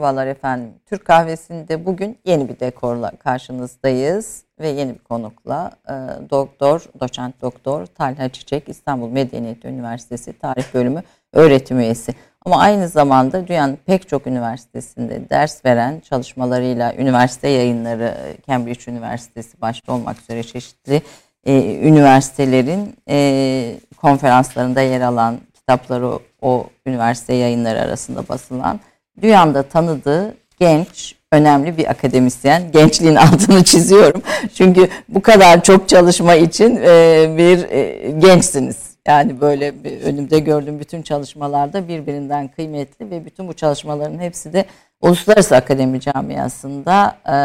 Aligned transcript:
Merhabalar 0.00 0.26
efendim. 0.26 0.74
Türk 0.86 1.04
Kahvesi'nde 1.04 1.86
bugün 1.86 2.18
yeni 2.24 2.48
bir 2.48 2.60
dekorla 2.60 3.10
karşınızdayız 3.10 4.44
ve 4.60 4.68
yeni 4.68 4.94
bir 4.94 4.98
konukla 4.98 5.70
e, 5.88 5.92
Doktor, 6.30 6.84
Doçent 7.00 7.42
Doktor 7.42 7.86
Talha 7.86 8.28
Çiçek 8.28 8.68
İstanbul 8.68 9.08
Medeniyet 9.08 9.64
Üniversitesi 9.64 10.38
Tarih 10.38 10.74
Bölümü 10.74 11.02
öğretim 11.32 11.80
üyesi. 11.80 12.14
Ama 12.44 12.60
aynı 12.60 12.88
zamanda 12.88 13.46
dünyanın 13.46 13.78
pek 13.86 14.08
çok 14.08 14.26
üniversitesinde 14.26 15.30
ders 15.30 15.64
veren 15.64 16.00
çalışmalarıyla 16.00 16.94
üniversite 16.94 17.48
yayınları, 17.48 18.14
Cambridge 18.46 18.92
Üniversitesi 18.92 19.60
başta 19.60 19.92
olmak 19.92 20.20
üzere 20.20 20.42
çeşitli 20.42 21.02
e, 21.44 21.78
üniversitelerin 21.88 22.96
e, 23.08 23.76
konferanslarında 23.96 24.80
yer 24.80 25.00
alan 25.00 25.38
kitapları 25.54 26.18
o, 26.42 26.66
üniversite 26.86 27.34
yayınları 27.34 27.80
arasında 27.80 28.28
basılan 28.28 28.80
dünyada 29.22 29.62
tanıdığı 29.62 30.34
genç, 30.60 31.14
önemli 31.32 31.76
bir 31.76 31.90
akademisyen. 31.90 32.72
Gençliğin 32.72 33.14
altını 33.16 33.64
çiziyorum. 33.64 34.22
Çünkü 34.54 34.88
bu 35.08 35.22
kadar 35.22 35.62
çok 35.62 35.88
çalışma 35.88 36.34
için 36.34 36.76
e, 36.76 37.34
bir 37.38 37.70
e, 37.70 38.10
gençsiniz. 38.10 38.90
Yani 39.08 39.40
böyle 39.40 39.74
önümde 40.04 40.38
gördüğüm 40.38 40.80
bütün 40.80 41.02
çalışmalarda 41.02 41.88
birbirinden 41.88 42.48
kıymetli 42.48 43.10
ve 43.10 43.24
bütün 43.24 43.48
bu 43.48 43.52
çalışmaların 43.52 44.18
hepsi 44.18 44.52
de 44.52 44.64
uluslararası 45.00 45.56
akademi 45.56 46.00
camiasında 46.00 47.16
e, 47.26 47.36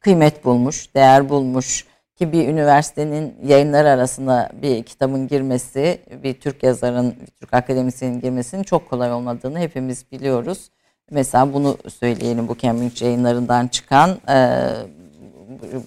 kıymet 0.00 0.44
bulmuş, 0.44 0.94
değer 0.94 1.28
bulmuş 1.28 1.86
ki 2.16 2.32
bir 2.32 2.48
üniversitenin 2.48 3.34
yayınları 3.44 3.88
arasında 3.88 4.50
bir 4.62 4.82
kitabın 4.82 5.28
girmesi, 5.28 5.98
bir 6.22 6.34
Türk 6.34 6.62
yazarın, 6.62 7.14
bir 7.20 7.26
Türk 7.40 7.54
akademisyenin 7.54 8.20
girmesinin 8.20 8.62
çok 8.62 8.90
kolay 8.90 9.12
olmadığını 9.12 9.58
hepimiz 9.58 10.12
biliyoruz. 10.12 10.70
Mesela 11.10 11.52
bunu 11.52 11.76
söyleyelim 11.98 12.48
bu 12.48 12.58
Cambridge 12.58 13.06
yayınlarından 13.06 13.68
çıkan 13.68 14.10
e, 14.28 14.68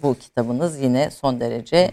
bu 0.04 0.16
kitabınız 0.16 0.80
yine 0.80 1.12
son 1.12 1.40
derece 1.40 1.92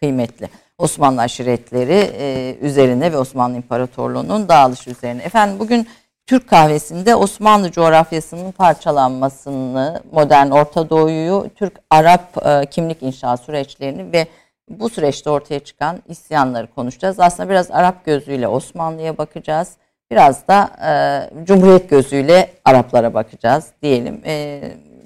kıymetli. 0.00 0.48
Osmanlı 0.78 1.20
aşiretleri 1.20 2.10
e, 2.18 2.56
üzerine 2.60 3.12
ve 3.12 3.18
Osmanlı 3.18 3.56
İmparatorluğu'nun 3.56 4.48
dağılışı 4.48 4.90
üzerine. 4.90 5.22
Efendim 5.22 5.58
bugün 5.58 5.86
Türk 6.26 6.48
kahvesinde 6.48 7.16
Osmanlı 7.16 7.70
coğrafyasının 7.70 8.52
parçalanmasını, 8.52 10.02
modern 10.12 10.50
Orta 10.50 10.90
Doğu'yu, 10.90 11.50
Türk-Arap 11.54 12.46
e, 12.46 12.66
kimlik 12.66 13.02
inşa 13.02 13.36
süreçlerini 13.36 14.12
ve 14.12 14.26
bu 14.68 14.88
süreçte 14.88 15.30
ortaya 15.30 15.60
çıkan 15.60 16.02
isyanları 16.08 16.66
konuşacağız. 16.74 17.20
Aslında 17.20 17.48
biraz 17.48 17.70
Arap 17.70 18.04
gözüyle 18.04 18.48
Osmanlı'ya 18.48 19.18
bakacağız. 19.18 19.76
Biraz 20.10 20.48
da 20.48 20.70
e, 20.86 20.90
Cumhuriyet 21.44 21.90
gözüyle 21.90 22.50
Araplara 22.64 23.14
bakacağız 23.14 23.64
diyelim. 23.82 24.20
E, 24.26 24.60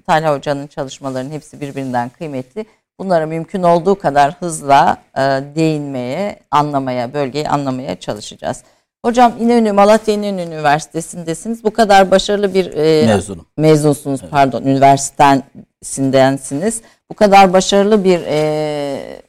Talha 0.06 0.34
Hoca'nın 0.36 0.66
çalışmalarının 0.66 1.30
hepsi 1.30 1.60
birbirinden 1.60 2.08
kıymetli. 2.08 2.64
Bunlara 2.98 3.26
mümkün 3.26 3.62
olduğu 3.62 3.98
kadar 3.98 4.34
hızla 4.34 4.96
e, 5.16 5.20
değinmeye, 5.54 6.36
anlamaya, 6.50 7.14
bölgeyi 7.14 7.48
anlamaya 7.48 8.00
çalışacağız. 8.00 8.62
Hocam 9.04 9.32
İnönü, 9.40 9.72
Malatya 9.72 10.14
İnönü 10.14 10.42
Üniversitesi'ndesiniz. 10.42 11.64
Bu 11.64 11.72
kadar 11.72 12.10
başarılı 12.10 12.54
bir 12.54 12.72
e, 12.76 13.06
Mezunum. 13.06 13.46
mezunsunuz, 13.56 14.20
evet. 14.22 14.30
pardon, 14.30 14.62
üniversitesindensiniz. 14.62 16.82
Bu 17.10 17.14
kadar 17.14 17.52
başarılı 17.52 18.04
bir 18.04 18.20
e, 18.26 19.22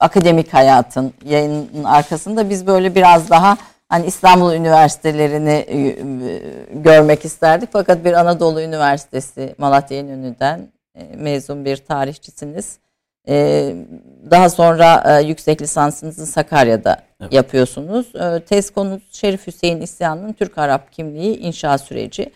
akademik 0.00 0.54
hayatın 0.54 1.12
yayının 1.24 1.84
arkasında 1.84 2.50
biz 2.50 2.66
böyle 2.66 2.94
biraz 2.94 3.30
daha 3.30 3.56
hani 3.90 4.06
İstanbul 4.06 4.52
üniversitelerini 4.52 5.50
e, 5.50 5.78
e, 5.78 5.96
görmek 6.74 7.24
isterdik. 7.24 7.68
Fakat 7.72 8.04
bir 8.04 8.12
Anadolu 8.12 8.60
Üniversitesi 8.60 9.54
Malatya 9.58 9.98
İnönü'den 9.98 10.68
e, 10.94 11.16
mezun 11.16 11.64
bir 11.64 11.76
tarihçisiniz. 11.76 12.78
Daha 14.30 14.50
sonra 14.50 15.18
yüksek 15.20 15.62
lisansınızı 15.62 16.26
Sakarya'da 16.26 17.02
evet. 17.20 17.32
yapıyorsunuz. 17.32 18.12
Tez 18.48 18.70
konunuz 18.70 19.02
Şerif 19.10 19.46
Hüseyin 19.46 19.80
İsyanı'nın 19.80 20.32
Türk-Arap 20.32 20.92
kimliği 20.92 21.38
inşa 21.38 21.78
süreci. 21.78 22.32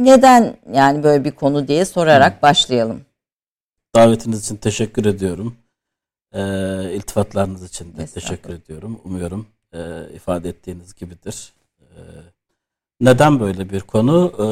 Neden 0.00 0.56
yani 0.72 1.02
böyle 1.02 1.24
bir 1.24 1.30
konu 1.30 1.68
diye 1.68 1.84
sorarak 1.84 2.36
Hı. 2.36 2.42
başlayalım. 2.42 3.00
Davetiniz 3.94 4.44
için 4.44 4.56
teşekkür 4.56 5.04
ediyorum. 5.04 5.56
E, 6.32 6.40
iltifatlarınız 6.92 7.64
için 7.64 7.96
de 7.96 8.06
teşekkür 8.06 8.52
ediyorum. 8.54 9.00
Umuyorum 9.04 9.46
e, 9.72 10.08
ifade 10.14 10.48
ettiğiniz 10.48 10.94
gibidir. 10.94 11.52
E, 11.80 11.96
neden 13.00 13.40
böyle 13.40 13.70
bir 13.70 13.80
konu? 13.80 14.32
E, 14.38 14.44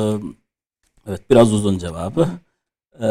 evet 1.10 1.30
biraz 1.30 1.52
uzun 1.52 1.78
cevabı. 1.78 2.28
E, 3.02 3.08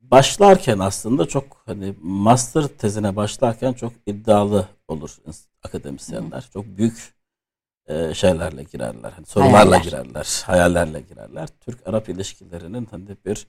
başlarken 0.00 0.78
aslında 0.78 1.26
çok 1.28 1.62
hani 1.66 1.94
master 2.02 2.66
tezine 2.66 3.16
başlarken 3.16 3.72
çok 3.72 3.92
iddialı 4.06 4.68
olur 4.88 5.16
akademisyenler. 5.62 6.48
Çok 6.52 6.66
büyük 6.66 7.14
e, 7.86 8.14
şeylerle 8.14 8.62
girerler. 8.62 9.10
Hani 9.12 9.26
sorularla 9.26 9.58
Hayaller. 9.58 9.80
girerler, 9.82 10.42
hayallerle 10.46 11.00
girerler. 11.00 11.48
Türk-Arap 11.60 12.08
ilişkilerinin 12.08 12.88
hani 12.90 13.16
bir 13.26 13.46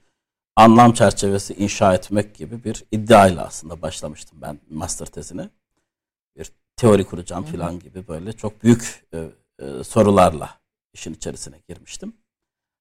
anlam 0.56 0.92
çerçevesi 0.92 1.54
inşa 1.54 1.94
etmek 1.94 2.34
gibi 2.34 2.64
bir 2.64 2.84
iddiayla 2.92 3.44
aslında 3.46 3.82
başlamıştım 3.82 4.38
ben 4.42 4.58
master 4.70 5.06
tezine 5.06 5.50
teori 6.76 7.04
kuracağım 7.04 7.44
falan 7.44 7.78
gibi 7.78 8.08
böyle 8.08 8.32
çok 8.32 8.62
büyük 8.62 9.04
e, 9.14 9.18
e, 9.58 9.84
sorularla 9.84 10.50
işin 10.92 11.14
içerisine 11.14 11.56
girmiştim. 11.68 12.12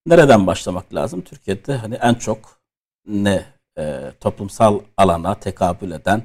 Nereden 0.06 0.47
başlamak 0.47 0.94
lazım? 0.94 1.22
Türkiye'de 1.22 1.75
hani 1.75 1.95
en 1.95 2.13
çok 2.13 2.59
ne 3.07 3.45
e, 3.78 4.11
toplumsal 4.19 4.79
alana 4.97 5.35
tekabül 5.35 5.91
eden 5.91 6.23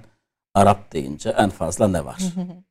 Arap 0.54 0.92
deyince 0.92 1.31
en 1.31 1.50
fazla 1.50 1.88
ne 1.88 2.04
var? 2.04 2.22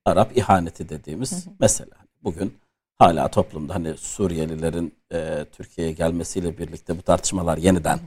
Arap 0.06 0.38
ihaneti 0.38 0.90
dediğimiz 0.90 1.48
mesela. 1.60 1.96
Bugün 2.24 2.58
hala 2.98 3.28
toplumda 3.28 3.76
hani 3.76 3.98
Suriyelilerin 3.98 4.96
e, 5.14 5.46
Türkiye'ye 5.52 5.94
gelmesiyle 5.94 6.58
birlikte 6.58 6.98
bu 6.98 7.02
tartışmalar 7.02 7.58
yeniden 7.58 8.00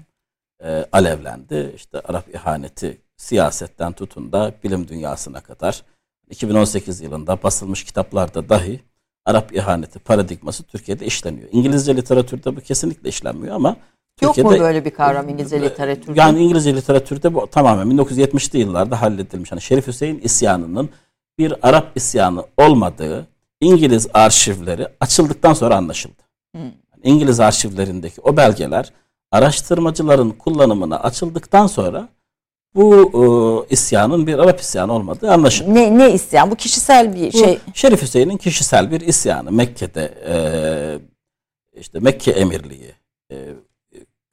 e, 0.65 0.87
alevlendi. 0.93 1.73
İşte 1.77 2.01
Arap 2.01 2.35
ihaneti 2.35 3.01
siyasetten 3.17 3.93
tutun 3.93 4.33
da 4.33 4.53
bilim 4.65 4.89
dünyasına 4.89 5.41
kadar 5.41 5.83
2018 6.31 7.01
yılında 7.01 7.43
basılmış 7.43 7.85
kitaplarda 7.85 8.49
dahi 8.49 8.81
Arap 9.25 9.57
ihaneti 9.57 9.99
paradigması 9.99 10.63
Türkiye'de 10.63 11.07
işleniyor. 11.07 11.49
İngilizce 11.53 11.97
literatürde 11.97 12.57
bu 12.57 12.61
kesinlikle 12.61 13.09
işlenmiyor 13.09 13.55
ama 13.55 13.77
Yok 14.23 14.35
Türkiye'de, 14.35 14.59
mu 14.59 14.65
böyle 14.65 14.85
bir 14.85 14.91
kavram 14.91 15.29
İngilizce 15.29 15.63
literatürde? 15.63 16.21
Yani 16.21 16.39
İngilizce 16.39 16.77
literatürde 16.77 17.35
bu 17.35 17.47
tamamen 17.47 17.97
1970'li 17.99 18.59
yıllarda 18.59 19.03
halledilmiş. 19.03 19.53
Hani 19.53 19.61
Şerif 19.61 19.87
Hüseyin 19.87 20.21
isyanının 20.25 20.91
bir 21.39 21.55
Arap 21.63 21.97
isyanı 21.97 22.45
olmadığı 22.57 23.27
İngiliz 23.61 24.09
arşivleri 24.15 24.89
açıldıktan 25.01 25.53
sonra 25.53 25.77
anlaşıldı. 25.77 26.23
Hmm. 26.55 26.71
İngiliz 27.03 27.41
arşivlerindeki 27.41 28.21
o 28.21 28.37
belgeler 28.37 28.93
araştırmacıların 29.33 30.31
kullanımına 30.31 31.01
açıldıktan 31.01 31.67
sonra 31.67 32.09
bu 32.75 33.67
e, 33.69 33.75
isyanın 33.75 34.27
bir 34.27 34.39
Arap 34.39 34.61
isyanı 34.61 34.93
olmadığı 34.93 35.33
anlaşıldı. 35.33 35.75
Ne, 35.75 35.99
ne 35.99 36.13
isyan? 36.13 36.51
Bu 36.51 36.55
kişisel 36.55 37.15
bir 37.15 37.33
bu, 37.33 37.39
şey. 37.39 37.59
Şerif 37.75 38.03
Hüseyin'in 38.03 38.37
kişisel 38.37 38.91
bir 38.91 39.01
isyanı. 39.01 39.53
Mekke'de 39.53 40.15
e, 40.27 40.35
işte 41.81 41.99
Mekke 41.99 42.31
emirliği 42.31 42.95
e, 43.33 43.37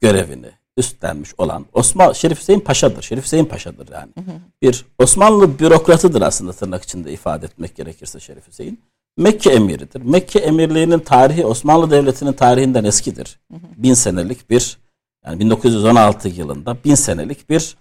görevini 0.00 0.50
üstlenmiş 0.76 1.30
olan 1.38 1.66
Osman 1.72 2.12
Şerif 2.12 2.40
Hüseyin 2.40 2.60
Paşa'dır. 2.60 3.02
Şerif 3.02 3.24
Hüseyin 3.24 3.44
Paşa'dır 3.44 3.88
yani. 3.92 4.12
Hı 4.18 4.20
hı. 4.20 4.34
Bir 4.62 4.86
Osmanlı 4.98 5.58
bürokratıdır 5.58 6.22
aslında 6.22 6.52
tırnak 6.52 6.82
içinde 6.82 7.12
ifade 7.12 7.46
etmek 7.46 7.76
gerekirse 7.76 8.20
Şerif 8.20 8.48
Hüseyin. 8.48 8.80
Mekke 9.16 9.50
emiridir. 9.50 10.02
Mekke 10.02 10.38
emirliğinin 10.38 10.98
tarihi 10.98 11.46
Osmanlı 11.46 11.90
Devleti'nin 11.90 12.32
tarihinden 12.32 12.84
eskidir. 12.84 13.40
Hı 13.52 13.56
hı. 13.56 13.82
Bin 13.82 13.94
senelik 13.94 14.50
bir 14.50 14.78
yani 15.26 15.40
1916 15.40 16.28
yılında 16.28 16.76
bin 16.84 16.94
senelik 16.94 17.50
bir 17.50 17.76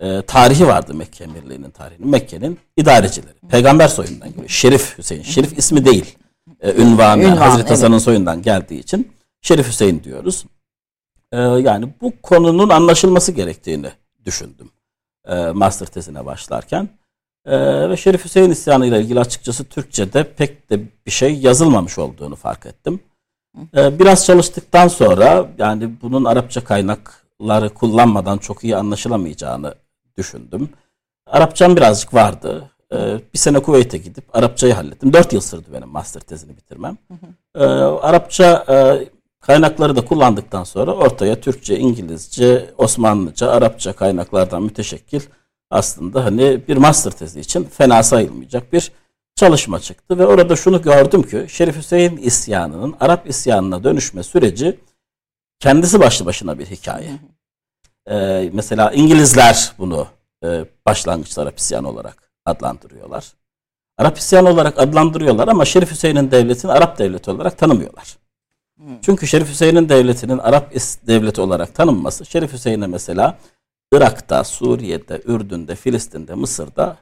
e, 0.00 0.22
tarihi 0.22 0.66
vardı 0.66 0.94
Mekke 0.94 1.24
Emirliği'nin 1.24 1.70
tarihinin. 1.70 2.08
Mekke'nin 2.10 2.58
idarecileri. 2.76 3.34
Peygamber 3.48 3.88
soyundan 3.88 4.28
geliyor. 4.28 4.48
Şerif 4.48 4.98
Hüseyin. 4.98 5.22
Şerif 5.22 5.58
ismi 5.58 5.84
değil. 5.84 6.16
E, 6.60 6.72
ünvanı 6.74 7.22
Ünvan, 7.22 7.36
Hazreti 7.36 7.60
evet. 7.60 7.70
Hasan'ın 7.70 7.98
soyundan 7.98 8.42
geldiği 8.42 8.78
için 8.78 9.12
Şerif 9.40 9.68
Hüseyin 9.68 10.04
diyoruz. 10.04 10.44
E, 11.32 11.38
yani 11.40 11.88
bu 12.00 12.12
konunun 12.22 12.68
anlaşılması 12.68 13.32
gerektiğini 13.32 13.90
düşündüm. 14.24 14.70
E, 15.28 15.34
master 15.34 15.86
tezine 15.86 16.26
başlarken. 16.26 16.88
E, 17.46 17.90
ve 17.90 17.96
Şerif 17.96 18.24
Hüseyin 18.24 18.50
isyanı 18.50 18.86
ile 18.86 19.00
ilgili 19.00 19.20
açıkçası 19.20 19.64
Türkçe'de 19.64 20.34
pek 20.34 20.70
de 20.70 20.80
bir 21.06 21.10
şey 21.10 21.38
yazılmamış 21.38 21.98
olduğunu 21.98 22.36
fark 22.36 22.66
ettim. 22.66 23.00
E, 23.76 23.98
biraz 23.98 24.26
çalıştıktan 24.26 24.88
sonra 24.88 25.48
yani 25.58 25.90
bunun 26.02 26.24
Arapça 26.24 26.64
kaynakları 26.64 27.74
kullanmadan 27.74 28.38
çok 28.38 28.64
iyi 28.64 28.76
anlaşılamayacağını 28.76 29.74
düşündüm. 30.18 30.68
Arapçam 31.26 31.76
birazcık 31.76 32.14
vardı. 32.14 32.70
Ee, 32.92 33.20
bir 33.34 33.38
sene 33.38 33.62
Kuveyt'e 33.62 33.98
gidip 33.98 34.36
Arapçayı 34.36 34.74
hallettim. 34.74 35.12
Dört 35.12 35.32
yıl 35.32 35.40
sürdü 35.40 35.66
benim 35.72 35.88
master 35.88 36.20
tezini 36.20 36.56
bitirmem. 36.56 36.98
Ee, 37.54 37.64
Arapça 37.64 38.64
e, 38.68 39.08
kaynakları 39.40 39.96
da 39.96 40.04
kullandıktan 40.04 40.64
sonra 40.64 40.94
ortaya 40.94 41.40
Türkçe, 41.40 41.78
İngilizce, 41.78 42.74
Osmanlıca, 42.78 43.50
Arapça 43.50 43.92
kaynaklardan 43.92 44.62
müteşekkil 44.62 45.20
aslında 45.70 46.24
hani 46.24 46.68
bir 46.68 46.76
master 46.76 47.10
tezi 47.10 47.40
için 47.40 47.64
fena 47.64 48.02
sayılmayacak 48.02 48.72
bir 48.72 48.92
çalışma 49.34 49.80
çıktı 49.80 50.18
ve 50.18 50.26
orada 50.26 50.56
şunu 50.56 50.82
gördüm 50.82 51.22
ki 51.22 51.46
Şerif 51.48 51.76
Hüseyin 51.76 52.16
isyanının 52.16 52.94
Arap 53.00 53.28
isyanına 53.28 53.84
dönüşme 53.84 54.22
süreci 54.22 54.80
kendisi 55.58 56.00
başlı 56.00 56.26
başına 56.26 56.58
bir 56.58 56.66
hikaye. 56.66 57.10
Ee, 58.10 58.50
mesela 58.52 58.90
İngilizler 58.90 59.72
bunu 59.78 60.06
e, 60.44 60.64
başlangıç 60.86 61.38
Arap 61.38 61.58
isyanı 61.58 61.88
olarak 61.88 62.32
adlandırıyorlar. 62.44 63.32
Arap 63.98 64.18
isyanı 64.18 64.48
olarak 64.48 64.78
adlandırıyorlar 64.78 65.48
ama 65.48 65.64
Şerif 65.64 65.90
Hüseyin'in 65.90 66.30
devletini 66.30 66.72
Arap 66.72 66.98
devleti 66.98 67.30
olarak 67.30 67.58
tanımıyorlar. 67.58 68.16
Hmm. 68.76 69.00
Çünkü 69.00 69.26
Şerif 69.26 69.48
Hüseyin'in 69.48 69.88
devletinin 69.88 70.38
Arap 70.38 70.74
devleti 71.06 71.40
olarak 71.40 71.74
tanınması 71.74 72.26
Şerif 72.26 72.52
Hüseyin'e 72.52 72.86
mesela 72.86 73.38
Irak'ta, 73.92 74.44
Suriye'de, 74.44 75.22
Ürdün'de, 75.24 75.76
Filistin'de, 75.76 76.34
Mısır'da 76.34 76.96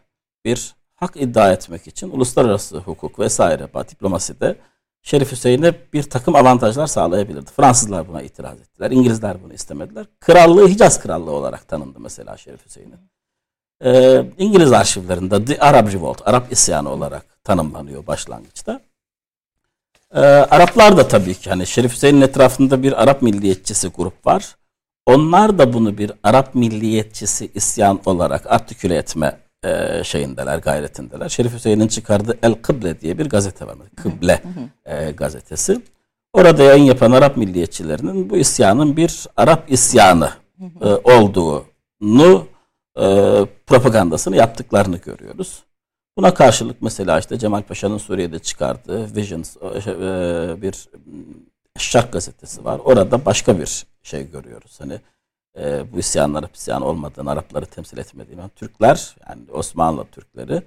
bir 0.45 0.75
hak 0.95 1.17
iddia 1.17 1.53
etmek 1.53 1.87
için 1.87 2.11
uluslararası 2.11 2.79
hukuk 2.79 3.19
vesaire 3.19 3.69
diplomaside 3.91 4.57
Şerif 5.03 5.33
Hüseyin'e 5.33 5.75
bir 5.93 6.03
takım 6.03 6.37
avantajlar 6.37 6.87
sağlayabilirdi. 6.87 7.51
Fransızlar 7.57 8.09
buna 8.09 8.23
itiraz 8.23 8.61
ettiler. 8.61 8.91
İngilizler 8.91 9.43
bunu 9.43 9.53
istemediler. 9.53 10.07
Krallığı 10.21 10.69
Hicaz 10.69 11.01
Krallığı 11.01 11.31
olarak 11.31 11.69
tanındı 11.69 12.01
mesela 12.01 12.37
Şerif 12.37 12.67
Hüseyin'in. 12.67 12.99
Ee, 13.85 14.25
İngiliz 14.39 14.73
arşivlerinde 14.73 15.45
The 15.45 15.59
Arab 15.59 15.93
Revolt, 15.93 16.29
Arap 16.29 16.53
isyanı 16.53 16.91
olarak 16.91 17.45
tanımlanıyor 17.45 18.07
başlangıçta. 18.07 18.81
Ee, 20.15 20.21
Araplar 20.21 20.97
da 20.97 21.09
tabii 21.09 21.35
ki 21.35 21.51
hani 21.51 21.67
Şerif 21.67 21.93
Hüseyin'in 21.93 22.21
etrafında 22.21 22.83
bir 22.83 23.03
Arap 23.03 23.23
milliyetçisi 23.23 23.89
grup 23.89 24.27
var. 24.27 24.57
Onlar 25.07 25.59
da 25.59 25.73
bunu 25.73 25.99
bir 25.99 26.13
Arap 26.23 26.55
milliyetçisi 26.55 27.51
isyan 27.55 28.01
olarak 28.07 28.47
artiküle 28.47 28.97
etme 28.97 29.39
e, 29.65 30.05
şeyindeler, 30.05 30.59
gayretindeler. 30.59 31.29
Şerif 31.29 31.53
Hüseyin'in 31.53 31.89
çıkardığı 31.89 32.39
El 32.43 32.55
Kıble 32.55 33.01
diye 33.01 33.19
bir 33.19 33.27
gazete 33.27 33.67
var. 33.67 33.77
Kıble 33.97 34.43
e, 34.85 35.11
gazetesi. 35.11 35.81
Orada 36.33 36.63
yayın 36.63 36.85
yapan 36.85 37.13
Arap 37.13 37.37
milliyetçilerinin 37.37 38.31
bu 38.31 38.37
isyanın 38.37 38.97
bir 38.97 39.27
Arap 39.37 39.73
isyanı 39.73 40.31
e, 40.81 40.87
olduğunu 40.87 42.47
e, 42.97 43.05
propagandasını 43.67 44.37
yaptıklarını 44.37 44.97
görüyoruz. 44.97 45.63
Buna 46.17 46.35
karşılık 46.35 46.83
mesela 46.83 47.19
işte 47.19 47.39
Cemal 47.39 47.63
Paşa'nın 47.63 47.99
Suriye'de 47.99 48.39
çıkardığı 48.39 49.17
Visions 49.17 49.57
e, 49.57 49.81
şey, 49.81 49.93
e, 49.93 50.63
bir 50.63 50.89
Şark 51.79 52.13
gazetesi 52.13 52.65
var. 52.65 52.81
Orada 52.85 53.25
başka 53.25 53.59
bir 53.59 53.87
şey 54.03 54.31
görüyoruz. 54.31 54.81
Hani 54.81 55.01
e, 55.59 55.93
bu 55.93 55.99
isyanın 55.99 56.35
Arap 56.35 56.55
isyanı 56.57 56.85
olmadığını, 56.85 57.31
Arapları 57.31 57.67
temsil 57.67 57.99
etmediğini, 57.99 58.41
yani 58.41 58.51
Türkler 58.57 59.17
yani 59.29 59.43
Osmanlı 59.53 60.05
Türkleri 60.05 60.63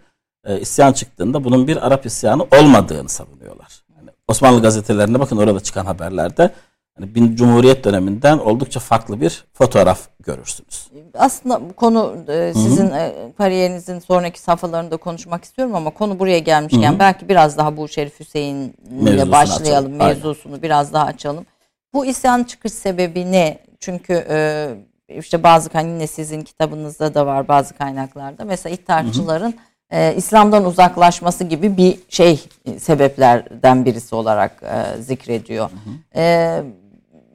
e, 0.45 0.59
isyan 0.59 0.93
çıktığında 0.93 1.43
bunun 1.43 1.67
bir 1.67 1.87
Arap 1.87 2.05
isyanı 2.05 2.43
olmadığını 2.43 3.09
savunuyorlar. 3.09 3.83
Yani 3.97 4.09
Osmanlı 4.27 4.61
gazetelerine 4.61 5.19
bakın 5.19 5.37
orada 5.37 5.59
çıkan 5.59 5.85
haberlerde 5.85 6.51
hani 6.97 7.15
bin 7.15 7.35
Cumhuriyet 7.35 7.83
döneminden 7.83 8.37
oldukça 8.37 8.79
farklı 8.79 9.21
bir 9.21 9.45
fotoğraf 9.53 10.07
görürsünüz. 10.19 10.87
Aslında 11.13 11.69
bu 11.69 11.73
konu 11.73 12.15
e, 12.27 12.53
sizin. 12.53 12.91
E, 12.91 13.33
kariyerinizin 13.37 13.99
sonraki 13.99 14.39
safhalarında 14.39 14.97
konuşmak 14.97 15.43
istiyorum 15.43 15.75
ama 15.75 15.89
konu 15.89 16.19
buraya 16.19 16.39
gelmişken 16.39 16.91
Hı-hı. 16.91 16.99
belki 16.99 17.29
biraz 17.29 17.57
daha 17.57 17.77
bu 17.77 17.87
Şerif 17.87 18.19
Hüseyin'le 18.19 19.31
başlayalım. 19.31 19.93
Açalım. 19.93 19.93
Mevzusunu 19.95 20.53
Aynen. 20.53 20.63
biraz 20.63 20.93
daha 20.93 21.05
açalım. 21.05 21.45
Bu 21.93 22.05
isyan 22.05 22.43
çıkış 22.43 22.73
sebebi 22.73 23.31
ne? 23.31 23.59
Çünkü 23.81 24.25
e, 24.29 24.69
işte 25.17 25.43
bazı 25.43 25.69
hani 25.73 25.89
yine 25.89 26.07
sizin 26.07 26.41
kitabınızda 26.41 27.13
da 27.13 27.25
var 27.25 27.47
bazı 27.47 27.73
kaynaklarda. 27.73 28.45
Mesela 28.45 28.73
İttihatçıların 28.73 29.53
e, 29.91 30.15
İslam'dan 30.15 30.65
uzaklaşması 30.65 31.43
gibi 31.43 31.77
bir 31.77 31.99
şey 32.09 32.39
sebeplerden 32.77 33.85
birisi 33.85 34.15
olarak 34.15 34.63
e, 34.63 35.01
zikrediyor. 35.01 35.69
Hı 35.69 35.75
hı. 35.75 36.19
E, 36.19 36.63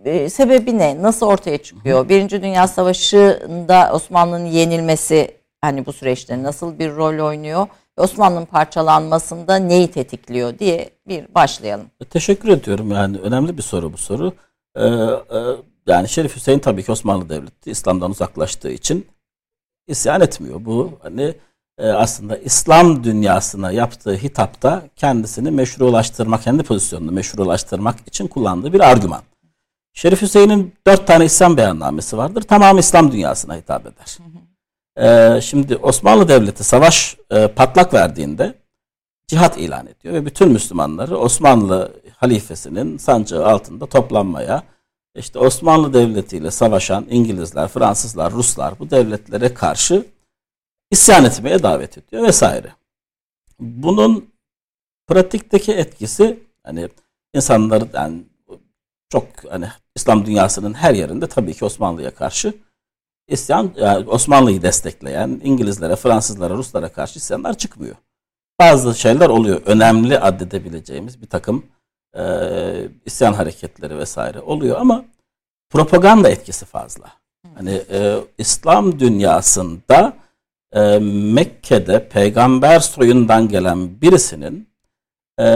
e, 0.04 0.28
sebebi 0.28 0.78
ne? 0.78 1.02
Nasıl 1.02 1.26
ortaya 1.26 1.58
çıkıyor? 1.58 1.98
Hı 1.98 2.04
hı. 2.04 2.08
Birinci 2.08 2.42
Dünya 2.42 2.68
Savaşı'nda 2.68 3.90
Osmanlı'nın 3.92 4.46
yenilmesi 4.46 5.36
hani 5.60 5.86
bu 5.86 5.92
süreçte 5.92 6.42
nasıl 6.42 6.78
bir 6.78 6.96
rol 6.96 7.26
oynuyor? 7.26 7.66
Osmanlı'nın 7.96 8.46
parçalanmasında 8.46 9.56
neyi 9.56 9.90
tetikliyor 9.90 10.58
diye 10.58 10.90
bir 11.08 11.34
başlayalım. 11.34 11.86
E, 12.00 12.04
teşekkür 12.04 12.48
ediyorum. 12.48 12.90
Yani 12.92 13.18
önemli 13.18 13.56
bir 13.56 13.62
soru 13.62 13.92
bu 13.92 13.96
soru. 13.96 14.32
Ee, 14.76 14.86
e, 14.86 15.38
yani 15.86 16.08
Şerif 16.08 16.36
Hüseyin 16.36 16.58
tabii 16.58 16.82
ki 16.82 16.92
Osmanlı 16.92 17.28
Devleti 17.28 17.70
İslam'dan 17.70 18.10
uzaklaştığı 18.10 18.70
için 18.70 19.06
isyan 19.88 20.20
etmiyor. 20.20 20.64
Bu 20.64 20.98
hani 21.02 21.34
e, 21.78 21.88
aslında 21.88 22.36
İslam 22.36 23.04
dünyasına 23.04 23.70
yaptığı 23.72 24.14
hitapta 24.14 24.82
kendisini 24.96 25.50
meşrulaştırmak, 25.50 26.42
kendi 26.42 26.62
pozisyonunu 26.62 27.12
meşrulaştırmak 27.12 27.96
için 28.08 28.26
kullandığı 28.26 28.72
bir 28.72 28.80
argüman. 28.80 29.22
Şerif 29.94 30.22
Hüseyin'in 30.22 30.74
dört 30.86 31.06
tane 31.06 31.24
İslam 31.24 31.56
beyannamesi 31.56 32.16
vardır. 32.16 32.42
Tamamı 32.42 32.80
İslam 32.80 33.12
dünyasına 33.12 33.56
hitap 33.56 33.86
eder. 33.86 34.18
Ee, 34.98 35.40
şimdi 35.40 35.76
Osmanlı 35.76 36.28
Devleti 36.28 36.64
savaş 36.64 37.16
e, 37.30 37.48
patlak 37.48 37.94
verdiğinde 37.94 38.54
cihat 39.26 39.58
ilan 39.58 39.86
ediyor 39.86 40.14
ve 40.14 40.26
bütün 40.26 40.52
Müslümanları 40.52 41.18
Osmanlı 41.18 41.92
halifesinin 42.16 42.98
sancağı 42.98 43.46
altında 43.46 43.86
toplanmaya, 43.86 44.62
işte 45.18 45.38
Osmanlı 45.38 45.94
Devleti 45.94 46.36
ile 46.36 46.50
savaşan 46.50 47.06
İngilizler, 47.10 47.68
Fransızlar, 47.68 48.32
Ruslar 48.32 48.78
bu 48.78 48.90
devletlere 48.90 49.54
karşı 49.54 50.06
isyan 50.90 51.24
etmeye 51.24 51.62
davet 51.62 51.98
ediyor 51.98 52.22
vesaire. 52.22 52.72
Bunun 53.60 54.30
pratikteki 55.06 55.72
etkisi 55.72 56.40
hani 56.62 56.88
insanlar 57.34 57.82
yani 57.94 58.22
çok 59.08 59.26
hani 59.50 59.68
İslam 59.96 60.26
dünyasının 60.26 60.74
her 60.74 60.94
yerinde 60.94 61.26
tabii 61.26 61.54
ki 61.54 61.64
Osmanlı'ya 61.64 62.14
karşı 62.14 62.54
isyan 63.28 63.72
yani 63.76 64.08
Osmanlı'yı 64.08 64.62
destekleyen 64.62 65.40
İngilizlere, 65.44 65.96
Fransızlara, 65.96 66.54
Ruslara 66.54 66.92
karşı 66.92 67.18
isyanlar 67.18 67.58
çıkmıyor. 67.58 67.96
Bazı 68.60 68.94
şeyler 68.94 69.28
oluyor. 69.28 69.62
Önemli 69.66 70.18
addedebileceğimiz 70.18 71.22
bir 71.22 71.26
takım 71.26 71.66
e, 72.18 72.24
isyan 73.06 73.32
hareketleri 73.32 73.98
vesaire 73.98 74.40
oluyor 74.40 74.80
ama 74.80 75.04
propaganda 75.70 76.28
etkisi 76.28 76.64
fazla. 76.64 77.12
Hani 77.54 77.82
e, 77.90 78.18
İslam 78.38 78.98
dünyasında 79.00 80.12
e, 80.72 80.98
Mekke'de 81.32 82.08
peygamber 82.08 82.80
soyundan 82.80 83.48
gelen 83.48 84.00
birisinin 84.00 84.68
e, 85.38 85.46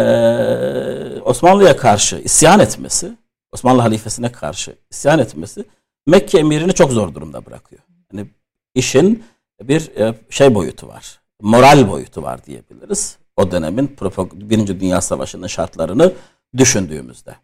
Osmanlı'ya 1.25 1.77
karşı 1.77 2.17
isyan 2.17 2.61
etmesi, 2.61 3.13
Osmanlı 3.53 3.81
halifesine 3.83 4.33
karşı 4.33 4.75
isyan 4.91 5.19
etmesi 5.19 5.65
Mekke 6.07 6.39
emirini 6.39 6.73
çok 6.73 6.93
zor 6.93 7.15
durumda 7.15 7.47
bırakıyor. 7.47 7.83
Hani 8.11 8.27
işin 8.75 9.25
bir 9.63 9.97
e, 9.97 10.15
şey 10.31 10.55
boyutu 10.55 10.89
var. 10.89 11.21
Moral 11.43 11.89
boyutu 11.89 12.23
var 12.23 12.45
diyebiliriz. 12.45 13.19
O 13.37 13.51
dönemin 13.51 13.97
Birinci 14.33 14.81
Dünya 14.81 15.01
Savaşı'nın 15.01 15.47
şartlarını 15.47 16.13
düşündüğümüzde. 16.57 17.35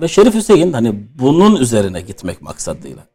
Ve 0.00 0.08
Şerif 0.08 0.34
Hüseyin 0.34 0.72
hani 0.72 1.08
bunun 1.18 1.56
üzerine 1.56 2.00
gitmek 2.00 2.42
maksadıyla 2.42 3.06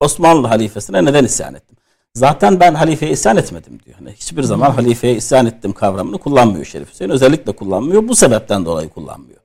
Osmanlı 0.00 0.46
halifesine 0.46 1.04
neden 1.04 1.24
isyan 1.24 1.54
ettim? 1.54 1.76
Zaten 2.14 2.60
ben 2.60 2.74
halifeye 2.74 3.12
isyan 3.12 3.36
etmedim 3.36 3.80
diyor. 3.84 3.96
Hani 3.98 4.12
hiçbir 4.12 4.42
zaman 4.42 4.70
halifeye 4.70 5.14
isyan 5.14 5.46
ettim 5.46 5.72
kavramını 5.72 6.18
kullanmıyor 6.18 6.64
Şerif 6.64 6.90
Hüseyin. 6.90 7.10
Özellikle 7.10 7.52
kullanmıyor. 7.52 8.08
Bu 8.08 8.16
sebepten 8.16 8.64
dolayı 8.64 8.88
kullanmıyor. 8.88 9.40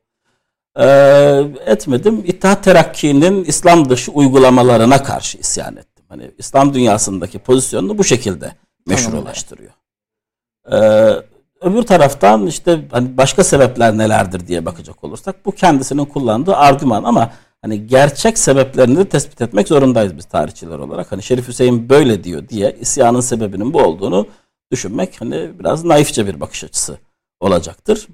Ee, 0.79 1.43
etmedim. 1.65 2.23
İttihat 2.25 2.63
Terakki'nin 2.63 3.43
İslam 3.43 3.89
dışı 3.89 4.11
uygulamalarına 4.11 5.03
karşı 5.03 5.37
isyan 5.37 5.75
ettim. 5.75 6.05
Hani 6.09 6.31
İslam 6.37 6.73
dünyasındaki 6.73 7.39
pozisyonunu 7.39 7.97
bu 7.97 8.03
şekilde 8.03 8.55
meşrulaştırıyor. 8.87 9.71
Ee, 10.71 11.32
öbür 11.63 11.83
taraftan 11.83 12.47
işte 12.47 12.81
hani 12.91 13.17
başka 13.17 13.43
sebepler 13.43 13.97
nelerdir 13.97 14.47
diye 14.47 14.65
bakacak 14.65 15.03
olursak 15.03 15.45
bu 15.45 15.51
kendisinin 15.51 16.05
kullandığı 16.05 16.55
argüman 16.55 17.03
ama 17.03 17.31
hani 17.61 17.87
gerçek 17.87 18.37
sebeplerini 18.37 18.97
de 18.97 19.09
tespit 19.09 19.41
etmek 19.41 19.67
zorundayız 19.67 20.17
biz 20.17 20.25
tarihçiler 20.25 20.79
olarak. 20.79 21.11
Hani 21.11 21.23
Şerif 21.23 21.47
Hüseyin 21.47 21.89
böyle 21.89 22.23
diyor 22.23 22.49
diye 22.49 22.77
isyanın 22.79 23.21
sebebinin 23.21 23.73
bu 23.73 23.81
olduğunu 23.81 24.27
düşünmek 24.71 25.21
hani 25.21 25.59
biraz 25.59 25.83
naifçe 25.83 26.27
bir 26.27 26.39
bakış 26.39 26.63
açısı 26.63 26.97
olacaktır. 27.39 28.07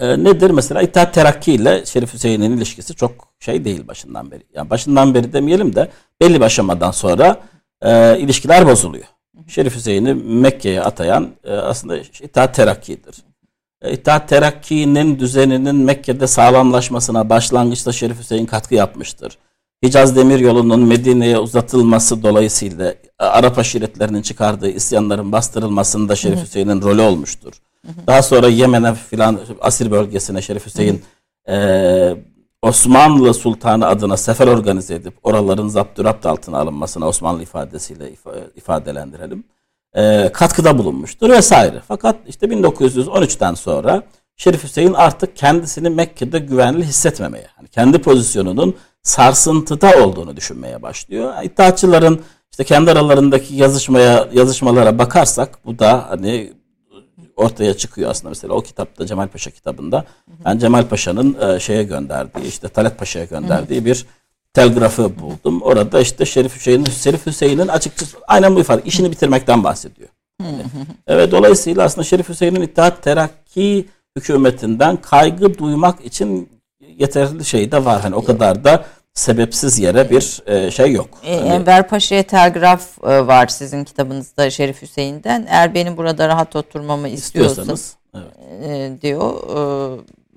Ee, 0.00 0.24
nedir 0.24 0.50
mesela 0.50 0.82
İttihat 0.82 1.14
Terakki 1.14 1.52
ile 1.52 1.86
Şerif 1.86 2.14
Hüseyin'in 2.14 2.56
ilişkisi 2.56 2.94
çok 2.94 3.28
şey 3.40 3.64
değil 3.64 3.88
başından 3.88 4.30
beri. 4.30 4.42
Yani 4.54 4.70
başından 4.70 5.14
beri 5.14 5.32
demeyelim 5.32 5.74
de 5.74 5.90
belli 6.20 6.34
bir 6.34 6.44
aşamadan 6.44 6.90
sonra 6.90 7.40
e, 7.82 8.18
ilişkiler 8.18 8.66
bozuluyor. 8.66 9.04
Şerif 9.46 9.76
Hüseyin'i 9.76 10.14
Mekke'ye 10.14 10.82
atayan 10.82 11.28
e, 11.44 11.52
aslında 11.52 11.98
İttihat 11.98 12.54
Terakki'dir. 12.54 13.16
E, 13.82 13.92
İttihat 13.92 14.28
Terakki'nin 14.28 15.18
düzeninin 15.18 15.76
Mekke'de 15.76 16.26
sağlamlaşmasına 16.26 17.28
başlangıçta 17.30 17.92
Şerif 17.92 18.18
Hüseyin 18.18 18.46
katkı 18.46 18.74
yapmıştır. 18.74 19.38
Hicaz 19.84 20.16
Demiryolu'nun 20.16 20.80
Medine'ye 20.80 21.38
uzatılması 21.38 22.22
dolayısıyla 22.22 22.90
e, 22.90 23.24
Arap 23.24 23.58
aşiretlerinin 23.58 24.22
çıkardığı 24.22 24.70
isyanların 24.70 25.32
bastırılmasında 25.32 26.16
Şerif 26.16 26.42
Hüseyin'in 26.42 26.82
rolü 26.82 27.00
olmuştur. 27.00 27.52
Daha 28.06 28.22
sonra 28.22 28.48
Yemen'e 28.48 28.94
filan 28.94 29.40
Asir 29.60 29.90
bölgesine 29.90 30.42
Şerif 30.42 30.66
Hüseyin 30.66 31.02
e, 31.48 31.54
Osmanlı 32.62 33.34
Sultanı 33.34 33.86
adına 33.86 34.16
sefer 34.16 34.46
organize 34.46 34.94
edip 34.94 35.14
oraların 35.22 35.68
zapturapt 35.68 36.26
altına 36.26 36.58
alınmasına 36.58 37.08
Osmanlı 37.08 37.42
ifadesiyle 37.42 38.12
ifadelendirelim. 38.56 39.44
E, 39.94 40.30
katkıda 40.32 40.78
bulunmuştur 40.78 41.30
vesaire. 41.30 41.82
Fakat 41.88 42.16
işte 42.26 42.46
1913'ten 42.46 43.54
sonra 43.54 44.02
Şerif 44.36 44.64
Hüseyin 44.64 44.92
artık 44.92 45.36
kendisini 45.36 45.90
Mekke'de 45.90 46.38
güvenli 46.38 46.84
hissetmemeye, 46.84 47.46
yani 47.58 47.68
kendi 47.68 47.98
pozisyonunun 47.98 48.76
sarsıntıda 49.02 50.04
olduğunu 50.04 50.36
düşünmeye 50.36 50.82
başlıyor. 50.82 51.34
İttihatçıların 51.42 52.20
işte 52.50 52.64
kendi 52.64 52.90
aralarındaki 52.90 53.54
yazışmaya 53.54 54.28
yazışmalara 54.32 54.98
bakarsak 54.98 55.66
bu 55.66 55.78
da 55.78 56.06
hani 56.10 56.52
ortaya 57.40 57.74
çıkıyor 57.74 58.10
aslında 58.10 58.28
mesela 58.28 58.54
o 58.54 58.62
kitapta 58.62 59.06
Cemal 59.06 59.28
Paşa 59.28 59.50
kitabında 59.50 60.04
ben 60.44 60.58
Cemal 60.58 60.86
Paşa'nın 60.86 61.36
e, 61.40 61.60
şeye 61.60 61.82
gönderdiği 61.82 62.46
işte 62.46 62.68
Talat 62.68 62.98
Paşa'ya 62.98 63.24
gönderdiği 63.24 63.84
bir 63.84 64.06
telgrafı 64.54 65.18
buldum. 65.18 65.62
Orada 65.62 66.00
işte 66.00 66.26
Şerif 66.26 66.56
Hüseyin'in 66.56 66.84
Şerif 66.84 67.26
Hüseyin'in 67.26 67.68
açıkçası 67.68 68.16
aynen 68.28 68.56
bu 68.56 68.60
ifade 68.60 68.82
işini 68.84 69.10
bitirmekten 69.10 69.64
bahsediyor. 69.64 70.08
Yani, 70.42 70.62
evet 71.06 71.32
dolayısıyla 71.32 71.84
aslında 71.84 72.04
Şerif 72.04 72.28
Hüseyin'in 72.28 72.60
İttihat 72.60 73.02
Terakki 73.02 73.88
hükümetinden 74.16 74.96
kaygı 74.96 75.58
duymak 75.58 76.04
için 76.04 76.48
yeterli 76.98 77.44
şey 77.44 77.72
de 77.72 77.84
var. 77.84 78.00
Hani 78.00 78.14
o 78.14 78.24
kadar 78.24 78.64
da 78.64 78.84
sebepsiz 79.14 79.78
yere 79.78 80.10
bir 80.10 80.42
e, 80.46 80.70
şey 80.70 80.92
yok. 80.92 81.08
E, 81.24 81.36
hani, 81.38 81.48
Enver 81.48 81.88
Paşa'ya 81.88 82.22
telgraf 82.22 83.04
e, 83.04 83.26
var 83.26 83.46
sizin 83.46 83.84
kitabınızda 83.84 84.50
Şerif 84.50 84.82
Hüseyin'den. 84.82 85.46
Eğer 85.48 85.74
benim 85.74 85.96
burada 85.96 86.28
rahat 86.28 86.56
oturmamı 86.56 87.08
istiyorsanız 87.08 87.96
evet. 88.14 88.24
e, 88.62 89.02
diyor 89.02 89.34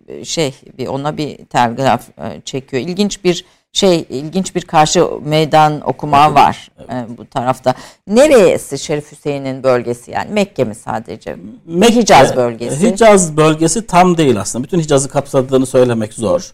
e, 0.07 0.25
şey 0.25 0.55
bir 0.77 0.87
ona 0.87 1.17
bir 1.17 1.45
telgraf 1.45 2.09
e, 2.09 2.41
çekiyor. 2.45 2.83
İlginç 2.83 3.23
bir 3.23 3.45
şey 3.73 4.05
ilginç 4.09 4.55
bir 4.55 4.61
karşı 4.61 5.07
meydan 5.25 5.89
okuma 5.89 6.25
evet, 6.25 6.35
var 6.35 6.71
evet. 6.79 7.09
E, 7.09 7.17
bu 7.17 7.25
tarafta. 7.25 7.73
Neresi 8.07 8.79
Şerif 8.79 9.11
Hüseyin'in 9.11 9.63
bölgesi 9.63 10.11
yani 10.11 10.31
Mekke 10.31 10.63
mi 10.63 10.75
sadece? 10.75 11.35
Mekke, 11.65 11.95
Hicaz 11.95 12.35
bölgesi. 12.35 12.91
Hicaz 12.91 13.37
bölgesi 13.37 13.87
tam 13.87 14.17
değil 14.17 14.39
aslında. 14.39 14.63
Bütün 14.63 14.79
Hicaz'ı 14.79 15.09
kapsadığını 15.09 15.65
söylemek 15.65 16.13
zor. 16.13 16.53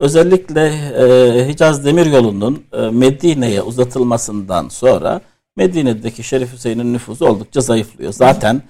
Özellikle 0.00 0.66
e, 0.98 1.48
Hicaz 1.48 1.84
Demiryolu'nun 1.84 2.62
e, 2.72 2.80
Medine'ye 2.80 3.62
uzatılmasından 3.62 4.68
sonra 4.68 5.20
Medine'deki 5.56 6.22
Şerif 6.22 6.52
Hüseyin'in 6.52 6.92
nüfusu 6.92 7.26
oldukça 7.26 7.60
zayıflıyor. 7.60 8.12
Zaten 8.12 8.62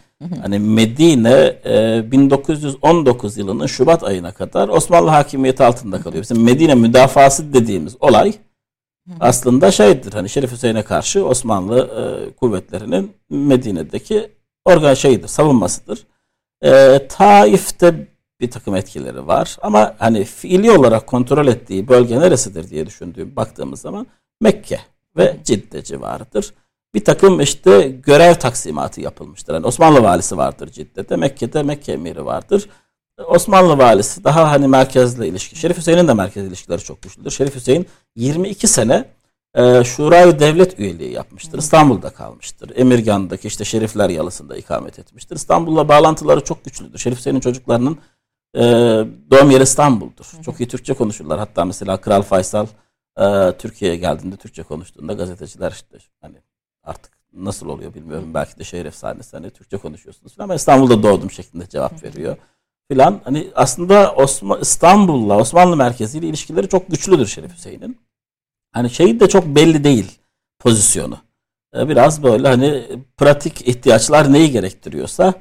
hani 0.42 0.58
Medine 0.58 1.56
e, 1.64 2.02
1919 2.12 3.36
yılının 3.38 3.66
Şubat 3.66 4.04
ayına 4.04 4.32
kadar 4.32 4.68
Osmanlı 4.68 5.10
hakimiyeti 5.10 5.64
altında 5.64 6.00
kalıyor. 6.00 6.22
Bizim 6.22 6.44
Medine 6.44 6.74
müdafası 6.74 7.52
dediğimiz 7.52 7.96
olay 8.00 8.34
aslında 9.20 9.70
şeydir. 9.70 10.12
Hani 10.12 10.28
Şerif 10.28 10.52
Hüseyin'e 10.52 10.82
karşı 10.82 11.26
Osmanlı 11.26 11.78
e, 11.80 12.34
kuvvetlerinin 12.34 13.12
Medine'deki 13.30 14.30
organ 14.64 14.94
şeyidir, 14.94 15.28
savunmasıdır. 15.28 16.06
E, 16.62 17.00
Taif'te 17.08 18.08
bir 18.40 18.50
takım 18.50 18.76
etkileri 18.76 19.26
var. 19.26 19.56
Ama 19.62 19.94
hani 19.98 20.24
fiili 20.24 20.70
olarak 20.70 21.06
kontrol 21.06 21.46
ettiği 21.46 21.88
bölge 21.88 22.20
neresidir 22.20 22.70
diye 22.70 22.86
düşündüğüm 22.86 23.36
baktığımız 23.36 23.80
zaman 23.80 24.06
Mekke 24.40 24.80
ve 25.16 25.36
Cidde 25.44 25.84
civarıdır. 25.84 26.54
Bir 26.94 27.04
takım 27.04 27.40
işte 27.40 27.88
görev 27.88 28.34
taksimatı 28.34 29.00
yapılmıştır. 29.00 29.54
Yani 29.54 29.66
Osmanlı 29.66 30.02
valisi 30.02 30.36
vardır 30.36 30.70
Cidde'de, 30.70 31.16
Mekke'de 31.16 31.62
Mekke 31.62 31.92
emiri 31.92 32.24
vardır. 32.24 32.68
Osmanlı 33.26 33.78
valisi 33.78 34.24
daha 34.24 34.50
hani 34.50 34.68
merkezle 34.68 35.28
ilişki. 35.28 35.56
Şerif 35.56 35.78
Hüseyin'in 35.78 36.08
de 36.08 36.14
merkez 36.14 36.46
ilişkileri 36.46 36.80
çok 36.80 37.02
güçlüdür. 37.02 37.30
Şerif 37.30 37.54
Hüseyin 37.54 37.86
22 38.16 38.68
sene 38.68 39.04
e, 39.54 39.84
Şurayı 39.84 40.38
Devlet 40.38 40.80
üyeliği 40.80 41.12
yapmıştır. 41.12 41.58
İstanbul'da 41.58 42.10
kalmıştır. 42.10 42.72
Emirgan'daki 42.76 43.48
işte 43.48 43.64
Şerifler 43.64 44.08
Yalısı'nda 44.10 44.56
ikamet 44.56 44.98
etmiştir. 44.98 45.36
İstanbul'la 45.36 45.88
bağlantıları 45.88 46.44
çok 46.44 46.64
güçlüdür. 46.64 46.98
Şerif 46.98 47.18
Hüseyin'in 47.18 47.40
çocuklarının 47.40 47.98
e, 48.56 48.60
doğum 49.30 49.50
yeri 49.50 49.62
İstanbul'dur. 49.62 50.24
Hı 50.32 50.38
hı. 50.38 50.42
Çok 50.42 50.60
iyi 50.60 50.68
Türkçe 50.68 50.94
konuşurlar. 50.94 51.38
Hatta 51.38 51.64
mesela 51.64 52.00
Kral 52.00 52.22
Faysal 52.22 52.66
e, 53.20 53.52
Türkiye'ye 53.58 53.96
geldiğinde 53.96 54.36
Türkçe 54.36 54.62
konuştuğunda 54.62 55.12
gazeteciler 55.12 55.72
işte 55.72 55.98
hani 56.20 56.36
artık 56.82 57.12
nasıl 57.32 57.68
oluyor 57.68 57.94
bilmiyorum. 57.94 58.30
Hı. 58.30 58.34
Belki 58.34 58.58
de 58.58 58.64
şehir 58.64 58.86
efsanesi 58.86 59.36
hani 59.36 59.50
Türkçe 59.50 59.76
konuşuyorsunuz 59.76 60.34
falan. 60.34 60.44
ama 60.44 60.54
İstanbul'da 60.54 61.02
doğdum 61.02 61.30
şeklinde 61.30 61.68
cevap 61.68 62.04
veriyor. 62.04 62.36
Filan 62.90 63.20
hani 63.24 63.50
aslında 63.54 64.14
Osman, 64.14 64.60
İstanbul'la 64.60 65.38
Osmanlı 65.38 65.76
merkeziyle 65.76 66.26
ilişkileri 66.26 66.68
çok 66.68 66.90
güçlüdür 66.90 67.26
Şerif 67.26 67.52
Hüseyin'in. 67.52 68.00
Hani 68.72 68.90
şeyi 68.90 69.20
de 69.20 69.28
çok 69.28 69.46
belli 69.46 69.84
değil 69.84 70.18
pozisyonu. 70.58 71.18
E, 71.76 71.88
biraz 71.88 72.22
böyle 72.22 72.48
hani 72.48 72.86
pratik 73.16 73.68
ihtiyaçlar 73.68 74.32
neyi 74.32 74.50
gerektiriyorsa 74.50 75.34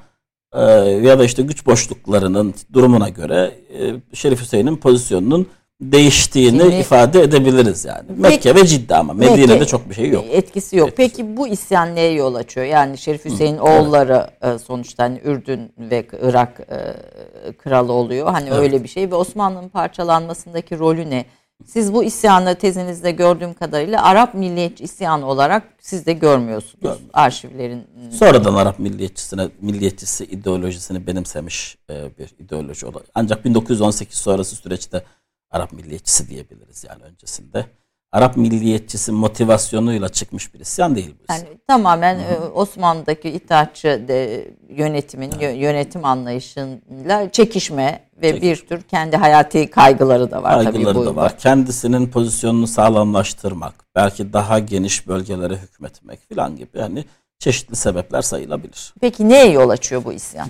ee, 0.54 0.62
ya 0.82 1.20
da 1.20 1.26
işte 1.26 1.44
güç 1.44 1.66
boşluklarının 1.66 2.54
durumuna 2.74 3.10
göre 3.10 3.56
e, 3.80 4.16
Şerif 4.16 4.42
Hüseyin'in 4.42 4.78
pozisyonunun 4.78 5.48
değiştiğini 5.82 6.62
Şimdi, 6.62 6.76
ifade 6.76 7.22
edebiliriz 7.22 7.86
yani. 7.86 8.04
Peki, 8.08 8.22
Mekke 8.22 8.56
ve 8.56 8.68
Cidde 8.68 8.96
ama 8.96 9.14
Medine'de 9.14 9.54
Mekke, 9.54 9.66
çok 9.66 9.90
bir 9.90 9.96
şey 9.96 10.10
yok. 10.10 10.26
Etkisi 10.32 10.78
yok. 10.78 10.90
Etkisi. 10.90 11.10
Peki 11.10 11.38
bu 11.38 11.48
isyan 11.48 11.96
neye 11.96 12.12
yol 12.12 12.36
açıyor? 12.36 12.66
Yani 12.66 12.98
Şerif 12.98 13.26
Hüseyin 13.26 13.58
Hı, 13.58 13.64
oğulları 13.64 14.28
evet. 14.42 14.62
sonuçta 14.62 15.04
hani 15.04 15.22
Ürdün 15.24 15.74
ve 15.78 16.06
Irak 16.22 16.60
e, 16.60 17.54
kralı 17.54 17.94
oluyor. 17.94 18.28
Hani 18.32 18.50
evet. 18.50 18.60
öyle 18.60 18.84
bir 18.84 18.90
şey 18.90 19.12
ve 19.12 19.16
Osmanlı'nın 19.16 19.70
parçalanmasındaki 19.70 20.80
rolü 20.80 21.10
ne? 21.10 21.26
Siz 21.66 21.94
bu 21.94 22.04
isyanı 22.04 22.56
tezinizde 22.56 23.12
gördüğüm 23.12 23.54
kadarıyla 23.54 24.04
Arap 24.04 24.34
milliyetçi 24.34 24.84
isyanı 24.84 25.26
olarak 25.26 25.64
siz 25.80 26.06
de 26.06 26.14
görmüyorsunuz 26.14 26.82
Görmüyorum. 26.82 27.10
arşivlerin. 27.14 27.88
Sonradan 28.12 28.56
Arap 28.56 28.80
milliyetçisine 28.80 29.50
milliyetçisi 29.62 30.26
ideolojisini 30.26 31.08
benimsemiş 31.08 31.78
e, 31.90 32.18
bir 32.18 32.34
ideoloji 32.46 32.86
olarak. 32.86 33.08
Ancak 33.16 33.46
1918 33.46 34.18
sonrası 34.18 34.56
süreçte 34.56 35.04
Arap 35.52 35.74
milliyetçisi 35.74 36.30
diyebiliriz 36.30 36.84
yani 36.90 37.04
öncesinde. 37.04 37.66
Arap 38.12 38.38
milliyetçisi 38.38 39.12
motivasyonuyla 39.12 40.10
çıkmış 40.10 40.54
bir 40.54 40.60
isyan 40.60 40.96
değil 40.96 41.16
bu 41.20 41.24
isyan. 41.24 41.38
Yani 41.38 41.60
tamamen 41.68 42.16
Hı-hı. 42.16 42.46
E, 42.46 42.50
Osmanlı'daki 42.50 43.30
itaatçı 43.30 44.06
de, 44.08 44.48
yönetimin 44.70 45.32
evet. 45.40 45.62
yönetim 45.62 46.06
anlayışıyla 46.06 47.32
çekişme 47.32 48.04
ve 48.22 48.32
Çekiş. 48.32 48.42
bir 48.44 48.68
tür 48.68 48.82
kendi 48.82 49.18
hayati 49.18 49.70
kaygıları 49.70 50.32
da 50.32 50.44
var 50.44 50.64
kaygıları 50.64 50.86
tabii 50.86 50.96
bu. 50.96 51.06
da 51.06 51.16
var. 51.16 51.38
Kendisinin 51.38 52.08
pozisyonunu 52.08 52.68
sağlamlaştırmak, 52.68 53.74
belki 53.96 54.34
daha 54.34 54.60
geniş 54.60 55.08
bölgelere 55.08 55.58
hükmetmek 55.58 56.30
falan 56.30 56.56
gibi 56.56 56.80
hani 56.80 57.06
çeşitli 57.40 57.76
sebepler 57.76 58.22
sayılabilir. 58.22 58.94
Peki 59.02 59.30
neye 59.30 59.52
yol 59.52 59.70
açıyor 59.70 60.06
bu 60.06 60.14
isyan? 60.14 60.50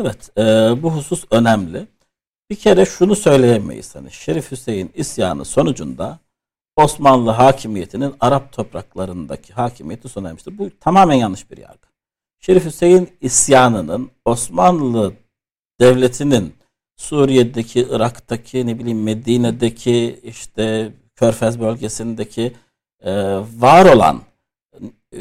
Evet, 0.00 0.38
e, 0.38 0.42
bu 0.82 0.90
husus 0.90 1.24
önemli. 1.30 1.86
Bir 2.50 2.56
kere 2.56 2.86
şunu 2.86 3.16
söyleyemeyiz. 3.16 3.94
Hani 3.94 4.12
Şerif 4.12 4.50
Hüseyin 4.50 4.90
isyanı 4.94 5.44
sonucunda 5.44 6.18
Osmanlı 6.76 7.30
hakimiyetinin 7.30 8.14
Arap 8.20 8.52
topraklarındaki 8.52 9.52
hakimiyeti 9.52 10.08
sona 10.08 10.28
ermiştir. 10.28 10.58
Bu 10.58 10.70
tamamen 10.80 11.14
yanlış 11.14 11.50
bir 11.50 11.56
yargı. 11.56 11.88
Şerif 12.40 12.64
Hüseyin 12.64 13.08
isyanının 13.20 14.10
Osmanlı 14.24 15.12
devletinin 15.80 16.54
Suriye'deki, 16.96 17.86
Irak'taki, 17.90 18.66
ne 18.66 18.78
bileyim 18.78 19.02
Medine'deki, 19.02 20.20
işte 20.22 20.92
Körfez 21.16 21.60
bölgesindeki 21.60 22.52
e, 23.00 23.12
var 23.58 23.94
olan 23.94 24.22
e, 25.12 25.18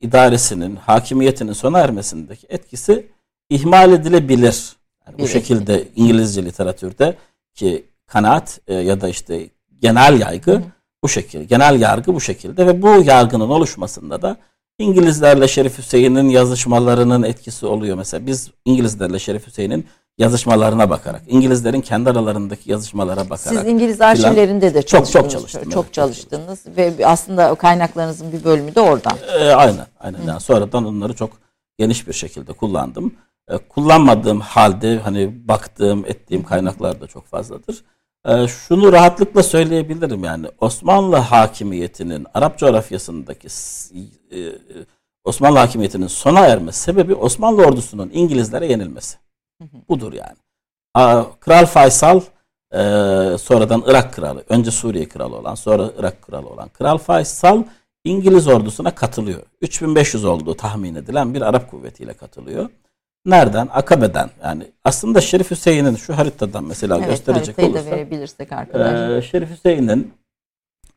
idaresinin, 0.00 0.76
hakimiyetinin 0.76 1.52
sona 1.52 1.78
ermesindeki 1.78 2.46
etkisi 2.50 3.06
ihmal 3.50 3.92
edilebilir. 3.92 4.76
Yani 5.06 5.18
bu 5.18 5.28
şekilde 5.28 5.88
İngilizce 5.96 6.44
literatürde 6.44 7.16
ki 7.54 7.86
kanaat 8.06 8.60
e, 8.66 8.74
ya 8.74 9.00
da 9.00 9.08
işte 9.08 9.50
genel 9.80 10.20
yaygı 10.20 10.52
hı. 10.52 10.62
bu 11.04 11.08
şekilde. 11.08 11.44
Genel 11.44 11.80
yargı 11.80 12.14
bu 12.14 12.20
şekilde 12.20 12.66
ve 12.66 12.82
bu 12.82 12.88
yargının 12.88 13.48
oluşmasında 13.48 14.22
da 14.22 14.36
İngilizlerle 14.78 15.48
Şerif 15.48 15.78
Hüseyin'in 15.78 16.28
yazışmalarının 16.28 17.22
etkisi 17.22 17.66
oluyor. 17.66 17.96
Mesela 17.96 18.26
biz 18.26 18.50
İngilizlerle 18.64 19.18
Şerif 19.18 19.46
Hüseyin'in 19.46 19.86
yazışmalarına 20.18 20.90
bakarak, 20.90 21.22
İngilizlerin 21.28 21.80
kendi 21.80 22.10
aralarındaki 22.10 22.70
yazışmalara 22.70 23.30
bakarak. 23.30 23.58
Siz 23.62 23.66
İngiliz 23.66 24.00
arşivlerinde 24.00 24.74
de 24.74 24.82
çok 24.82 25.10
çok 25.10 25.30
çalıştım. 25.30 25.70
Çok 25.70 25.84
evet, 25.84 25.94
çalıştınız 25.94 26.66
ve 26.76 27.06
aslında 27.06 27.54
kaynaklarınızın 27.54 28.32
bir 28.32 28.44
bölümü 28.44 28.74
de 28.74 28.80
oradan. 28.80 29.16
E, 29.38 29.50
aynen, 29.50 29.86
aynen. 30.00 30.18
Yani 30.26 30.40
sonradan 30.40 30.84
onları 30.84 31.14
çok 31.14 31.30
geniş 31.78 32.08
bir 32.08 32.12
şekilde 32.12 32.52
kullandım. 32.52 33.14
E, 33.48 33.58
kullanmadığım 33.58 34.40
halde 34.40 34.98
hani 34.98 35.48
baktığım, 35.48 36.04
ettiğim 36.06 36.42
kaynaklar 36.42 37.00
da 37.00 37.06
çok 37.06 37.26
fazladır. 37.26 37.84
E, 38.26 38.48
şunu 38.48 38.92
rahatlıkla 38.92 39.42
söyleyebilirim 39.42 40.24
yani 40.24 40.46
Osmanlı 40.60 41.16
hakimiyetinin 41.16 42.26
Arap 42.34 42.58
coğrafyasındaki 42.58 43.48
e, 44.32 44.38
Osmanlı 45.24 45.58
hakimiyetinin 45.58 46.06
sona 46.06 46.46
erme 46.46 46.72
sebebi 46.72 47.14
Osmanlı 47.14 47.64
ordusunun 47.66 48.10
İngilizlere 48.12 48.66
yenilmesi. 48.66 49.18
Budur 49.88 50.12
yani. 50.12 50.36
Kral 51.40 51.66
Faysal 51.66 52.20
sonradan 53.38 53.82
Irak 53.86 54.14
kralı, 54.14 54.44
önce 54.48 54.70
Suriye 54.70 55.08
kralı 55.08 55.36
olan, 55.36 55.54
sonra 55.54 55.90
Irak 55.98 56.22
kralı 56.22 56.48
olan 56.48 56.68
Kral 56.68 56.98
Faysal 56.98 57.62
İngiliz 58.04 58.48
ordusuna 58.48 58.94
katılıyor. 58.94 59.42
3500 59.60 60.24
olduğu 60.24 60.54
tahmin 60.54 60.94
edilen 60.94 61.34
bir 61.34 61.42
Arap 61.42 61.70
kuvvetiyle 61.70 62.12
katılıyor. 62.12 62.68
Nereden? 63.26 63.68
Akabe'den. 63.72 64.30
Yani 64.44 64.64
aslında 64.84 65.20
Şerif 65.20 65.50
Hüseyin'in 65.50 65.96
şu 65.96 66.18
haritadan 66.18 66.64
mesela 66.64 66.98
evet, 66.98 67.08
gösterecek 67.08 67.58
olursak. 67.58 67.86
da 67.86 67.90
verebilirsek 67.90 68.52
arkadaşlar. 68.52 69.16
E, 69.16 69.22
Şerif 69.22 69.50
Hüseyin'in 69.50 70.14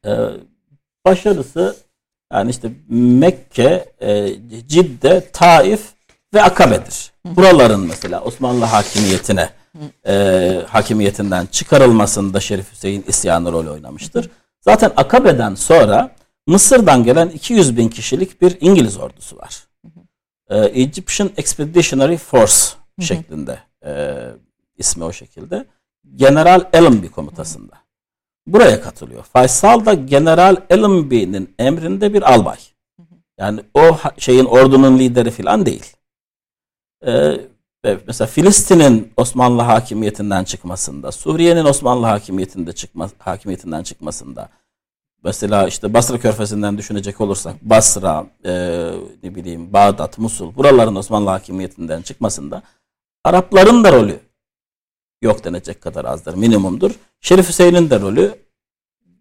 e, 0.06 0.12
başarısı 1.06 1.76
yani 2.34 2.50
işte 2.50 2.72
Mekke, 2.90 3.86
e, 4.02 4.30
Cidde, 4.68 5.30
Taif 5.34 5.82
ve 6.34 6.44
Akabe'dir. 6.44 7.12
Buraların 7.26 7.80
mesela 7.80 8.22
Osmanlı 8.22 8.66
hakimiyetine 8.66 9.50
e, 10.08 10.62
hakimiyetinden 10.68 11.46
çıkarılmasında 11.46 12.40
Şerif 12.40 12.72
Hüseyin 12.72 13.06
isyanı 13.08 13.52
rol 13.52 13.68
oynamıştır. 13.68 14.30
Zaten 14.62 14.92
Akabe'den 14.96 15.56
sonra 15.56 16.16
Mısır'dan 16.48 17.04
gelen 17.04 17.30
200 17.30 17.78
bin 17.78 17.90
kişilik 17.90 18.42
bir 18.42 18.58
İngiliz 18.62 18.98
ordusu 18.98 19.38
var. 19.38 19.64
E, 20.54 20.58
Egyptian 20.58 21.30
Expeditionary 21.38 22.18
Force 22.18 22.56
şeklinde 23.00 23.60
e, 23.86 24.24
ismi 24.78 25.04
o 25.04 25.12
şekilde. 25.12 25.66
General 26.16 26.70
Allenby 26.74 27.08
komutasında. 27.08 27.74
Buraya 28.48 28.82
katılıyor. 28.82 29.24
Faysal 29.24 29.86
da 29.86 29.94
General 29.94 30.58
Allenby'nin 30.70 31.56
emrinde 31.60 32.14
bir 32.14 32.34
albay. 32.34 32.58
Yani 33.38 33.62
o 33.74 33.98
şeyin 34.18 34.46
ordunun 34.46 35.00
lideri 35.00 35.32
falan 35.32 35.66
değil. 35.66 35.96
Ee, 37.06 37.38
mesela 38.08 38.28
Filistin'in 38.28 39.14
Osmanlı 39.18 39.62
hakimiyetinden 39.62 40.44
çıkmasında, 40.44 41.12
Suriye'nin 41.12 41.66
Osmanlı 41.66 42.06
hakimiyetinde 42.06 42.74
çıkma, 42.74 43.10
hakimiyetinden 43.18 43.84
çıkmasında, 43.84 44.50
mesela 45.24 45.68
işte 45.68 45.94
Basra 45.94 46.20
Körfezi'nden 46.20 46.78
düşünecek 46.78 47.22
olursak 47.22 47.56
Basra, 47.62 48.26
e, 48.46 48.52
ne 49.24 49.36
bileyim 49.36 49.74
Bağdat, 49.74 50.18
Musul, 50.18 50.56
buraların 50.56 50.96
Osmanlı 50.96 51.30
hakimiyetinden 51.30 52.02
çıkmasında 52.02 52.62
Arapların 53.24 53.84
da 53.84 53.92
rolü 53.92 54.20
yok 55.22 55.44
denecek 55.44 55.82
kadar 55.82 56.06
azdır, 56.06 56.34
minimumdur. 56.34 56.92
Şerif 57.22 57.50
Hüseyin'in 57.50 57.90
de 57.90 58.00
rolü 58.00 58.36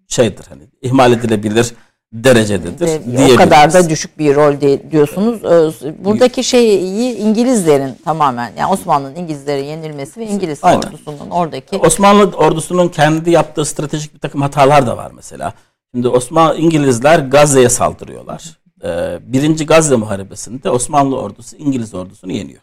şeydir 0.08 0.44
hani 0.48 0.62
ihmal 0.82 1.12
edilebilir 1.12 1.74
derecededir. 2.12 2.86
Ve 3.06 3.34
o 3.34 3.36
kadar 3.36 3.72
da 3.72 3.88
düşük 3.88 4.18
bir 4.18 4.34
rol 4.34 4.60
değil 4.60 4.80
diyorsunuz. 4.90 5.44
Ee, 5.44 6.04
buradaki 6.04 6.44
şeyi 6.44 7.16
İngilizlerin 7.16 7.94
tamamen 8.04 8.52
yani 8.58 8.72
Osmanlı'nın 8.72 9.16
İngilizlere 9.16 9.60
yenilmesi 9.60 10.20
ve 10.20 10.26
İngiliz 10.26 10.58
Aynen. 10.62 10.78
ordusunun 10.78 11.30
oradaki 11.30 11.76
Osmanlı 11.76 12.36
ordusunun 12.36 12.88
kendi 12.88 13.30
yaptığı 13.30 13.64
stratejik 13.64 14.14
bir 14.14 14.18
takım 14.18 14.42
hatalar 14.42 14.86
da 14.86 14.96
var 14.96 15.12
mesela. 15.16 15.52
Şimdi 15.94 16.08
Osmanlı 16.08 16.58
İngilizler 16.58 17.18
Gazze'ye 17.18 17.68
saldırıyorlar. 17.68 18.58
Ee, 18.84 19.18
birinci 19.22 19.66
Gazze 19.66 19.96
muharebesinde 19.96 20.70
Osmanlı 20.70 21.18
ordusu 21.18 21.56
İngiliz 21.56 21.94
ordusunu 21.94 22.32
yeniyor. 22.32 22.62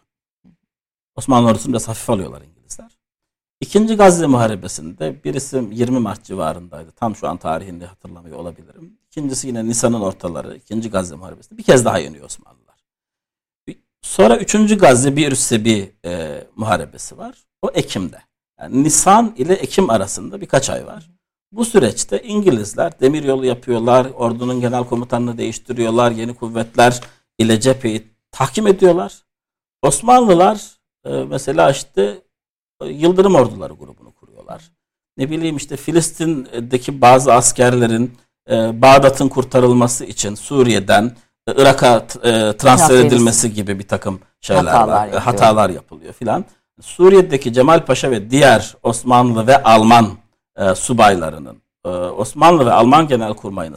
Osmanlı 1.16 1.50
ordusunu 1.50 1.74
biraz 1.74 1.88
hafif 1.88 2.10
alıyorlar 2.10 2.42
İngilizler. 2.42 2.98
İkinci 3.62 3.96
Gazze 3.96 4.28
Muharebesi'nde 4.28 5.24
birisi 5.24 5.68
20 5.72 6.00
Mart 6.00 6.24
civarındaydı. 6.24 6.92
Tam 6.92 7.16
şu 7.16 7.28
an 7.28 7.38
tarihini 7.38 7.86
hatırlamıyor 7.86 8.38
olabilirim. 8.38 8.98
İkincisi 9.08 9.48
yine 9.48 9.66
Nisan'ın 9.66 10.02
ortaları. 10.02 10.56
ikinci 10.56 10.90
Gazze 10.90 11.16
Muharebesi'nde 11.16 11.58
bir 11.58 11.64
kez 11.64 11.86
daha 11.86 11.98
yeniyor 11.98 12.26
Osmanlılar. 12.26 12.76
Sonra 14.02 14.38
üçüncü 14.38 14.78
Gazze 14.78 15.16
bir 15.16 15.32
üsse 15.32 15.66
bir 15.66 15.92
e, 16.06 16.44
muharebesi 16.56 17.18
var. 17.18 17.38
O 17.62 17.70
Ekim'de. 17.74 18.22
Yani 18.60 18.84
Nisan 18.84 19.34
ile 19.38 19.54
Ekim 19.54 19.90
arasında 19.90 20.42
birkaç 20.42 20.70
ay 20.70 20.86
var. 20.86 21.10
Bu 21.52 21.66
süreçte 21.66 22.24
İngilizler 22.24 23.00
demir 23.00 23.24
yolu 23.24 23.46
yapıyorlar, 23.46 24.08
ordunun 24.16 24.62
genel 24.62 24.84
komutanını 24.84 25.38
değiştiriyorlar, 25.38 26.12
yeni 26.12 26.36
kuvvetler 26.36 27.02
ile 27.38 27.60
cepheyi 27.60 28.08
tahkim 28.32 28.68
ediyorlar. 28.68 29.24
Osmanlılar 29.82 30.62
e, 31.06 31.10
mesela 31.10 31.72
işte 31.72 32.22
Yıldırım 32.86 33.36
Orduları 33.36 33.74
grubunu 33.74 34.12
kuruyorlar. 34.12 34.72
Ne 35.18 35.30
bileyim 35.30 35.58
işte 35.58 35.78
Filistin'deki 35.78 37.02
bazı 37.02 37.34
askerlerin 37.34 38.18
e, 38.50 38.82
Bağdat'ın 38.82 39.28
kurtarılması 39.28 40.06
için 40.06 40.36
Suriye'den 40.36 41.16
e, 41.48 41.62
Irak'a 41.62 42.06
e, 42.24 42.58
transfer 42.58 43.00
edilmesi 43.00 43.54
gibi 43.54 43.80
bir 43.80 43.88
takım 43.88 44.20
şeyler 44.42 44.64
hatalar 44.64 45.14
var. 45.14 45.22
Hatalar 45.22 45.70
yapılıyor 45.70 46.14
filan. 46.14 46.46
Suriye'deki 46.82 47.54
Cemal 47.54 47.86
Paşa 47.86 48.12
ve 48.12 48.30
diğer 48.32 48.76
Osmanlı 48.84 49.48
ve 49.48 49.64
Alman 49.64 50.10
e, 50.60 50.76
subaylarının 50.76 51.62
e, 51.86 51.90
Osmanlı 51.90 52.66
ve 52.66 52.72
Alman 52.72 53.08
Genelkurmay'ını 53.08 53.76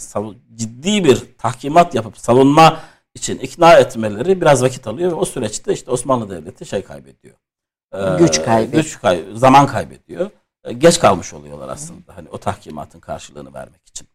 ciddi 0.54 1.04
bir 1.04 1.36
tahkimat 1.38 1.94
yapıp 1.94 2.18
savunma 2.18 2.80
için 3.14 3.38
ikna 3.38 3.74
etmeleri 3.74 4.40
biraz 4.40 4.62
vakit 4.62 4.86
alıyor 4.86 5.10
ve 5.10 5.14
o 5.14 5.24
süreçte 5.24 5.72
işte 5.72 5.90
Osmanlı 5.90 6.30
Devleti 6.30 6.66
şey 6.66 6.82
kaybediyor. 6.84 7.36
Ee, 7.94 7.98
güç 8.18 8.42
kaybediyor. 8.42 8.82
Güç 8.82 9.00
kay 9.00 9.24
zaman 9.34 9.66
kaybediyor. 9.66 10.30
Ee, 10.64 10.72
geç 10.72 11.00
kalmış 11.00 11.32
oluyorlar 11.34 11.68
aslında. 11.68 12.16
Hani 12.16 12.28
o 12.28 12.38
tahkimatın 12.38 13.00
karşılığını 13.00 13.54
vermek 13.54 13.88
için. 13.88 14.08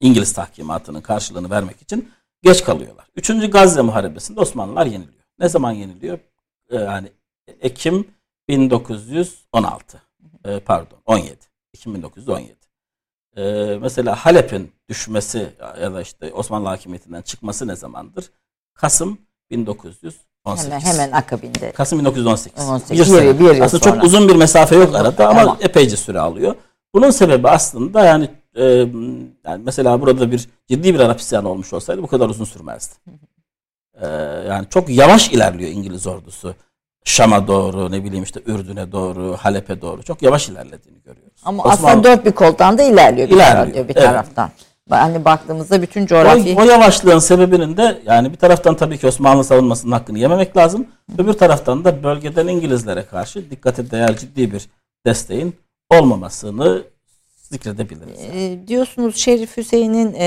İngiliz 0.00 0.32
tahkimatının 0.32 1.00
karşılığını 1.00 1.50
vermek 1.50 1.82
için 1.82 2.10
geç 2.42 2.64
kalıyorlar. 2.64 3.06
Üçüncü 3.16 3.50
Gazze 3.50 3.80
Muharebesi'nde 3.82 4.40
Osmanlılar 4.40 4.86
yeniliyor. 4.86 5.24
Ne 5.38 5.48
zaman 5.48 5.72
yeniliyor? 5.72 6.18
Ee, 6.70 6.76
yani 6.76 7.12
Ekim 7.60 8.08
1916. 8.48 10.02
Ee, 10.44 10.60
pardon 10.60 10.98
17. 11.06 11.49
Ekim 11.74 11.94
1917. 11.94 12.56
Ee, 13.36 13.78
mesela 13.80 14.16
Halep'in 14.16 14.72
düşmesi 14.88 15.54
ya 15.82 15.94
da 15.94 16.02
işte 16.02 16.32
Osmanlı 16.32 16.68
hakimiyetinden 16.68 17.22
çıkması 17.22 17.68
ne 17.68 17.76
zamandır? 17.76 18.30
Kasım 18.74 19.18
1900 19.50 20.16
18. 20.44 20.66
Hemen, 20.66 20.80
hemen 20.80 21.12
akabinde. 21.12 21.72
Kasım 21.72 21.98
1918. 21.98 22.68
18. 22.68 22.98
Bir, 22.98 23.04
sene. 23.04 23.38
bir 23.38 23.44
yıl 23.44 23.60
aslında 23.60 23.84
sonra. 23.84 23.94
çok 23.94 24.04
uzun 24.04 24.28
bir 24.28 24.36
mesafe 24.36 24.76
yok 24.76 24.94
arada 24.94 25.28
ama, 25.28 25.40
ama 25.40 25.56
epeyce 25.60 25.96
süre 25.96 26.20
alıyor. 26.20 26.54
Bunun 26.94 27.10
sebebi 27.10 27.48
aslında 27.48 28.04
yani, 28.04 28.28
e, 28.54 28.64
yani 29.44 29.62
mesela 29.64 30.00
burada 30.00 30.32
bir 30.32 30.48
ciddi 30.68 30.94
bir 30.94 31.00
Arap 31.00 31.20
isyanı 31.20 31.48
olmuş 31.48 31.72
olsaydı 31.72 32.02
bu 32.02 32.06
kadar 32.06 32.28
uzun 32.28 32.44
sürmezdi. 32.44 32.94
E, 34.00 34.06
yani 34.48 34.66
çok 34.70 34.88
yavaş 34.88 35.30
ilerliyor 35.30 35.70
İngiliz 35.70 36.06
ordusu. 36.06 36.54
Şam'a 37.04 37.46
doğru 37.46 37.92
ne 37.92 38.04
bileyim 38.04 38.24
işte 38.24 38.40
Ürdün'e 38.46 38.92
doğru 38.92 39.36
Halep'e 39.36 39.80
doğru 39.80 40.02
çok 40.02 40.22
yavaş 40.22 40.48
ilerlediğini 40.48 41.02
görüyoruz. 41.02 41.40
Ama 41.44 41.62
Osmanlı, 41.62 41.90
aslında 41.90 42.04
dört 42.04 42.24
bir 42.26 42.32
koldan 42.32 42.78
da 42.78 42.82
ilerliyor 42.82 43.28
bir, 43.28 43.34
ilerliyor, 43.34 43.88
bir 43.88 43.94
taraftan. 43.94 44.50
Evet. 44.56 44.70
Hani 44.90 45.24
baktığımızda 45.24 45.82
bütün 45.82 46.06
coğrafya... 46.06 46.56
O, 46.56 46.60
o 46.60 46.64
yavaşlığın 46.64 47.18
sebebinin 47.18 47.76
de 47.76 48.02
yani 48.06 48.32
bir 48.32 48.36
taraftan 48.36 48.76
tabii 48.76 48.98
ki 48.98 49.06
Osmanlı 49.06 49.44
savunmasının 49.44 49.92
hakkını 49.92 50.18
yememek 50.18 50.56
lazım. 50.56 50.86
Öbür 51.18 51.32
taraftan 51.32 51.84
da 51.84 52.02
bölgeden 52.02 52.48
İngilizlere 52.48 53.06
karşı 53.06 53.50
dikkate 53.50 53.90
değer 53.90 54.16
ciddi 54.16 54.52
bir 54.52 54.68
desteğin 55.06 55.56
olmamasını 55.90 56.82
zikredebiliriz. 57.50 58.20
E, 58.34 58.68
diyorsunuz 58.68 59.16
Şerif 59.16 59.56
Hüseyin'in 59.56 60.14
e, 60.14 60.24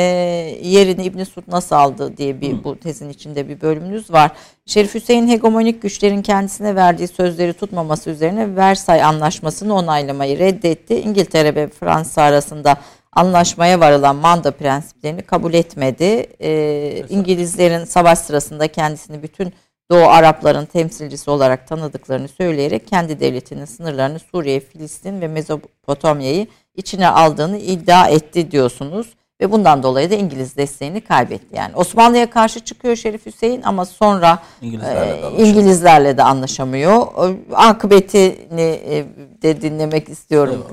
yerini 0.63 1.03
İbn 1.03 1.23
Sud 1.23 1.43
nasıl 1.47 1.75
aldı 1.75 2.17
diye 2.17 2.41
bir 2.41 2.51
hmm. 2.51 2.63
bu 2.63 2.79
tezin 2.79 3.09
içinde 3.09 3.49
bir 3.49 3.61
bölümünüz 3.61 4.11
var. 4.11 4.31
Şerif 4.65 4.93
Hüseyin 4.93 5.27
hegemonik 5.27 5.81
güçlerin 5.81 6.21
kendisine 6.21 6.75
verdiği 6.75 7.07
sözleri 7.07 7.53
tutmaması 7.53 8.09
üzerine 8.09 8.55
Versay 8.55 9.03
Anlaşması'nı 9.03 9.75
onaylamayı 9.75 10.39
reddetti. 10.39 10.95
İngiltere 10.95 11.55
ve 11.55 11.67
Fransa 11.67 12.21
arasında 12.21 12.77
anlaşmaya 13.11 13.79
varılan 13.79 14.15
manda 14.15 14.51
prensiplerini 14.51 15.21
kabul 15.21 15.53
etmedi. 15.53 16.27
Ee, 16.41 17.03
İngilizlerin 17.09 17.85
savaş 17.85 18.19
sırasında 18.19 18.67
kendisini 18.67 19.23
bütün 19.23 19.53
Doğu 19.91 20.07
Arapların 20.07 20.65
temsilcisi 20.65 21.29
olarak 21.29 21.67
tanıdıklarını 21.67 22.27
söyleyerek 22.27 22.87
kendi 22.87 23.19
devletinin 23.19 23.65
sınırlarını 23.65 24.19
Suriye, 24.19 24.59
Filistin 24.59 25.21
ve 25.21 25.27
Mezopotamya'yı 25.27 26.47
içine 26.75 27.07
aldığını 27.07 27.57
iddia 27.57 28.07
etti 28.07 28.51
diyorsunuz. 28.51 29.13
Ve 29.41 29.51
bundan 29.51 29.83
dolayı 29.83 30.11
da 30.11 30.15
İngiliz 30.15 30.57
desteğini 30.57 31.01
kaybetti. 31.01 31.55
Yani 31.55 31.75
Osmanlı'ya 31.75 32.29
karşı 32.29 32.59
çıkıyor 32.59 32.95
Şerif 32.95 33.25
Hüseyin 33.25 33.61
ama 33.61 33.85
sonra 33.85 34.39
İngilizlerle 34.61 35.21
de, 35.21 35.27
e, 35.27 35.49
İngilizlerle 35.49 36.17
de 36.17 36.23
anlaşamıyor. 36.23 37.07
Akıbetini 37.53 38.61
e, 38.61 39.05
de 39.41 39.61
dinlemek 39.61 40.09
istiyorum. 40.09 40.65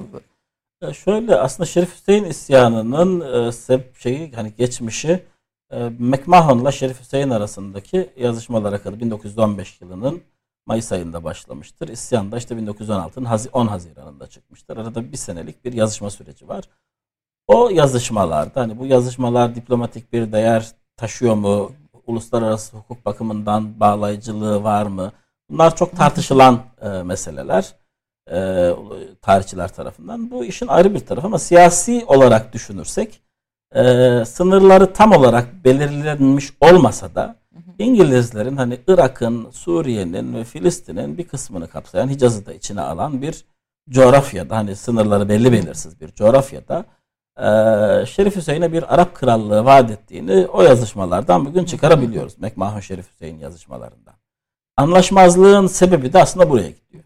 Evet. 0.82 0.94
Şöyle 0.94 1.36
aslında 1.36 1.66
Şerif 1.66 1.94
Hüseyin 1.94 2.24
isyanının 2.24 3.48
e, 3.48 3.52
şeyi 3.98 4.32
hani 4.32 4.52
geçmişi 4.58 5.22
e, 5.70 5.88
McMahon'la 5.98 6.72
Şerif 6.72 7.00
Hüseyin 7.00 7.30
arasındaki 7.30 8.10
yazışmalara 8.16 8.82
kadar 8.82 9.00
1915 9.00 9.80
yılının 9.80 10.22
Mayıs 10.70 10.92
ayında 10.92 11.24
başlamıştır. 11.24 11.88
İsyan 11.88 12.33
da 12.33 12.38
işte 12.38 12.54
1916'ın 12.54 13.48
10 13.52 13.66
Haziran'ında 13.66 14.26
çıkmıştır. 14.26 14.76
Arada 14.76 15.12
bir 15.12 15.16
senelik 15.16 15.64
bir 15.64 15.72
yazışma 15.72 16.11
süreci 16.11 16.48
var. 16.48 16.64
O 17.46 17.68
yazışmalarda 17.68 18.61
hani 18.61 18.78
bu 18.78 18.87
yazışmalar 18.87 19.54
diplomatik 19.54 20.12
bir 20.12 20.33
değer 20.33 20.70
taşıyor 20.96 21.35
mu? 21.35 21.72
Uluslararası 22.06 22.76
hukuk 22.76 23.06
bakımından 23.06 23.80
bağlayıcılığı 23.80 24.64
var 24.64 24.87
mı? 24.87 25.12
Bunlar 25.50 25.76
çok 25.76 25.96
tartışılan 25.96 26.61
e, 26.83 26.88
meseleler 26.88 27.74
e, 28.30 28.70
tarihçiler 29.22 29.74
tarafından. 29.74 30.30
Bu 30.30 30.44
işin 30.44 30.66
ayrı 30.66 30.94
bir 30.94 31.06
tarafı 31.06 31.26
ama 31.26 31.38
siyasi 31.38 32.04
olarak 32.06 32.52
düşünürsek 32.52 33.20
e, 33.74 33.83
sınırları 34.24 34.92
tam 34.92 35.12
olarak 35.12 35.64
belirlenmiş 35.64 36.52
olmasa 36.61 37.14
da 37.14 37.39
İngilizlerin 37.78 38.56
hani 38.56 38.78
Irak'ın, 38.86 39.50
Suriye'nin 39.50 40.34
ve 40.34 40.44
Filistin'in 40.44 41.18
bir 41.18 41.28
kısmını 41.28 41.68
kapsayan 41.68 42.08
Hicaz'ı 42.08 42.46
da 42.46 42.52
içine 42.52 42.80
alan 42.80 43.22
bir 43.22 43.44
coğrafyada 43.90 44.56
hani 44.56 44.76
sınırları 44.76 45.28
belli 45.28 45.52
belirsiz 45.52 46.00
bir 46.00 46.12
coğrafyada 46.12 46.84
Şerif 48.06 48.36
Hüseyin'e 48.36 48.72
bir 48.72 48.94
Arap 48.94 49.14
krallığı 49.14 49.64
vaat 49.64 49.90
ettiğini 49.90 50.46
o 50.46 50.62
yazışmalardan 50.62 51.46
bugün 51.46 51.64
çıkarabiliyoruz. 51.64 52.38
McMahon 52.38 52.80
Şerif 52.80 53.12
Hüseyin 53.12 53.38
yazışmalarından. 53.38 54.14
Anlaşmazlığın 54.76 55.66
sebebi 55.66 56.12
de 56.12 56.22
aslında 56.22 56.50
buraya 56.50 56.70
gidiyor. 56.70 57.04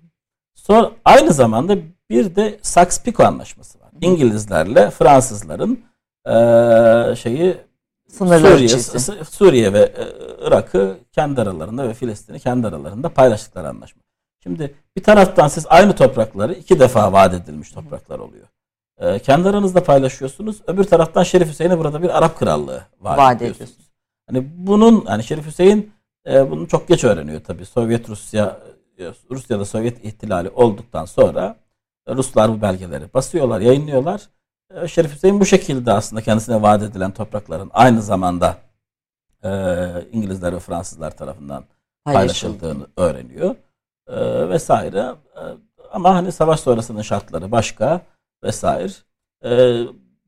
Sonra 0.54 0.90
aynı 1.04 1.32
zamanda 1.32 1.76
bir 2.10 2.36
de 2.36 2.58
Sykes-Picot 2.62 3.26
anlaşması 3.26 3.80
var. 3.80 3.90
İngilizlerle 4.00 4.90
Fransızların 4.90 5.84
e, 6.26 7.16
şeyi 7.16 7.56
Suriye, 8.18 9.24
Suriye 9.24 9.72
ve 9.72 9.80
e, 9.80 10.04
Irak'ı 10.46 10.98
kendi 11.12 11.40
aralarında 11.40 11.88
ve 11.88 11.94
Filistin'i 11.94 12.40
kendi 12.40 12.66
aralarında 12.66 13.08
paylaştıkları 13.08 13.68
anlaşma. 13.68 14.02
Şimdi 14.42 14.74
bir 14.96 15.02
taraftan 15.02 15.48
siz 15.48 15.66
aynı 15.68 15.96
toprakları 15.96 16.54
iki 16.54 16.80
defa 16.80 17.12
vaat 17.12 17.34
edilmiş 17.34 17.70
topraklar 17.70 18.18
oluyor. 18.18 18.46
E, 18.98 19.18
kendi 19.18 19.48
aranızda 19.48 19.84
paylaşıyorsunuz. 19.84 20.56
Öbür 20.66 20.84
taraftan 20.84 21.22
Şerif 21.22 21.48
Hüseyin'e 21.48 21.78
burada 21.78 22.02
bir 22.02 22.18
Arap 22.18 22.38
krallığı 22.38 22.82
vaat, 23.00 23.18
vaat 23.18 23.42
ediyorsunuz. 23.42 23.90
Hani 24.26 24.50
bunun 24.56 25.04
hani 25.06 25.24
Şerif 25.24 25.46
Hüseyin 25.46 25.92
e, 26.26 26.50
bunu 26.50 26.68
çok 26.68 26.88
geç 26.88 27.04
öğreniyor 27.04 27.44
tabii. 27.44 27.66
Sovyet 27.66 28.08
Rusya 28.08 28.60
Rusya'da 29.30 29.64
Sovyet 29.64 30.04
ihtilali 30.04 30.50
olduktan 30.50 31.04
sonra 31.04 31.56
Ruslar 32.08 32.50
bu 32.50 32.62
belgeleri 32.62 33.14
basıyorlar, 33.14 33.60
yayınlıyorlar. 33.60 34.28
Ee, 34.70 34.88
Şerif 34.88 35.14
Hüseyin 35.14 35.40
bu 35.40 35.46
şekilde 35.46 35.92
aslında 35.92 36.22
kendisine 36.22 36.62
vaat 36.62 36.82
edilen 36.82 37.10
toprakların 37.10 37.70
aynı 37.74 38.02
zamanda 38.02 38.56
e, 39.44 39.50
İngilizler 40.12 40.54
ve 40.54 40.58
Fransızlar 40.58 41.16
tarafından 41.16 41.64
paylaşıldığını 42.04 42.86
öğreniyor 42.96 43.54
e, 44.06 44.48
vesaire. 44.48 45.14
E, 45.36 45.42
ama 45.92 46.14
hani 46.14 46.32
savaş 46.32 46.60
sonrasının 46.60 47.02
şartları 47.02 47.52
başka 47.52 48.00
vesaire. 48.44 48.92
E, 49.44 49.82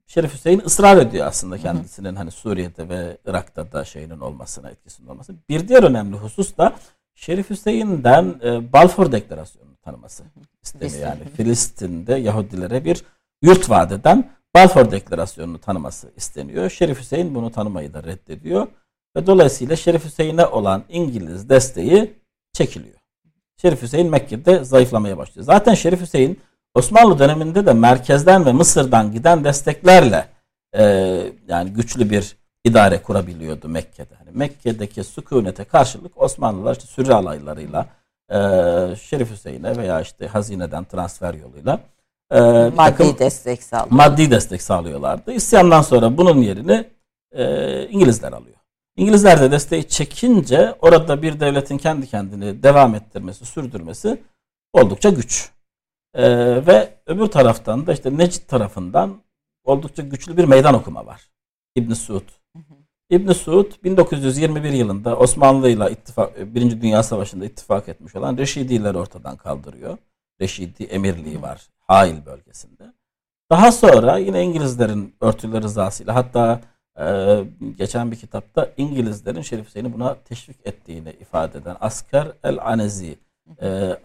Şerif 0.07 0.35
Hüseyin 0.35 0.63
ısrar 0.67 0.97
ediyor 0.97 1.27
aslında 1.27 1.59
kendisinin 1.59 2.17
hani 2.17 2.31
Suriye'de 2.31 2.89
ve 2.89 3.19
Irak'ta 3.27 3.73
da 3.73 3.85
şeyinin 3.85 4.21
olmasına, 4.21 4.71
etkisinin 4.71 5.09
olması. 5.09 5.35
Bir 5.49 5.69
diğer 5.69 5.83
önemli 5.83 6.17
husus 6.17 6.57
da 6.57 6.73
Şerif 7.15 7.51
Hüseyin'den 7.51 8.41
e, 8.45 8.73
Balfour 8.73 9.13
Deklarasyonu'nu 9.13 9.77
tanıması 9.77 10.25
isteniyor. 10.63 11.01
Yani 11.01 11.25
Filistin'de 11.37 12.15
Yahudilere 12.15 12.85
bir 12.85 13.05
yurt 13.43 13.71
vaat 13.71 13.93
eden 13.93 14.31
Balfour 14.55 14.91
Deklarasyonu'nu 14.91 15.59
tanıması 15.59 16.13
isteniyor. 16.17 16.71
Şerif 16.71 17.01
Hüseyin 17.01 17.35
bunu 17.35 17.53
tanımayı 17.53 17.95
da 17.95 18.03
reddediyor. 18.03 18.67
Ve 19.17 19.27
dolayısıyla 19.27 19.77
Şerif 19.77 20.05
Hüseyin'e 20.05 20.47
olan 20.47 20.85
İngiliz 20.89 21.49
desteği 21.49 22.15
çekiliyor. 22.53 22.99
Şerif 23.63 23.83
Hüseyin 23.83 24.11
Mekke'de 24.11 24.65
zayıflamaya 24.65 25.19
başlıyor. 25.19 25.45
Zaten 25.45 25.75
Şerif 25.75 26.01
Hüseyin 26.01 26.41
Osmanlı 26.75 27.19
döneminde 27.19 27.67
de 27.67 27.73
merkezden 27.73 28.47
ve 28.47 28.53
Mısır'dan 28.53 29.13
giden 29.13 29.45
desteklerle 29.45 30.29
e, 30.75 30.85
yani 31.49 31.71
güçlü 31.71 32.11
bir 32.11 32.37
idare 32.65 33.03
kurabiliyordu 33.03 33.69
Mekke'de. 33.69 34.15
Yani 34.19 34.39
Mekke'deki 34.39 35.05
sükunete 35.05 35.65
karşılık 35.65 36.23
Osmanlılar 36.23 36.73
işte 36.73 36.87
sürü 36.87 37.13
alaylarıyla 37.13 37.87
e, 38.31 38.37
Şerif 38.97 39.31
Hüseyin'e 39.31 39.77
veya 39.77 40.01
işte 40.01 40.27
hazineden 40.27 40.85
transfer 40.85 41.35
yoluyla 41.35 41.81
e, 42.31 42.41
maddi 42.41 42.97
takım, 42.97 43.19
destek 43.19 43.63
sağlıyor. 43.63 43.93
Maddi 43.93 44.31
destek 44.31 44.63
sağlıyorlardı. 44.63 45.33
İsyandan 45.33 45.83
sonra 45.83 46.19
bunun 46.19 46.43
yerini 46.43 46.91
e, 47.33 47.89
İngilizler 47.89 48.33
alıyor. 48.33 48.57
İngilizler 48.97 49.41
de 49.41 49.51
desteği 49.51 49.89
çekince 49.89 50.75
orada 50.81 51.23
bir 51.23 51.41
devletin 51.41 51.79
kendi 51.79 52.07
kendini 52.07 52.63
devam 52.63 52.95
ettirmesi, 52.95 53.47
sürdürmesi 53.47 54.23
oldukça 54.73 55.11
güç. 55.11 55.51
E, 56.15 56.27
ve 56.67 56.95
öbür 57.07 57.27
taraftan 57.27 57.87
da 57.87 57.93
işte 57.93 58.19
Necid 58.19 58.49
tarafından 58.49 59.23
oldukça 59.65 60.03
güçlü 60.03 60.37
bir 60.37 60.45
meydan 60.45 60.75
okuma 60.75 61.07
var. 61.07 61.31
İbn 61.75 61.93
Suud. 61.93 62.29
İbn 63.11 63.33
Suud 63.33 63.73
1921 63.85 64.73
yılında 64.73 65.17
Osmanlı 65.17 65.71
ile 65.71 65.91
ittifak, 65.91 66.55
Birinci 66.55 66.83
Dünya 66.83 67.03
Savaşı'nda 67.03 67.45
ittifak 67.45 67.89
etmiş 67.89 68.17
olan 68.17 68.39
Reşidileri 68.39 68.99
ortadan 68.99 69.37
kaldırıyor. 69.37 69.99
Reşidi 70.41 70.85
emirliği 70.85 71.43
var 71.43 71.69
Hail 71.87 72.27
bölgesinde. 72.27 72.93
Daha 73.51 73.73
sonra 73.73 74.19
yine 74.19 74.43
İngilizlerin 74.43 75.15
örtülü 75.21 75.63
rızasıyla 75.63 76.15
hatta 76.15 76.61
e, 76.99 77.39
geçen 77.79 78.11
bir 78.11 78.17
kitapta 78.17 78.73
İngilizlerin 78.77 79.43
Şerif 79.43 79.67
Hüseyin'i 79.67 79.93
buna 79.93 80.15
teşvik 80.15 80.67
ettiğini 80.67 81.11
ifade 81.11 81.59
eden 81.59 81.77
Asker 81.81 82.33
El 82.45 82.59
Anezi 82.63 83.19
e, 83.63 83.97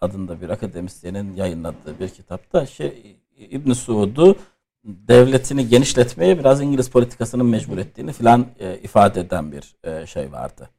adında 0.00 0.40
bir 0.40 0.50
akademisyenin 0.50 1.34
yayınladığı 1.34 2.00
bir 2.00 2.08
kitapta 2.08 2.66
şey, 2.66 3.16
İbn 3.38 3.72
Suud'u 3.72 4.36
devletini 4.84 5.68
genişletmeye 5.68 6.38
biraz 6.38 6.60
İngiliz 6.60 6.90
politikasının 6.90 7.46
mecbur 7.46 7.78
ettiğini 7.78 8.12
filan 8.12 8.46
e, 8.58 8.78
ifade 8.78 9.20
eden 9.20 9.52
bir 9.52 9.76
e, 9.84 10.06
şey 10.06 10.32
vardı. 10.32 10.70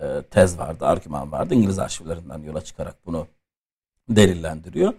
E, 0.00 0.22
tez 0.22 0.58
vardı, 0.58 0.86
argüman 0.86 1.32
vardı. 1.32 1.54
İngiliz 1.54 1.78
arşivlerinden 1.78 2.38
yola 2.38 2.60
çıkarak 2.60 3.06
bunu 3.06 3.26
delillendiriyor. 4.08 4.94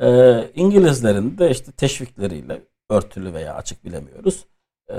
E, 0.00 0.50
İngilizlerin 0.54 1.38
de 1.38 1.50
işte 1.50 1.72
teşvikleriyle 1.72 2.62
örtülü 2.90 3.34
veya 3.34 3.54
açık 3.54 3.84
bilemiyoruz. 3.84 4.44
E, 4.90 4.96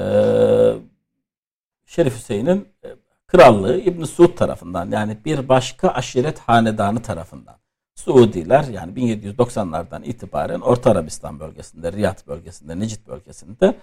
Şerif 1.85 2.15
Hüseyin'in 2.15 2.67
e, 2.83 2.87
krallığı 3.27 3.77
İbn 3.77 4.03
Suud 4.03 4.35
tarafından 4.37 4.91
yani 4.91 5.17
bir 5.25 5.49
başka 5.49 5.89
aşiret 5.89 6.39
hanedanı 6.39 7.01
tarafından 7.01 7.55
Suudiler 7.95 8.63
yani 8.63 8.93
1790'lardan 8.93 10.03
itibaren 10.03 10.59
Orta 10.59 10.91
Arabistan 10.91 11.39
bölgesinde, 11.39 11.91
Riyad 11.91 12.27
bölgesinde, 12.27 12.79
Necid 12.79 13.07
bölgesinde 13.07 13.75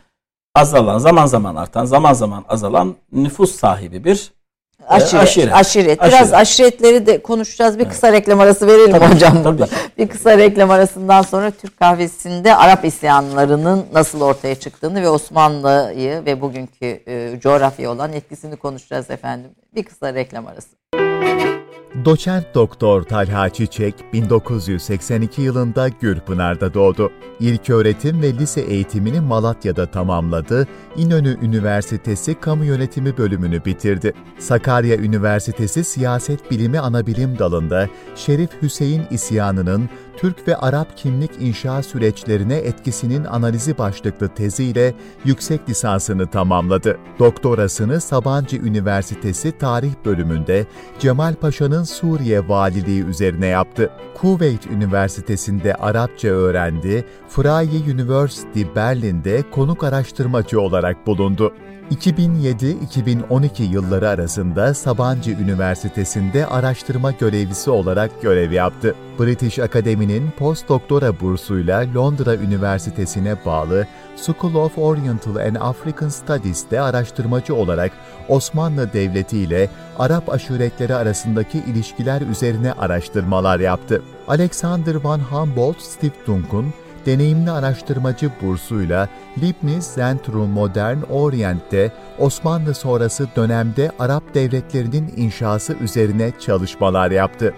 azalan, 0.54 0.98
zaman 0.98 1.26
zaman 1.26 1.56
artan, 1.56 1.84
zaman 1.84 2.12
zaman 2.12 2.44
azalan 2.48 2.96
nüfus 3.12 3.54
sahibi 3.54 4.04
bir 4.04 4.32
Aşiret, 4.88 5.22
aşiret. 5.22 5.54
aşiret. 5.54 6.00
Biraz 6.00 6.32
aşiret. 6.32 6.34
aşiretleri 6.34 7.06
de 7.06 7.22
konuşacağız. 7.22 7.78
Bir 7.78 7.88
kısa 7.88 8.12
reklam 8.12 8.40
arası 8.40 8.66
verelim 8.66 8.90
tabii, 8.90 9.14
hocam 9.14 9.44
burada. 9.44 9.68
Bir 9.98 10.08
kısa 10.08 10.38
reklam 10.38 10.70
arasından 10.70 11.22
sonra 11.22 11.50
Türk 11.50 11.78
kahvesinde 11.78 12.54
Arap 12.54 12.84
isyanlarının 12.84 13.86
nasıl 13.92 14.20
ortaya 14.20 14.54
çıktığını 14.54 15.02
ve 15.02 15.08
Osmanlı'yı 15.08 16.24
ve 16.26 16.40
bugünkü 16.40 17.00
e, 17.06 17.40
coğrafya 17.40 17.90
olan 17.90 18.12
etkisini 18.12 18.56
konuşacağız 18.56 19.10
efendim. 19.10 19.50
Bir 19.74 19.84
kısa 19.84 20.14
reklam 20.14 20.46
arası. 20.46 21.59
Doçent 22.05 22.55
Doktor 22.55 23.03
Talha 23.03 23.50
Çiçek 23.50 23.94
1982 24.12 25.42
yılında 25.42 25.88
Gürpınar'da 25.88 26.74
doğdu. 26.74 27.12
İlk 27.40 27.70
öğretim 27.70 28.22
ve 28.22 28.35
lise 28.35 28.61
eğitimini 28.61 29.20
Malatya'da 29.20 29.87
tamamladı. 29.87 30.68
İnönü 30.96 31.37
Üniversitesi 31.42 32.40
Kamu 32.40 32.64
Yönetimi 32.64 33.16
bölümünü 33.16 33.64
bitirdi. 33.64 34.12
Sakarya 34.38 34.96
Üniversitesi 34.96 35.85
Siyaset 35.85 36.50
Bilimi 36.50 36.79
Anabilim 36.79 37.38
dalında 37.38 37.88
Şerif 38.16 38.50
Hüseyin 38.62 39.03
isyanının 39.11 39.88
Türk 40.20 40.48
ve 40.48 40.56
Arap 40.56 40.96
kimlik 40.96 41.30
inşa 41.40 41.83
süreçlerine 41.83 42.56
etkisinin 42.56 43.24
analizi 43.24 43.78
başlıklı 43.78 44.28
teziyle 44.28 44.94
yüksek 45.24 45.68
lisansını 45.68 46.26
tamamladı. 46.26 46.98
Doktorasını 47.18 48.00
Sabancı 48.00 48.56
Üniversitesi 48.56 49.59
Tarih 49.59 49.92
bölümünde 50.04 50.66
Cemal 50.98 51.35
Paşa'nın 51.35 51.85
Suriye 51.85 52.48
Valiliği 52.48 53.04
üzerine 53.04 53.46
yaptı. 53.46 53.90
Kuveyt 54.14 54.66
Üniversitesi'nde 54.66 55.74
Arapça 55.74 56.28
öğrendi, 56.28 57.04
Freie 57.28 57.94
University 57.94 58.62
Berlin'de 58.76 59.50
konuk 59.50 59.85
araştırmacı 59.85 60.61
olarak 60.61 61.06
bulundu. 61.06 61.52
2007-2012 61.90 63.62
yılları 63.62 64.09
arasında 64.09 64.74
Sabancı 64.74 65.31
Üniversitesi'nde 65.31 66.46
araştırma 66.46 67.12
görevlisi 67.12 67.70
olarak 67.70 68.22
görev 68.22 68.53
yaptı. 68.53 68.94
British 69.18 69.59
Academy'nin 69.59 70.31
postdoktora 70.31 71.20
bursuyla 71.20 71.87
Londra 71.94 72.35
Üniversitesi'ne 72.37 73.37
bağlı 73.46 73.87
School 74.16 74.55
of 74.55 74.79
Oriental 74.79 75.37
and 75.37 75.57
African 75.57 76.09
Studies'te 76.09 76.81
araştırmacı 76.81 77.55
olarak 77.55 77.92
Osmanlı 78.29 78.92
Devleti 78.92 79.38
ile 79.38 79.70
Arap 79.98 80.29
aşiretleri 80.29 80.94
arasındaki 80.94 81.59
ilişkiler 81.59 82.20
üzerine 82.20 82.72
araştırmalar 82.72 83.61
yaptı. 83.61 84.03
Alexander 84.29 84.94
von 84.94 85.18
Humboldt 85.18 85.81
Stiftungun 85.81 86.66
deneyimli 87.06 87.50
araştırmacı 87.50 88.30
bursuyla 88.42 89.08
Leibniz 89.42 89.84
Zentrum 89.84 90.50
Modern 90.50 91.02
Orient'te 91.10 91.92
Osmanlı 92.18 92.74
sonrası 92.74 93.28
dönemde 93.36 93.90
Arap 93.98 94.34
devletlerinin 94.34 95.12
inşası 95.16 95.72
üzerine 95.72 96.32
çalışmalar 96.40 97.10
yaptı. 97.10 97.54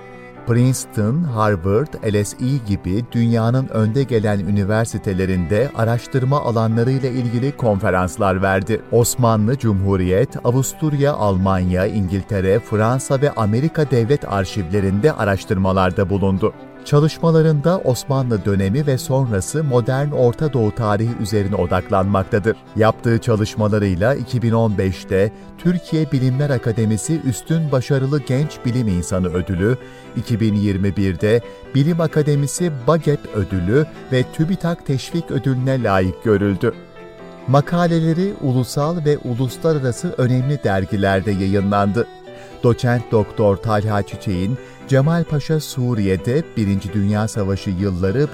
Princeton, 0.46 1.22
Harvard, 1.22 1.94
LSE 2.14 2.56
gibi 2.66 3.04
dünyanın 3.12 3.68
önde 3.68 4.02
gelen 4.02 4.38
üniversitelerinde 4.38 5.70
araştırma 5.74 6.40
alanlarıyla 6.40 7.08
ilgili 7.08 7.56
konferanslar 7.56 8.42
verdi. 8.42 8.82
Osmanlı 8.92 9.58
Cumhuriyet, 9.58 10.36
Avusturya, 10.44 11.12
Almanya, 11.12 11.86
İngiltere, 11.86 12.60
Fransa 12.60 13.20
ve 13.20 13.32
Amerika 13.32 13.90
devlet 13.90 14.32
arşivlerinde 14.32 15.12
araştırmalarda 15.12 16.10
bulundu. 16.10 16.54
Çalışmalarında 16.84 17.78
Osmanlı 17.78 18.44
dönemi 18.44 18.86
ve 18.86 18.98
sonrası 18.98 19.64
modern 19.64 20.10
Orta 20.10 20.52
Doğu 20.52 20.74
tarihi 20.74 21.16
üzerine 21.20 21.56
odaklanmaktadır. 21.56 22.56
Yaptığı 22.76 23.18
çalışmalarıyla 23.18 24.16
2015'te 24.16 25.32
Türkiye 25.58 26.12
Bilimler 26.12 26.50
Akademisi 26.50 27.20
Üstün 27.20 27.72
Başarılı 27.72 28.20
Genç 28.20 28.58
Bilim 28.64 28.88
İnsanı 28.88 29.28
Ödülü, 29.28 29.76
2021'de 30.20 31.40
Bilim 31.74 32.00
Akademisi 32.00 32.72
Bagep 32.86 33.20
Ödülü 33.34 33.86
ve 34.12 34.24
TÜBİTAK 34.32 34.86
Teşvik 34.86 35.30
Ödülüne 35.30 35.82
layık 35.82 36.24
görüldü. 36.24 36.74
Makaleleri 37.48 38.32
ulusal 38.40 39.04
ve 39.04 39.18
uluslararası 39.18 40.14
önemli 40.18 40.64
dergilerde 40.64 41.30
yayınlandı. 41.30 42.06
Doçent 42.62 43.12
Doktor 43.12 43.56
Talha 43.56 44.02
Çiçek'in 44.02 44.58
Cemal 44.92 45.24
Paşa 45.24 45.60
Suriye'de 45.60 46.42
Birinci 46.56 46.92
Dünya 46.92 47.28
Savaşı 47.28 47.70
yılları 47.70 48.28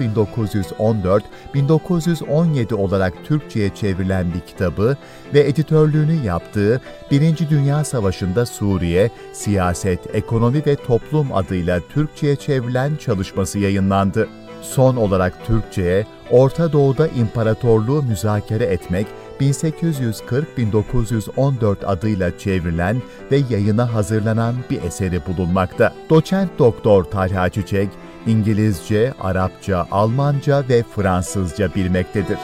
1914-1917 1.55 2.73
olarak 2.73 3.13
Türkçe'ye 3.25 3.69
çevrilen 3.75 4.33
bir 4.33 4.39
kitabı 4.39 4.97
ve 5.33 5.39
editörlüğünü 5.39 6.25
yaptığı 6.25 6.81
Birinci 7.11 7.49
Dünya 7.49 7.83
Savaşı'nda 7.83 8.45
Suriye, 8.45 9.09
Siyaset, 9.33 10.15
Ekonomi 10.15 10.65
ve 10.65 10.75
Toplum 10.75 11.33
adıyla 11.33 11.79
Türkçe'ye 11.93 12.35
çevrilen 12.35 12.95
çalışması 12.95 13.59
yayınlandı. 13.59 14.27
Son 14.61 14.95
olarak 14.95 15.45
Türkçe'ye 15.45 16.05
Orta 16.31 16.73
Doğu'da 16.73 17.07
imparatorluğu 17.07 18.03
müzakere 18.03 18.63
etmek 18.63 19.07
1840-1914 19.41 21.85
adıyla 21.85 22.37
çevrilen 22.37 23.01
ve 23.31 23.41
yayına 23.49 23.93
hazırlanan 23.93 24.55
bir 24.69 24.83
eseri 24.83 25.25
bulunmakta. 25.25 25.93
Doçent 26.09 26.59
Doktor 26.59 27.03
Talha 27.03 27.49
Çiçek, 27.49 27.89
İngilizce, 28.27 29.13
Arapça, 29.19 29.87
Almanca 29.91 30.63
ve 30.69 30.83
Fransızca 30.83 31.75
bilmektedir. 31.75 32.37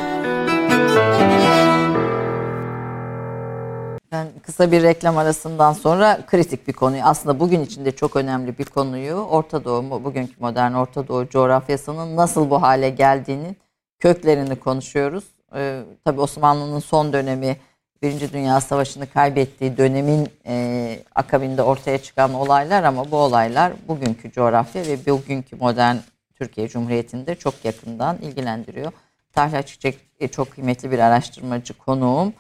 Ben 4.12 4.28
kısa 4.44 4.72
bir 4.72 4.84
reklam 4.84 5.18
arasından 5.18 5.74
sonra 5.74 6.20
kritik 6.28 6.68
bir 6.68 6.74
konuyu 6.74 7.02
aslında 7.04 7.40
bugün 7.40 7.62
içinde 7.62 7.92
çok 7.92 8.16
önemli 8.16 8.58
bir 8.58 8.66
konuyu 8.66 9.16
Orta 9.16 9.66
Doğu 9.66 10.04
bugünkü 10.04 10.34
modern 10.40 10.74
Orta 10.74 11.08
Doğu 11.08 11.30
coğrafyasının 11.30 12.16
nasıl 12.16 12.50
bu 12.50 12.62
hale 12.62 12.90
geldiğini 12.90 13.56
köklerini 14.00 14.56
konuşuyoruz. 14.56 15.24
Ee, 15.56 15.84
tabii 16.06 16.22
Osmanlı'nın 16.22 16.80
son 16.80 17.14
dönemi 17.14 17.58
Birinci 18.02 18.34
Dünya 18.34 18.62
Savaşı'nı 18.62 19.08
kaybettiği 19.08 19.78
dönemin 19.78 20.30
e, 20.48 21.00
akabinde 21.16 21.62
ortaya 21.62 21.98
çıkan 21.98 22.34
olaylar 22.34 22.84
ama 22.84 23.12
bu 23.12 23.18
olaylar 23.18 23.74
bugünkü 23.88 24.32
coğrafya 24.32 24.86
ve 24.86 25.06
bugünkü 25.06 25.56
modern 25.56 25.96
Türkiye 26.36 26.68
Cumhuriyeti'nde 26.68 27.36
çok 27.36 27.66
yakından 27.66 28.18
ilgilendiriyor. 28.18 28.92
Tahla 29.34 29.62
Çiçek 29.62 30.00
e, 30.20 30.28
çok 30.28 30.52
kıymetli 30.52 30.92
bir 30.92 31.00
araştırmacı 31.00 31.74
konuğum. 31.74 32.34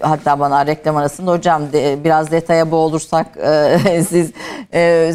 Hatta 0.00 0.40
bana 0.40 0.66
reklam 0.66 0.96
arasında 0.96 1.30
hocam 1.30 1.62
biraz 2.04 2.30
detaya 2.30 2.70
boğulursak 2.70 3.26
siz 4.08 4.32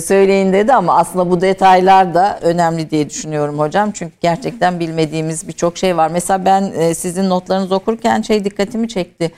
söyleyin 0.05 0.53
dedi 0.53 0.73
ama 0.73 0.97
aslında 0.97 1.29
bu 1.29 1.41
detaylar 1.41 2.13
da 2.13 2.39
önemli 2.41 2.89
diye 2.89 3.09
düşünüyorum 3.09 3.59
hocam. 3.59 3.91
Çünkü 3.91 4.13
gerçekten 4.21 4.79
bilmediğimiz 4.79 5.47
birçok 5.47 5.77
şey 5.77 5.97
var. 5.97 6.11
Mesela 6.11 6.45
ben 6.45 6.93
sizin 6.93 7.29
notlarınızı 7.29 7.75
okurken 7.75 8.21
şey 8.21 8.43
dikkatimi 8.43 8.87
çekti. 8.87 9.31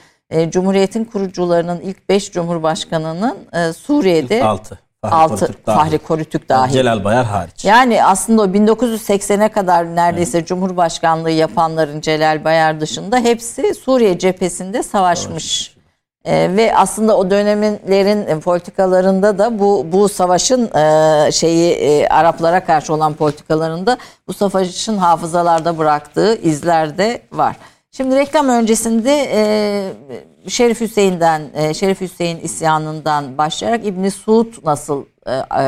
Cumhuriyet'in 0.48 1.04
kurucularının 1.04 1.80
ilk 1.80 2.08
5 2.08 2.32
Cumhurbaşkanı'nın 2.32 3.36
Suriye'de... 3.72 4.36
İlk 4.36 4.44
6. 4.44 4.78
Fahri 5.04 5.14
Altı, 5.14 5.36
Korutürk 5.36 5.66
dahil. 5.66 5.78
Fahri 5.78 5.98
Korutürk 5.98 6.48
dahil. 6.48 6.72
Celal 6.72 7.04
Bayar 7.04 7.24
hariç. 7.24 7.64
Yani 7.64 8.04
aslında 8.04 8.42
o 8.42 8.46
1980'e 8.46 9.48
kadar 9.48 9.96
neredeyse 9.96 10.38
evet. 10.38 10.48
Cumhurbaşkanlığı 10.48 11.30
yapanların 11.30 12.00
Celal 12.00 12.44
Bayar 12.44 12.80
dışında 12.80 13.18
hepsi 13.18 13.74
Suriye 13.74 14.18
cephesinde 14.18 14.82
savaşmış. 14.82 15.76
Ee, 16.24 16.50
ve 16.56 16.76
aslında 16.76 17.16
o 17.16 17.30
dönemlerin 17.30 18.26
e, 18.26 18.40
politikalarında 18.40 19.38
da 19.38 19.58
bu 19.58 19.86
bu 19.92 20.08
savaşın 20.08 20.74
e, 20.74 21.32
şeyi 21.32 21.72
e, 21.72 22.08
Araplara 22.08 22.64
karşı 22.64 22.94
olan 22.94 23.14
politikalarında 23.14 23.96
bu 24.28 24.32
savaşın 24.32 24.98
hafızalarda 24.98 25.78
bıraktığı 25.78 26.34
izler 26.34 26.98
de 26.98 27.22
var. 27.32 27.56
Şimdi 27.92 28.16
reklam 28.16 28.48
öncesinde 28.48 29.28
e, 29.32 30.50
Şerif 30.50 30.80
Hüseyin'den, 30.80 31.50
e, 31.54 31.74
Şerif 31.74 32.00
Hüseyin 32.00 32.40
isyanından 32.40 33.38
başlayarak 33.38 33.86
İbni 33.86 34.10
Suud 34.10 34.54
nasıl 34.64 35.04
e, 35.26 35.32
e, 35.32 35.64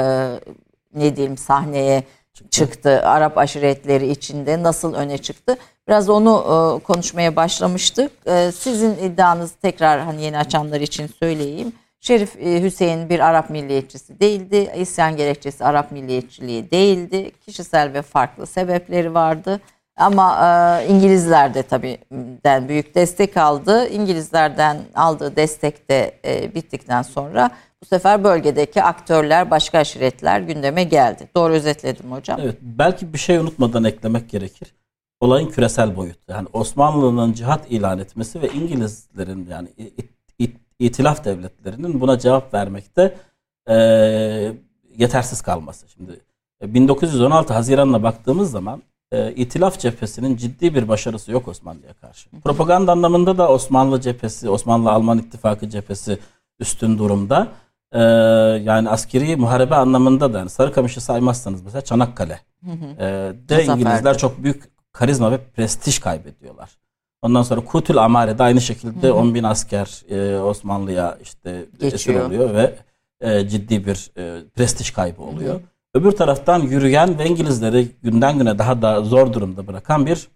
ne 0.95 1.17
diyelim 1.17 1.37
sahneye 1.37 2.05
çıktı. 2.35 2.51
çıktı, 2.51 3.03
Arap 3.05 3.39
aşiretleri 3.39 4.11
içinde 4.11 4.63
nasıl 4.63 4.95
öne 4.95 5.19
çıktı? 5.19 5.57
Biraz 5.89 6.09
onu 6.09 6.31
e, 6.39 6.85
konuşmaya 6.85 7.37
başlamıştık. 7.37 8.13
E, 8.27 8.53
sizin 8.53 8.97
iddianızı 8.97 9.55
tekrar 9.57 10.01
hani 10.01 10.23
yeni 10.23 10.39
açanlar 10.39 10.81
için 10.81 11.07
söyleyeyim. 11.07 11.73
Şerif 12.01 12.37
e, 12.37 12.63
Hüseyin 12.63 13.09
bir 13.09 13.21
Arap 13.21 13.51
milliyetçisi 13.51 14.21
değildi. 14.21 14.73
İsyan 14.77 15.17
gerekçesi 15.17 15.65
Arap 15.65 15.93
milliyetçiliği 15.93 16.71
değildi. 16.71 17.31
Kişisel 17.47 17.93
ve 17.95 18.03
farklı 18.03 18.47
sebepleri 18.47 19.15
vardı. 19.15 19.61
Ama 19.97 20.39
e, 20.47 20.87
İngilizler 20.89 21.55
de 21.55 21.63
tabii 21.63 21.99
den 22.45 22.69
büyük 22.69 22.95
destek 22.95 23.37
aldı. 23.37 23.89
İngilizlerden 23.89 24.79
aldığı 24.95 25.37
destek 25.37 25.91
de 25.91 26.21
e, 26.25 26.55
bittikten 26.55 27.03
sonra 27.03 27.51
bu 27.83 27.87
sefer 27.87 28.25
bölgedeki 28.25 28.83
aktörler, 28.83 29.51
başka 29.51 29.79
aşiretler 29.79 30.41
gündeme 30.41 30.85
geldi. 30.85 31.29
Doğru 31.37 31.53
özetledim 31.53 32.13
hocam. 32.13 32.41
Evet, 32.43 32.59
belki 32.63 33.13
bir 33.13 33.19
şey 33.19 33.37
unutmadan 33.37 33.85
eklemek 33.85 34.31
gerekir. 34.31 34.75
Olayın 35.21 35.49
küresel 35.49 35.97
boyutu. 35.97 36.33
Yani 36.33 36.49
Osmanlı'nın 36.53 37.33
cihat 37.33 37.71
ilan 37.71 37.99
etmesi 37.99 38.43
ve 38.43 38.49
İngilizlerin 38.49 39.47
yani 39.51 39.69
it, 39.77 40.11
it, 40.39 40.57
itilaf 40.79 41.25
devletlerinin 41.25 42.01
buna 42.01 42.19
cevap 42.19 42.55
vermekte 42.55 43.15
e, 43.69 43.75
yetersiz 44.97 45.43
kalması. 45.43 45.89
Şimdi 45.89 46.21
1916 46.63 47.53
e, 47.53 47.57
Haziran'la 47.57 48.03
baktığımız 48.03 48.51
zaman 48.51 48.83
e, 49.13 49.33
İtilaf 49.33 49.79
cephesinin 49.79 50.37
ciddi 50.37 50.75
bir 50.75 50.89
başarısı 50.89 51.33
yok 51.33 51.49
Osmanlı'ya 51.49 51.93
karşı. 51.93 52.31
Propaganda 52.31 52.93
anlamında 52.93 53.39
da 53.39 53.53
Osmanlı 53.53 54.01
cephesi, 54.01 54.51
Osmanlı-Alman 54.51 55.19
ittifakı 55.19 55.69
cephesi 55.69 56.19
üstün 56.59 56.99
durumda. 56.99 57.49
E, 57.93 58.01
yani 58.63 58.89
askeri 58.89 59.37
muharebe 59.37 59.75
anlamında 59.75 60.35
da 60.35 60.39
yani 60.39 60.51
Sarıkamış'ı 60.51 61.01
saymazsanız 61.01 61.63
mesela 61.63 61.83
Çanakkale. 61.83 62.41
E, 62.99 63.33
de 63.49 63.65
İngilizler 63.65 64.19
çok 64.19 64.43
büyük 64.43 64.63
karizma 64.93 65.33
ve 65.33 65.39
prestij 65.39 65.99
kaybediyorlar. 65.99 66.71
Ondan 67.23 67.43
sonra 67.43 67.61
Kutül 67.61 67.99
Amare'de 67.99 68.43
aynı 68.43 68.61
şekilde 68.61 69.09
hı 69.09 69.11
hı. 69.11 69.15
10 69.15 69.35
bin 69.35 69.43
asker 69.45 70.03
e, 70.11 70.41
Osmanlı'ya 70.41 71.19
işte 71.23 71.67
Geçiyor. 71.73 71.93
esir 71.93 72.15
oluyor 72.15 72.55
ve 72.55 72.79
e, 73.21 73.49
ciddi 73.49 73.87
bir 73.87 74.11
e, 74.17 74.45
prestij 74.55 74.91
kaybı 74.91 75.23
oluyor. 75.23 75.55
Hı 75.55 75.59
hı. 75.59 75.72
Öbür 75.95 76.13
taraftan 76.13 76.61
yürüyen 76.61 77.19
ve 77.19 77.27
İngilizleri 77.27 77.89
günden 78.03 78.39
güne 78.39 78.59
daha 78.59 78.83
da 78.83 79.01
zor 79.01 79.33
durumda 79.33 79.67
bırakan 79.67 80.07
bir 80.07 80.29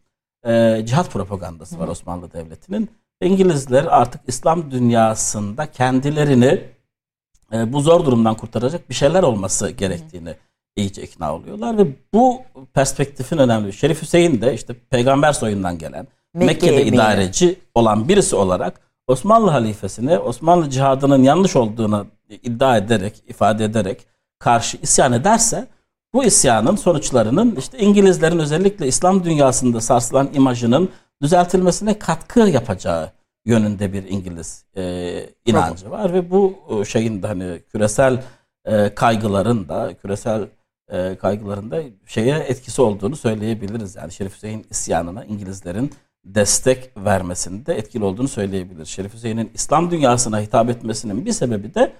e, 0.46 0.82
cihat 0.86 1.10
propagandası 1.12 1.78
var 1.78 1.88
Osmanlı 1.88 2.32
Devleti'nin. 2.32 2.90
İngilizler 3.22 3.84
artık 3.84 4.20
İslam 4.26 4.70
dünyasında 4.70 5.70
kendilerini 5.70 6.64
e, 7.52 7.72
bu 7.72 7.80
zor 7.80 8.04
durumdan 8.04 8.34
kurtaracak 8.34 8.90
bir 8.90 8.94
şeyler 8.94 9.22
olması 9.22 9.70
gerektiğini 9.70 10.34
iyice 10.76 11.02
ikna 11.02 11.34
oluyorlar 11.34 11.78
ve 11.78 11.86
bu 12.14 12.42
perspektifin 12.74 13.38
önemli. 13.38 13.72
Şerif 13.72 14.02
Hüseyin 14.02 14.40
de 14.40 14.54
işte 14.54 14.74
peygamber 14.90 15.32
soyundan 15.32 15.78
gelen 15.78 16.06
Mekke 16.34 16.46
Mekke'de 16.46 16.80
emiri. 16.80 16.94
idareci 16.94 17.58
olan 17.74 18.08
birisi 18.08 18.36
olarak 18.36 18.80
Osmanlı 19.06 19.50
halifesine 19.50 20.18
Osmanlı 20.18 20.70
cihadının 20.70 21.22
yanlış 21.22 21.56
olduğunu 21.56 22.06
iddia 22.28 22.76
ederek, 22.76 23.22
ifade 23.28 23.64
ederek 23.64 24.06
karşı 24.38 24.76
isyan 24.82 25.12
ederse 25.12 25.66
bu 26.14 26.24
isyanın 26.24 26.76
sonuçlarının 26.76 27.56
işte 27.56 27.78
İngilizlerin 27.78 28.38
özellikle 28.38 28.86
İslam 28.86 29.24
dünyasında 29.24 29.80
sarsılan 29.80 30.30
imajının 30.34 30.90
düzeltilmesine 31.22 31.98
katkı 31.98 32.40
yapacağı 32.40 33.10
yönünde 33.44 33.92
bir 33.92 34.08
İngiliz 34.08 34.64
e, 34.76 35.30
inancı 35.46 35.90
var 35.90 36.12
ve 36.12 36.30
bu 36.30 36.54
e, 36.70 36.84
şeyin 36.84 37.22
de 37.22 37.26
hani 37.26 37.62
küresel 37.72 38.22
e, 38.64 38.94
kaygıların 38.94 39.68
da 39.68 39.94
küresel 39.94 40.48
e, 40.88 41.16
kaygıların 41.16 41.70
da 41.70 41.82
şeye 42.06 42.38
etkisi 42.38 42.82
olduğunu 42.82 43.16
söyleyebiliriz. 43.16 43.96
Yani 43.96 44.12
Şerif 44.12 44.34
Hüseyin 44.34 44.66
isyanına 44.70 45.24
İngilizlerin 45.24 45.92
destek 46.24 46.96
vermesinde 46.96 47.74
etkili 47.74 48.04
olduğunu 48.04 48.28
söyleyebiliriz. 48.28 48.88
Şerif 48.88 49.14
Hüseyin'in 49.14 49.50
İslam 49.54 49.90
dünyasına 49.90 50.40
hitap 50.40 50.70
etmesinin 50.70 51.26
bir 51.26 51.32
sebebi 51.32 51.74
de 51.74 51.92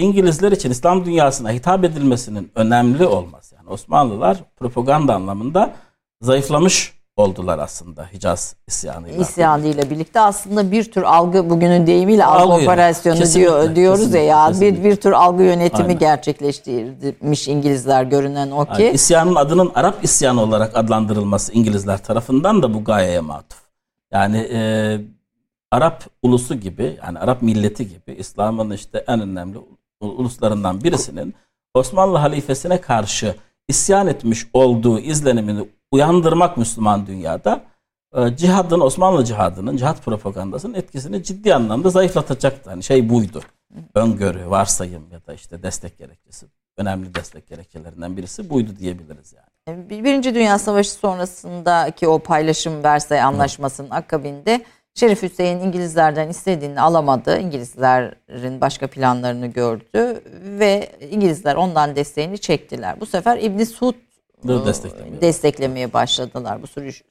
İngilizler 0.00 0.52
için 0.52 0.70
İslam 0.70 1.04
dünyasına 1.04 1.50
hitap 1.50 1.84
edilmesinin 1.84 2.52
önemli 2.54 3.06
olması. 3.06 3.54
Yani 3.54 3.68
Osmanlılar 3.68 4.36
propaganda 4.56 5.14
anlamında 5.14 5.74
zayıflamış 6.20 7.00
oldular 7.16 7.58
aslında 7.58 8.06
Hicaz 8.12 8.56
isyanıyla. 8.66 9.22
İsyanıyla 9.22 9.90
birlikte 9.90 10.20
aslında 10.20 10.70
bir 10.72 10.92
tür 10.92 11.02
algı 11.02 11.50
bugünün 11.50 11.86
deyimiyle 11.86 12.24
algı, 12.24 12.52
algı 12.52 12.62
operasyonu 12.64 13.18
kesinlikle, 13.18 13.40
diyor 13.40 13.76
diyoruz 13.76 14.00
kesinlikle, 14.00 14.20
ya 14.20 14.48
ya 14.48 14.60
bir 14.60 14.84
bir 14.84 14.96
tür 14.96 15.12
algı 15.12 15.42
yönetimi 15.42 15.82
Aynen. 15.82 15.98
gerçekleştirmiş 15.98 17.48
İngilizler 17.48 18.04
görünen 18.04 18.50
o 18.50 18.64
ki. 18.64 18.70
Aynen. 18.72 18.94
İsyanın 18.94 19.34
adının 19.34 19.72
Arap 19.74 20.04
isyanı 20.04 20.42
olarak 20.42 20.76
adlandırılması 20.76 21.52
İngilizler 21.52 22.04
tarafından 22.04 22.62
da 22.62 22.74
bu 22.74 22.84
gayeye 22.84 23.20
matuf. 23.20 23.60
Yani 24.12 24.38
e, 24.52 24.60
Arap 25.70 26.04
ulusu 26.22 26.54
gibi 26.54 26.98
yani 27.06 27.18
Arap 27.18 27.42
milleti 27.42 27.88
gibi 27.88 28.12
İslam'ın 28.18 28.70
işte 28.70 29.04
en 29.08 29.20
önemli 29.20 29.58
uluslarından 30.00 30.84
birisinin 30.84 31.34
Osmanlı 31.74 32.18
halifesine 32.18 32.80
karşı 32.80 33.34
isyan 33.68 34.06
etmiş 34.06 34.46
olduğu 34.52 34.98
izlenimini 34.98 35.68
uyandırmak 35.92 36.56
Müslüman 36.56 37.06
dünyada 37.06 37.64
e, 38.16 38.36
cihadın, 38.36 38.80
Osmanlı 38.80 39.24
cihadının, 39.24 39.76
cihat 39.76 40.04
propagandasının 40.04 40.74
etkisini 40.74 41.22
ciddi 41.22 41.54
anlamda 41.54 41.90
zayıflatacaktı. 41.90 42.70
Hani 42.70 42.82
şey 42.82 43.08
buydu. 43.08 43.42
Öngörü, 43.94 44.50
varsayım 44.50 45.10
ya 45.12 45.26
da 45.26 45.34
işte 45.34 45.62
destek 45.62 45.98
gerekçesi. 45.98 46.46
Önemli 46.76 47.14
destek 47.14 47.48
gerekçelerinden 47.48 48.16
birisi 48.16 48.50
buydu 48.50 48.70
diyebiliriz 48.78 49.32
yani. 49.32 49.90
Birinci 49.90 50.34
Dünya 50.34 50.58
Savaşı 50.58 50.90
sonrasındaki 50.90 52.08
o 52.08 52.18
paylaşım 52.18 52.84
Versay 52.84 53.20
Anlaşması'nın 53.20 53.90
akabinde 53.90 54.64
Şerif 54.94 55.22
Hüseyin 55.22 55.60
İngilizlerden 55.60 56.28
istediğini 56.28 56.80
alamadı. 56.80 57.38
İngilizlerin 57.38 58.60
başka 58.60 58.86
planlarını 58.86 59.46
gördü 59.46 60.22
ve 60.58 60.90
İngilizler 61.10 61.54
ondan 61.54 61.96
desteğini 61.96 62.38
çektiler. 62.38 63.00
Bu 63.00 63.06
sefer 63.06 63.38
İbn 63.38 63.64
Suud 63.64 63.94
desteklemeye. 64.48 65.20
desteklemeye 65.20 65.92
başladılar 65.92 66.62
bu 66.62 66.66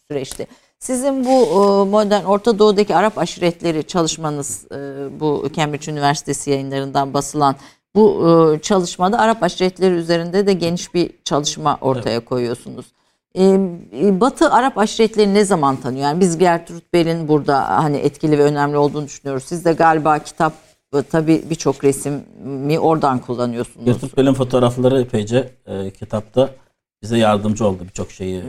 süreçte. 0.07 0.47
Sizin 0.79 1.25
bu 1.25 1.29
e, 1.29 1.89
modern 1.89 2.23
Orta 2.23 2.59
Doğu'daki 2.59 2.95
Arap 2.95 3.17
aşiretleri 3.17 3.83
çalışmanız 3.83 4.65
e, 4.71 4.75
bu 5.19 5.49
Cambridge 5.53 5.91
Üniversitesi 5.91 6.49
yayınlarından 6.49 7.13
basılan 7.13 7.55
bu 7.95 8.27
e, 8.27 8.59
çalışmada 8.59 9.19
Arap 9.19 9.43
aşiretleri 9.43 9.93
üzerinde 9.93 10.47
de 10.47 10.53
geniş 10.53 10.93
bir 10.93 11.11
çalışma 11.23 11.77
ortaya 11.81 12.15
evet. 12.15 12.25
koyuyorsunuz. 12.25 12.85
Batı 14.21 14.49
Arap 14.51 14.77
aşiretleri 14.77 15.33
ne 15.33 15.45
zaman 15.45 15.75
tanıyor? 15.75 16.03
Yani 16.03 16.19
biz 16.19 16.37
Gertrude 16.37 16.81
Bell'in 16.93 17.27
burada 17.27 17.83
hani 17.83 17.97
etkili 17.97 18.37
ve 18.37 18.43
önemli 18.43 18.77
olduğunu 18.77 19.05
düşünüyoruz. 19.05 19.43
Siz 19.43 19.65
de 19.65 19.73
galiba 19.73 20.19
kitap 20.19 20.53
tabii 21.09 21.43
birçok 21.49 21.83
resmi 21.83 22.79
oradan 22.79 23.19
kullanıyorsunuz. 23.19 23.85
Gertrude 23.85 24.17
Bell'in 24.17 24.33
fotoğrafları 24.33 25.01
epeyce 25.01 25.49
e, 25.67 25.91
kitapta 25.91 26.49
bize 27.01 27.17
yardımcı 27.17 27.67
oldu 27.67 27.83
birçok 27.83 28.11
şeyi. 28.11 28.43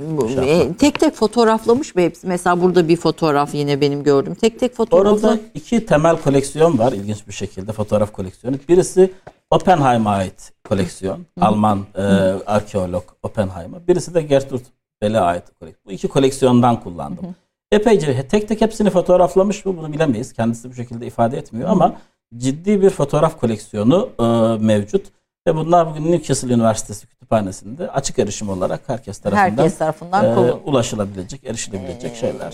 E, 0.46 0.72
tek 0.72 1.00
tek 1.00 1.14
fotoğraflamış 1.14 1.94
mı 1.94 2.02
hepsi? 2.02 2.26
Mesela 2.26 2.60
burada 2.60 2.88
bir 2.88 2.96
fotoğraf 2.96 3.54
yine 3.54 3.80
benim 3.80 4.02
gördüm. 4.02 4.34
Tek 4.34 4.60
tek 4.60 4.74
fotoğrafla. 4.74 5.28
Orada 5.28 5.40
iki 5.54 5.86
temel 5.86 6.16
koleksiyon 6.16 6.78
var 6.78 6.92
ilginç 6.92 7.28
bir 7.28 7.32
şekilde 7.32 7.72
fotoğraf 7.72 8.12
koleksiyonu. 8.12 8.56
Birisi 8.68 9.10
Oppenheim'a 9.50 10.10
ait 10.10 10.52
koleksiyon. 10.64 11.26
Alman 11.40 11.86
e, 11.94 12.02
arkeolog 12.46 13.04
Oppenheim'a. 13.22 13.86
Birisi 13.88 14.14
de 14.14 14.22
Gertrude 14.22 14.64
Bell'e 15.02 15.20
ait 15.20 15.44
koleksiyon. 15.60 15.86
Bu 15.86 15.92
iki 15.92 16.08
koleksiyondan 16.08 16.80
kullandım. 16.80 17.34
Epeyce 17.72 18.28
tek 18.28 18.48
tek 18.48 18.60
hepsini 18.60 18.90
fotoğraflamış 18.90 19.64
mı 19.64 19.76
bunu 19.76 19.92
bilemeyiz. 19.92 20.32
Kendisi 20.32 20.70
bu 20.70 20.74
şekilde 20.74 21.06
ifade 21.06 21.38
etmiyor 21.38 21.68
ama 21.68 21.96
ciddi 22.36 22.82
bir 22.82 22.90
fotoğraf 22.90 23.40
koleksiyonu 23.40 24.08
e, 24.20 24.24
mevcut. 24.64 25.06
Ve 25.46 25.57
bunlar 25.57 25.90
bugün 25.90 26.12
Newcastle 26.12 26.55
Üniversitesi 26.55 27.07
kütüphanesinde 27.07 27.90
açık 27.90 28.18
erişim 28.18 28.48
olarak 28.48 28.81
herkes 28.87 29.18
tarafından, 29.18 29.42
herkes 29.42 29.79
tarafından 29.79 30.24
e, 30.24 30.53
ulaşılabilecek, 30.53 31.44
erişilebilecek 31.44 32.12
ee, 32.12 32.14
şeyler. 32.14 32.53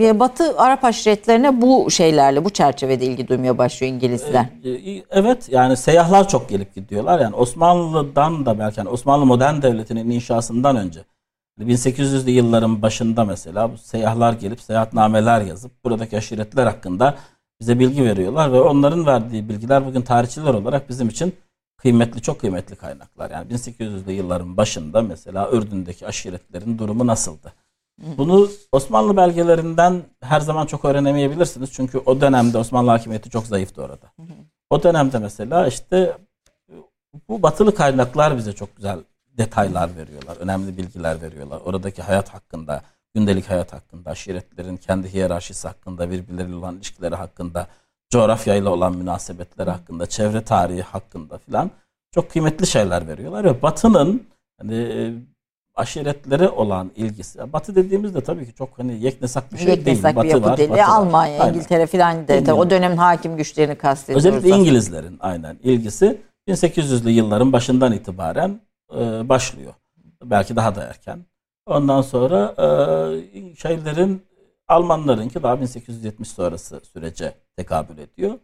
E, 0.00 0.20
Batı 0.20 0.58
Arap 0.58 0.84
aşiretlerine 0.84 1.62
bu 1.62 1.90
şeylerle, 1.90 2.44
bu 2.44 2.50
çerçevede 2.50 3.04
ilgi 3.04 3.28
duymaya 3.28 3.58
başlıyor 3.58 3.92
İngilizler. 3.92 4.46
E, 4.64 4.70
e, 4.70 5.04
evet 5.10 5.48
yani 5.48 5.76
seyyahlar 5.76 6.28
çok 6.28 6.48
gelip 6.48 6.74
gidiyorlar. 6.74 7.20
Yani 7.20 7.36
Osmanlı'dan 7.36 8.46
da 8.46 8.58
belki 8.58 8.80
yani 8.80 8.88
Osmanlı 8.88 9.26
modern 9.26 9.62
devletinin 9.62 10.10
inşasından 10.10 10.76
önce 10.76 11.04
1800'lü 11.60 12.30
yılların 12.30 12.82
başında 12.82 13.24
mesela 13.24 13.72
bu 13.72 13.78
seyyahlar 13.78 14.32
gelip 14.32 14.60
seyahatnameler 14.60 15.40
yazıp 15.40 15.84
buradaki 15.84 16.16
aşiretler 16.16 16.66
hakkında 16.66 17.14
bize 17.60 17.78
bilgi 17.78 18.04
veriyorlar 18.04 18.52
ve 18.52 18.60
onların 18.60 19.06
verdiği 19.06 19.48
bilgiler 19.48 19.86
bugün 19.86 20.02
tarihçiler 20.02 20.54
olarak 20.54 20.88
bizim 20.88 21.08
için 21.08 21.34
kıymetli, 21.84 22.22
çok 22.22 22.40
kıymetli 22.40 22.76
kaynaklar. 22.76 23.30
Yani 23.30 23.52
1800'lü 23.52 24.10
yılların 24.10 24.56
başında 24.56 25.02
mesela 25.02 25.50
Ürdün'deki 25.52 26.06
aşiretlerin 26.06 26.78
durumu 26.78 27.06
nasıldı? 27.06 27.52
Bunu 28.18 28.48
Osmanlı 28.72 29.16
belgelerinden 29.16 30.02
her 30.20 30.40
zaman 30.40 30.66
çok 30.66 30.84
öğrenemeyebilirsiniz. 30.84 31.72
Çünkü 31.72 31.98
o 31.98 32.20
dönemde 32.20 32.58
Osmanlı 32.58 32.90
hakimiyeti 32.90 33.30
çok 33.30 33.46
zayıftı 33.46 33.82
orada. 33.82 34.06
O 34.70 34.82
dönemde 34.82 35.18
mesela 35.18 35.66
işte 35.66 36.18
bu 37.28 37.42
batılı 37.42 37.74
kaynaklar 37.74 38.36
bize 38.36 38.52
çok 38.52 38.76
güzel 38.76 38.98
detaylar 39.38 39.96
veriyorlar. 39.96 40.36
Önemli 40.36 40.76
bilgiler 40.76 41.22
veriyorlar. 41.22 41.60
Oradaki 41.64 42.02
hayat 42.02 42.28
hakkında, 42.28 42.82
gündelik 43.14 43.50
hayat 43.50 43.72
hakkında, 43.72 44.10
aşiretlerin 44.10 44.76
kendi 44.76 45.12
hiyerarşisi 45.12 45.68
hakkında, 45.68 46.10
birbirleriyle 46.10 46.56
olan 46.56 46.76
ilişkileri 46.76 47.14
hakkında, 47.14 47.66
coğrafyayla 48.14 48.70
olan 48.70 48.96
münasebetleri 48.96 49.70
hakkında, 49.70 50.06
çevre 50.06 50.44
tarihi 50.44 50.82
hakkında 50.82 51.38
filan 51.38 51.70
çok 52.10 52.30
kıymetli 52.30 52.66
şeyler 52.66 53.08
veriyorlar 53.08 53.44
ve 53.44 53.62
Batı'nın 53.62 54.22
hani 54.58 54.74
e, 54.74 55.12
aşiretlere 55.74 56.48
olan 56.48 56.90
ilgisi. 56.96 57.52
Batı 57.52 57.74
dediğimizde 57.74 58.20
tabii 58.20 58.46
ki 58.46 58.54
çok 58.54 58.78
hani 58.78 59.04
yeknesak 59.04 59.52
bir 59.52 59.58
şey 59.58 59.68
yeknesak 59.68 60.16
değil. 60.16 60.24
Bir 60.24 60.30
yapı 60.30 60.46
var, 60.46 60.56
dili. 60.56 60.70
Batı 60.70 60.84
Almanya, 60.84 61.38
var. 61.38 61.48
İngiltere 61.48 61.86
filan 61.86 62.28
de 62.28 62.52
o 62.52 62.70
dönemin 62.70 62.96
hakim 62.96 63.36
güçlerini 63.36 63.74
kastediyoruz. 63.74 64.26
Özellikle 64.26 64.48
İngilizlerin 64.48 65.16
aynen 65.20 65.58
ilgisi 65.62 66.20
1800'lü 66.48 67.10
yılların 67.10 67.52
başından 67.52 67.92
itibaren 67.92 68.60
e, 68.92 69.28
başlıyor. 69.28 69.74
Belki 70.24 70.56
daha 70.56 70.74
da 70.74 70.82
erken. 70.82 71.18
Ondan 71.66 72.02
sonra 72.02 72.54
e, 72.58 73.56
şeylerin 73.56 74.22
Almanların 74.68 75.28
ki 75.28 75.42
daha 75.42 75.60
1870 75.60 76.28
sonrası 76.28 76.80
sürece 76.92 77.34
tekabül 77.56 77.98
ediyor. 77.98 78.38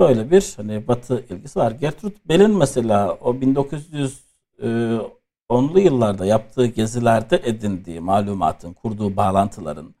Böyle 0.00 0.30
bir 0.30 0.52
hani 0.56 0.88
Batı 0.88 1.24
ilgisi 1.30 1.58
var. 1.58 1.70
Gertrude 1.70 2.14
Bell'in 2.28 2.56
mesela 2.56 3.14
o 3.14 3.34
1910'lu 3.34 5.80
e, 5.80 5.82
yıllarda 5.82 6.26
yaptığı 6.26 6.66
gezilerde 6.66 7.40
edindiği 7.44 8.00
malumatın, 8.00 8.72
kurduğu 8.72 9.16
bağlantıların 9.16 9.94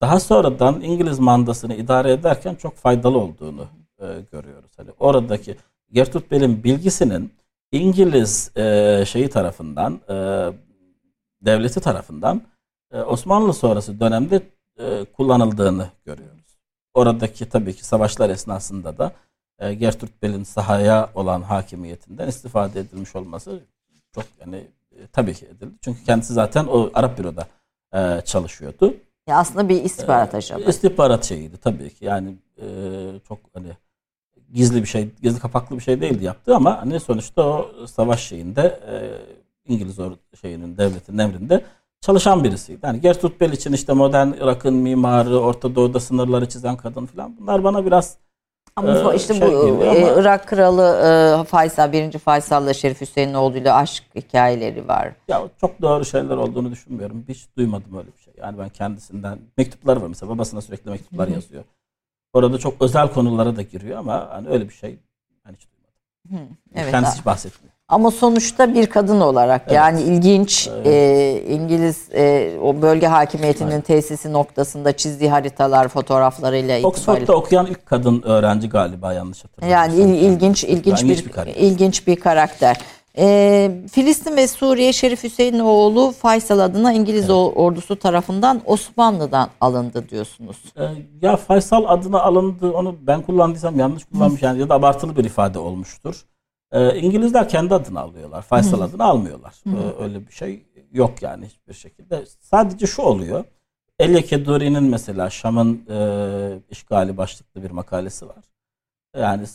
daha 0.00 0.20
sonradan 0.20 0.80
İngiliz 0.80 1.18
mandasını 1.18 1.74
idare 1.74 2.12
ederken 2.12 2.54
çok 2.54 2.76
faydalı 2.76 3.18
olduğunu 3.18 3.66
e, 3.98 4.06
görüyoruz. 4.32 4.70
Hani 4.76 4.90
oradaki 4.98 5.56
Gertrude 5.92 6.30
Bell'in 6.30 6.64
bilgisinin 6.64 7.32
İngiliz 7.72 8.56
e, 8.56 9.04
şeyi 9.06 9.28
tarafından, 9.28 10.00
e, 10.08 10.14
devleti 11.42 11.80
tarafından 11.80 12.42
e, 12.92 13.00
Osmanlı 13.00 13.52
sonrası 13.52 14.00
dönemde 14.00 14.42
e, 14.78 15.04
kullanıldığını 15.04 15.88
görüyoruz. 16.04 16.58
Oradaki 16.94 17.48
tabii 17.48 17.74
ki 17.74 17.84
savaşlar 17.84 18.30
esnasında 18.30 18.98
da 18.98 19.12
e, 19.58 19.74
Gertrude 19.74 20.12
Bell'in 20.22 20.44
sahaya 20.44 21.10
olan 21.14 21.42
hakimiyetinden 21.42 22.28
istifade 22.28 22.80
edilmiş 22.80 23.16
olması 23.16 23.60
çok 24.14 24.24
yani 24.40 24.66
tabii 25.12 25.34
ki 25.34 25.46
edildi. 25.46 25.74
Çünkü 25.80 26.04
kendisi 26.04 26.32
zaten 26.32 26.64
o 26.64 26.90
Arap 26.94 27.18
büroda 27.18 27.46
e, 27.94 28.20
çalışıyordu. 28.24 28.94
Ya 29.28 29.36
aslında 29.36 29.68
bir 29.68 29.84
istihbarat 29.84 30.34
ajanı. 30.34 30.64
İstihbarat 30.64 31.24
şeyiydi 31.24 31.56
tabii 31.56 31.90
ki. 31.90 32.04
Yani 32.04 32.34
e, 32.62 32.66
çok 33.28 33.38
hani 33.54 33.68
gizli 34.52 34.82
bir 34.82 34.88
şey, 34.88 35.10
gizli 35.22 35.40
kapaklı 35.40 35.76
bir 35.76 35.82
şey 35.82 36.00
değildi 36.00 36.24
yaptı 36.24 36.56
ama 36.56 36.80
hani 36.80 37.00
sonuçta 37.00 37.42
o 37.42 37.86
savaş 37.86 38.22
şeyinde 38.22 38.80
e, 38.90 38.94
İngiliz 39.72 39.96
şeyinin 40.40 40.76
devletin 40.76 41.18
emrinde 41.18 41.64
çalışan 42.00 42.44
birisiydi. 42.44 42.78
Yani 42.82 43.00
Gertrude 43.00 43.40
Bell 43.40 43.52
için 43.52 43.72
işte 43.72 43.92
modern 43.92 44.28
Irak'ın 44.28 44.74
mimarı, 44.74 45.38
Orta 45.38 45.74
Doğu'da 45.74 46.00
sınırları 46.00 46.48
çizen 46.48 46.76
kadın 46.76 47.06
falan 47.06 47.36
bunlar 47.40 47.64
bana 47.64 47.86
biraz 47.86 48.18
ama 48.76 49.12
ee, 49.12 49.16
işte 49.16 49.34
şey 49.34 49.48
bu 49.48 49.84
e, 49.84 49.88
ama... 49.88 50.20
Irak 50.20 50.48
kralı 50.48 50.82
e, 51.42 51.44
Faysal, 51.44 51.92
birinci 51.92 52.18
Faysal'la 52.18 52.74
Şerif 52.74 53.00
Hüseyinoğlu 53.00 53.56
ile 53.56 53.72
aşk 53.72 54.04
hikayeleri 54.14 54.88
var. 54.88 55.12
Ya 55.28 55.42
çok 55.60 55.82
doğru 55.82 56.04
şeyler 56.04 56.36
olduğunu 56.36 56.70
düşünmüyorum. 56.70 57.24
Hiç 57.28 57.46
duymadım 57.56 57.98
öyle 57.98 58.08
bir 58.16 58.22
şey. 58.22 58.34
Yani 58.36 58.58
ben 58.58 58.68
kendisinden 58.68 59.38
mektuplar 59.56 59.96
var 59.96 60.08
mesela 60.08 60.30
babasına 60.30 60.60
sürekli 60.60 60.90
mektuplar 60.90 61.26
Hı-hı. 61.26 61.34
yazıyor. 61.34 61.64
Orada 62.32 62.58
çok 62.58 62.82
özel 62.82 63.12
konulara 63.12 63.56
da 63.56 63.62
giriyor 63.62 63.98
ama 63.98 64.28
hani 64.30 64.48
öyle 64.48 64.68
bir 64.68 64.74
şey 64.74 64.98
ben 65.46 65.52
hiç 65.52 65.68
duymadım. 65.70 66.48
Hı, 66.48 66.54
evet, 66.74 66.90
Kendisi 66.90 67.18
hiç 67.18 67.26
bahsetmiyor. 67.26 67.77
Ama 67.88 68.10
sonuçta 68.10 68.74
bir 68.74 68.86
kadın 68.86 69.20
olarak 69.20 69.62
evet. 69.66 69.76
yani 69.76 70.02
ilginç 70.02 70.68
evet. 70.74 70.86
e, 70.86 71.42
İngiliz 71.48 72.08
e, 72.14 72.52
o 72.62 72.82
bölge 72.82 73.06
hakimiyetinin 73.06 73.70
evet. 73.70 73.86
tesisi 73.86 74.32
noktasında 74.32 74.96
çizdiği 74.96 75.30
haritalar 75.30 75.88
fotoğraflarıyla 75.88 76.80
Oxford'da 76.82 77.36
okuyan 77.36 77.66
ilk 77.66 77.86
kadın 77.86 78.22
öğrenci 78.22 78.68
galiba 78.68 79.12
yanlış 79.12 79.44
hatırlamıyorsam. 79.44 79.98
Yani 79.98 80.10
il, 80.10 80.22
ilginç 80.22 80.64
ilginç 80.64 81.02
bir, 81.02 81.08
bir 81.08 81.54
ilginç 81.54 82.06
bir 82.06 82.16
karakter. 82.16 82.76
E, 83.18 83.70
Filistin 83.92 84.36
ve 84.36 84.48
Suriye 84.48 84.92
Şerif 84.92 85.24
Hüseyin 85.24 85.58
oğlu 85.58 86.12
Faysal 86.12 86.58
adına 86.58 86.92
İngiliz 86.92 87.24
evet. 87.24 87.52
ordusu 87.56 87.96
tarafından 87.96 88.60
Osmanlı'dan 88.64 89.48
alındı 89.60 90.08
diyorsunuz. 90.08 90.56
E, 90.76 90.82
ya 91.22 91.36
Faysal 91.36 91.84
adına 91.86 92.20
alındı 92.20 92.70
onu 92.70 92.96
ben 93.00 93.22
kullandıysam 93.22 93.78
yanlış 93.78 94.04
kullanmış 94.04 94.42
yani 94.42 94.60
ya 94.60 94.68
da 94.68 94.74
abartılı 94.74 95.16
bir 95.16 95.24
ifade 95.24 95.58
olmuştur. 95.58 96.24
E, 96.72 96.98
İngilizler 96.98 97.48
kendi 97.48 97.74
adını 97.74 98.00
alıyorlar. 98.00 98.42
Faysal 98.42 98.80
adını 98.80 99.04
almıyorlar. 99.04 99.54
E, 99.66 100.02
öyle 100.02 100.26
bir 100.26 100.32
şey 100.32 100.66
yok 100.92 101.22
yani 101.22 101.46
hiçbir 101.46 101.74
şekilde. 101.74 102.24
Sadece 102.40 102.86
şu 102.86 103.02
oluyor. 103.02 103.44
Elie 103.98 104.22
Keduri'nin 104.22 104.82
mesela 104.82 105.30
Şam'ın 105.30 105.86
e, 105.90 105.98
işgali 106.70 107.16
başlıklı 107.16 107.62
bir 107.62 107.70
makalesi 107.70 108.28
var. 108.28 108.44
Yani 109.16 109.46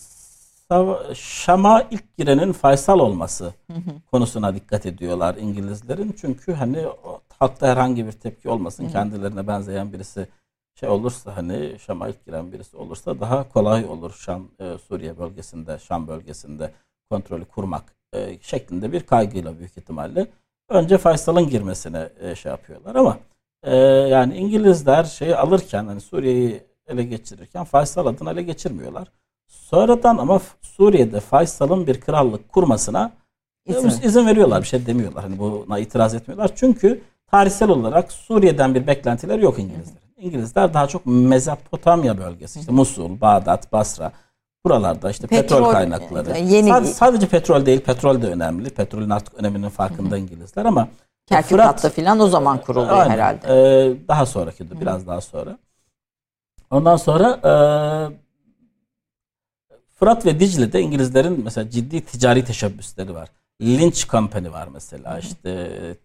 Şam'a 1.16 1.82
ilk 1.92 2.18
girenin 2.18 2.52
Faysal 2.52 3.00
olması 3.00 3.54
konusuna 4.12 4.56
dikkat 4.56 4.86
ediyorlar 4.86 5.36
İngilizlerin. 5.36 6.16
Çünkü 6.22 6.54
hani 6.54 6.86
halkta 7.40 7.68
herhangi 7.68 8.06
bir 8.06 8.12
tepki 8.12 8.50
olmasın. 8.50 8.88
Kendilerine 8.88 9.48
benzeyen 9.48 9.94
birisi 9.94 10.28
şey 10.76 10.90
olursa 10.90 11.38
hani 11.38 11.80
Şam'a 11.80 12.08
ilk 12.10 12.26
giren 12.26 12.52
birisi 12.52 12.78
olursa 12.78 13.20
daha 13.20 13.50
kolay 13.50 13.86
olur 13.86 14.14
Şam 14.14 14.48
e, 14.60 14.78
Suriye 14.88 15.20
bölgesinde, 15.20 15.80
Şam 15.80 16.08
bölgesinde 16.08 16.72
kontrolü 17.14 17.46
kurmak 17.46 17.84
e, 18.14 18.38
şeklinde 18.42 18.92
bir 18.92 19.04
kaygıyla 19.04 19.60
büyük 19.60 19.78
ihtimalle 19.78 20.28
önce 20.70 20.98
Faysal'ın 20.98 21.50
girmesine 21.50 22.10
e, 22.20 22.36
şey 22.36 22.50
yapıyorlar 22.52 22.96
ama 22.96 23.18
e, 23.64 23.76
yani 24.16 24.38
İngilizler 24.38 25.04
şeyi 25.04 25.36
alırken 25.36 25.86
hani 25.86 26.02
Suriye'yi 26.02 26.64
ele 26.88 27.04
geçirirken 27.04 27.64
Faysal 27.64 28.06
adını 28.06 28.32
ele 28.32 28.42
geçirmiyorlar. 28.42 29.08
Sonradan 29.48 30.18
ama 30.18 30.42
Suriye'de 30.62 31.20
Faysal'ın 31.20 31.88
bir 31.88 32.02
krallık 32.02 32.50
kurmasına 32.50 33.12
izin, 33.66 34.08
izin 34.08 34.28
veriyorlar. 34.28 34.62
Bir 34.62 34.68
şey 34.68 34.86
demiyorlar. 34.86 35.24
Hani 35.24 35.40
buna 35.40 35.80
itiraz 35.80 36.14
etmiyorlar. 36.14 36.52
Çünkü 36.56 37.02
tarihsel 37.32 37.70
olarak 37.70 38.12
Suriye'den 38.12 38.76
bir 38.76 38.88
beklentileri 38.88 39.44
yok 39.44 39.60
İngilizlerin. 39.60 40.14
İngilizler 40.18 40.74
daha 40.74 40.88
çok 40.88 41.06
Mezopotamya 41.06 42.18
bölgesi 42.18 42.60
işte 42.60 42.72
Musul, 42.72 43.22
Bağdat, 43.22 43.72
Basra 43.72 44.12
buralarda 44.66 45.12
işte 45.12 45.28
petrol, 45.28 45.58
petrol 45.58 45.72
kaynakları. 45.72 46.38
Yeni... 46.38 46.70
Sadece, 46.70 46.94
sadece 46.94 47.28
petrol 47.28 47.66
değil, 47.66 47.82
petrol 47.82 48.22
de 48.22 48.28
önemli. 48.28 48.70
Petrolün 48.70 49.10
artık 49.10 49.34
öneminin 49.34 49.70
farkında 49.70 50.18
İngilizler 50.18 50.66
ama 50.66 50.88
Kerkük 51.26 51.50
Fırat, 51.50 51.68
hattı 51.68 51.90
filan 51.90 52.20
o 52.20 52.28
zaman 52.28 52.62
kuruluyor 52.62 52.98
aynen, 52.98 53.10
herhalde. 53.10 53.48
E, 53.48 54.08
daha 54.08 54.26
sonraki 54.26 54.70
de 54.70 54.82
biraz 54.82 55.08
daha 55.08 55.22
sonra. 55.22 55.58
Ondan 56.72 56.96
sonra 56.98 57.30
e, 57.30 57.54
Fırat 59.96 60.26
ve 60.26 60.40
Dicle'de 60.40 60.82
İngilizlerin 60.82 61.42
mesela 61.44 61.70
ciddi 61.70 62.02
ticari 62.02 62.46
teşebbüsleri 62.46 63.16
var. 63.16 63.30
Lynch 63.62 64.08
Company 64.08 64.52
var 64.52 64.68
mesela 64.74 65.20
işte 65.20 65.50
e, 65.50 65.96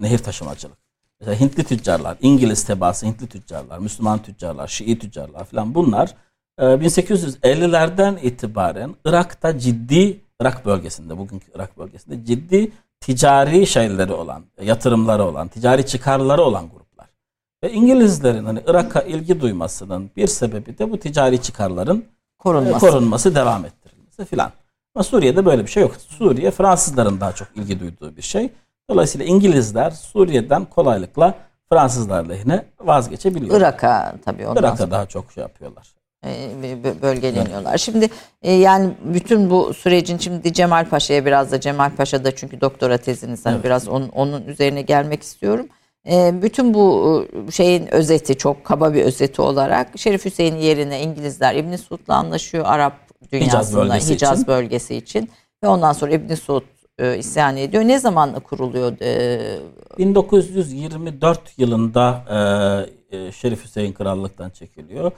nehir 0.00 0.18
taşımacılık. 0.18 0.78
Mesela 1.20 1.40
Hintli 1.40 1.64
tüccarlar, 1.64 2.16
İngiliz 2.20 2.64
tebaası 2.64 3.06
Hintli 3.06 3.26
tüccarlar, 3.26 3.78
Müslüman 3.78 4.22
tüccarlar, 4.22 4.68
Şii 4.68 4.98
tüccarlar 4.98 5.44
falan 5.44 5.74
bunlar 5.74 6.14
1850'lerden 6.62 8.16
e, 8.16 8.22
itibaren 8.22 8.94
Irak'ta 9.04 9.58
ciddi 9.58 10.20
Irak 10.40 10.66
bölgesinde 10.66 11.18
bugünkü 11.18 11.46
Irak 11.54 11.78
bölgesinde 11.78 12.24
ciddi 12.24 12.72
ticari 13.00 13.66
şeyleri 13.66 14.12
olan, 14.12 14.44
yatırımları 14.62 15.24
olan, 15.24 15.48
ticari 15.48 15.86
çıkarları 15.86 16.42
olan 16.42 16.68
gruplar. 16.68 17.06
Ve 17.64 17.72
İngilizlerin 17.72 18.44
hani 18.44 18.60
Irak'a 18.66 19.00
ilgi 19.00 19.40
duymasının 19.40 20.10
bir 20.16 20.26
sebebi 20.26 20.78
de 20.78 20.90
bu 20.90 20.98
ticari 20.98 21.42
çıkarların 21.42 22.04
korunması, 22.38 22.86
korunması 22.86 23.34
devam 23.34 23.64
ettirilmesi 23.64 24.24
filan. 24.24 24.50
Ama 24.94 25.02
Suriye'de 25.02 25.44
böyle 25.44 25.62
bir 25.62 25.70
şey 25.70 25.82
yok. 25.82 25.96
Suriye 25.96 26.50
Fransızların 26.50 27.20
daha 27.20 27.32
çok 27.32 27.48
ilgi 27.54 27.80
duyduğu 27.80 28.16
bir 28.16 28.22
şey. 28.22 28.50
Dolayısıyla 28.90 29.26
İngilizler 29.26 29.90
Suriye'den 29.90 30.64
kolaylıkla 30.64 31.34
Fransızlar 31.68 32.24
lehine 32.24 32.64
vazgeçebiliyor. 32.80 33.56
Irak'a 33.58 34.14
tabii 34.24 34.46
ondan 34.46 34.62
Irak'a 34.62 34.90
daha 34.90 35.06
çok 35.06 35.32
şey 35.32 35.42
yapıyorlar. 35.42 36.01
E, 36.26 37.02
bölgeleniyorlar. 37.02 37.78
Şimdi 37.78 38.08
e, 38.42 38.52
yani 38.52 38.90
bütün 39.04 39.50
bu 39.50 39.74
sürecin 39.74 40.18
şimdi 40.18 40.52
Cemal 40.52 40.88
Paşa'ya 40.88 41.26
biraz 41.26 41.52
da 41.52 41.60
Cemal 41.60 41.90
Paşa'da 41.96 42.34
çünkü 42.34 42.60
doktora 42.60 42.98
teziniz 42.98 43.46
hani 43.46 43.54
evet. 43.54 43.64
biraz 43.64 43.88
onun, 43.88 44.08
onun 44.08 44.46
üzerine 44.46 44.82
gelmek 44.82 45.22
istiyorum. 45.22 45.68
E, 46.10 46.42
bütün 46.42 46.74
bu 46.74 47.26
şeyin 47.52 47.94
özeti 47.94 48.36
çok 48.36 48.64
kaba 48.64 48.94
bir 48.94 49.02
özeti 49.02 49.42
olarak 49.42 49.98
Şerif 49.98 50.24
Hüseyin 50.24 50.56
yerine 50.56 51.02
İngilizler 51.02 51.54
İbn 51.54 51.76
Suud'la 51.76 52.14
anlaşıyor 52.14 52.64
Arap 52.66 52.94
dünyasında 53.32 53.54
Hicaz 53.54 53.76
bölgesi, 53.76 54.14
Hicaz 54.14 54.38
için. 54.40 54.46
bölgesi 54.46 54.96
için 54.96 55.30
ve 55.64 55.68
ondan 55.68 55.92
sonra 55.92 56.10
İbn 56.12 56.34
Suud 56.34 56.62
isyan 57.18 57.56
ediyor. 57.56 57.84
Ne 57.84 57.98
zaman 57.98 58.40
kuruluyor? 58.40 59.00
E, 59.00 59.58
1924 59.98 61.58
yılında 61.58 62.24
Şerif 63.32 63.64
Hüseyin 63.64 63.92
krallıktan 63.92 64.50
çekiliyor 64.50 65.12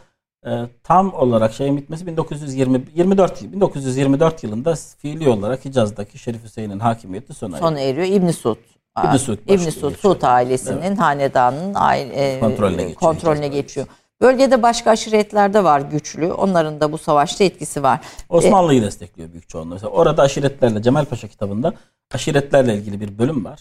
e, 0.47 0.51
tam 0.83 1.15
olarak 1.15 1.53
şeyin 1.53 1.77
bitmesi 1.77 2.07
1920 2.07 2.85
24 2.95 3.53
1924 3.53 4.45
yılında 4.45 4.75
fiili 4.99 5.29
olarak 5.29 5.65
Hicaz'daki 5.65 6.19
Şerif 6.19 6.45
Hüseyin'in 6.45 6.79
hakimiyeti 6.79 7.35
sona 7.35 7.57
eriyor. 7.57 7.69
Sona 7.69 7.81
eriyor. 7.81 8.07
İbn 8.07 8.31
Suud 8.31 8.57
İbn 9.05 9.17
Suud, 9.17 9.39
İbn 9.49 9.71
Suud, 9.71 9.97
Suud 9.97 10.23
ailesinin 10.23 10.83
evet. 10.83 10.99
hanedanının 10.99 11.75
aile, 11.75 12.15
e, 12.15 12.41
kontrolüne 12.41 12.83
geçiyor. 12.83 13.01
Kontrolüne 13.01 13.49
geçiyor. 13.49 13.87
Bölgede 14.21 14.63
başka 14.63 14.91
aşiretler 14.91 15.55
de 15.55 15.65
var 15.65 15.81
güçlü. 15.81 16.33
Onların 16.33 16.81
da 16.81 16.93
bu 16.93 16.99
savaşta 16.99 17.45
etkisi 17.45 17.83
var. 17.83 18.01
Osmanlı'yı 18.29 18.81
ee, 18.81 18.85
destekliyor 18.85 19.33
büyük 19.33 19.49
çoğunluğu. 19.49 19.75
Mesela 19.75 19.91
orada 19.91 20.23
aşiretlerle 20.23 20.83
Cemal 20.83 21.05
Paşa 21.05 21.29
kitabında 21.29 21.73
aşiretlerle 22.15 22.75
ilgili 22.75 23.01
bir 23.01 23.19
bölüm 23.19 23.45
var. 23.45 23.61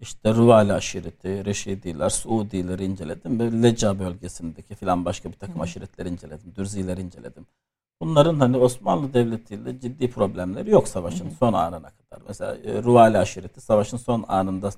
İşte 0.00 0.34
Ruvali 0.34 0.72
aşireti, 0.72 1.44
Reşidiler, 1.44 2.10
Suudiler 2.10 2.78
inceledim. 2.78 3.40
Ve 3.40 3.62
Leca 3.62 3.98
bölgesindeki 3.98 4.74
filan 4.74 5.04
başka 5.04 5.32
bir 5.32 5.38
takım 5.38 5.60
aşiretleri 5.60 6.08
inceledim. 6.08 6.54
Dürzileri 6.56 7.00
inceledim. 7.00 7.46
Bunların 8.00 8.40
hani 8.40 8.56
Osmanlı 8.56 9.14
Devleti 9.14 9.54
ile 9.54 9.80
ciddi 9.80 10.10
problemleri 10.10 10.70
yok 10.70 10.88
savaşın 10.88 11.30
son 11.30 11.52
anına 11.52 11.90
kadar. 11.90 12.22
Mesela 12.28 12.56
e, 12.56 12.82
Ruvali 12.82 13.18
aşireti 13.18 13.60
savaşın 13.60 13.96
son 13.96 14.24
anında 14.28 14.70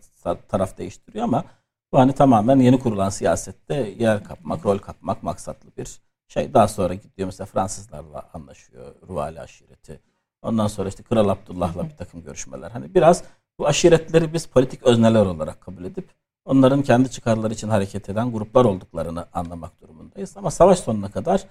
taraf 0.48 0.78
değiştiriyor 0.78 1.24
ama 1.24 1.44
bu 1.92 1.98
hani 1.98 2.12
tamamen 2.12 2.56
yeni 2.60 2.78
kurulan 2.78 3.08
siyasette 3.10 3.74
yer 3.98 4.24
kapmak, 4.24 4.66
rol 4.66 4.78
kapmak 4.78 5.22
maksatlı 5.22 5.70
bir 5.76 6.00
şey. 6.28 6.54
Daha 6.54 6.68
sonra 6.68 6.94
gidiyor 6.94 7.26
mesela 7.26 7.46
Fransızlarla 7.46 8.30
anlaşıyor 8.34 8.94
Ruvali 9.08 9.40
aşireti. 9.40 10.00
Ondan 10.42 10.66
sonra 10.66 10.88
işte 10.88 11.02
Kral 11.02 11.28
Abdullah'la 11.28 11.84
bir 11.84 11.96
takım 11.96 12.22
görüşmeler. 12.22 12.70
Hani 12.70 12.94
biraz 12.94 13.24
bu 13.58 13.66
aşiretleri 13.66 14.32
biz 14.32 14.46
politik 14.46 14.82
özneler 14.82 15.26
olarak 15.26 15.60
kabul 15.60 15.84
edip 15.84 16.08
onların 16.44 16.82
kendi 16.82 17.10
çıkarları 17.10 17.54
için 17.54 17.68
hareket 17.68 18.08
eden 18.08 18.32
gruplar 18.32 18.64
olduklarını 18.64 19.26
anlamak 19.32 19.80
durumundayız. 19.80 20.36
Ama 20.36 20.50
savaş 20.50 20.78
sonuna 20.78 21.10
kadar 21.10 21.44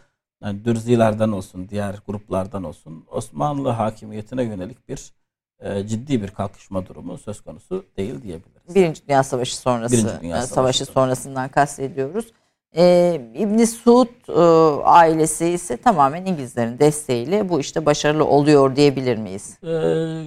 yani 0.43 0.65
Dürzilerden 0.65 1.29
olsun, 1.29 1.69
diğer 1.69 1.95
gruplardan 2.07 2.63
olsun 2.63 3.05
Osmanlı 3.11 3.69
hakimiyetine 3.69 4.43
yönelik 4.43 4.89
bir 4.89 5.13
e, 5.59 5.87
ciddi 5.87 6.21
bir 6.21 6.27
kalkışma 6.27 6.87
durumu 6.87 7.17
söz 7.17 7.41
konusu 7.41 7.85
değil 7.97 8.21
diyebiliriz. 8.21 8.75
Birinci 8.75 9.07
Dünya 9.07 9.23
Savaşı 9.23 9.57
sonrası, 9.57 9.93
Birinci 9.93 10.21
Dünya 10.21 10.35
Savaşı, 10.35 10.53
Savaşı 10.53 10.85
sonrasından 10.85 11.49
kastediyoruz. 11.49 12.25
Ee, 12.75 13.21
İbn 13.35 13.63
Suud 13.63 14.07
e, 14.29 14.41
ailesi 14.83 15.47
ise 15.47 15.77
tamamen 15.77 16.25
İngilizlerin 16.25 16.79
desteğiyle 16.79 17.49
bu 17.49 17.59
işte 17.59 17.85
başarılı 17.85 18.25
oluyor 18.25 18.75
diyebilir 18.75 19.17
miyiz? 19.17 19.57
Ee, 19.63 20.23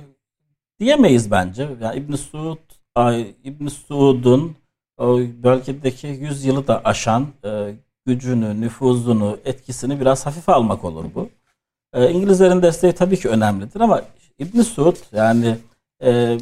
diyemeyiz 0.81 1.31
bence. 1.31 1.69
Yani 1.83 1.99
İbn 1.99 2.15
Suud 2.15 2.59
İbn 3.45 3.67
Suud'un 3.67 4.57
bölgedeki 5.43 6.07
100 6.07 6.45
yılı 6.45 6.67
da 6.67 6.81
aşan 6.85 7.27
e, 7.45 7.75
gücünü, 8.07 8.61
nüfuzunu, 8.61 9.39
etkisini 9.45 10.01
biraz 10.01 10.27
hafife 10.27 10.53
almak 10.53 10.85
olur 10.85 11.05
bu. 11.15 11.29
E, 11.95 12.11
İngilizlerin 12.11 12.63
desteği 12.63 12.93
tabii 12.93 13.17
ki 13.17 13.29
önemlidir 13.29 13.81
ama 13.81 14.03
İbn 14.39 14.61
Suud 14.61 14.97
yani 15.13 15.57
e, 16.03 16.39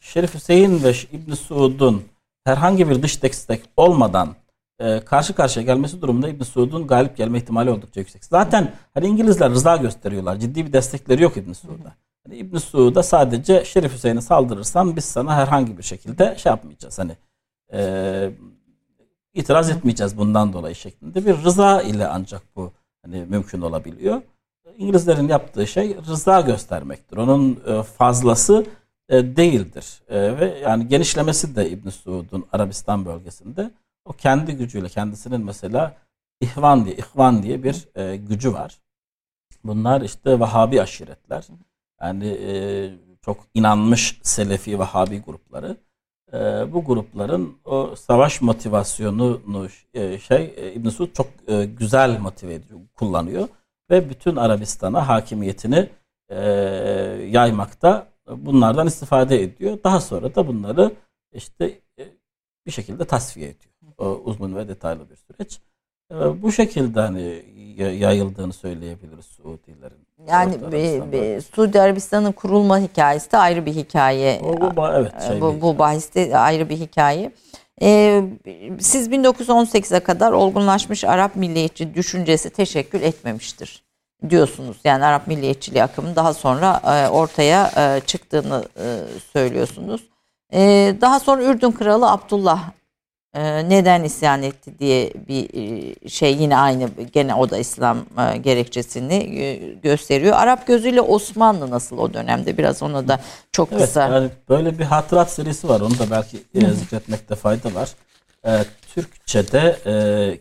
Şerif 0.00 0.34
Hüseyin 0.34 0.82
ve 0.82 0.92
İbn 1.12 1.32
Suud'un 1.32 2.02
herhangi 2.44 2.88
bir 2.88 3.02
dış 3.02 3.22
destek 3.22 3.62
olmadan 3.76 4.34
e, 4.78 5.00
karşı 5.00 5.34
karşıya 5.34 5.66
gelmesi 5.66 6.02
durumunda 6.02 6.28
İbn 6.28 6.42
Suud'un 6.42 6.86
galip 6.86 7.16
gelme 7.16 7.38
ihtimali 7.38 7.70
oldukça 7.70 8.00
yüksek. 8.00 8.24
Zaten 8.24 8.74
hani 8.94 9.06
İngilizler 9.06 9.50
rıza 9.50 9.76
gösteriyorlar. 9.76 10.36
Ciddi 10.36 10.66
bir 10.66 10.72
destekleri 10.72 11.22
yok 11.22 11.36
İbn 11.36 11.52
Suud'a. 11.52 12.05
Hani 12.26 12.38
İbn 12.38 12.56
Suud'a 12.56 13.02
sadece 13.02 13.64
Şerif 13.64 13.94
Hüseyin'e 13.94 14.20
saldırırsan 14.20 14.96
biz 14.96 15.04
sana 15.04 15.36
herhangi 15.36 15.78
bir 15.78 15.82
şekilde 15.82 16.34
şey 16.38 16.50
yapmayacağız. 16.50 16.98
Hani 16.98 17.16
e, 17.72 18.30
itiraz 19.34 19.70
etmeyeceğiz 19.70 20.18
bundan 20.18 20.52
dolayı 20.52 20.74
şeklinde 20.74 21.26
bir 21.26 21.44
rıza 21.44 21.82
ile 21.82 22.06
ancak 22.06 22.42
bu 22.56 22.72
hani 23.04 23.24
mümkün 23.24 23.60
olabiliyor. 23.60 24.22
İngilizlerin 24.76 25.28
yaptığı 25.28 25.66
şey 25.66 25.96
rıza 25.96 26.40
göstermektir. 26.40 27.16
Onun 27.16 27.60
e, 27.66 27.82
fazlası 27.82 28.66
e, 29.08 29.36
değildir. 29.36 30.02
E, 30.08 30.40
ve 30.40 30.58
yani 30.58 30.88
genişlemesi 30.88 31.56
de 31.56 31.70
İbn 31.70 31.88
Suud'un 31.88 32.46
Arabistan 32.52 33.06
bölgesinde 33.06 33.70
o 34.04 34.12
kendi 34.12 34.52
gücüyle 34.56 34.88
kendisinin 34.88 35.44
mesela 35.44 35.96
İhvan 36.40 36.84
diye 36.84 36.96
İhvan 36.96 37.42
diye 37.42 37.62
bir 37.62 37.88
gücü 38.16 38.52
var. 38.52 38.78
Bunlar 39.64 40.00
işte 40.00 40.40
Vahabi 40.40 40.82
aşiretler. 40.82 41.46
Yani 42.02 42.26
e, 42.26 42.54
çok 43.20 43.36
inanmış 43.54 44.20
Selefi 44.22 44.78
Vahabi 44.78 45.22
grupları. 45.22 45.76
E, 46.32 46.38
bu 46.72 46.84
grupların 46.84 47.58
o 47.64 47.96
savaş 47.96 48.40
motivasyonunu 48.42 49.68
e, 49.94 50.18
şey 50.18 50.54
e, 50.56 50.72
İbn 50.72 50.88
Suud 50.88 51.12
çok 51.12 51.26
e, 51.48 51.64
güzel 51.64 52.18
motive 52.18 52.54
ediyor, 52.54 52.80
kullanıyor 52.94 53.48
ve 53.90 54.10
bütün 54.10 54.36
Arabistan'a 54.36 55.08
hakimiyetini 55.08 55.90
e, 56.28 56.40
yaymakta 57.30 58.08
bunlardan 58.28 58.86
istifade 58.86 59.42
ediyor. 59.42 59.78
Daha 59.84 60.00
sonra 60.00 60.34
da 60.34 60.48
bunları 60.48 60.94
işte 61.32 61.80
e, 61.98 62.02
bir 62.66 62.70
şekilde 62.70 63.04
tasfiye 63.04 63.48
ediyor. 63.48 63.74
O 63.98 64.06
uzun 64.24 64.56
ve 64.56 64.68
detaylı 64.68 65.10
bir 65.10 65.16
süreç. 65.16 65.60
E, 66.12 66.42
bu 66.42 66.52
şekilde 66.52 67.00
hani 67.00 67.42
yayıldığını 67.98 68.52
söyleyebiliriz 68.52 69.26
Suudilerin. 69.26 70.06
Yani 70.28 70.72
be, 70.72 71.12
be, 71.12 71.40
Suudi 71.40 71.80
Arabistan'ın 71.80 72.32
kurulma 72.32 72.78
hikayesi 72.78 73.32
de 73.32 73.38
ayrı 73.38 73.66
bir 73.66 73.74
hikaye. 73.74 74.40
O, 74.44 74.76
bu, 74.76 74.86
evet, 74.86 75.12
e, 75.22 75.26
şey 75.26 75.40
bu, 75.40 75.60
bu 75.60 75.78
bahiste 75.78 76.38
ayrı 76.38 76.68
bir 76.68 76.76
hikaye. 76.76 77.32
Ee, 77.82 78.22
siz 78.80 79.08
1918'e 79.08 80.00
kadar 80.00 80.32
olgunlaşmış 80.32 81.04
Arap 81.04 81.36
milliyetçi 81.36 81.94
düşüncesi 81.94 82.50
teşekkül 82.50 83.02
etmemiştir 83.02 83.82
diyorsunuz. 84.30 84.76
Yani 84.84 85.04
Arap 85.04 85.26
milliyetçiliği 85.26 85.82
akımı 85.82 86.16
daha 86.16 86.34
sonra 86.34 86.80
e, 86.84 87.08
ortaya 87.08 87.70
e, 87.76 88.00
çıktığını 88.06 88.64
e, 88.76 88.84
söylüyorsunuz. 89.32 90.02
E, 90.52 90.94
daha 91.00 91.20
sonra 91.20 91.42
Ürdün 91.42 91.70
Kralı 91.70 92.10
Abdullah 92.10 92.70
neden 93.42 94.04
isyan 94.04 94.42
etti 94.42 94.78
diye 94.78 95.12
bir 95.28 95.48
e, 95.54 96.08
şey 96.08 96.36
yine 96.36 96.56
aynı 96.56 96.88
gene 97.12 97.34
o 97.34 97.50
da 97.50 97.58
İslam 97.58 97.98
e, 97.98 98.36
gerekçesini 98.36 99.14
e, 99.14 99.72
gösteriyor. 99.74 100.36
Arap 100.36 100.66
gözüyle 100.66 101.00
Osmanlı 101.00 101.70
nasıl 101.70 101.98
o 101.98 102.14
dönemde 102.14 102.58
biraz 102.58 102.82
ona 102.82 103.08
da 103.08 103.20
çok 103.52 103.72
evet, 103.72 103.82
kısa. 103.82 104.08
Yani 104.08 104.30
böyle 104.48 104.78
bir 104.78 104.84
hatırat 104.84 105.30
serisi 105.30 105.68
var. 105.68 105.80
Onu 105.80 105.98
da 105.98 106.10
belki 106.10 106.36
zikretmekte 106.74 107.34
fayda 107.34 107.74
var. 107.74 107.90
E, 108.46 108.64
Türkçe'de 108.94 109.76
e, 109.86 109.94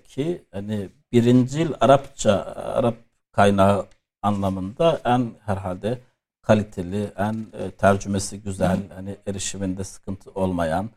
ki 0.07 0.41
hani 0.51 0.89
birincil 1.11 1.69
Arapça 1.79 2.31
Arap 2.55 2.95
kaynağı 3.31 3.85
anlamında 4.21 5.01
en 5.05 5.31
herhalde 5.45 5.99
kaliteli, 6.41 7.11
en 7.17 7.33
e, 7.33 7.71
tercümesi 7.71 8.41
güzel, 8.41 8.79
hani 8.95 9.15
erişiminde 9.27 9.83
sıkıntı 9.83 10.31
olmayan, 10.31 10.89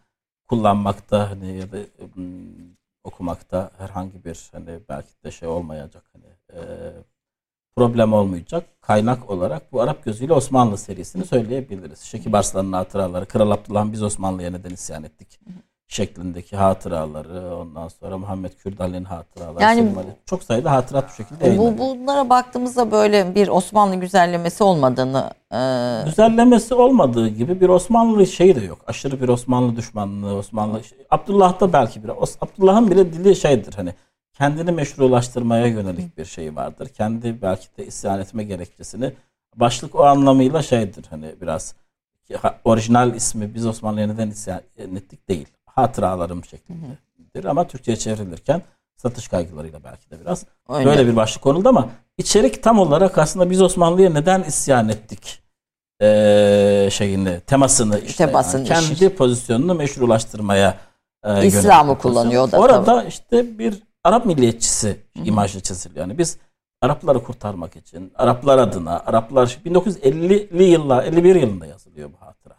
kullanmakta 0.49 1.31
hani 1.31 1.59
ya 1.59 1.73
da 1.73 1.79
okumakta 3.05 3.71
herhangi 3.79 4.25
bir 4.25 4.49
hani 4.53 4.81
belki 4.89 5.25
de 5.25 5.31
şey 5.31 5.49
olmayacak 5.49 6.05
hani 6.13 6.25
e, 6.53 6.63
problem 7.77 8.13
olmayacak 8.13 8.67
kaynak 8.81 9.31
olarak 9.31 9.73
bu 9.73 9.81
Arap 9.81 10.05
gözüyle 10.05 10.33
Osmanlı 10.33 10.79
serisini 10.79 11.25
söyleyebiliriz. 11.25 12.01
Şekip 12.01 12.35
Arslan'ın 12.35 12.73
hatıraları, 12.73 13.27
Kral 13.27 13.51
Abdullah'ın 13.51 13.93
biz 13.93 14.03
Osmanlı'ya 14.03 14.51
neden 14.51 14.71
isyan 14.71 15.05
ettik 15.05 15.41
şeklindeki 15.89 16.57
hatıraları, 16.57 17.57
ondan 17.57 17.89
sonra 17.89 18.19
Muhammed 18.19 18.53
Kürdali'nin 18.53 19.05
hatıraları, 19.05 19.63
yani, 19.63 19.93
çok 20.27 20.43
sayıda 20.43 20.73
hatırat 20.73 21.09
bu 21.09 21.13
şekilde 21.13 21.59
bu, 21.59 21.79
Bunlara 21.79 22.31
baktığımızda 22.31 22.91
böyle 22.91 23.35
bir 23.35 23.49
Osmanlı 23.49 23.97
güzellemesi 23.97 24.65
olmadığını... 24.65 25.31
E... 25.53 25.59
Güzellemesi 26.05 26.75
olmadığı 26.75 27.29
gibi 27.29 27.61
bir 27.61 27.69
Osmanlı 27.69 28.27
şeyi 28.27 28.57
de 28.57 28.61
yok. 28.61 28.79
Aşırı 28.87 29.21
bir 29.21 29.29
Osmanlı 29.29 29.77
düşmanlığı, 29.77 30.35
Osmanlı... 30.35 30.81
Abdullah'ta 31.11 31.73
belki 31.73 32.05
bir... 32.05 32.11
Abdullah'ın 32.41 32.91
bile 32.91 33.13
dili 33.13 33.37
şeydir 33.37 33.75
hani 33.75 33.95
kendini 34.33 34.73
meşrulaştırmaya 34.73 35.67
yönelik 35.67 36.19
bir 36.19 36.25
şey 36.25 36.57
vardır. 36.57 36.89
Kendi 36.89 37.43
belki 37.43 37.67
de 37.79 37.87
isyan 37.87 38.21
etme 38.21 38.45
gerekçesini 38.45 39.13
başlık 39.57 39.95
o 39.95 40.05
anlamıyla 40.05 40.63
şeydir 40.63 41.07
hani 41.11 41.35
biraz 41.41 41.75
orijinal 42.65 43.15
ismi 43.15 43.55
biz 43.55 43.67
Osmanlı'ya 43.67 44.07
neden 44.07 44.31
isyan 44.31 44.61
ettik 44.79 45.29
değil 45.29 45.49
hatıralarım 45.79 46.45
şeklindedir. 46.45 47.45
Ama 47.45 47.67
Türkçe'ye 47.67 47.97
çevrilirken 47.97 48.63
satış 48.97 49.29
kaygılarıyla 49.29 49.85
belki 49.85 50.11
de 50.11 50.21
biraz 50.21 50.45
Öyle. 50.69 50.87
böyle 50.87 51.07
bir 51.07 51.17
başlık 51.17 51.43
konuldu 51.43 51.69
ama 51.69 51.89
içerik 52.19 52.63
tam 52.63 52.79
olarak 52.79 53.19
aslında 53.19 53.51
biz 53.51 53.63
Osmanlı'ya 53.63 54.11
neden 54.11 54.43
isyan 54.43 54.89
ettik 54.89 55.43
ee, 56.03 56.89
şeyini 56.93 57.41
temasını 57.41 58.01
işte 58.01 58.27
Temasını 58.27 58.61
yani 58.61 58.69
kendi 58.69 58.93
işte. 58.93 59.15
pozisyonunu 59.15 59.75
meşrulaştırmaya 59.75 60.75
e, 61.25 61.47
İslam'ı 61.47 61.99
kullanıyor 61.99 62.53
da 62.53 62.59
orada 62.59 62.85
tabii. 62.85 63.09
işte 63.09 63.59
bir 63.59 63.83
Arap 64.05 64.27
milliyetçisi 64.27 64.89
Hı-hı. 64.89 65.25
imajı 65.25 65.61
çiziliyor. 65.61 66.07
Yani 66.07 66.19
biz 66.19 66.39
Arapları 66.83 67.23
kurtarmak 67.23 67.77
için 67.77 68.13
Araplar 68.15 68.59
adına 68.59 69.01
Araplar 69.07 69.59
1950'li 69.67 70.65
yıllar 70.65 71.05
51 71.05 71.35
yılında 71.35 71.67
yazılıyor 71.67 72.11
bu 72.13 72.27
hatırat. 72.27 72.59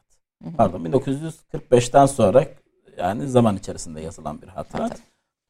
Pardon 0.57 0.86
1945'ten 0.86 2.05
sonra 2.05 2.45
yani 3.00 3.28
zaman 3.28 3.58
içerisinde 3.58 4.02
yazılan 4.02 4.41
bir 4.41 4.47
hatırat. 4.47 5.02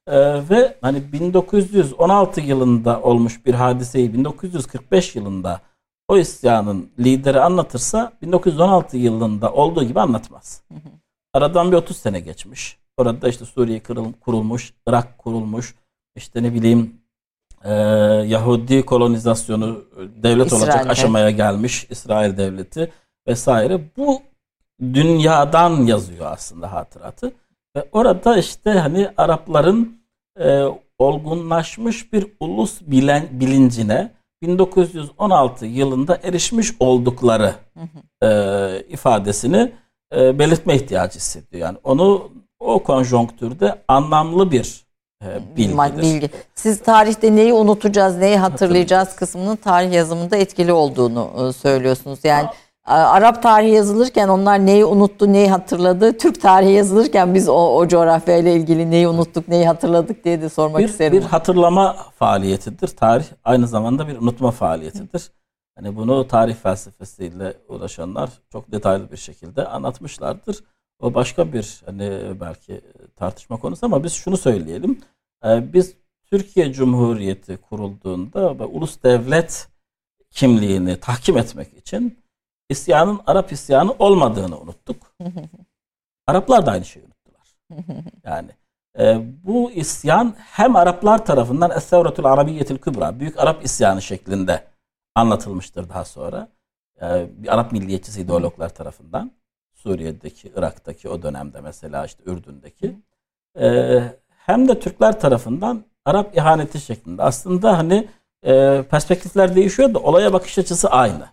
Ee, 0.08 0.50
ve 0.50 0.78
hani 0.82 1.14
1916 1.14 2.42
yılında 2.42 3.02
olmuş 3.02 3.46
bir 3.46 3.54
hadiseyi 3.54 4.14
1945 4.14 5.16
yılında 5.16 5.62
o 6.08 6.18
isyanın 6.18 6.90
lideri 7.00 7.42
anlatırsa 7.42 8.14
1916 8.22 8.98
yılında 8.98 9.54
olduğu 9.54 9.84
gibi 9.84 10.00
anlatmaz. 10.00 10.64
Aradan 11.34 11.72
bir 11.72 11.78
30 11.78 11.98
sene 11.98 12.20
geçmiş. 12.20 12.78
Orada 12.98 13.30
işte 13.30 13.46
Suriye 13.46 13.82
kurulmuş, 14.22 14.74
Irak 14.88 15.18
kurulmuş, 15.18 15.76
işte 16.16 16.44
ne 16.44 16.54
bileyim 16.54 17.02
e, 17.64 17.74
Yahudi 18.28 18.86
kolonizasyonu 18.86 19.86
devlet 20.24 20.48
İsrail'de. 20.48 20.66
olacak 20.66 20.90
aşamaya 20.90 21.30
gelmiş 21.30 21.88
İsrail 21.90 22.38
devleti 22.38 22.92
vesaire. 23.28 23.82
Bu 23.98 24.22
dünyadan 24.82 25.82
yazıyor 25.86 26.32
aslında 26.32 26.74
hatıratı. 26.74 27.32
Ve 27.76 27.86
orada 27.92 28.38
işte 28.38 28.72
hani 28.72 29.10
Arapların 29.18 30.02
e, 30.40 30.64
olgunlaşmış 31.00 32.14
bir 32.14 32.28
ulus 32.40 32.82
bilen, 32.82 33.28
bilincine 33.32 34.12
1916 34.42 35.66
yılında 35.66 36.20
erişmiş 36.24 36.74
oldukları 36.80 37.54
e, 38.24 38.30
ifadesini 38.90 39.72
e, 40.16 40.40
belirtme 40.40 40.76
ihtiyacı 40.76 41.16
hissediyor. 41.16 41.62
Yani 41.62 41.78
onu 41.84 42.32
o 42.60 42.84
konjonktürde 42.84 43.82
anlamlı 43.88 44.52
bir 44.52 44.86
e, 45.24 45.58
bilgidir. 45.58 46.02
Bilgi. 46.02 46.30
Siz 46.56 46.82
tarihte 46.82 47.36
neyi 47.36 47.54
unutacağız, 47.54 48.18
neyi 48.18 48.38
hatırlayacağız 48.38 49.16
kısmının 49.16 49.56
tarih 49.56 49.92
yazımında 49.92 50.38
etkili 50.38 50.74
olduğunu 50.74 51.50
e, 51.50 51.54
söylüyorsunuz. 51.54 52.20
Yani 52.24 52.46
ha 52.46 52.54
Arap 52.90 53.44
tarihi 53.44 53.72
yazılırken 53.72 54.28
onlar 54.28 54.66
neyi 54.66 54.86
unuttu, 54.86 55.34
neyi 55.34 55.50
hatırladı. 55.50 56.18
Türk 56.18 56.42
tarihi 56.42 56.72
yazılırken 56.72 57.36
biz 57.36 57.50
o, 57.50 57.78
o 57.78 57.88
coğrafya 57.88 58.38
ile 58.38 58.54
ilgili 58.54 58.92
neyi 58.92 59.08
unuttuk, 59.08 59.48
neyi 59.48 59.68
hatırladık 59.68 60.24
diye 60.26 60.42
de 60.42 60.50
sormak 60.50 60.80
bir, 60.80 60.90
isterim. 60.90 61.18
Bir 61.18 61.24
hatırlama 61.24 61.96
faaliyetidir. 62.20 62.88
Tarih 62.88 63.26
aynı 63.44 63.68
zamanda 63.68 64.08
bir 64.08 64.18
unutma 64.18 64.52
faaliyetidir. 64.52 65.32
Hani 65.76 65.96
bunu 65.96 66.28
tarih 66.28 66.56
felsefesiyle 66.56 67.54
uğraşanlar 67.68 68.30
çok 68.52 68.72
detaylı 68.72 69.12
bir 69.12 69.18
şekilde 69.18 69.68
anlatmışlardır. 69.68 70.64
O 71.00 71.14
başka 71.14 71.54
bir 71.54 71.82
hani 71.86 72.20
belki 72.42 72.82
tartışma 73.16 73.58
konusu 73.58 73.86
ama 73.86 74.04
biz 74.04 74.14
şunu 74.14 74.38
söyleyelim. 74.38 75.02
Ee, 75.46 75.74
biz 75.74 75.94
Türkiye 76.30 76.74
Cumhuriyeti 76.74 77.58
kurulduğunda 77.58 78.60
ve 78.60 78.64
ulus 78.64 79.04
devlet 79.04 79.68
kimliğini 80.32 81.00
tahkim 81.00 81.38
etmek 81.38 81.78
için 81.78 82.18
isyanın 82.70 83.20
Arap 83.28 83.52
isyanı 83.52 83.96
olmadığını 84.00 84.60
unuttuk. 84.60 85.16
Araplar 86.28 86.66
da 86.66 86.72
aynı 86.72 86.86
şeyi 86.86 87.06
unuttular. 87.06 87.48
Yani 88.24 88.50
e, 89.00 89.22
bu 89.44 89.72
isyan 89.72 90.36
hem 90.38 90.76
Araplar 90.76 91.26
tarafından 91.26 91.72
Es-Sevretul 91.72 92.26
Arabiyetil 92.26 92.78
Kübra, 92.78 93.20
Büyük 93.20 93.40
Arap 93.40 93.66
isyanı 93.66 94.02
şeklinde 94.02 94.64
anlatılmıştır 95.16 95.90
daha 95.90 96.06
sonra. 96.06 96.48
E, 97.02 97.28
bir 97.38 97.54
Arap 97.54 97.72
milliyetçisi 97.72 98.22
ideologlar 98.22 98.70
tarafından. 98.70 99.32
Suriye'deki, 99.74 100.52
Irak'taki 100.56 101.10
o 101.10 101.22
dönemde 101.22 101.62
mesela 101.62 102.06
işte 102.06 102.24
Ürdün'deki. 102.26 103.00
E, 103.60 104.00
hem 104.30 104.68
de 104.68 104.80
Türkler 104.80 105.20
tarafından 105.20 105.84
Arap 106.06 106.38
ihaneti 106.38 106.82
şeklinde. 106.82 107.24
Aslında 107.24 107.78
hani 107.78 108.08
e, 108.44 108.84
perspektifler 108.90 109.56
değişiyor 109.56 109.94
da 109.94 110.00
olaya 110.00 110.34
bakış 110.34 110.58
açısı 110.58 110.90
aynı. 110.90 111.26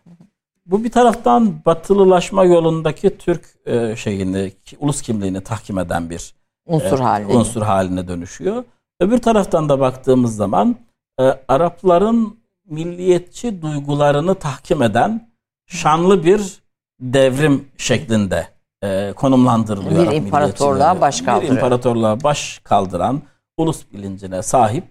Bu 0.66 0.84
bir 0.84 0.90
taraftan 0.90 1.54
batılılaşma 1.66 2.44
yolundaki 2.44 3.18
Türk 3.18 3.44
e, 3.66 3.96
şeyini, 3.96 4.52
ulus 4.78 5.02
kimliğini 5.02 5.40
tahkim 5.40 5.78
eden 5.78 6.10
bir 6.10 6.34
unsur 6.66 6.98
e, 6.98 7.02
haline. 7.02 7.32
unsur 7.32 7.62
haline 7.62 8.08
dönüşüyor. 8.08 8.64
Öbür 9.00 9.18
taraftan 9.18 9.68
da 9.68 9.80
baktığımız 9.80 10.36
zaman 10.36 10.76
e, 11.20 11.22
Arapların 11.48 12.38
milliyetçi 12.66 13.62
duygularını 13.62 14.34
tahkim 14.34 14.82
eden 14.82 15.30
şanlı 15.66 16.24
bir 16.24 16.60
devrim 17.00 17.68
şeklinde 17.76 18.48
e, 18.82 19.12
konumlandırılıyor. 19.16 20.10
Bir 20.10 20.16
imparatorluğa 20.16 21.00
baş 21.00 21.20
kaldırıyor. 21.20 21.52
Bir 21.52 21.56
imparatorluğa 21.56 22.22
baş 22.22 22.60
kaldıran 22.64 23.22
ulus 23.56 23.82
bilincine 23.92 24.42
sahip 24.42 24.84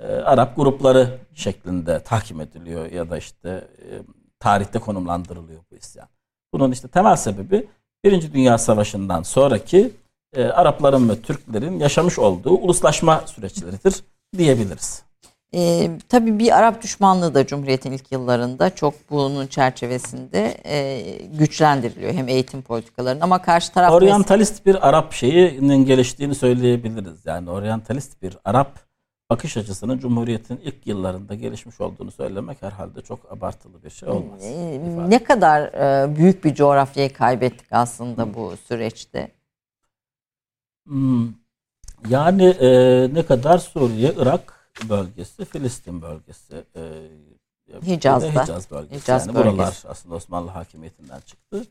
e, 0.00 0.06
Arap 0.06 0.56
grupları 0.56 1.18
şeklinde 1.34 2.02
tahkim 2.02 2.40
ediliyor 2.40 2.92
ya 2.92 3.10
da 3.10 3.18
işte 3.18 3.68
e, 3.78 3.90
tarihte 4.40 4.78
konumlandırılıyor 4.78 5.60
bu 5.70 5.76
isyan. 5.76 6.08
Bunun 6.52 6.72
işte 6.72 6.88
temel 6.88 7.16
sebebi 7.16 7.68
Birinci 8.04 8.34
Dünya 8.34 8.58
Savaşı'ndan 8.58 9.22
sonraki 9.22 9.92
e, 10.36 10.44
Arapların 10.44 11.08
ve 11.08 11.22
Türklerin 11.22 11.78
yaşamış 11.78 12.18
olduğu 12.18 12.50
uluslaşma 12.50 13.22
süreçleridir 13.26 13.94
diyebiliriz. 14.38 15.02
E, 15.54 15.90
tabii 16.08 16.38
bir 16.38 16.58
Arap 16.58 16.82
düşmanlığı 16.82 17.34
da 17.34 17.46
Cumhuriyet'in 17.46 17.92
ilk 17.92 18.12
yıllarında 18.12 18.74
çok 18.74 18.94
bunun 19.10 19.46
çerçevesinde 19.46 20.56
e, 20.64 21.02
güçlendiriliyor. 21.38 22.12
Hem 22.12 22.28
eğitim 22.28 22.62
politikalarının 22.62 23.20
ama 23.20 23.42
karşı 23.42 23.72
taraf... 23.72 23.92
Oryantalist 23.92 24.66
bir 24.66 24.88
Arap 24.88 25.12
şeyinin 25.12 25.86
geliştiğini 25.86 26.34
söyleyebiliriz. 26.34 27.26
Yani 27.26 27.50
oryantalist 27.50 28.22
bir 28.22 28.38
Arap 28.44 28.85
bakış 29.30 29.56
açısının 29.56 29.98
Cumhuriyet'in 29.98 30.56
ilk 30.56 30.86
yıllarında 30.86 31.34
gelişmiş 31.34 31.80
olduğunu 31.80 32.10
söylemek 32.10 32.62
herhalde 32.62 33.02
çok 33.02 33.32
abartılı 33.32 33.84
bir 33.84 33.90
şey 33.90 34.08
olmaz. 34.08 34.44
E, 34.44 34.80
ne 35.08 35.24
kadar 35.24 35.62
e, 35.62 36.16
büyük 36.16 36.44
bir 36.44 36.54
coğrafyayı 36.54 37.12
kaybettik 37.12 37.66
aslında 37.70 38.24
hmm. 38.24 38.34
bu 38.34 38.54
süreçte? 38.56 39.30
Hmm. 40.86 41.28
Yani 42.08 42.44
e, 42.44 42.68
ne 43.14 43.26
kadar 43.26 43.58
Suriye, 43.58 44.14
Irak 44.16 44.70
bölgesi, 44.88 45.44
Filistin 45.44 46.02
bölgesi, 46.02 46.64
e, 46.76 46.82
Hicaz'da. 47.86 48.42
Hicaz 48.42 48.70
bölgesi. 48.70 49.02
Hicaz 49.02 49.26
yani 49.26 49.36
bölgesi. 49.36 49.56
buralar 49.56 49.82
aslında 49.88 50.14
Osmanlı 50.14 50.50
hakimiyetinden 50.50 51.20
çıktı. 51.20 51.64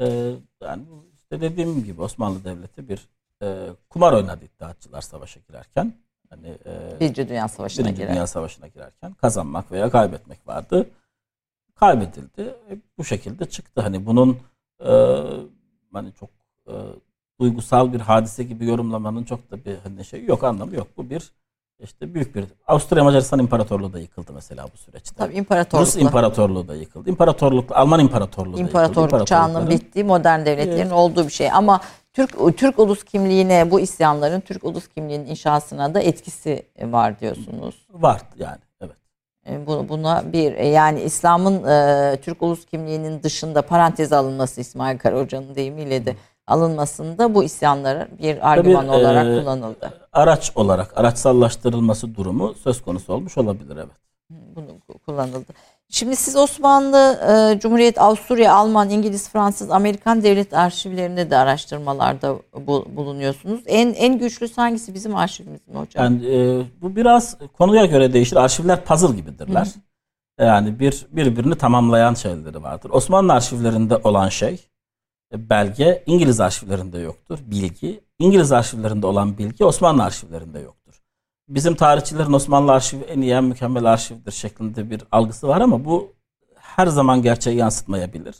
E, 0.00 0.34
yani 0.62 0.82
işte 1.16 1.40
dediğim 1.40 1.84
gibi 1.84 2.02
Osmanlı 2.02 2.44
Devleti 2.44 2.88
bir 2.88 3.08
e, 3.42 3.68
kumar 3.90 4.12
oynadı 4.12 4.44
iddiatçılar 4.44 5.00
savaşa 5.00 5.40
girerken. 5.48 5.94
Hani, 6.30 6.48
e, 6.48 7.00
Birinci 7.00 7.28
Dünya 7.28 7.48
Savaşı'na 7.48 7.86
Birinci 7.86 8.00
girer. 8.00 8.14
Dünya 8.14 8.26
Savaşı'na 8.26 8.66
girerken 8.66 9.12
kazanmak 9.14 9.72
veya 9.72 9.90
kaybetmek 9.90 10.48
vardı. 10.48 10.90
Kaybedildi. 11.74 12.42
E, 12.42 12.78
bu 12.98 13.04
şekilde 13.04 13.44
çıktı. 13.44 13.80
Hani 13.80 14.06
bunun 14.06 14.38
e, 14.80 14.92
hani 15.92 16.12
çok 16.12 16.30
e, 16.66 16.72
duygusal 17.40 17.92
bir 17.92 18.00
hadise 18.00 18.44
gibi 18.44 18.66
yorumlamanın 18.66 19.24
çok 19.24 19.50
da 19.50 19.64
bir 19.64 19.76
hani 19.76 20.04
şey 20.04 20.24
yok 20.24 20.44
anlamı 20.44 20.74
yok. 20.74 20.88
Bu 20.96 21.10
bir 21.10 21.32
işte 21.80 22.14
büyük 22.14 22.34
bir 22.34 22.44
Avusturya 22.66 23.04
Macaristan 23.04 23.38
İmparatorluğu 23.38 23.92
da 23.92 23.98
yıkıldı 23.98 24.32
mesela 24.32 24.66
bu 24.74 24.76
süreçte. 24.76 25.14
Tabii 25.16 25.34
imparatorluk. 25.34 25.86
Rus 25.86 25.96
İmparatorluğu 25.96 26.68
da 26.68 26.74
yıkıldı. 26.74 27.10
İmparatorluk 27.10 27.76
Alman 27.76 28.00
İmparatorluğu 28.00 28.56
da 28.56 28.60
İmparatorluk 28.60 29.12
yıkıldı. 29.12 29.24
çağının 29.24 29.70
bittiği 29.70 30.04
modern 30.04 30.46
devletlerin 30.46 30.80
evet. 30.80 30.92
olduğu 30.92 31.24
bir 31.24 31.32
şey 31.32 31.52
ama 31.52 31.80
Türk 32.12 32.56
Türk 32.56 32.78
ulus 32.78 33.04
kimliğine 33.04 33.70
bu 33.70 33.80
isyanların 33.80 34.40
Türk 34.40 34.64
ulus 34.64 34.88
kimliğinin 34.88 35.26
inşasına 35.26 35.94
da 35.94 36.00
etkisi 36.00 36.62
var 36.82 37.20
diyorsunuz. 37.20 37.86
Var 37.90 38.22
yani 38.38 38.58
evet. 38.80 38.96
Bu, 39.66 39.88
buna 39.88 40.32
bir 40.32 40.56
yani 40.56 41.02
İslam'ın 41.02 41.64
e, 41.64 42.16
Türk 42.22 42.42
ulus 42.42 42.66
kimliğinin 42.66 43.22
dışında 43.22 43.62
parantez 43.62 44.12
alınması 44.12 44.60
İsmail 44.60 44.98
Kara 44.98 45.20
Hoca'nın 45.20 45.54
deyimiyle 45.54 46.06
de 46.06 46.16
alınmasında 46.46 47.34
bu 47.34 47.44
isyanlara 47.44 48.08
bir 48.18 48.52
argüman 48.52 48.86
Tabii, 48.86 48.96
olarak 48.96 49.26
e, 49.26 49.40
kullanıldı. 49.40 49.92
Araç 50.12 50.52
olarak 50.54 50.98
araçsallaştırılması 50.98 52.14
durumu 52.14 52.54
söz 52.54 52.82
konusu 52.82 53.12
olmuş 53.12 53.38
olabilir 53.38 53.76
evet. 53.76 53.96
Bunu 54.30 54.80
kullanıldı. 55.06 55.52
Şimdi 55.90 56.16
siz 56.16 56.36
Osmanlı, 56.36 57.20
e, 57.56 57.60
Cumhuriyet, 57.60 58.00
Avusturya, 58.00 58.54
Alman, 58.54 58.90
İngiliz, 58.90 59.28
Fransız, 59.28 59.70
Amerikan 59.70 60.22
devlet 60.22 60.54
arşivlerinde 60.54 61.30
de 61.30 61.36
araştırmalarda 61.36 62.36
bu, 62.66 62.86
bulunuyorsunuz. 62.96 63.60
En 63.66 63.92
en 63.92 64.18
güçlüsü 64.18 64.54
hangisi 64.54 64.94
bizim 64.94 65.16
arşivimiz 65.16 65.68
mi 65.68 65.74
hocam? 65.74 66.04
Yani 66.04 66.26
e, 66.26 66.62
bu 66.82 66.96
biraz 66.96 67.36
konuya 67.58 67.86
göre 67.86 68.12
değişir. 68.12 68.36
Arşivler 68.36 68.84
puzzle 68.84 69.16
gibidirler. 69.16 69.66
Hı. 70.38 70.44
Yani 70.44 70.78
bir 70.78 71.06
birbirini 71.10 71.54
tamamlayan 71.54 72.14
şeyleri 72.14 72.62
vardır. 72.62 72.90
Osmanlı 72.90 73.32
arşivlerinde 73.32 73.96
olan 73.96 74.28
şey 74.28 74.66
e, 75.34 75.50
belge 75.50 76.02
İngiliz 76.06 76.40
arşivlerinde 76.40 76.98
yoktur. 76.98 77.38
Bilgi 77.46 78.00
İngiliz 78.18 78.52
arşivlerinde 78.52 79.06
olan 79.06 79.38
bilgi 79.38 79.64
Osmanlı 79.64 80.04
arşivlerinde 80.04 80.58
yoktur 80.58 80.77
bizim 81.48 81.74
tarihçilerin 81.74 82.32
Osmanlı 82.32 82.72
arşivi 82.72 83.04
en 83.04 83.20
iyi 83.20 83.32
en 83.32 83.44
mükemmel 83.44 83.84
arşivdir 83.84 84.32
şeklinde 84.32 84.90
bir 84.90 85.02
algısı 85.12 85.48
var 85.48 85.60
ama 85.60 85.84
bu 85.84 86.12
her 86.56 86.86
zaman 86.86 87.22
gerçeği 87.22 87.56
yansıtmayabilir. 87.56 88.34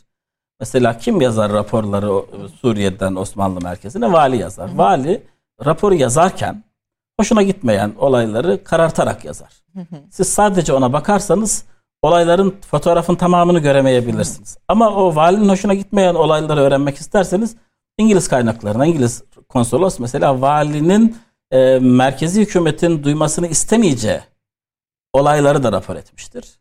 Mesela 0.59 0.97
kim 0.97 1.21
yazar 1.21 1.53
raporları 1.53 2.25
Suriye'den 2.61 3.15
Osmanlı 3.15 3.61
merkezine? 3.61 4.11
Vali 4.11 4.37
yazar. 4.37 4.73
Hı. 4.73 4.77
Vali 4.77 5.23
raporu 5.65 5.95
yazarken 5.95 6.63
hoşuna 7.19 7.41
gitmeyen 7.41 7.93
olayları 7.97 8.63
karartarak 8.63 9.25
yazar. 9.25 9.53
Hı 9.73 9.79
hı. 9.79 9.95
Siz 10.09 10.29
sadece 10.29 10.73
ona 10.73 10.93
bakarsanız 10.93 11.65
olayların 12.01 12.55
fotoğrafın 12.71 13.15
tamamını 13.15 13.59
göremeyebilirsiniz. 13.59 14.55
Hı. 14.55 14.59
Ama 14.67 14.89
o 14.89 15.15
valinin 15.15 15.49
hoşuna 15.49 15.73
gitmeyen 15.73 16.15
olayları 16.15 16.59
öğrenmek 16.59 16.97
isterseniz 16.97 17.55
İngiliz 17.97 18.27
kaynaklarına, 18.27 18.85
İngiliz 18.85 19.23
konsolos 19.49 19.99
mesela 19.99 20.41
valinin 20.41 21.17
e, 21.51 21.79
merkezi 21.79 22.41
hükümetin 22.41 23.03
duymasını 23.03 23.47
istemeyeceği 23.47 24.19
olayları 25.13 25.63
da 25.63 25.71
rapor 25.71 25.95
etmiştir. 25.95 26.59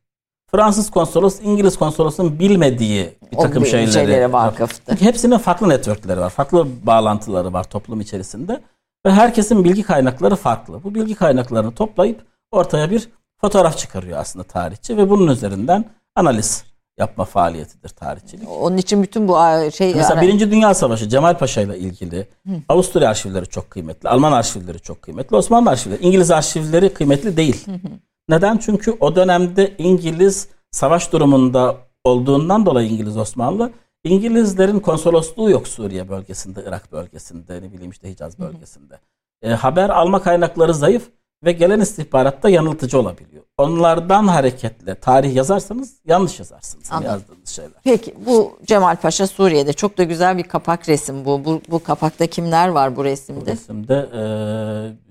Fransız 0.51 0.91
konsolos, 0.91 1.41
İngiliz 1.43 1.77
konsolosun 1.77 2.39
bilmediği 2.39 3.19
bir 3.33 3.37
takım 3.37 3.63
o 3.63 3.67
şeyleri. 3.67 3.93
şeylere 3.93 4.33
vakıftı. 4.33 4.95
Hepsinin 5.05 5.39
farklı 5.39 5.69
networkleri 5.69 6.21
var, 6.21 6.31
farklı 6.31 6.67
bağlantıları 6.87 7.53
var 7.53 7.65
toplum 7.65 8.01
içerisinde. 8.01 8.61
Ve 9.07 9.13
herkesin 9.13 9.65
bilgi 9.65 9.83
kaynakları 9.83 10.37
farklı. 10.37 10.83
Bu 10.83 10.95
bilgi 10.95 11.15
kaynaklarını 11.15 11.75
toplayıp 11.75 12.27
ortaya 12.51 12.91
bir 12.91 13.09
fotoğraf 13.41 13.79
çıkarıyor 13.79 14.19
aslında 14.19 14.45
tarihçi 14.45 14.97
ve 14.97 15.11
bunun 15.11 15.33
üzerinden 15.33 15.85
analiz 16.15 16.65
yapma 16.99 17.25
faaliyetidir 17.25 17.89
tarihçilik. 17.89 18.49
Onun 18.61 18.77
için 18.77 19.03
bütün 19.03 19.29
bu 19.29 19.37
şey... 19.77 19.95
Mesela 19.95 20.23
Birinci 20.23 20.51
Dünya 20.51 20.75
Savaşı 20.75 21.09
Cemal 21.09 21.39
Paşa 21.39 21.61
ile 21.61 21.79
ilgili 21.79 22.27
Hı. 22.47 22.53
Avusturya 22.69 23.11
arşivleri 23.11 23.47
çok 23.47 23.71
kıymetli, 23.71 24.09
Alman 24.09 24.33
arşivleri 24.33 24.81
çok 24.81 25.03
kıymetli, 25.03 25.37
Osmanlı 25.37 25.71
arşivleri, 25.71 26.03
İngiliz 26.03 26.31
arşivleri 26.31 26.95
kıymetli 26.95 27.37
değil. 27.37 27.67
Hı 27.67 27.73
hı. 27.73 27.91
Neden? 28.29 28.57
Çünkü 28.57 28.97
o 29.01 29.17
dönemde 29.17 29.75
İngiliz 29.79 30.49
savaş 30.71 31.13
durumunda 31.13 31.77
olduğundan 32.05 32.67
dolayı 32.67 32.89
İngiliz 32.89 33.17
Osmanlı 33.17 33.71
İngilizlerin 34.05 34.81
konsolosluğu 34.81 35.51
yok 35.51 35.69
Suriye 35.69 36.09
bölgesinde, 36.09 36.65
Irak 36.67 36.93
bölgesinde, 36.93 37.63
ne 37.63 37.73
bileyim 37.73 37.91
işte 37.91 38.11
Hicaz 38.11 38.39
bölgesinde. 38.39 38.95
Hı 38.95 39.47
hı. 39.47 39.53
E, 39.53 39.55
haber 39.55 39.91
alma 39.91 40.23
kaynakları 40.23 40.75
zayıf 40.75 41.11
ve 41.45 41.53
gelen 41.53 41.81
istihbaratta 41.81 42.49
yanıltıcı 42.49 43.01
olabiliyor. 43.01 43.45
Onlardan 43.59 44.29
hareketle 44.29 44.95
tarih 44.95 45.35
yazarsanız 45.35 46.01
yanlış 46.07 46.39
yazarsınız 46.39 46.93
Anladım. 46.93 47.11
yazdığınız 47.11 47.49
şeyler. 47.49 47.81
Peki 47.85 48.15
bu 48.27 48.59
Cemal 48.67 48.97
Paşa 48.97 49.27
Suriye'de 49.27 49.73
çok 49.73 49.99
da 49.99 50.05
güzel 50.05 50.39
bir 50.39 50.43
kapak 50.43 50.89
resim 50.89 51.25
bu. 51.25 51.45
Bu, 51.45 51.61
bu 51.71 51.83
kapakta 51.83 52.27
kimler 52.27 52.69
var 52.69 52.97
bu 52.97 53.05
resimde? 53.05 53.41
Bu 53.41 53.47
resimde 53.47 54.09
e, 54.13 54.21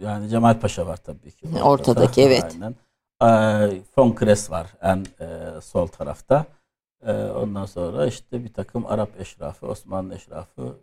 yani 0.06 0.30
Cemal 0.30 0.60
Paşa 0.60 0.88
var 0.88 0.98
tabii 0.98 1.32
ki. 1.32 1.48
Ortada. 1.48 1.66
Ortadaki 1.66 2.22
evet. 2.22 2.46
Aynen. 2.54 2.76
E, 3.72 3.82
Von 3.98 4.12
Kres 4.12 4.52
var 4.52 4.68
en 4.82 5.06
e, 5.20 5.62
sol 5.62 5.88
tarafta. 5.88 6.46
E, 7.06 7.14
ondan 7.14 7.66
sonra 7.66 8.06
işte 8.06 8.44
bir 8.44 8.54
takım 8.54 8.86
Arap 8.86 9.10
eşrafı, 9.22 9.68
Osmanlı 9.68 10.16
eşrafı 10.16 10.78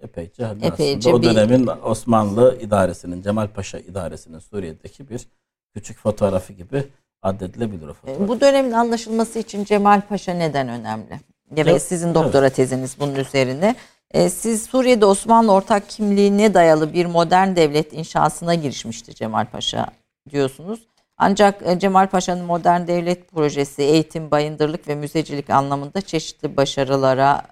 epeyce, 0.00 0.44
hani 0.44 0.64
epeyce 0.66 1.14
o 1.14 1.22
dönemin 1.22 1.66
bir... 1.66 1.72
Osmanlı 1.82 2.58
idaresinin, 2.60 3.22
Cemal 3.22 3.48
Paşa 3.48 3.78
idaresinin 3.78 4.38
Suriye'deki 4.38 5.08
bir 5.08 5.26
küçük 5.74 5.98
fotoğrafı 5.98 6.52
gibi 6.52 6.84
addedilebilir 7.22 7.88
o 7.88 7.94
fotoğraf. 7.94 8.28
Bu 8.28 8.40
dönemin 8.40 8.72
anlaşılması 8.72 9.38
için 9.38 9.64
Cemal 9.64 10.00
Paşa 10.00 10.32
neden 10.32 10.68
önemli? 10.68 11.20
Ve 11.50 11.60
evet, 11.60 11.82
sizin 11.82 12.14
doktora 12.14 12.46
evet. 12.46 12.56
teziniz 12.56 12.96
bunun 13.00 13.14
üzerine. 13.14 13.76
E, 14.10 14.30
siz 14.30 14.62
Suriye'de 14.62 15.06
Osmanlı 15.06 15.52
ortak 15.52 15.88
kimliğine 15.88 16.54
dayalı 16.54 16.92
bir 16.92 17.06
modern 17.06 17.56
devlet 17.56 17.92
inşasına 17.92 18.54
girişmişti 18.54 19.14
Cemal 19.14 19.46
Paşa 19.46 19.86
diyorsunuz. 20.30 20.80
Ancak 21.18 21.62
e, 21.66 21.78
Cemal 21.78 22.06
Paşa'nın 22.06 22.44
modern 22.44 22.86
devlet 22.86 23.32
projesi 23.32 23.82
eğitim, 23.82 24.30
bayındırlık 24.30 24.88
ve 24.88 24.94
müzecilik 24.94 25.50
anlamında 25.50 26.00
çeşitli 26.00 26.56
başarılara 26.56 27.42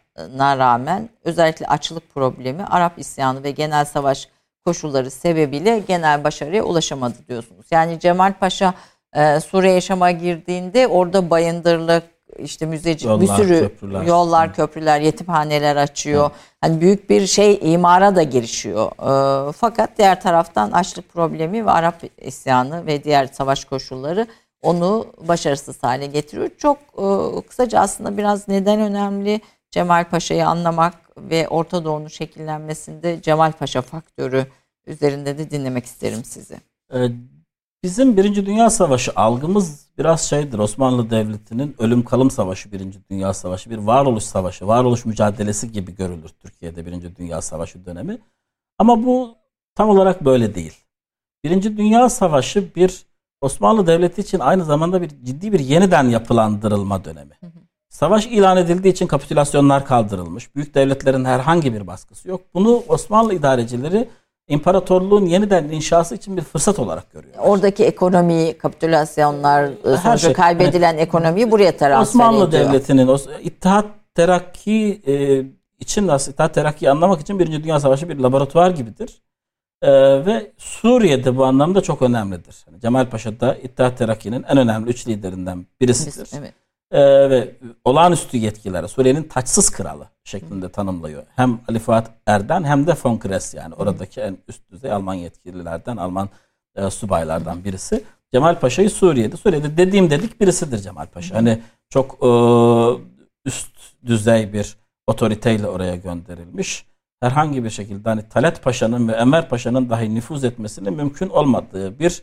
rağmen 0.58 1.08
özellikle 1.24 1.66
açlık 1.66 2.14
problemi, 2.14 2.64
Arap 2.64 2.98
isyanı 2.98 3.42
ve 3.42 3.50
genel 3.50 3.84
savaş 3.84 4.28
koşulları 4.64 5.10
sebebiyle 5.10 5.78
genel 5.78 6.24
başarıya 6.24 6.64
ulaşamadı 6.64 7.16
diyorsunuz. 7.28 7.66
Yani 7.70 8.00
Cemal 8.00 8.32
Paşa 8.32 8.74
e, 9.12 9.40
Suriye 9.40 9.72
yaşama 9.72 10.10
girdiğinde 10.10 10.86
orada 10.86 11.30
bayındırlık, 11.30 12.04
işte 12.38 12.66
müzeci 12.66 13.06
yollar, 13.06 13.20
bir 13.20 13.26
sürü 13.26 13.60
köprüler. 13.60 14.02
yollar, 14.02 14.54
köprüler, 14.54 15.00
yetimhaneler 15.00 15.76
açıyor. 15.76 16.30
Evet. 16.30 16.40
Hani 16.60 16.80
büyük 16.80 17.10
bir 17.10 17.26
şey 17.26 17.58
imara 17.62 18.16
da 18.16 18.22
girişiyor. 18.22 18.90
E, 19.48 19.52
fakat 19.52 19.98
diğer 19.98 20.20
taraftan 20.20 20.70
açlık 20.70 21.12
problemi 21.12 21.66
ve 21.66 21.70
Arap 21.70 22.02
isyanı 22.18 22.86
ve 22.86 23.04
diğer 23.04 23.26
savaş 23.26 23.64
koşulları 23.64 24.26
onu 24.62 25.06
başarısız 25.28 25.82
hale 25.82 26.06
getiriyor. 26.06 26.50
Çok 26.58 26.78
e, 26.78 27.06
kısaca 27.48 27.80
aslında 27.80 28.16
biraz 28.16 28.48
neden 28.48 28.80
önemli 28.80 29.40
Cemal 29.70 30.04
Paşa'yı 30.04 30.46
anlamak 30.46 30.94
ve 31.18 31.48
Orta 31.48 31.84
Doğu'nun 31.84 32.08
şekillenmesinde 32.08 33.22
Cemal 33.22 33.52
Paşa 33.52 33.82
faktörü 33.82 34.46
üzerinde 34.86 35.38
de 35.38 35.50
dinlemek 35.50 35.84
isterim 35.84 36.24
sizi. 36.24 36.56
Ee, 36.94 37.08
bizim 37.86 38.16
Birinci 38.16 38.46
Dünya 38.46 38.70
Savaşı 38.70 39.12
algımız 39.16 39.86
biraz 39.98 40.20
şeydir. 40.20 40.58
Osmanlı 40.58 41.10
Devleti'nin 41.10 41.74
ölüm 41.78 42.04
kalım 42.04 42.30
savaşı 42.30 42.72
Birinci 42.72 42.98
Dünya 43.10 43.34
Savaşı 43.34 43.70
bir 43.70 43.78
varoluş 43.78 44.24
savaşı, 44.24 44.66
varoluş 44.66 45.04
mücadelesi 45.04 45.72
gibi 45.72 45.94
görülür 45.96 46.30
Türkiye'de 46.42 46.86
Birinci 46.86 47.16
Dünya 47.16 47.42
Savaşı 47.42 47.86
dönemi. 47.86 48.18
Ama 48.78 49.04
bu 49.04 49.34
tam 49.74 49.88
olarak 49.88 50.24
böyle 50.24 50.54
değil. 50.54 50.74
Birinci 51.44 51.76
Dünya 51.76 52.08
Savaşı 52.08 52.74
bir 52.76 53.06
Osmanlı 53.40 53.86
Devleti 53.86 54.20
için 54.20 54.38
aynı 54.38 54.64
zamanda 54.64 55.02
bir 55.02 55.08
ciddi 55.08 55.52
bir 55.52 55.60
yeniden 55.60 56.08
yapılandırılma 56.08 57.04
dönemi. 57.04 57.34
Hı 57.40 57.46
hı. 57.46 57.60
Savaş 57.88 58.26
ilan 58.26 58.56
edildiği 58.56 58.92
için 58.92 59.06
kapitülasyonlar 59.06 59.86
kaldırılmış. 59.86 60.54
Büyük 60.54 60.74
devletlerin 60.74 61.24
herhangi 61.24 61.74
bir 61.74 61.86
baskısı 61.86 62.28
yok. 62.28 62.40
Bunu 62.54 62.82
Osmanlı 62.88 63.34
idarecileri 63.34 64.08
imparatorluğun 64.48 65.26
yeniden 65.26 65.64
inşası 65.64 66.14
için 66.14 66.36
bir 66.36 66.42
fırsat 66.42 66.78
olarak 66.78 67.12
görüyor. 67.12 67.34
Oradaki 67.38 67.84
ekonomiyi, 67.84 68.58
kapitülasyonlar 68.58 69.70
sonucu 70.02 70.18
şey, 70.18 70.32
kaybedilen 70.32 70.92
yani, 70.92 71.00
ekonomiyi 71.00 71.50
buraya 71.50 71.76
transfer 71.76 72.00
Osmanlı 72.00 72.48
ediyor. 72.48 72.68
Devleti'nin 72.68 73.18
İttihat 73.42 73.86
Terakki 74.14 75.02
e, 75.06 75.44
için 75.80 76.08
aslında 76.08 76.32
İttihat 76.32 76.54
Terakki'yi 76.54 76.90
anlamak 76.90 77.20
için 77.20 77.38
Birinci 77.38 77.64
Dünya 77.64 77.80
Savaşı 77.80 78.08
bir 78.08 78.18
laboratuvar 78.18 78.70
gibidir. 78.70 79.22
E, 79.82 79.90
ve 80.26 80.52
Suriye'de 80.56 81.36
bu 81.36 81.44
anlamda 81.44 81.80
çok 81.80 82.02
önemlidir. 82.02 82.64
Yani 82.66 82.80
Cemal 82.80 83.10
Paşa 83.10 83.40
da 83.40 83.54
İttihat 83.54 83.98
Terakki'nin 83.98 84.42
en 84.42 84.58
önemli 84.58 84.90
üç 84.90 85.08
liderinden 85.08 85.66
birisidir. 85.80 86.28
Evet 86.38 86.54
e, 86.90 87.30
ve 87.30 87.54
olağanüstü 87.84 88.36
yetkilere 88.36 88.88
Suriye'nin 88.88 89.22
taçsız 89.22 89.70
kralı 89.70 90.08
şeklinde 90.24 90.68
tanımlıyor. 90.68 91.22
Hem 91.36 91.60
Ali 91.68 91.78
Fuat 91.78 92.10
Erden 92.26 92.64
hem 92.64 92.86
de 92.86 92.94
von 93.04 93.18
Kress 93.18 93.54
yani 93.54 93.74
oradaki 93.74 94.20
en 94.20 94.38
üst 94.48 94.70
düzey 94.70 94.92
Alman 94.92 95.14
yetkililerden, 95.14 95.96
Alman 95.96 96.28
e, 96.76 96.90
subaylardan 96.90 97.64
birisi. 97.64 98.04
Cemal 98.32 98.60
Paşa'yı 98.60 98.90
Suriye'de, 98.90 99.36
Suriye'de 99.36 99.76
dediğim 99.76 100.10
dedik 100.10 100.40
birisidir 100.40 100.78
Cemal 100.78 101.06
Paşa. 101.06 101.34
Hani 101.34 101.62
çok 101.90 102.18
e, 102.22 102.28
üst 103.44 103.76
düzey 104.06 104.52
bir 104.52 104.76
otoriteyle 105.06 105.66
oraya 105.66 105.96
gönderilmiş. 105.96 106.86
Herhangi 107.20 107.64
bir 107.64 107.70
şekilde 107.70 108.08
hani 108.08 108.28
Talat 108.28 108.62
Paşa'nın 108.62 109.08
ve 109.08 109.12
Enver 109.12 109.48
Paşa'nın 109.48 109.90
dahi 109.90 110.14
nüfuz 110.14 110.44
etmesinin 110.44 110.92
mümkün 110.92 111.28
olmadığı 111.28 111.98
bir 111.98 112.22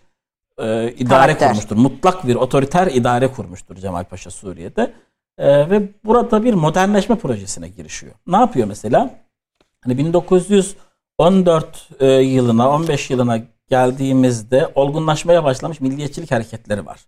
e, 0.60 0.92
idare 0.92 1.08
Karakter. 1.08 1.50
kurmuştur. 1.50 1.76
Mutlak 1.76 2.28
bir 2.28 2.36
otoriter 2.36 2.88
idare 2.88 3.28
kurmuştur 3.28 3.76
Cemal 3.76 4.04
Paşa 4.04 4.32
Suriye'de. 4.32 4.94
E, 5.38 5.70
ve 5.70 5.90
burada 6.06 6.44
bir 6.44 6.54
modernleşme 6.54 7.16
projesine 7.16 7.70
girişiyor. 7.70 8.14
Ne 8.28 8.38
yapıyor 8.38 8.68
mesela? 8.68 9.16
Hani 9.82 9.98
1914 9.98 11.90
e, 12.00 12.08
yılına, 12.08 12.70
15 12.70 13.10
yılına 13.10 13.40
geldiğimizde 13.70 14.72
olgunlaşmaya 14.76 15.44
başlamış 15.44 15.82
milliyetçilik 15.82 16.32
hareketleri 16.32 16.86
var. 16.86 17.00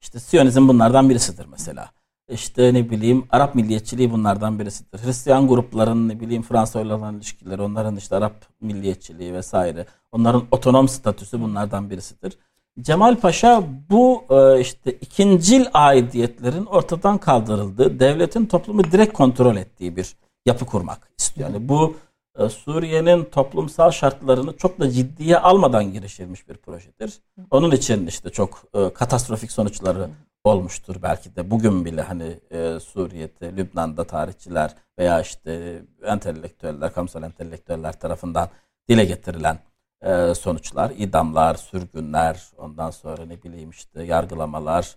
İşte 0.00 0.20
Siyonizm 0.20 0.68
bunlardan 0.68 1.10
birisidir 1.10 1.46
mesela. 1.50 1.90
İşte 2.28 2.74
ne 2.74 2.90
bileyim 2.90 3.26
Arap 3.30 3.54
milliyetçiliği 3.54 4.10
bunlardan 4.12 4.58
birisidir. 4.58 5.04
Hristiyan 5.04 5.48
grupların 5.48 6.08
ne 6.08 6.20
bileyim 6.20 6.42
Fransa 6.42 6.80
ile 6.80 6.94
olan 6.94 7.16
ilişkileri, 7.16 7.62
onların 7.62 7.96
işte 7.96 8.16
Arap 8.16 8.34
milliyetçiliği 8.60 9.34
vesaire. 9.34 9.86
Onların 10.12 10.42
otonom 10.50 10.88
statüsü 10.88 11.40
bunlardan 11.40 11.90
birisidir. 11.90 12.38
Cemal 12.80 13.16
Paşa 13.16 13.62
bu 13.90 14.24
e, 14.30 14.60
işte 14.60 14.92
ikincil 14.92 15.66
aidiyetlerin 15.74 16.66
ortadan 16.66 17.18
kaldırıldığı, 17.18 18.00
devletin 18.00 18.46
toplumu 18.46 18.84
direkt 18.84 19.12
kontrol 19.12 19.56
ettiği 19.56 19.96
bir 19.96 20.16
yapı 20.46 20.66
kurmak 20.66 21.08
istiyor. 21.18 21.50
Yani 21.50 21.68
bu 21.68 21.96
e, 22.38 22.48
Suriye'nin 22.48 23.24
toplumsal 23.24 23.90
şartlarını 23.90 24.56
çok 24.56 24.80
da 24.80 24.90
ciddiye 24.90 25.38
almadan 25.38 25.92
girişilmiş 25.92 26.48
bir 26.48 26.56
projedir. 26.56 27.18
Onun 27.50 27.70
için 27.70 28.06
işte 28.06 28.30
çok 28.30 28.64
e, 28.74 28.92
katastrofik 28.92 29.52
sonuçları 29.52 30.10
olmuştur 30.44 30.96
belki 31.02 31.36
de 31.36 31.50
bugün 31.50 31.84
bile 31.84 32.02
hani 32.02 32.40
Suriye'de, 32.80 33.56
Lübnan'da 33.56 34.04
tarihçiler 34.04 34.74
veya 34.98 35.20
işte 35.20 35.82
entelektüeller, 36.04 36.92
kamusal 36.92 37.22
entelektüeller 37.22 38.00
tarafından 38.00 38.48
dile 38.88 39.04
getirilen 39.04 39.58
e, 40.04 40.34
sonuçlar, 40.34 40.92
idamlar, 40.98 41.54
sürgünler, 41.54 42.42
ondan 42.58 42.90
sonra 42.90 43.26
ne 43.26 43.42
bileyim 43.42 43.70
işte 43.70 44.02
yargılamalar, 44.02 44.96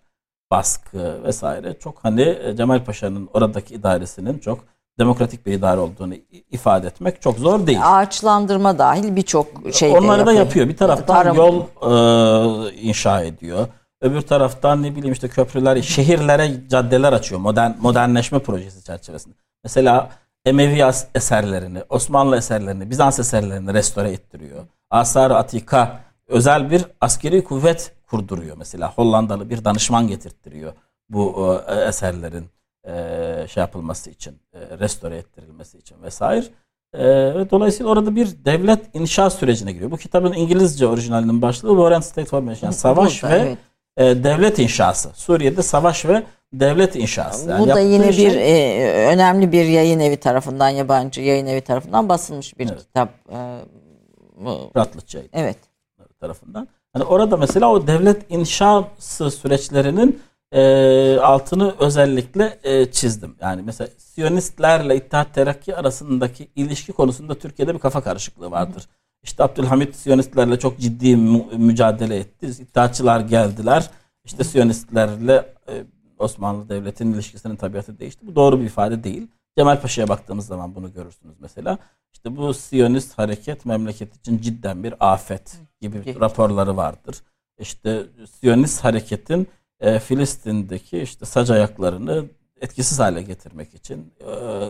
baskı 0.52 1.24
vesaire 1.24 1.80
çok 1.80 2.04
hani 2.04 2.22
e, 2.22 2.56
Cemal 2.56 2.84
Paşa'nın 2.84 3.30
oradaki 3.34 3.74
idaresinin 3.74 4.40
çok 4.40 4.60
demokratik 5.00 5.46
bir 5.46 5.54
idare 5.54 5.80
olduğunu 5.80 6.14
ifade 6.52 6.88
etmek 6.88 7.22
çok 7.22 7.38
zor 7.38 7.68
değil. 7.68 7.80
Ağaçlandırma 7.84 8.78
dahil 8.80 9.16
birçok 9.16 9.48
şey 9.74 9.92
Onları 9.92 10.26
da 10.26 10.34
yapıyor. 10.34 10.68
Bir 10.68 10.78
taraftan 10.78 11.24
Tarım. 11.24 11.36
yol 11.36 11.62
e, 11.82 12.76
inşa 12.76 13.22
ediyor. 13.22 13.68
Öbür 14.02 14.22
taraftan 14.22 14.84
ne 14.84 14.96
bileyim 14.96 15.14
işte 15.14 15.28
köprüler, 15.28 15.82
şehirlere 15.82 16.52
caddeler 16.70 17.14
açıyor 17.14 17.42
modern 17.42 17.72
modernleşme 17.80 18.40
projesi 18.40 18.84
çerçevesinde. 18.84 19.36
Mesela 19.64 20.10
Emevi 20.46 20.84
eserlerini, 21.16 21.84
Osmanlı 21.90 22.38
eserlerini, 22.38 22.90
Bizans 22.90 23.20
eserlerini 23.20 23.74
restore 23.74 24.12
ettiriyor. 24.12 24.66
Asar 24.90 25.32
Atika 25.32 26.00
özel 26.28 26.72
bir 26.72 26.86
askeri 27.02 27.44
kuvvet 27.44 27.92
kurduruyor 28.08 28.58
mesela. 28.58 28.92
Hollandalı 28.92 29.50
bir 29.50 29.66
danışman 29.66 30.08
getirttiriyor 30.08 30.74
bu 31.10 31.56
e, 31.68 31.74
eserlerin 31.74 32.46
e, 32.88 32.94
şey 33.48 33.62
yapılması 33.62 34.10
için, 34.10 34.40
e, 34.54 34.80
restore 34.80 35.18
ettirilmesi 35.18 35.78
için 35.78 36.04
vesaire. 36.04 36.46
E, 36.94 37.00
dolayısıyla 37.52 37.92
orada 37.92 38.16
bir 38.16 38.46
devlet 38.46 38.96
inşa 38.96 39.30
sürecine 39.30 39.72
giriyor. 39.72 39.92
Bu 39.92 39.98
kitabın 39.98 40.34
İngilizce 40.34 40.88
orijinalinin 40.88 41.42
başlığı 41.42 41.70
War 41.70 41.92
and 41.92 42.04
State 42.04 42.26
Formation. 42.26 42.68
Yani 42.68 42.76
savaş 42.76 43.24
Burada, 43.24 43.36
ve 43.36 43.58
evet. 43.98 44.18
e, 44.18 44.24
devlet 44.24 44.60
inşası. 44.60 45.10
Suriye'de 45.14 45.62
savaş 45.62 46.06
ve 46.06 46.24
devlet 46.54 46.96
inşası. 46.96 47.50
Yani 47.50 47.64
Bu 47.64 47.68
da 47.68 47.80
yine 47.80 48.14
şey, 48.14 48.26
bir 48.26 48.36
e, 48.36 49.08
önemli 49.08 49.52
bir 49.52 49.66
yayın 49.66 50.00
evi 50.00 50.18
tarafından, 50.18 50.70
yabancı 50.70 51.22
yayın 51.22 51.46
evi 51.46 51.62
tarafından 51.62 52.10
basılmış 52.10 52.60
bir 52.60 52.68
evet. 52.70 52.80
kitap. 52.80 53.10
E, 53.32 53.60
Ratlıçay 54.76 55.28
evet. 55.34 55.58
tarafından. 56.20 56.68
Hani 56.94 57.04
orada 57.04 57.38
mesela 57.38 57.72
o 57.72 57.88
devlet 57.88 58.32
inşası 58.32 59.32
süreçlerinin 59.32 60.20
e, 60.52 61.20
altını 61.20 61.76
özellikle 61.80 62.60
e, 62.64 62.92
çizdim. 62.92 63.36
Yani 63.42 63.62
mesela 63.62 63.90
Siyonistlerle 63.98 64.96
İttihat 64.96 65.34
Terakki 65.34 65.76
arasındaki 65.76 66.48
ilişki 66.56 66.92
konusunda 66.94 67.36
Türkiye'de 67.36 67.74
bir 67.74 67.80
kafa 67.80 68.02
karışıklığı 68.02 68.52
vardır. 68.52 68.82
Hı. 68.82 68.88
İşte 69.24 69.44
Abdülhamit 69.44 69.96
Siyonistlerle 69.96 70.60
çok 70.60 70.80
ciddi 70.80 71.16
mü- 71.16 71.58
mücadele 71.58 72.18
etti. 72.18 72.48
İttihatçılar 72.48 73.20
geldiler. 73.20 73.90
İşte 74.26 74.44
Siyonistlerle 74.44 75.54
e, 75.68 75.84
Osmanlı 76.20 76.70
Devleti'nin 76.70 77.14
ilişkisinin 77.14 77.56
tabiatı 77.56 78.00
değişti. 78.00 78.28
Bu 78.28 78.36
doğru 78.36 78.60
bir 78.60 78.66
ifade 78.66 79.04
değil. 79.04 79.28
Cemal 79.58 79.82
Paşa'ya 79.82 80.08
baktığımız 80.08 80.48
zaman 80.48 80.76
bunu 80.76 80.94
görürsünüz 80.94 81.36
mesela. 81.40 81.78
İşte 82.14 82.38
bu 82.38 82.54
Siyonist 82.54 83.18
hareket 83.18 83.66
memleket 83.66 84.16
için 84.16 84.38
cidden 84.42 84.84
bir 84.84 84.94
afet 85.00 85.58
gibi 85.82 86.20
raporları 86.20 86.78
vardır. 86.78 87.16
İşte 87.60 88.06
Siyonist 88.40 88.84
hareketin 88.84 89.48
e, 89.80 90.00
Filistin'deki 90.00 91.00
işte 91.00 91.26
sac 91.26 91.52
ayaklarını 91.52 92.26
etkisiz 92.62 93.00
hale 93.00 93.22
getirmek 93.22 93.74
için, 93.74 94.14
e, 94.20 94.26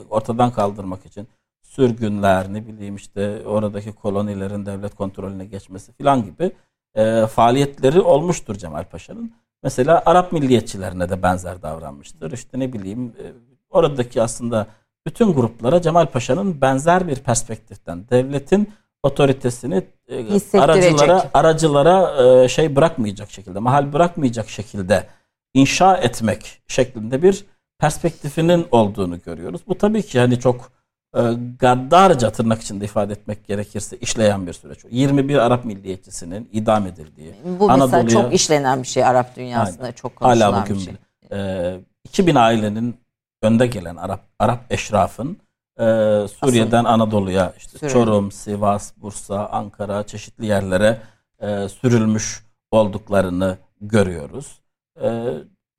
ortadan 0.09 0.51
kaldırmak 0.51 1.05
için 1.05 1.27
sürgünler, 1.63 2.53
ne 2.53 2.67
bileyim 2.67 2.95
işte 2.95 3.41
oradaki 3.45 3.91
kolonilerin 3.91 4.65
devlet 4.65 4.95
kontrolüne 4.95 5.45
geçmesi 5.45 5.93
filan 5.93 6.25
gibi 6.25 6.51
e, 6.95 7.25
faaliyetleri 7.27 8.01
olmuştur 8.01 8.55
Cemal 8.55 8.83
Paşa'nın. 8.83 9.33
Mesela 9.63 10.03
Arap 10.05 10.31
milliyetçilerine 10.31 11.09
de 11.09 11.23
benzer 11.23 11.61
davranmıştır. 11.61 12.31
İşte 12.31 12.59
ne 12.59 12.73
bileyim 12.73 13.13
e, 13.19 13.46
oradaki 13.69 14.21
aslında 14.21 14.67
bütün 15.07 15.33
gruplara 15.33 15.81
Cemal 15.81 16.05
Paşa'nın 16.05 16.61
benzer 16.61 17.07
bir 17.07 17.15
perspektiften 17.15 18.09
devletin 18.09 18.73
otoritesini 19.03 19.83
e, 20.07 20.59
aracılara 20.59 21.29
aracılara 21.33 22.25
e, 22.43 22.47
şey 22.47 22.75
bırakmayacak 22.75 23.31
şekilde, 23.31 23.59
mahal 23.59 23.93
bırakmayacak 23.93 24.49
şekilde 24.49 25.07
inşa 25.53 25.97
etmek 25.97 26.61
şeklinde 26.67 27.23
bir 27.23 27.45
perspektifinin 27.79 28.67
olduğunu 28.71 29.21
görüyoruz. 29.21 29.61
Bu 29.67 29.77
tabii 29.77 30.03
ki 30.03 30.19
hani 30.19 30.39
çok 30.39 30.71
e, 31.15 31.21
gaddarca 31.59 32.31
tırnak 32.31 32.61
içinde 32.61 32.85
ifade 32.85 33.13
etmek 33.13 33.47
gerekirse 33.47 33.97
işleyen 33.97 34.47
bir 34.47 34.53
süreç. 34.53 34.79
21 34.91 35.35
Arap 35.37 35.65
milliyetçisinin 35.65 36.49
idam 36.53 36.87
edildiği. 36.87 37.33
Bu 37.59 37.67
mesela 37.67 38.07
çok 38.07 38.33
işlenen 38.33 38.83
bir 38.83 38.87
şey 38.87 39.05
Arap 39.05 39.35
dünyasında 39.35 39.83
aynen, 39.83 39.93
çok 39.93 40.15
konuşulan 40.15 40.51
hala 40.51 40.63
bugün 40.63 40.75
bir 40.75 40.81
şey. 40.81 40.93
E, 41.31 41.79
2000 42.05 42.35
ailenin 42.35 42.95
önde 43.41 43.67
gelen 43.67 43.95
Arap 43.95 44.21
Arap 44.39 44.59
eşrafın 44.69 45.37
e, 45.79 45.83
Suriye'den 46.27 46.83
Anadolu'ya 46.83 47.53
işte 47.57 47.77
Suriye. 47.77 47.93
Çorum, 47.93 48.31
Sivas, 48.31 48.91
Bursa, 48.97 49.47
Ankara 49.47 50.03
çeşitli 50.03 50.45
yerlere 50.45 51.01
e, 51.41 51.69
sürülmüş 51.69 52.43
olduklarını 52.71 53.57
görüyoruz. 53.81 54.61
E, 55.01 55.33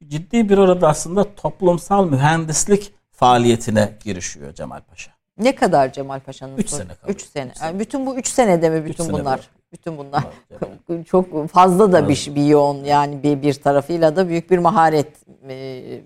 ciddi 0.08 0.48
bir 0.48 0.58
orada 0.58 0.88
aslında 0.88 1.34
toplumsal 1.34 2.06
mühendislik 2.06 2.92
faaliyetine 3.10 3.98
girişiyor 4.04 4.54
Cemal 4.54 4.80
Paşa. 4.80 5.10
Ne 5.38 5.54
kadar 5.54 5.92
Cemal 5.92 6.20
Paşa'nın? 6.20 6.56
3 6.56 6.70
sene 6.70 6.94
kaldı. 6.94 7.12
3 7.12 7.22
sene. 7.22 7.52
Yani 7.62 7.78
bütün 7.78 8.06
bu 8.06 8.16
3 8.16 8.28
senede 8.28 8.70
mi 8.70 8.84
bütün 8.84 9.12
bunlar? 9.12 9.40
Bütün 9.72 9.98
bunlar. 9.98 10.24
Çok 11.06 11.48
fazla 11.48 11.92
da 11.92 12.08
bir, 12.08 12.32
bir 12.34 12.44
yoğun 12.44 12.84
yani 12.84 13.22
bir 13.22 13.42
bir 13.42 13.54
tarafıyla 13.54 14.16
da 14.16 14.28
büyük 14.28 14.50
bir 14.50 14.58
maharet 14.58 15.42
mi? 15.42 16.04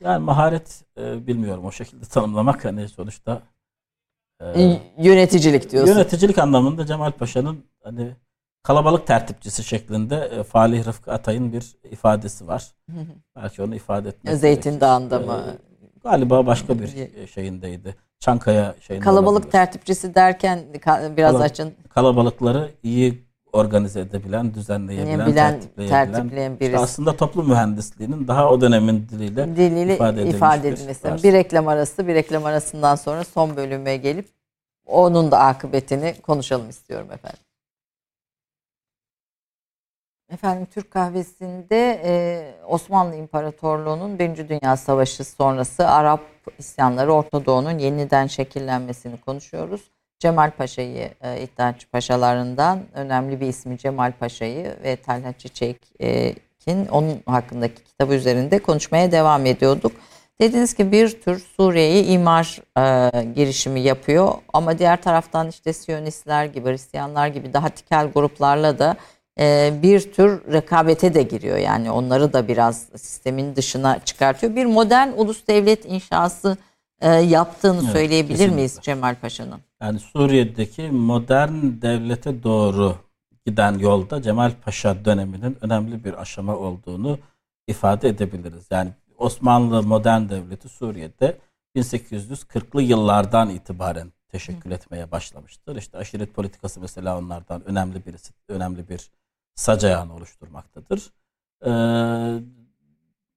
Yani 0.00 0.24
maharet 0.24 0.84
e, 0.98 1.26
bilmiyorum 1.26 1.64
o 1.64 1.72
şekilde 1.72 2.04
tanımlamak 2.04 2.64
hani 2.64 2.88
sonuçta 2.88 3.42
e, 4.40 4.80
yöneticilik 4.98 5.70
diyorsun. 5.70 5.94
Yöneticilik 5.94 6.38
anlamında 6.38 6.86
Cemal 6.86 7.12
Paşa'nın 7.12 7.64
hani 7.84 8.10
kalabalık 8.62 9.06
tertipçisi 9.06 9.64
şeklinde 9.64 10.16
e, 10.16 10.42
Falih 10.42 10.86
Rıfkı 10.86 11.12
Atay'ın 11.12 11.52
bir 11.52 11.76
ifadesi 11.90 12.48
var. 12.48 12.74
Belki 13.36 13.62
onu 13.62 13.74
ifade 13.74 14.08
etmek 14.08 14.36
Zeytin 14.36 14.80
Dağı'nda 14.80 15.18
mı? 15.18 15.44
Galiba 16.02 16.46
başka 16.46 16.78
bir 16.78 17.26
şeyindeydi. 17.26 17.96
Çankaya 18.20 18.74
şeyinde 18.80 19.04
Kalabalık 19.04 19.32
olabilir. 19.36 19.50
tertipçisi 19.52 20.14
derken 20.14 20.60
biraz 21.16 21.34
Kalab- 21.34 21.42
açın. 21.42 21.74
Kalabalıkları 21.88 22.70
iyi 22.82 23.26
organize 23.52 24.00
edebilen, 24.00 24.54
düzenleyebilen, 24.54 25.26
Bilen, 25.26 25.52
tertipleyebilen. 25.52 26.12
tertipleyen 26.12 26.60
birisi. 26.60 26.72
İşte 26.72 26.78
aslında 26.84 27.16
toplum 27.16 27.48
mühendisliğinin 27.48 28.28
daha 28.28 28.50
o 28.50 28.60
dönemin 28.60 29.08
diliyle, 29.08 29.56
diliyle 29.56 29.94
ifade, 29.94 30.26
ifade 30.26 30.68
edilmesi. 30.68 31.04
Bir, 31.18 31.22
bir 31.22 31.32
reklam 31.32 31.68
arası, 31.68 32.08
bir 32.08 32.14
reklam 32.14 32.44
arasından 32.44 32.94
sonra 32.94 33.24
son 33.24 33.56
bölüme 33.56 33.96
gelip 33.96 34.28
onun 34.86 35.30
da 35.30 35.38
akıbetini 35.38 36.14
konuşalım 36.22 36.68
istiyorum 36.68 37.08
efendim. 37.12 37.38
Efendim 40.32 40.66
Türk 40.74 40.90
kahvesinde 40.90 42.00
e, 42.04 42.54
Osmanlı 42.68 43.16
İmparatorluğu'nun 43.16 44.18
Birinci 44.18 44.48
Dünya 44.48 44.76
Savaşı 44.76 45.24
sonrası 45.24 45.88
Arap 45.88 46.20
isyanları 46.58 47.12
Orta 47.12 47.46
Doğu'nun 47.46 47.78
yeniden 47.78 48.26
şekillenmesini 48.26 49.20
konuşuyoruz. 49.20 49.90
Cemal 50.18 50.50
Paşa'yı 50.50 51.10
e, 51.22 51.42
İttihatçı 51.42 51.90
Paşalarından 51.90 52.82
önemli 52.94 53.40
bir 53.40 53.46
ismi 53.46 53.78
Cemal 53.78 54.12
Paşa'yı 54.12 54.76
ve 54.84 54.96
Talha 54.96 55.32
Çiçek'in 55.32 56.86
onun 56.86 57.22
hakkındaki 57.26 57.84
kitabı 57.84 58.14
üzerinde 58.14 58.58
konuşmaya 58.58 59.12
devam 59.12 59.46
ediyorduk. 59.46 59.92
Dediğiniz 60.40 60.74
ki 60.74 60.92
bir 60.92 61.20
tür 61.20 61.38
Suriye'yi 61.56 62.04
imar 62.04 62.60
e, 62.78 63.24
girişimi 63.24 63.80
yapıyor 63.80 64.32
ama 64.52 64.78
diğer 64.78 65.02
taraftan 65.02 65.48
işte 65.48 65.72
Siyonistler 65.72 66.44
gibi, 66.44 66.70
Hristiyanlar 66.70 67.26
gibi 67.26 67.52
daha 67.52 67.68
tikel 67.68 68.10
gruplarla 68.14 68.78
da 68.78 68.90
e, 68.90 69.15
bir 69.82 70.12
tür 70.12 70.52
rekabete 70.52 71.14
de 71.14 71.22
giriyor. 71.22 71.56
Yani 71.56 71.90
onları 71.90 72.32
da 72.32 72.48
biraz 72.48 72.82
sistemin 72.96 73.56
dışına 73.56 73.98
çıkartıyor. 74.04 74.56
Bir 74.56 74.64
modern 74.64 75.08
ulus 75.16 75.46
devlet 75.46 75.84
inşası 75.84 76.56
e, 77.00 77.10
yaptığını 77.10 77.80
evet, 77.82 77.92
söyleyebilir 77.92 78.32
kesinlikle. 78.32 78.54
miyiz 78.54 78.78
Cemal 78.82 79.14
Paşa'nın? 79.14 79.60
Yani 79.82 79.98
Suriye'deki 79.98 80.90
modern 80.90 81.82
devlete 81.82 82.42
doğru 82.42 82.96
giden 83.46 83.78
yolda 83.78 84.22
Cemal 84.22 84.52
Paşa 84.64 85.04
döneminin 85.04 85.56
önemli 85.60 86.04
bir 86.04 86.20
aşama 86.20 86.56
olduğunu 86.56 87.18
ifade 87.66 88.08
edebiliriz. 88.08 88.66
Yani 88.70 88.90
Osmanlı 89.18 89.82
modern 89.82 90.28
devleti 90.28 90.68
Suriye'de 90.68 91.38
1840'lı 91.76 92.82
yıllardan 92.82 93.50
itibaren 93.50 94.12
teşekkül 94.28 94.70
etmeye 94.70 95.10
başlamıştır. 95.10 95.76
İşte 95.76 95.98
aşiret 95.98 96.34
politikası 96.34 96.80
mesela 96.80 97.18
onlardan 97.18 97.68
önemli 97.68 98.06
birisi, 98.06 98.32
önemli 98.48 98.88
bir 98.88 99.10
sac 99.56 99.84
ayağını 99.84 100.14
oluşturmaktadır. 100.14 101.10
Ee, 101.66 101.70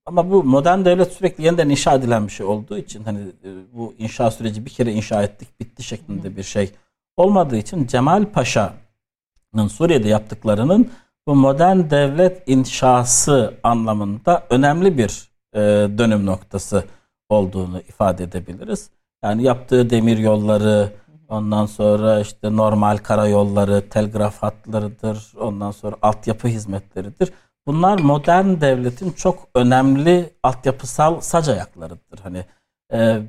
ama 0.05 0.31
bu 0.31 0.43
modern 0.43 0.85
devlet 0.85 1.13
sürekli 1.13 1.45
yeniden 1.45 1.69
inşa 1.69 1.93
edilen 1.93 2.27
bir 2.27 2.31
şey 2.31 2.45
olduğu 2.45 2.77
için 2.77 3.03
hani 3.03 3.19
e, 3.19 3.49
bu 3.73 3.93
inşa 3.97 4.31
süreci 4.31 4.65
bir 4.65 4.69
kere 4.69 4.91
inşa 4.91 5.23
ettik 5.23 5.59
bitti 5.59 5.83
şeklinde 5.83 6.37
bir 6.37 6.43
şey 6.43 6.71
olmadığı 7.17 7.57
için 7.57 7.87
Cemal 7.87 8.25
Paşa'nın 8.25 9.67
Suriye'de 9.67 10.07
yaptıklarının 10.07 10.91
bu 11.27 11.35
modern 11.35 11.89
devlet 11.89 12.47
inşası 12.47 13.53
anlamında 13.63 14.43
önemli 14.49 14.97
bir 14.97 15.29
e, 15.53 15.59
dönüm 15.97 16.25
noktası 16.25 16.83
olduğunu 17.29 17.79
ifade 17.79 18.23
edebiliriz. 18.23 18.89
Yani 19.23 19.43
yaptığı 19.43 19.89
demir 19.89 20.17
yolları, 20.17 20.91
ondan 21.29 21.65
sonra 21.65 22.19
işte 22.19 22.55
normal 22.55 22.97
karayolları, 22.97 23.89
telgraf 23.89 24.43
hatlarıdır, 24.43 25.33
ondan 25.39 25.71
sonra 25.71 25.95
altyapı 26.01 26.47
hizmetleridir. 26.47 27.33
Bunlar 27.67 27.99
modern 27.99 28.61
devletin 28.61 29.11
çok 29.11 29.47
önemli 29.55 30.33
altyapısal 30.43 31.21
sac 31.21 31.49
ayaklarıdır. 31.49 32.19
Hani 32.23 32.45
e, 32.93 33.21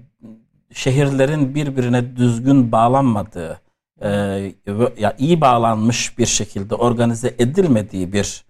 şehirlerin 0.73 1.55
birbirine 1.55 2.17
düzgün 2.17 2.73
bağlanmadığı, 2.73 3.61
e, 4.01 4.09
ya 4.99 5.17
iyi 5.19 5.41
bağlanmış 5.41 6.19
bir 6.19 6.27
şekilde 6.27 6.75
organize 6.75 7.35
edilmediği 7.39 8.13
bir 8.13 8.45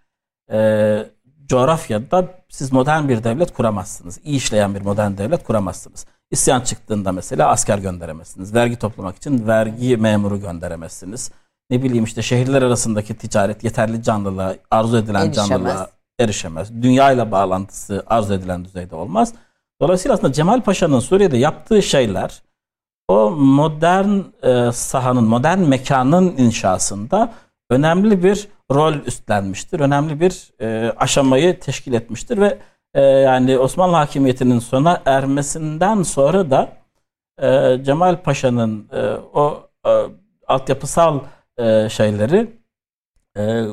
e, 0.53 1.07
coğrafyada 1.47 2.29
siz 2.49 2.73
modern 2.73 3.09
bir 3.09 3.25
devlet 3.25 3.53
kuramazsınız. 3.53 4.21
İyi 4.25 4.37
işleyen 4.37 4.75
bir 4.75 4.81
modern 4.81 5.19
devlet 5.19 5.45
kuramazsınız. 5.45 6.07
İsyan 6.31 6.61
çıktığında 6.61 7.13
mesela 7.13 7.49
asker 7.49 7.79
gönderemezsiniz. 7.79 8.55
Vergi 8.55 8.77
toplamak 8.77 9.17
için 9.17 9.47
vergi 9.47 9.97
memuru 9.97 10.41
gönderemezsiniz 10.41 11.31
ne 11.71 11.83
bileyim 11.83 12.05
işte 12.05 12.23
şehirler 12.23 12.63
arasındaki 12.63 13.17
ticaret 13.17 13.65
yeterli 13.65 14.03
canlılığa, 14.03 14.57
arzu 14.71 14.97
edilen 14.97 15.27
erişemez. 15.27 15.49
canlılığa 15.49 15.91
erişemez. 16.21 16.83
Dünya 16.83 17.13
ile 17.13 17.33
bağlantısı 17.33 18.03
arzu 18.07 18.35
edilen 18.35 18.65
düzeyde 18.65 18.95
olmaz. 18.97 19.35
Dolayısıyla 19.81 20.15
aslında 20.15 20.33
Cemal 20.33 20.61
Paşa'nın 20.61 21.01
Suriye'de 21.01 21.37
yaptığı 21.37 21.83
şeyler 21.83 22.43
o 23.09 23.31
modern 23.31 24.19
e, 24.43 24.73
sahanın, 24.73 25.25
modern 25.25 25.59
mekanın 25.59 26.37
inşasında 26.37 27.33
önemli 27.71 28.23
bir 28.23 28.49
rol 28.73 28.95
üstlenmiştir. 28.95 29.81
Önemli 29.81 30.21
bir 30.21 30.51
e, 30.61 30.93
aşamayı 30.97 31.61
teşkil 31.61 31.93
etmiştir 31.93 32.39
ve 32.39 32.59
e, 32.95 33.01
yani 33.03 33.59
Osmanlı 33.59 33.97
hakimiyetinin 33.97 34.59
sona 34.59 35.03
ermesinden 35.07 36.03
sonra 36.03 36.51
da 36.51 36.73
e, 37.43 37.79
Cemal 37.85 38.23
Paşa'nın 38.23 38.89
e, 38.93 39.01
o 39.35 39.69
e, 39.87 39.91
altyapısal 40.47 41.21
e, 41.59 41.89
şeyleri 41.89 42.51
e, 43.37 43.65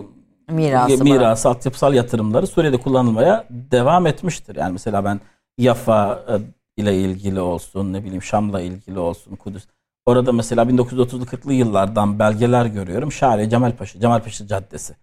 mirası, 0.49 1.03
mirası 1.03 1.49
altyapısal 1.49 1.93
yatırımları 1.93 2.47
Suriye'de 2.47 2.77
kullanılmaya 2.77 3.45
devam 3.49 4.07
etmiştir. 4.07 4.55
Yani 4.55 4.71
mesela 4.71 5.05
ben 5.05 5.19
Yafa 5.57 6.23
e, 6.29 6.33
ile 6.81 6.97
ilgili 6.97 7.39
olsun, 7.39 7.93
ne 7.93 8.03
bileyim 8.03 8.23
Şam'la 8.23 8.61
ilgili 8.61 8.99
olsun, 8.99 9.35
Kudüs. 9.35 9.67
Orada 10.05 10.31
mesela 10.31 10.63
1930'lu 10.63 11.23
40'lı 11.23 11.53
yıllardan 11.53 12.19
belgeler 12.19 12.65
görüyorum. 12.65 13.11
Şahri 13.11 13.49
Cemalpaşa, 13.49 13.99
Cemalpaşa 13.99 14.47
Caddesi. 14.47 14.95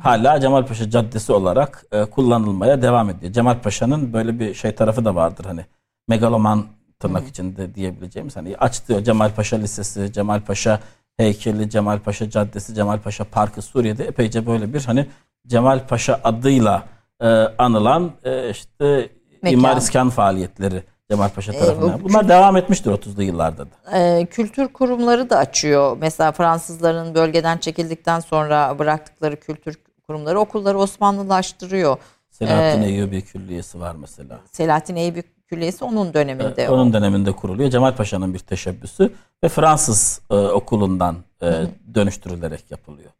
Hala 0.00 0.40
Cemalpaşa 0.40 0.90
Caddesi 0.90 1.32
olarak 1.32 1.84
e, 1.92 2.04
kullanılmaya 2.04 2.82
devam 2.82 3.10
ediyor. 3.10 3.32
Cemalpaşa'nın 3.32 4.12
böyle 4.12 4.38
bir 4.40 4.54
şey 4.54 4.74
tarafı 4.74 5.04
da 5.04 5.14
vardır 5.14 5.44
hani 5.44 5.66
megaloman 6.08 6.66
tırnak 7.00 7.28
içinde 7.28 7.74
diyebileceğimiz 7.74 8.36
hani 8.36 8.56
açtığı 8.56 9.04
Cemalpaşa 9.04 9.56
Lisesi, 9.56 10.12
Cemalpaşa 10.12 10.80
heykeli 11.16 11.70
Cemal 11.70 11.98
Paşa 11.98 12.30
Caddesi, 12.30 12.74
Cemal 12.74 12.98
Paşa 13.00 13.24
Parkı 13.24 13.62
Suriye'de 13.62 14.04
epeyce 14.04 14.46
böyle 14.46 14.74
bir 14.74 14.84
hani 14.84 15.06
Cemal 15.46 15.86
Paşa 15.86 16.20
adıyla 16.24 16.82
e, 17.22 17.26
anılan 17.58 18.10
e, 18.24 18.50
işte 18.50 19.10
Mekan. 19.42 19.58
imar 19.58 19.76
iskan 19.76 20.10
faaliyetleri 20.10 20.82
Cemal 21.10 21.28
Paşa 21.28 21.52
e, 21.52 21.58
tarafından. 21.58 22.04
Bunlar 22.04 22.22
kült- 22.24 22.28
devam 22.28 22.56
etmiştir 22.56 22.90
30'lu 22.90 23.22
yıllarda 23.22 23.66
da. 23.66 23.98
E, 23.98 24.26
kültür 24.26 24.68
kurumları 24.68 25.30
da 25.30 25.38
açıyor. 25.38 25.96
Mesela 26.00 26.32
Fransızların 26.32 27.14
bölgeden 27.14 27.58
çekildikten 27.58 28.20
sonra 28.20 28.78
bıraktıkları 28.78 29.40
kültür 29.40 29.74
kurumları 30.08 30.40
okulları 30.40 30.78
Osmanlılaştırıyor. 30.78 31.96
Selahattin 32.30 32.82
ee, 32.82 32.86
Eyyubi 32.86 33.22
Külliyesi 33.22 33.80
var 33.80 33.94
mesela. 33.94 34.40
Selahattin 34.52 34.96
Eyyubi 34.96 35.22
Külliyesi 35.46 35.84
onun 35.84 36.14
döneminde. 36.14 36.62
E, 36.62 36.68
onun 36.68 36.92
döneminde 36.92 37.32
kuruluyor. 37.32 37.70
Cemal 37.70 37.96
Paşa'nın 37.96 38.34
bir 38.34 38.38
teşebbüsü 38.38 39.12
ve 39.44 39.48
Fransız 39.48 40.20
e, 40.30 40.34
okulundan 40.34 41.16
e, 41.42 41.46
dönüştürülerek 41.94 42.70
yapılıyor. 42.70 43.10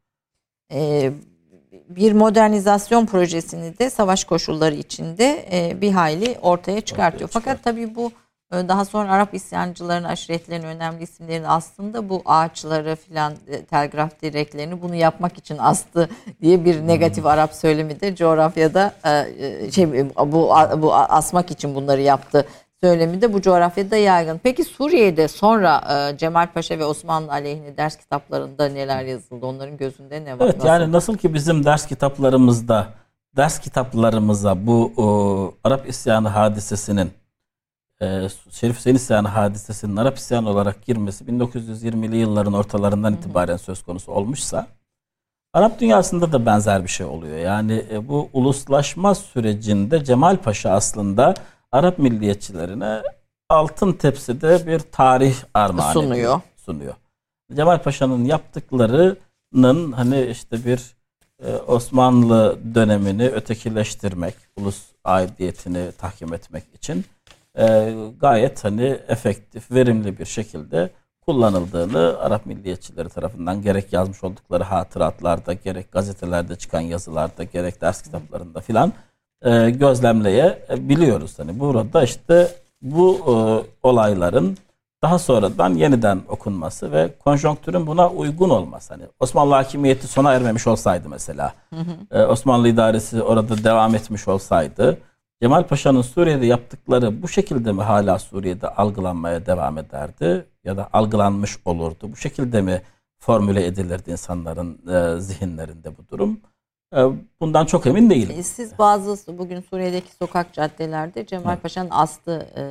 E, 0.72 1.12
bir 1.88 2.12
modernizasyon 2.12 3.06
projesini 3.06 3.78
de 3.78 3.90
savaş 3.90 4.24
koşulları 4.24 4.74
içinde 4.74 5.48
e, 5.52 5.80
bir 5.80 5.92
hayli 5.92 6.38
ortaya 6.42 6.80
çıkartıyor. 6.80 7.28
Ortaya 7.28 7.40
Fakat 7.40 7.64
tabii 7.64 7.94
bu 7.94 8.12
daha 8.52 8.84
sonra 8.84 9.12
Arap 9.12 9.34
isyancıların, 9.34 10.04
aşiretlerin 10.04 10.62
önemli 10.62 11.02
isimlerini 11.02 11.48
aslında 11.48 12.08
bu 12.08 12.22
ağaçları 12.24 12.96
filan 12.96 13.32
e, 13.48 13.64
telgraf 13.64 14.22
direklerini 14.22 14.82
bunu 14.82 14.94
yapmak 14.94 15.38
için 15.38 15.58
astı 15.58 16.08
diye 16.42 16.64
bir 16.64 16.86
negatif 16.86 17.24
hmm. 17.24 17.30
Arap 17.30 17.54
söylemi 17.54 18.00
de 18.00 18.16
coğrafyada 18.16 18.94
e, 19.38 19.70
şey 19.70 20.10
bu 20.16 20.50
bu 20.82 20.94
asmak 20.94 21.50
için 21.50 21.74
bunları 21.74 22.00
yaptı 22.00 22.46
söylemi 22.82 23.22
de 23.22 23.32
bu 23.32 23.42
coğrafyada 23.42 23.96
yaygın. 23.96 24.40
Peki 24.42 24.64
Suriye'de 24.64 25.28
sonra 25.28 25.82
Cemal 26.18 26.46
Paşa 26.46 26.78
ve 26.78 26.84
Osmanlı 26.84 27.32
aleyhine 27.32 27.76
ders 27.76 27.96
kitaplarında 27.96 28.68
neler 28.68 29.04
yazıldı? 29.04 29.46
Onların 29.46 29.76
gözünde 29.76 30.24
ne 30.24 30.38
var? 30.38 30.44
Evet 30.44 30.56
nasıl? 30.56 30.68
yani 30.68 30.92
nasıl 30.92 31.16
ki 31.16 31.34
bizim 31.34 31.64
ders 31.64 31.86
kitaplarımızda 31.86 32.86
ders 33.36 33.58
kitaplarımıza 33.58 34.66
bu 34.66 34.92
o, 34.96 35.54
Arap 35.64 35.88
isyanı 35.88 36.28
hadisesinin 36.28 37.10
e, 38.02 38.28
Şerif 38.50 38.76
Hüseyin 38.76 38.96
isyanı 38.96 39.28
hadisesinin 39.28 39.96
Arap 39.96 40.16
isyanı 40.16 40.50
olarak 40.50 40.86
girmesi 40.86 41.24
1920'li 41.24 42.16
yılların 42.16 42.52
ortalarından 42.52 43.14
itibaren 43.14 43.56
söz 43.56 43.82
konusu 43.82 44.12
olmuşsa 44.12 44.66
Arap 45.56 45.80
dünyasında 45.80 46.32
da 46.32 46.46
benzer 46.46 46.82
bir 46.82 46.88
şey 46.88 47.06
oluyor. 47.06 47.38
Yani 47.38 47.84
e, 47.90 48.08
bu 48.08 48.30
uluslaşma 48.32 49.14
sürecinde 49.14 50.04
Cemal 50.04 50.36
Paşa 50.36 50.70
aslında 50.70 51.34
Arap 51.72 51.98
milliyetçilerine 51.98 53.02
altın 53.48 53.92
tepside 53.92 54.66
bir 54.66 54.78
tarih 54.78 55.36
armağanı 55.54 55.92
sunuyor. 55.92 56.40
sunuyor. 56.56 56.94
Cemal 57.54 57.82
Paşa'nın 57.82 58.24
yaptıklarının 58.24 59.92
hani 59.92 60.26
işte 60.26 60.64
bir 60.64 60.96
e, 61.42 61.56
Osmanlı 61.56 62.58
dönemini 62.74 63.28
ötekileştirmek, 63.28 64.34
ulus 64.56 64.82
aidiyetini 65.04 65.92
tahkim 65.98 66.34
etmek 66.34 66.64
için 66.74 67.04
e, 67.58 67.94
gayet 68.20 68.64
hani 68.64 68.98
efektif, 69.08 69.70
verimli 69.70 70.18
bir 70.18 70.24
şekilde 70.24 70.90
kullanıldığını 71.26 72.18
Arap 72.20 72.46
milliyetçileri 72.46 73.08
tarafından 73.08 73.62
gerek 73.62 73.92
yazmış 73.92 74.24
oldukları 74.24 74.64
hatıratlarda, 74.64 75.52
gerek 75.52 75.92
gazetelerde 75.92 76.56
çıkan 76.56 76.80
yazılarda, 76.80 77.44
gerek 77.44 77.80
ders 77.80 78.02
kitaplarında 78.02 78.60
filan 78.60 78.92
e, 79.42 79.70
gözlemleyebiliyoruz. 79.70 81.38
Hani 81.38 81.60
burada 81.60 82.02
işte 82.02 82.48
bu 82.82 83.16
e, 83.16 83.32
olayların 83.82 84.56
daha 85.02 85.18
sonradan 85.18 85.74
yeniden 85.74 86.20
okunması 86.28 86.92
ve 86.92 87.10
konjonktürün 87.24 87.86
buna 87.86 88.10
uygun 88.10 88.50
olması. 88.50 88.94
Hani 88.94 89.04
Osmanlı 89.20 89.54
hakimiyeti 89.54 90.06
sona 90.06 90.32
ermemiş 90.32 90.66
olsaydı 90.66 91.08
mesela, 91.08 91.52
hı 91.70 91.80
hı. 91.80 92.18
E, 92.18 92.26
Osmanlı 92.26 92.68
idaresi 92.68 93.22
orada 93.22 93.64
devam 93.64 93.94
etmiş 93.94 94.28
olsaydı, 94.28 94.98
Cemal 95.42 95.66
Paşa'nın 95.66 96.02
Suriye'de 96.02 96.46
yaptıkları 96.46 97.22
bu 97.22 97.28
şekilde 97.28 97.72
mi 97.72 97.82
hala 97.82 98.18
Suriye'de 98.18 98.68
algılanmaya 98.68 99.46
devam 99.46 99.78
ederdi 99.78 100.46
ya 100.64 100.76
da 100.76 100.88
algılanmış 100.92 101.56
olurdu? 101.64 102.12
Bu 102.12 102.16
şekilde 102.16 102.62
mi 102.62 102.82
formüle 103.18 103.66
edilirdi 103.66 104.10
insanların 104.10 104.78
e, 104.88 105.20
zihinlerinde 105.20 105.98
bu 105.98 106.08
durum? 106.10 106.40
E, 106.96 107.00
bundan 107.40 107.66
çok 107.66 107.86
emin 107.86 108.10
değilim. 108.10 108.36
E, 108.38 108.42
siz 108.42 108.78
bazı 108.78 109.38
bugün 109.38 109.60
Suriye'deki 109.60 110.12
sokak 110.12 110.52
caddelerde 110.52 111.26
Cemal 111.26 111.56
Paşa'nın 111.56 111.90
aslı 111.90 112.46
e, 112.56 112.62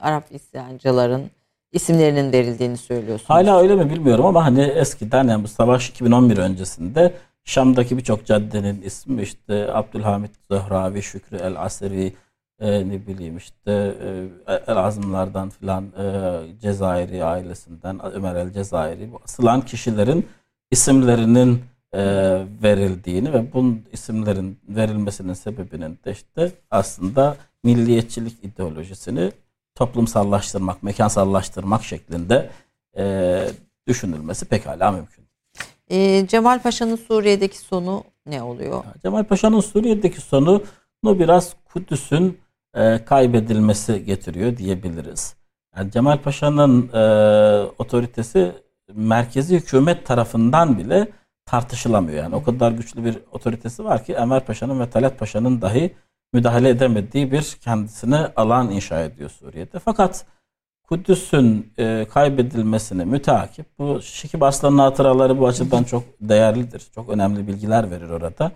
Arap 0.00 0.24
isyancıların 0.30 1.30
isimlerinin 1.72 2.32
verildiğini 2.32 2.76
söylüyorsunuz. 2.76 3.30
Hala 3.30 3.60
öyle 3.60 3.74
mi 3.74 3.90
bilmiyorum 3.90 4.26
ama 4.26 4.44
hani 4.44 4.62
eskiden 4.62 5.28
yani 5.28 5.44
bu 5.44 5.48
savaş 5.48 5.90
2011 5.90 6.38
öncesinde 6.38 7.14
Şam'daki 7.44 7.96
birçok 7.96 8.26
caddenin 8.26 8.82
ismi 8.82 9.22
işte 9.22 9.74
Abdülhamit 9.74 10.30
Zöhravi, 10.50 11.02
Şükrü 11.02 11.36
El 11.36 11.62
Aseri, 11.62 12.12
e, 12.60 12.88
ne 12.88 13.06
bileyim 13.06 13.36
işte 13.36 13.94
e, 14.48 14.54
El 14.66 14.76
Azımlardan 14.76 15.50
filan 15.50 15.84
e, 15.84 16.40
Cezayir'i 16.60 17.24
ailesinden 17.24 18.12
Ömer 18.14 18.34
El 18.34 18.52
Cezayir'i 18.52 19.12
bu 19.12 19.20
asılan 19.24 19.60
kişilerin 19.60 20.28
isimlerinin 20.70 21.62
e, 21.92 22.02
verildiğini 22.62 23.32
ve 23.32 23.52
bu 23.52 23.74
isimlerin 23.92 24.58
verilmesinin 24.68 25.34
sebebinin 25.34 25.98
de 26.04 26.12
işte 26.12 26.52
aslında 26.70 27.36
milliyetçilik 27.64 28.44
ideolojisini 28.44 29.32
toplumsallaştırmak, 29.74 30.82
mekansallaştırmak 30.82 31.84
şeklinde 31.84 32.50
e, 32.96 33.46
düşünülmesi 33.88 34.44
pekala 34.44 34.90
mümkün. 34.92 35.21
E, 35.92 36.26
Cemal 36.26 36.62
Paşa'nın 36.62 36.96
Suriye'deki 36.96 37.58
sonu 37.58 38.04
ne 38.26 38.42
oluyor? 38.42 38.84
Cemal 39.02 39.24
Paşa'nın 39.24 39.60
Suriye'deki 39.60 40.20
sonu 40.20 40.62
biraz 41.04 41.56
Kudüs'ün 41.64 42.38
e, 42.74 43.04
kaybedilmesi 43.04 44.04
getiriyor 44.04 44.56
diyebiliriz. 44.56 45.36
Yani 45.76 45.90
Cemal 45.90 46.18
Paşa'nın 46.18 46.88
e, 46.92 47.02
otoritesi 47.78 48.52
merkezi 48.94 49.56
hükümet 49.56 50.06
tarafından 50.06 50.78
bile 50.78 51.08
tartışılamıyor. 51.46 52.22
Yani 52.22 52.34
o 52.34 52.42
kadar 52.42 52.72
güçlü 52.72 53.04
bir 53.04 53.18
otoritesi 53.32 53.84
var 53.84 54.04
ki 54.04 54.12
Enver 54.12 54.46
Paşa'nın 54.46 54.80
ve 54.80 54.90
Talat 54.90 55.18
Paşa'nın 55.18 55.62
dahi 55.62 55.94
müdahale 56.32 56.68
edemediği 56.68 57.32
bir 57.32 57.56
kendisine 57.60 58.16
alan 58.36 58.70
inşa 58.70 59.00
ediyor 59.00 59.30
Suriye'de. 59.30 59.78
Fakat 59.78 60.26
Kudüs'ün 60.92 61.72
e, 61.78 62.06
kaybedilmesine 62.10 63.04
müteakip 63.04 63.66
bu 63.78 64.02
Şekip 64.02 64.42
Aslan'ın 64.42 64.78
hatıraları 64.78 65.38
bu 65.38 65.46
açıdan 65.46 65.84
çok 65.84 66.02
değerlidir. 66.20 66.82
Çok 66.94 67.08
önemli 67.08 67.46
bilgiler 67.46 67.90
verir 67.90 68.10
orada. 68.10 68.52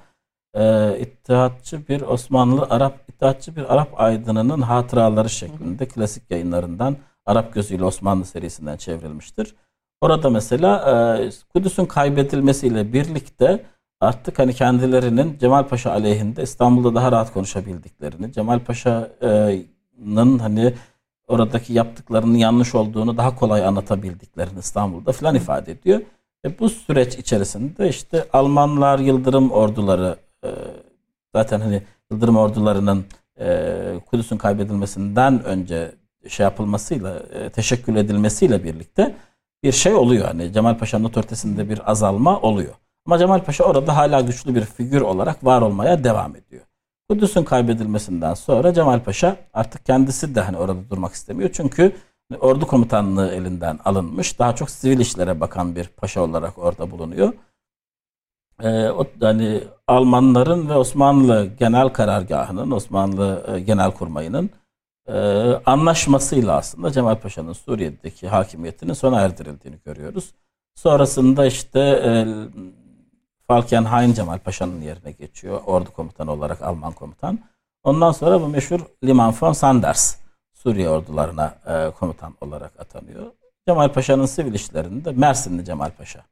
E, 0.55 0.99
İttihatçı 1.01 1.89
bir 1.89 2.01
Osmanlı 2.01 2.67
Arap 2.71 2.99
İttihatçı 3.09 3.57
bir 3.57 3.75
Arap 3.75 4.01
aydınının 4.01 4.63
hatıraları 4.63 5.31
şeklinde 5.31 5.89
klasik 5.89 6.31
yayınlarından 6.31 6.97
Arap 7.27 7.55
gözüyle 7.55 7.85
Osmanlı 7.85 8.25
serisinden 8.25 8.77
çevrilmiştir. 8.77 9.55
Orada 10.01 10.31
mesela 10.31 10.79
e, 10.91 11.31
Kudüs'ün 11.53 11.87
kaybedilmesiyle 11.87 12.93
birlikte 12.93 13.65
artık 14.01 14.39
hani 14.39 14.55
kendilerinin 14.55 15.39
Cemal 15.39 15.63
Paşa 15.63 15.91
aleyhinde 15.91 16.43
İstanbul'da 16.43 16.95
daha 16.95 17.13
rahat 17.13 17.33
konuşabildiklerini, 17.33 18.33
Cemal 18.33 18.61
Paşa'nın 18.61 20.39
hani 20.39 20.75
oradaki 21.29 21.73
yaptıklarının 21.73 22.39
yanlış 22.39 22.75
olduğunu 22.75 23.17
daha 23.17 23.37
kolay 23.37 23.67
anlatabildiklerini 23.67 24.59
İstanbul'da 24.59 25.13
filan 25.13 25.35
ifade 25.35 25.73
ediyor. 25.73 26.01
E 26.45 26.59
bu 26.59 26.69
süreç 26.69 27.19
içerisinde 27.19 27.89
işte 27.89 28.27
Almanlar 28.33 28.99
Yıldırım 28.99 29.51
orduları 29.51 30.17
e, 30.45 30.49
zaten 31.35 31.61
hani 31.61 31.83
Yıldırım 32.11 32.37
ordularının 32.37 33.05
e, 33.41 33.75
Kudüs'ün 34.07 34.37
kaybedilmesinden 34.37 35.45
önce 35.45 35.93
şey 36.29 36.45
yapılmasıyla 36.45 37.23
e, 37.35 37.51
teşekkül 37.51 37.97
edilmesiyle 37.97 38.65
birlikte 38.65 39.15
bir 39.63 39.73
şey 39.73 39.95
oluyor. 39.95 40.25
Hani 40.25 40.53
Cemal 40.53 40.79
Paşa'nın 40.79 41.05
otoritesinde 41.05 41.69
bir 41.69 41.91
azalma 41.91 42.41
oluyor. 42.41 42.75
Ama 43.07 43.19
Cemal 43.19 43.41
Paşa 43.41 43.65
orada 43.65 43.97
hala 43.97 44.21
güçlü 44.21 44.55
bir 44.55 44.65
figür 44.65 45.01
olarak 45.01 45.45
var 45.45 45.63
olmaya 45.63 46.05
devam 46.05 46.37
ediyor. 46.37 46.63
Kudüs'ün 47.11 47.45
kaybedilmesinden 47.45 48.35
sonra 48.35 48.75
Cemal 48.75 49.01
Paşa 49.01 49.37
artık 49.55 49.87
kendisi 49.87 50.35
de 50.35 50.41
hani 50.41 50.57
orada 50.57 50.91
durmak 50.91 51.13
istemiyor. 51.13 51.51
Çünkü 51.53 51.97
ordu 52.41 52.67
komutanlığı 52.67 53.31
elinden 53.31 53.79
alınmış. 53.85 54.39
Daha 54.39 54.55
çok 54.55 54.71
sivil 54.71 55.01
işlere 55.01 55.41
bakan 55.41 55.77
bir 55.77 55.89
paşa 55.89 56.21
olarak 56.21 56.59
orada 56.59 56.91
bulunuyor. 56.91 57.33
Ee, 58.63 58.89
o 58.89 59.07
hani 59.21 59.65
Almanların 59.87 60.69
ve 60.69 60.75
Osmanlı 60.75 61.49
Genel 61.59 61.89
Karargahı'nın, 61.89 62.71
Osmanlı 62.71 63.45
e, 63.49 63.61
Genel 63.61 63.91
Kurmayı'nın 63.91 64.51
e, 65.09 65.15
anlaşmasıyla 65.67 66.57
aslında 66.57 66.93
Cemal 66.93 67.17
Paşa'nın 67.17 67.53
Suriye'deki 67.53 68.29
hakimiyetinin 68.29 68.93
sona 68.93 69.21
erdirildiğini 69.21 69.79
görüyoruz. 69.85 70.33
Sonrasında 70.75 71.47
işte 71.47 71.81
e, 71.81 72.27
Falkenhayn 73.49 74.13
Cemal 74.13 74.39
Paşa'nın 74.39 74.81
yerine 74.81 75.11
geçiyor. 75.13 75.61
Ordu 75.67 75.93
komutanı 75.93 76.33
olarak 76.33 76.63
Alman 76.63 76.93
komutan. 76.93 77.39
Ondan 77.85 78.13
sonra 78.13 78.41
bu 78.41 78.49
meşhur 78.49 78.81
Liman 79.05 79.35
von 79.41 79.53
Sanders 79.53 80.17
Suriye 80.55 80.89
ordularına 80.89 81.55
e, 81.67 81.91
komutan 81.91 82.35
olarak 82.41 82.81
atanıyor. 82.81 83.33
Cemal 83.69 83.93
Paşa'nın 83.93 84.27
sivil 84.27 84.55
işlerinde 84.55 85.13
Mersinli 85.13 85.65
Cemal 85.65 85.91
Paşa 85.91 86.25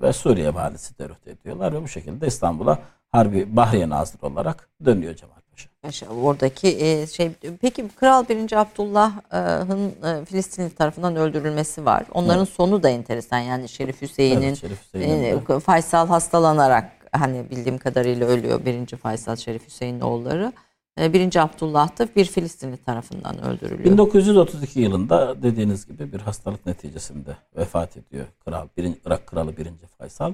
ve 0.00 0.12
Suriye 0.12 0.54
valisi 0.54 0.98
derut 0.98 1.28
ediyorlar 1.28 1.72
ve 1.72 1.82
bu 1.82 1.88
şekilde 1.88 2.26
İstanbul'a 2.26 2.78
Harbi 3.08 3.56
Bahriye 3.56 3.88
Nazırı 3.88 4.26
olarak 4.26 4.68
dönüyor 4.84 5.14
Cemal 5.14 5.39
Paşa. 5.82 6.06
Oradaki 6.06 6.68
e, 6.68 7.06
şey 7.06 7.30
peki 7.60 7.88
Kral 7.88 8.28
1. 8.28 8.52
Abdullah'ın 8.52 9.92
e, 10.04 10.24
Filistinli 10.24 10.70
tarafından 10.70 11.16
öldürülmesi 11.16 11.84
var. 11.84 12.04
Onların 12.14 12.44
evet. 12.44 12.54
sonu 12.54 12.82
da 12.82 12.88
enteresan. 12.88 13.38
Yani 13.38 13.68
Şerif 13.68 14.02
Hüseyin'in 14.02 14.42
evet, 14.42 14.60
Şerif 14.60 14.78
Hüseyin 14.84 15.22
e, 15.48 15.60
Faysal 15.60 16.08
hastalanarak 16.08 16.92
hani 17.12 17.50
bildiğim 17.50 17.78
kadarıyla 17.78 18.26
ölüyor. 18.26 18.64
1. 18.64 18.96
Faysal 18.96 19.36
Şerif 19.36 19.66
Hüseyin'in 19.66 20.00
oğulları. 20.00 20.52
E, 21.00 21.12
birinci 21.12 21.40
Abdullah 21.40 21.98
da 21.98 22.08
bir 22.16 22.24
Filistinli 22.24 22.76
tarafından 22.76 23.44
öldürülüyor. 23.44 23.84
1932 23.84 24.80
yılında 24.80 25.42
dediğiniz 25.42 25.86
gibi 25.86 26.12
bir 26.12 26.20
hastalık 26.20 26.66
neticesinde 26.66 27.36
vefat 27.56 27.96
ediyor 27.96 28.26
kral, 28.44 28.68
birinci, 28.76 28.98
Irak 29.06 29.26
kralı 29.26 29.56
1. 29.56 29.66
Faysal. 29.98 30.32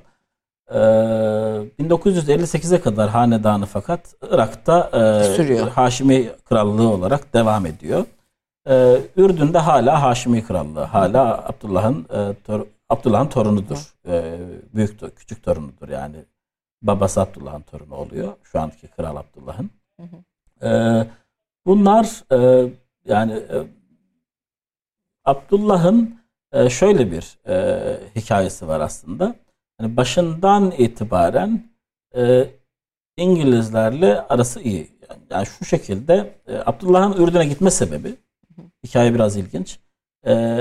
Ee, 0.70 0.76
1958'e 1.80 2.80
kadar 2.80 3.10
hanedanı 3.10 3.66
fakat 3.66 4.14
Irak'ta 4.30 4.90
e, 4.92 5.24
Sürüyor. 5.24 5.68
Haşimi 5.68 6.30
krallığı 6.44 6.88
olarak 6.88 7.34
devam 7.34 7.66
ediyor. 7.66 8.04
Ee, 8.68 9.00
Ürdün'de 9.16 9.58
hala 9.58 10.02
Haşimi 10.02 10.44
krallığı, 10.44 10.82
hala 10.82 11.48
Abdullah'ın 11.48 12.06
e, 12.14 12.34
tor, 12.44 12.66
Abdullah'ın 12.88 13.28
torunudur. 13.28 13.94
Ee, 14.08 14.38
büyük 14.74 15.16
küçük 15.16 15.42
torunudur 15.42 15.88
yani. 15.88 16.16
Babası 16.82 17.20
Abdullah'ın 17.20 17.62
torunu 17.62 17.94
oluyor. 17.94 18.32
Şu 18.42 18.60
anki 18.60 18.88
kral 18.88 19.16
Abdullah'ın. 19.16 19.70
Ee, 20.62 21.06
bunlar 21.66 22.22
e, 22.32 22.70
yani 23.04 23.32
e, 23.32 23.66
Abdullah'ın 25.24 26.20
e, 26.52 26.70
şöyle 26.70 27.10
bir 27.10 27.38
e, 27.48 27.80
hikayesi 28.16 28.68
var 28.68 28.80
aslında. 28.80 29.34
Yani 29.80 29.96
başından 29.96 30.70
itibaren 30.78 31.70
e, 32.16 32.50
İngilizlerle 33.16 34.20
arası 34.20 34.60
iyi. 34.60 34.90
Yani, 35.10 35.22
yani 35.30 35.46
şu 35.46 35.64
şekilde 35.64 36.40
e, 36.46 36.56
Abdullah'ın 36.66 37.22
Ürdün'e 37.22 37.46
gitme 37.46 37.70
sebebi 37.70 38.14
hikaye 38.84 39.14
biraz 39.14 39.36
ilginç. 39.36 39.78
E, 40.26 40.58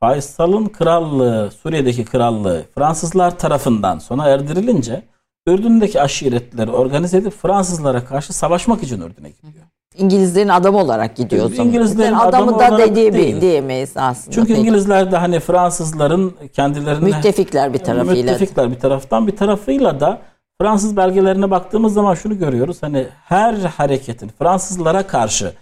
Faysal'ın 0.00 0.66
krallığı, 0.66 1.50
Suriye'deki 1.50 2.04
krallığı 2.04 2.64
Fransızlar 2.74 3.38
tarafından 3.38 3.98
sona 3.98 4.28
erdirilince 4.28 5.02
Ürdün'deki 5.46 6.00
aşiretleri 6.00 6.70
organize 6.70 7.16
edip 7.16 7.32
Fransızlara 7.32 8.04
karşı 8.04 8.32
savaşmak 8.32 8.82
için 8.82 9.00
Ürdün'e 9.00 9.30
gidiyor. 9.30 9.64
İngilizlerin 9.98 10.48
adamı 10.48 10.78
olarak 10.78 11.16
gidiyor. 11.16 11.50
İngilizlerin 11.50 12.14
adamı, 12.14 12.56
adamı 12.56 12.58
da 12.58 12.78
dediği 12.78 13.12
değil. 13.12 13.40
diyemeyiz 13.40 13.92
aslında. 13.96 14.34
Çünkü 14.34 14.48
peki. 14.48 14.60
İngilizler 14.60 15.12
de 15.12 15.16
hani 15.16 15.40
Fransızların 15.40 16.34
kendilerine 16.52 17.04
müttefikler 17.04 17.72
bir 17.72 17.78
tarafıyla. 17.78 18.32
Müttefikler 18.32 18.70
bir 18.70 18.78
taraftan 18.78 19.26
bir 19.26 19.36
tarafıyla 19.36 20.00
da 20.00 20.20
Fransız 20.60 20.96
belgelerine 20.96 21.50
baktığımız 21.50 21.94
zaman 21.94 22.14
şunu 22.14 22.38
görüyoruz. 22.38 22.82
Hani 22.82 23.06
her 23.24 23.54
hareketin 23.54 24.30
Fransızlara 24.38 25.06
karşı 25.06 25.52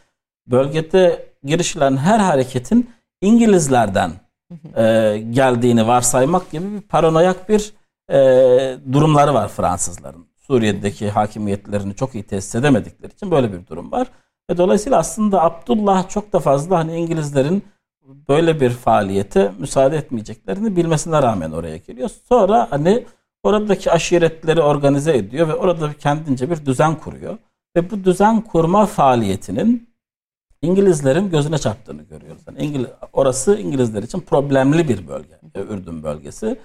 bölgede 0.46 1.26
girişilen 1.44 1.96
her 1.96 2.18
hareketin 2.18 2.90
İngilizlerden 3.20 4.10
e, 4.76 5.16
geldiğini 5.30 5.86
varsaymak 5.86 6.50
gibi 6.50 6.72
bir 6.76 6.80
paranoyak 6.80 7.48
bir 7.48 7.72
e, 8.10 8.18
durumları 8.92 9.34
var 9.34 9.48
Fransızların. 9.48 10.26
Suriye'deki 10.46 11.10
hakimiyetlerini 11.10 11.94
çok 11.94 12.14
iyi 12.14 12.24
tesis 12.24 12.54
edemedikleri 12.54 13.12
için 13.12 13.30
böyle 13.30 13.52
bir 13.52 13.66
durum 13.66 13.92
var. 13.92 14.08
Ve 14.50 14.56
dolayısıyla 14.56 14.98
aslında 14.98 15.42
Abdullah 15.42 16.08
çok 16.08 16.32
da 16.32 16.38
fazla 16.38 16.78
hani 16.78 16.96
İngilizlerin 16.96 17.62
böyle 18.28 18.60
bir 18.60 18.70
faaliyete 18.70 19.52
müsaade 19.58 19.96
etmeyeceklerini 19.96 20.76
bilmesine 20.76 21.22
rağmen 21.22 21.50
oraya 21.50 21.76
geliyor. 21.76 22.10
Sonra 22.28 22.66
hani 22.70 23.06
oradaki 23.42 23.92
aşiretleri 23.92 24.62
organize 24.62 25.16
ediyor 25.16 25.48
ve 25.48 25.54
orada 25.54 25.92
kendince 25.92 26.50
bir 26.50 26.66
düzen 26.66 26.94
kuruyor. 26.94 27.38
Ve 27.76 27.90
bu 27.90 28.04
düzen 28.04 28.40
kurma 28.40 28.86
faaliyetinin 28.86 29.94
İngilizlerin 30.62 31.30
gözüne 31.30 31.58
çarptığını 31.58 32.02
görüyoruz. 32.02 32.42
Yani 32.48 32.58
İngiliz, 32.64 32.88
orası 33.12 33.58
İngilizler 33.58 34.02
için 34.02 34.20
problemli 34.20 34.88
bir 34.88 35.08
bölge. 35.08 35.40
Ürdün 35.54 36.02
bölgesi. 36.02 36.60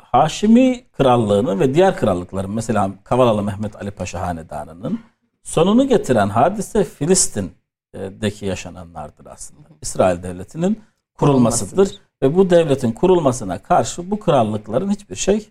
Haşimi 0.00 0.84
krallığını 0.90 1.60
ve 1.60 1.74
diğer 1.74 1.96
krallıkların 1.96 2.50
mesela 2.50 2.90
Kavalalı 3.04 3.42
Mehmet 3.42 3.76
Ali 3.76 3.90
Paşa 3.90 4.20
Hanedanı'nın 4.20 5.00
sonunu 5.42 5.88
getiren 5.88 6.28
hadise 6.28 6.84
Filistin'deki 6.84 8.46
yaşananlardır 8.46 9.26
aslında. 9.26 9.68
İsrail 9.82 10.22
devletinin 10.22 10.82
kurulmasıdır. 11.14 11.98
Ve 12.22 12.36
bu 12.36 12.50
devletin 12.50 12.92
kurulmasına 12.92 13.62
karşı 13.62 14.10
bu 14.10 14.20
krallıkların 14.20 14.90
hiçbir 14.90 15.16
şey 15.16 15.48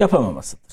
yapamamasıdır. 0.00 0.71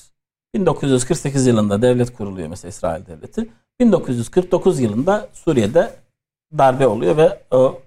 1948 0.54 1.46
yılında 1.46 1.82
devlet 1.82 2.16
kuruluyor 2.16 2.48
mesela 2.48 2.68
İsrail 2.68 3.06
devleti. 3.06 3.48
1949 3.80 4.80
yılında 4.80 5.28
Suriye'de 5.32 5.94
darbe 6.58 6.86
oluyor 6.86 7.16
ve 7.16 7.42
o 7.50 7.80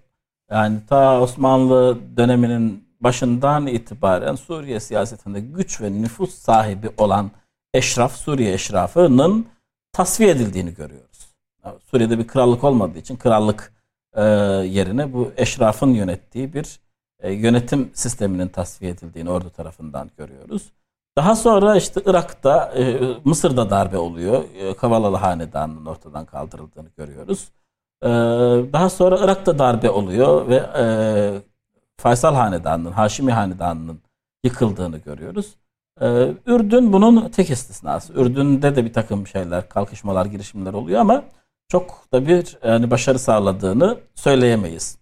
yani 0.51 0.79
ta 0.89 1.21
Osmanlı 1.21 1.97
döneminin 2.17 2.87
başından 2.99 3.67
itibaren 3.67 4.35
Suriye 4.35 4.79
siyasetinde 4.79 5.39
güç 5.39 5.81
ve 5.81 6.01
nüfus 6.01 6.33
sahibi 6.33 6.89
olan 6.97 7.31
eşraf, 7.73 8.15
Suriye 8.15 8.53
eşrafının 8.53 9.47
tasfiye 9.91 10.29
edildiğini 10.29 10.73
görüyoruz. 10.73 11.27
Suriye'de 11.91 12.19
bir 12.19 12.27
krallık 12.27 12.63
olmadığı 12.63 12.97
için 12.97 13.15
krallık 13.15 13.73
e, 14.13 14.23
yerine 14.65 15.13
bu 15.13 15.31
eşrafın 15.37 15.93
yönettiği 15.93 16.53
bir 16.53 16.79
e, 17.19 17.31
yönetim 17.31 17.91
sisteminin 17.93 18.47
tasfiye 18.47 18.91
edildiğini 18.91 19.29
ordu 19.29 19.49
tarafından 19.49 20.11
görüyoruz. 20.17 20.71
Daha 21.17 21.35
sonra 21.35 21.75
işte 21.75 22.01
Irak'ta, 22.05 22.65
e, 22.65 22.99
Mısır'da 23.23 23.69
darbe 23.69 23.97
oluyor. 23.97 24.43
E, 24.55 24.73
Kavalalı 24.73 25.17
Hanedanı'nın 25.17 25.85
ortadan 25.85 26.25
kaldırıldığını 26.25 26.89
görüyoruz. 26.97 27.51
E, 28.03 28.07
daha 28.73 28.89
sonra 28.89 29.17
Irak'ta 29.17 29.59
darbe 29.59 29.89
oluyor 29.89 30.47
ve 30.47 30.63
Faysal 31.97 32.35
Hanedanı'nın, 32.35 32.91
Haşimi 32.91 33.31
Hanedanı'nın 33.31 34.01
yıkıldığını 34.43 34.97
görüyoruz. 34.97 35.55
Ürdün 36.45 36.93
bunun 36.93 37.29
tek 37.29 37.49
istisnası. 37.49 38.13
Ürdün'de 38.13 38.75
de 38.75 38.85
bir 38.85 38.93
takım 38.93 39.27
şeyler, 39.27 39.69
kalkışmalar, 39.69 40.25
girişimler 40.25 40.73
oluyor 40.73 41.01
ama 41.01 41.23
çok 41.67 42.13
da 42.13 42.27
bir 42.27 42.57
yani 42.63 42.91
başarı 42.91 43.19
sağladığını 43.19 43.97
söyleyemeyiz. 44.15 44.97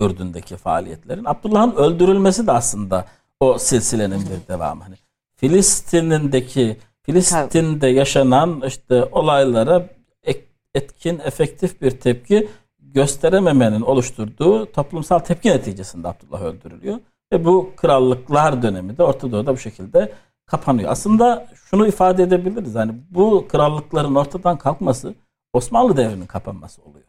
Ürdün'deki 0.00 0.56
faaliyetlerin. 0.56 1.24
Abdullah'ın 1.24 1.72
öldürülmesi 1.72 2.46
de 2.46 2.52
aslında 2.52 3.04
o 3.40 3.58
silsilenin 3.58 4.20
bir 4.20 4.48
devamı. 4.48 4.82
Hani 4.82 4.94
Filistin'indeki 5.36 6.76
Filistin'de 7.02 7.86
yaşanan 7.86 8.62
işte 8.66 9.04
olaylara 9.04 9.88
etkin, 10.74 11.18
efektif 11.18 11.82
bir 11.82 11.90
tepki 11.90 12.48
gösterememenin 12.78 13.80
oluşturduğu 13.80 14.72
toplumsal 14.72 15.18
tepki 15.18 15.48
neticesinde 15.48 16.08
Abdullah 16.08 16.42
öldürülüyor. 16.42 16.98
Ve 17.32 17.44
bu 17.44 17.70
krallıklar 17.76 18.62
dönemi 18.62 18.98
de 18.98 19.02
Orta 19.02 19.32
Doğu'da 19.32 19.52
bu 19.52 19.58
şekilde 19.58 20.12
kapanıyor. 20.46 20.90
Aslında 20.90 21.46
şunu 21.70 21.86
ifade 21.86 22.22
edebiliriz. 22.22 22.74
Hani 22.74 22.92
bu 23.10 23.48
krallıkların 23.48 24.14
ortadan 24.14 24.58
kalkması 24.58 25.14
Osmanlı 25.52 25.96
devrinin 25.96 26.26
kapanması 26.26 26.82
oluyor. 26.82 27.03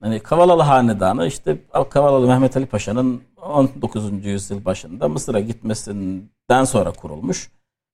Hani 0.00 0.20
Kavalalı 0.20 0.62
Hanedanı 0.62 1.26
işte 1.26 1.58
Kavalalı 1.90 2.26
Mehmet 2.26 2.56
Ali 2.56 2.66
Paşa'nın 2.66 3.22
19. 3.42 4.24
yüzyıl 4.24 4.64
başında 4.64 5.08
Mısır'a 5.08 5.40
gitmesinden 5.40 6.64
sonra 6.64 6.92
kurulmuş 6.92 7.50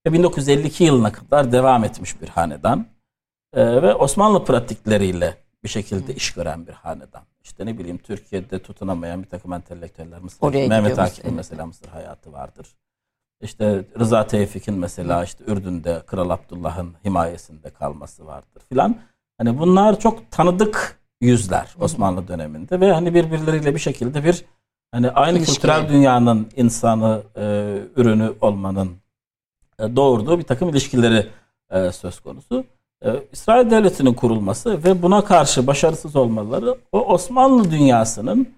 ve 0.07 0.13
1952 0.13 0.85
yılına 0.85 1.13
kadar 1.13 1.53
devam 1.53 1.85
etmiş 1.85 2.23
bir 2.23 2.29
hanedan 2.29 2.87
ee, 3.53 3.83
ve 3.83 3.95
Osmanlı 3.95 4.45
pratikleriyle 4.45 5.37
bir 5.65 5.69
şekilde 5.69 6.15
iş 6.15 6.35
gören 6.35 6.67
bir 6.67 6.73
hanedan. 6.73 7.23
İşte 7.45 7.67
ne 7.67 7.79
bileyim 7.79 7.99
Türkiye'de 7.99 8.63
tutunamayan 8.63 9.23
bir 9.23 9.29
takım 9.29 9.53
entelektüeller 9.53 10.21
Mısır, 10.21 10.39
Oraya 10.41 10.69
Mehmet 10.69 10.99
Akif'in 10.99 11.35
mesela 11.35 11.67
Mısır 11.67 11.89
hayatı 11.89 12.33
vardır. 12.33 12.67
İşte 13.41 13.85
Rıza 13.99 14.27
Tevfik'in 14.27 14.75
mesela 14.75 15.25
işte 15.25 15.45
Ürdün'de 15.47 16.03
Kral 16.07 16.31
Abdullah'ın 16.31 16.95
himayesinde 17.05 17.71
kalması 17.71 18.27
vardır 18.27 18.63
filan. 18.69 18.97
Hani 19.39 19.59
bunlar 19.59 20.01
çok 20.01 20.31
tanıdık 20.31 20.98
yüzler 21.21 21.75
Osmanlı 21.81 22.29
döneminde 22.29 22.81
ve 22.81 22.93
hani 22.93 23.15
birbirleriyle 23.15 23.75
bir 23.75 23.81
şekilde 23.81 24.25
bir 24.25 24.45
hani 24.93 25.11
aynı 25.11 25.39
İlişki. 25.39 25.55
kültürel 25.55 25.89
dünyanın 25.89 26.49
insanı 26.57 27.23
e, 27.37 27.43
ürünü 27.97 28.33
olmanın 28.41 28.97
e, 29.79 29.97
doğurduğu 29.97 30.39
bir 30.39 30.45
takım 30.45 30.69
ilişkileri 30.69 31.27
e, 31.71 31.93
söz 31.93 32.21
konusu. 32.21 32.65
e, 33.05 33.11
İsrail 33.33 33.71
Devleti'nin 33.71 34.15
kurulması 34.15 34.85
ve 34.85 35.03
buna 35.03 35.25
karşı 35.25 35.67
başarısız 35.67 36.17
olmaları 36.17 36.79
o 36.93 37.01
Osmanlı 37.01 37.71
dünyasının 37.71 38.49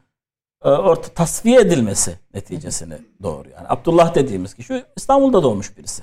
e, 0.65 0.69
orta 0.69 1.09
tasfiye 1.09 1.61
edilmesi 1.61 2.19
neticesini 2.35 2.95
doğuruyor. 3.23 3.57
Yani 3.57 3.67
Abdullah 3.69 4.15
dediğimiz 4.15 4.55
kişi 4.55 4.85
İstanbul'da 4.97 5.43
doğmuş 5.43 5.79
birisi. 5.79 6.03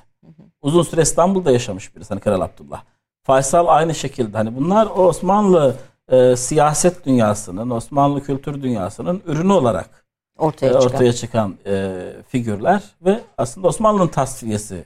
Uzun 0.62 0.84
süre 0.84 1.02
İstanbul'da 1.02 1.52
yaşamış 1.52 1.96
birisi. 1.96 2.10
Hani 2.10 2.20
Kral 2.20 2.42
Abdullah. 2.42 2.84
Faysal 3.24 3.68
aynı 3.68 3.96
şekilde. 3.96 4.38
Hani 4.38 4.56
bunlar 4.56 4.86
o 4.86 5.08
Osmanlı 5.08 5.76
e, 6.12 6.36
siyaset 6.36 7.06
dünyasının, 7.06 7.70
Osmanlı 7.70 8.24
kültür 8.24 8.62
dünyasının 8.62 9.22
ürünü 9.26 9.54
olarak 9.54 10.06
ortaya, 10.38 10.72
e, 10.72 10.76
ortaya 10.76 11.14
çıkan 11.14 11.56
e, 11.66 12.04
figürler 12.28 12.84
ve 13.02 13.20
aslında 13.38 13.68
Osmanlı'nın 13.68 14.08
tasfiyesi 14.08 14.86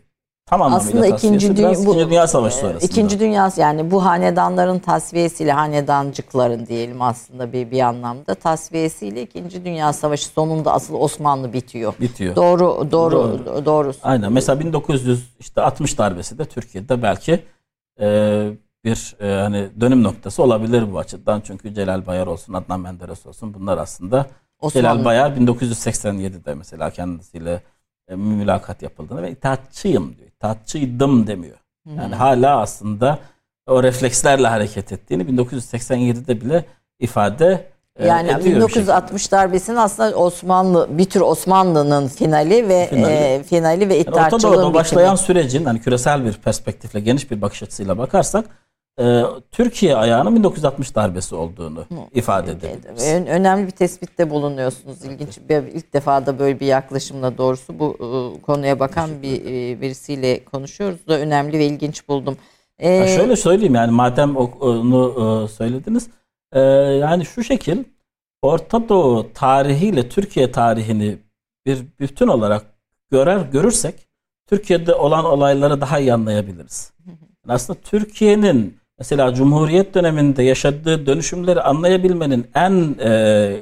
tam 0.52 0.62
anlamıyla 0.62 1.00
aslında 1.00 1.08
ikinci, 1.08 1.58
dünya, 1.58 1.70
bu, 1.70 1.74
ikinci 1.74 2.10
Dünya 2.10 2.28
Savaşı 2.28 2.58
sonrasında. 2.58 2.86
İkinci 2.86 3.20
Dünya 3.20 3.52
yani 3.58 3.92
bu 3.92 4.06
hanedanların 4.06 4.80
tasfiyesiyle 4.80 5.52
hanedancıkların 5.52 6.66
diyelim 6.66 7.02
aslında 7.02 7.54
bir 7.54 7.72
bir 7.72 7.80
anlamda 7.80 8.36
tasfiyesiyle 8.36 9.22
ikinci 9.22 9.66
Dünya 9.66 9.94
Savaşı 9.94 10.28
sonunda 10.28 10.74
asıl 10.74 10.94
Osmanlı 10.94 11.54
bitiyor. 11.54 11.94
Bitiyor. 12.02 12.36
Doğru 12.36 12.88
doğru 12.92 13.12
doğru. 13.12 13.66
doğru. 13.66 13.92
Aynen. 14.04 14.34
Mesela 14.34 14.60
1960 14.60 15.98
darbesi 15.98 16.38
de 16.38 16.46
Türkiye'de 16.46 17.02
belki 17.02 17.44
e, 18.00 18.08
bir 18.84 19.16
e, 19.20 19.42
hani 19.42 19.70
dönüm 19.82 20.04
noktası 20.04 20.44
olabilir 20.44 20.94
bu 20.94 21.00
açıdan. 21.00 21.42
Çünkü 21.42 21.74
Celal 21.74 22.08
Bayar 22.08 22.28
olsun, 22.28 22.54
Adnan 22.54 22.80
Menderes 22.80 23.26
olsun 23.26 23.54
bunlar 23.54 23.78
aslında 23.78 24.26
Osmanlı. 24.60 24.74
Celal 24.74 25.06
Bayar 25.06 25.32
1987'de 25.32 26.54
mesela 26.54 26.90
kendisiyle 26.90 27.62
e, 28.08 28.16
mülakat 28.16 28.82
yapıldığını 28.82 29.22
ve 29.22 29.32
itaatçıyım 29.32 30.18
diyor. 30.18 30.30
İtaatçıydım 30.30 31.28
demiyor. 31.28 31.58
Yani 31.86 32.06
hmm. 32.06 32.12
hala 32.12 32.62
aslında 32.62 33.20
o 33.68 33.84
reflekslerle 33.84 34.48
hareket 34.48 34.92
ettiğini 34.92 35.24
1987'de 35.24 36.42
bile 36.42 36.66
ifade 37.00 37.72
e, 37.96 38.08
yani 38.08 38.32
ediyor 38.32 38.46
1960 38.46 39.32
darbesinin 39.32 39.78
aslında 39.78 40.16
Osmanlı 40.16 40.88
bir 40.98 41.06
tür 41.06 41.22
Osmanlı'nın 41.22 42.08
finali 42.08 42.70
ve 42.70 42.88
finali, 42.90 43.14
e, 43.14 43.44
finali 43.44 43.90
ve 43.90 44.00
itaatçılığın 44.00 44.54
yani 44.54 44.66
Orta 44.66 44.74
başlayan 44.74 45.16
sürecin 45.16 45.66
hani 45.66 45.82
küresel 45.82 46.26
bir 46.26 46.34
perspektifle 46.34 47.00
geniş 47.00 47.32
bir 47.32 47.42
bakış 47.42 47.64
açısıyla 47.64 47.98
bakarsak 47.98 48.46
e, 49.00 49.24
Türkiye 49.52 49.96
ayağının 49.96 50.36
1960 50.36 50.96
darbesi 50.96 51.36
olduğunu 51.36 51.80
Hı. 51.80 51.96
ifade 52.14 52.52
edebiliriz. 52.52 53.28
Önemli 53.28 53.68
bir 53.68 53.72
tespitte 53.72 54.30
bulunuyorsunuz. 54.30 55.06
İlginç 55.06 55.40
bir 55.50 55.64
ilk 55.64 55.94
defa 55.94 56.26
da 56.26 56.40
böyle 56.40 56.60
bir 56.60 56.66
yaklaşımla 56.66 57.38
doğrusu 57.38 57.80
bu 57.80 57.98
e, 58.00 58.42
konuya 58.42 58.80
bakan 58.80 59.10
bir 59.22 59.46
e, 59.46 59.82
birisiyle 59.82 60.46
konuşuyoruz 60.46 61.08
da 61.08 61.20
önemli 61.20 61.60
ve 61.60 61.66
ilginç 61.66 62.08
buldum. 62.08 62.38
Ee, 62.80 63.08
şöyle 63.08 63.36
söyleyeyim 63.36 63.76
yani 63.76 63.92
madem 63.92 64.36
onu 64.38 65.44
e, 65.44 65.48
söylediniz 65.48 66.10
e, 66.52 66.60
yani 66.60 67.26
şu 67.26 67.44
şekil 67.44 67.84
Orta 68.42 68.90
Doğu 68.90 69.34
tarihiyle 69.34 70.10
Türkiye 70.10 70.52
tarihini 70.52 71.18
bir 71.66 71.86
bütün 72.00 72.28
olarak 72.28 72.66
görer 73.12 73.42
görürsek 73.42 74.08
Türkiye'de 74.48 74.96
olan 74.96 75.26
olayları 75.26 75.82
daha 75.82 76.00
iyi 76.00 76.14
anlayabiliriz. 76.14 76.94
Aslında 77.48 77.80
Türkiye'nin 77.80 78.81
mesela 79.02 79.34
Cumhuriyet 79.34 79.94
döneminde 79.94 80.44
yaşadığı 80.44 81.06
dönüşümleri 81.06 81.62
anlayabilmenin 81.62 82.48
en 82.56 82.96
e, 83.00 83.12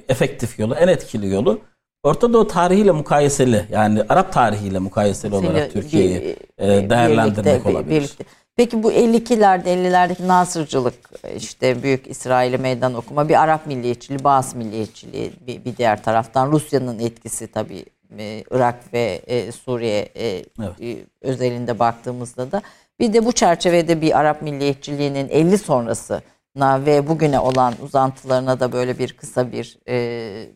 efektif 0.10 0.60
yolu, 0.60 0.76
en 0.76 0.88
etkili 0.88 1.30
yolu 1.30 1.60
Orta 2.04 2.34
Doğu 2.34 2.48
tarihiyle 2.48 2.92
mukayeseli 2.92 3.66
yani 3.72 4.04
Arap 4.10 4.34
tarihiyle 4.34 4.80
mukayeseli 4.80 5.36
olarak 5.36 5.74
Türkiye'yi 5.74 6.36
e, 6.58 6.68
değerlendirmek 6.90 7.46
birlikte, 7.46 7.70
olabilir. 7.70 7.96
Birlikte. 7.96 8.24
Peki 8.56 8.84
bu 8.84 8.92
52'lerde 8.92 9.64
50'lerdeki 9.64 10.28
Nasırcılık 10.28 10.96
işte 11.36 11.84
Büyük 11.84 12.08
İsrail'e 12.08 12.58
meydan 12.58 12.94
okuma 12.94 13.30
bir 13.30 13.44
Arap 13.44 13.68
milliyetçiliği, 13.68 14.24
Bağız 14.24 14.56
milliyetçiliği 14.56 15.32
bir, 15.48 15.66
bir 15.66 15.78
diğer 15.78 16.04
taraftan 16.04 16.52
Rusya'nın 16.52 17.00
etkisi 17.00 17.48
tabii 17.48 17.86
e, 18.18 18.44
Irak 18.52 18.94
ve 18.94 19.22
e, 19.28 19.52
Suriye 19.52 20.10
e, 20.16 20.44
evet. 20.60 20.98
Özelinde 21.22 21.80
baktığımızda 21.80 22.52
da 22.52 22.62
bir 23.00 23.14
de 23.14 23.26
bu 23.26 23.32
çerçevede 23.32 24.02
bir 24.02 24.20
Arap 24.20 24.42
milliyetçiliğinin 24.42 25.30
50 25.30 25.58
sonrasına 25.58 26.86
ve 26.86 27.08
bugüne 27.08 27.40
olan 27.40 27.74
uzantılarına 27.84 28.60
da 28.60 28.72
böyle 28.72 29.00
bir 29.00 29.14
kısa 29.14 29.52
bir 29.52 29.80
e, 29.88 30.50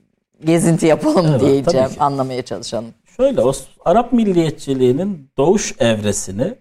gezinti 0.45 0.85
yapalım 0.85 1.25
evet, 1.29 1.41
diyeceğim. 1.41 1.89
Anlamaya 1.99 2.41
çalışalım. 2.41 2.93
Şöyle 3.17 3.41
o 3.41 3.53
Arap 3.85 4.13
milliyetçiliğinin 4.13 5.31
doğuş 5.37 5.75
evresini 5.79 6.55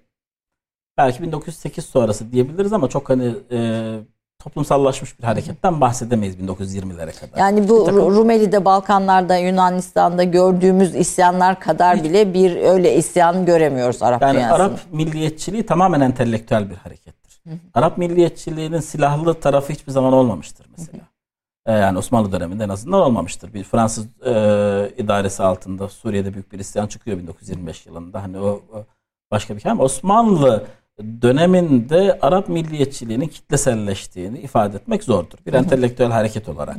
belki 0.98 1.22
1908 1.22 1.84
sonrası 1.84 2.32
diyebiliriz 2.32 2.72
ama 2.72 2.88
çok 2.88 3.10
hani 3.10 3.34
e, 3.50 3.58
toplumsallaşmış 4.44 5.18
bir 5.18 5.24
hareketten 5.24 5.80
bahsedemeyiz 5.80 6.36
1920'lere 6.36 7.20
kadar. 7.20 7.38
Yani 7.38 7.68
bu 7.68 7.84
takım, 7.84 8.16
Rumeli'de, 8.16 8.64
Balkanlar'da, 8.64 9.36
Yunanistan'da 9.36 10.24
gördüğümüz 10.24 10.94
isyanlar 10.94 11.60
kadar 11.60 11.96
hiç, 11.96 12.04
bile 12.04 12.34
bir 12.34 12.56
öyle 12.56 12.96
isyan 12.96 13.46
göremiyoruz 13.46 14.02
Arap 14.02 14.22
yani 14.22 14.34
dünyasında. 14.34 14.54
Arap 14.54 14.80
milliyetçiliği 14.92 15.66
tamamen 15.66 16.00
entelektüel 16.00 16.70
bir 16.70 16.76
harekettir. 16.76 17.40
Hı 17.46 17.50
hı. 17.50 17.58
Arap 17.74 17.98
milliyetçiliğinin 17.98 18.80
silahlı 18.80 19.34
tarafı 19.34 19.72
hiçbir 19.72 19.92
zaman 19.92 20.12
olmamıştır 20.12 20.66
mesela. 20.78 20.98
Hı 20.98 21.02
hı. 21.02 21.12
Ee, 21.66 21.72
yani 21.72 21.98
Osmanlı 21.98 22.32
döneminde 22.32 22.64
en 22.64 22.68
azından 22.68 23.00
olmamıştır. 23.00 23.54
Bir 23.54 23.64
Fransız 23.64 24.06
e, 24.26 24.30
idaresi 24.98 25.42
altında 25.42 25.88
Suriye'de 25.88 26.34
büyük 26.34 26.52
bir 26.52 26.58
isyan 26.58 26.86
çıkıyor 26.86 27.18
1925 27.18 27.86
yılında. 27.86 28.22
Hani 28.22 28.38
o, 28.38 28.62
o 28.74 28.84
başka 29.30 29.56
bir 29.56 29.60
şey 29.60 29.72
ama 29.72 29.84
Osmanlı 29.84 30.66
döneminde 30.98 32.18
Arap 32.22 32.48
milliyetçiliğinin 32.48 33.28
kitleselleştiğini 33.28 34.38
ifade 34.38 34.76
etmek 34.76 35.04
zordur. 35.04 35.38
Bir 35.46 35.52
entelektüel 35.52 36.10
hareket 36.10 36.48
olarak 36.48 36.76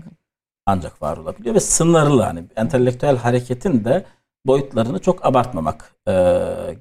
ancak 0.65 1.01
var 1.01 1.17
olabiliyor 1.17 1.55
ve 1.55 1.59
sınırlı 1.59 2.21
hani 2.21 2.43
entelektüel 2.55 3.17
hareketin 3.17 3.85
de 3.85 4.05
boyutlarını 4.45 4.99
çok 4.99 5.25
abartmamak 5.25 5.95
e, 6.07 6.13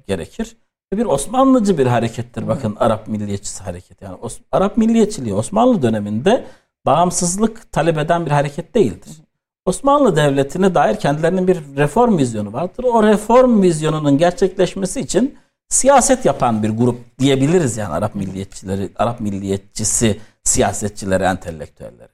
gerekir. 0.07 0.57
Bir 0.93 1.05
Osmanlıcı 1.05 1.77
bir 1.77 1.87
harekettir 1.87 2.47
bakın 2.47 2.75
Arap 2.79 3.07
milliyetçisi 3.07 3.63
hareketi. 3.63 4.05
Yani 4.05 4.15
Os 4.21 4.39
Arap 4.51 4.77
milliyetçiliği 4.77 5.33
Osmanlı 5.33 5.81
döneminde 5.81 6.45
bağımsızlık 6.85 7.71
talep 7.71 7.97
eden 7.97 8.25
bir 8.25 8.31
hareket 8.31 8.75
değildir. 8.75 9.11
Osmanlı 9.65 10.15
Devleti'ne 10.15 10.75
dair 10.75 10.95
kendilerinin 10.95 11.47
bir 11.47 11.57
reform 11.77 12.17
vizyonu 12.17 12.53
vardır. 12.53 12.83
O 12.83 13.03
reform 13.03 13.61
vizyonunun 13.61 14.17
gerçekleşmesi 14.17 14.99
için 14.99 15.37
siyaset 15.73 16.25
yapan 16.25 16.63
bir 16.63 16.69
grup 16.69 17.19
diyebiliriz 17.19 17.77
yani 17.77 17.93
Arap 17.93 18.15
milliyetçileri, 18.15 18.89
Arap 18.95 19.19
milliyetçisi 19.19 20.19
siyasetçileri, 20.43 21.23
entelektüelleri. 21.23 22.09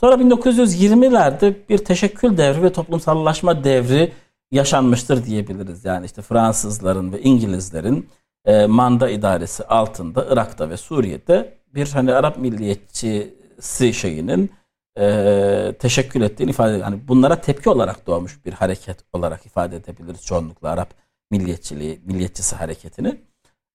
Sonra 0.00 0.14
1920'lerde 0.14 1.54
bir 1.68 1.78
teşekkül 1.78 2.36
devri 2.36 2.62
ve 2.62 2.72
toplumsallaşma 2.72 3.64
devri 3.64 4.12
yaşanmıştır 4.50 5.24
diyebiliriz. 5.24 5.84
Yani 5.84 6.06
işte 6.06 6.22
Fransızların 6.22 7.12
ve 7.12 7.22
İngilizlerin 7.22 8.08
e, 8.44 8.66
manda 8.66 9.10
idaresi 9.10 9.64
altında 9.64 10.26
Irak'ta 10.30 10.70
ve 10.70 10.76
Suriye'de 10.76 11.54
bir 11.74 11.88
hani 11.88 12.12
Arap 12.12 12.38
milliyetçisi 12.38 13.94
şeyinin 13.94 14.50
e, 14.98 15.74
teşekkül 15.78 16.22
ettiğini 16.22 16.50
ifade. 16.50 16.76
Yani 16.76 17.08
bunlara 17.08 17.40
tepki 17.40 17.70
olarak 17.70 18.06
doğmuş 18.06 18.44
bir 18.44 18.52
hareket 18.52 18.98
olarak 19.12 19.46
ifade 19.46 19.76
edebiliriz 19.76 20.24
çoğunlukla 20.24 20.68
Arap 20.68 21.05
milliyetçiliği, 21.30 22.00
milliyetçisi 22.04 22.56
hareketini. 22.56 23.20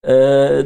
Ee, 0.08 0.66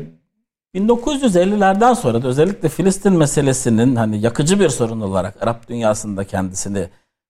1950'lerden 0.75 1.93
sonra 1.93 2.23
da 2.23 2.27
özellikle 2.27 2.69
Filistin 2.69 3.13
meselesinin 3.13 3.95
hani 3.95 4.21
yakıcı 4.21 4.59
bir 4.59 4.69
sorun 4.69 5.01
olarak 5.01 5.43
Arap 5.43 5.67
dünyasında 5.67 6.23
kendisini 6.23 6.89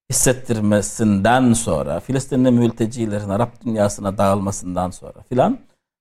hissettirmesinden 0.09 1.53
sonra, 1.53 1.99
Filistinli 1.99 2.51
mültecilerin 2.51 3.29
Arap 3.29 3.65
dünyasına 3.65 4.17
dağılmasından 4.17 4.89
sonra 4.89 5.21
filan 5.29 5.59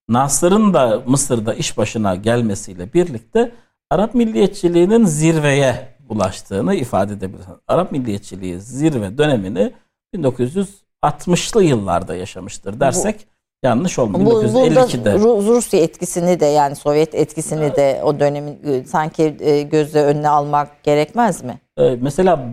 Nasır'ın 0.08 0.74
da 0.74 1.02
Mısır'da 1.06 1.54
iş 1.54 1.76
başına 1.78 2.14
gelmesiyle 2.14 2.92
birlikte 2.92 3.52
Arap 3.90 4.14
milliyetçiliğinin 4.14 5.04
zirveye 5.04 5.96
ulaştığını 6.08 6.74
ifade 6.74 7.12
edebiliriz. 7.12 7.46
Arap 7.68 7.92
milliyetçiliği 7.92 8.60
zirve 8.60 9.18
dönemini 9.18 9.72
1960'lı 10.14 11.64
yıllarda 11.64 12.14
yaşamıştır 12.14 12.80
dersek 12.80 13.26
Yanlış 13.64 13.98
olmadı. 13.98 14.24
Bu, 14.24 14.42
1952'de. 14.42 15.18
Rusya 15.18 15.80
etkisini 15.80 16.40
de 16.40 16.46
yani 16.46 16.76
Sovyet 16.76 17.14
etkisini 17.14 17.76
de 17.76 18.00
o 18.04 18.20
dönemin 18.20 18.58
e, 18.64 18.84
sanki 18.84 19.36
e, 19.40 19.62
gözle 19.62 20.02
önüne 20.02 20.28
almak 20.28 20.82
gerekmez 20.82 21.44
mi? 21.44 21.60
Ee, 21.78 21.96
mesela 22.00 22.48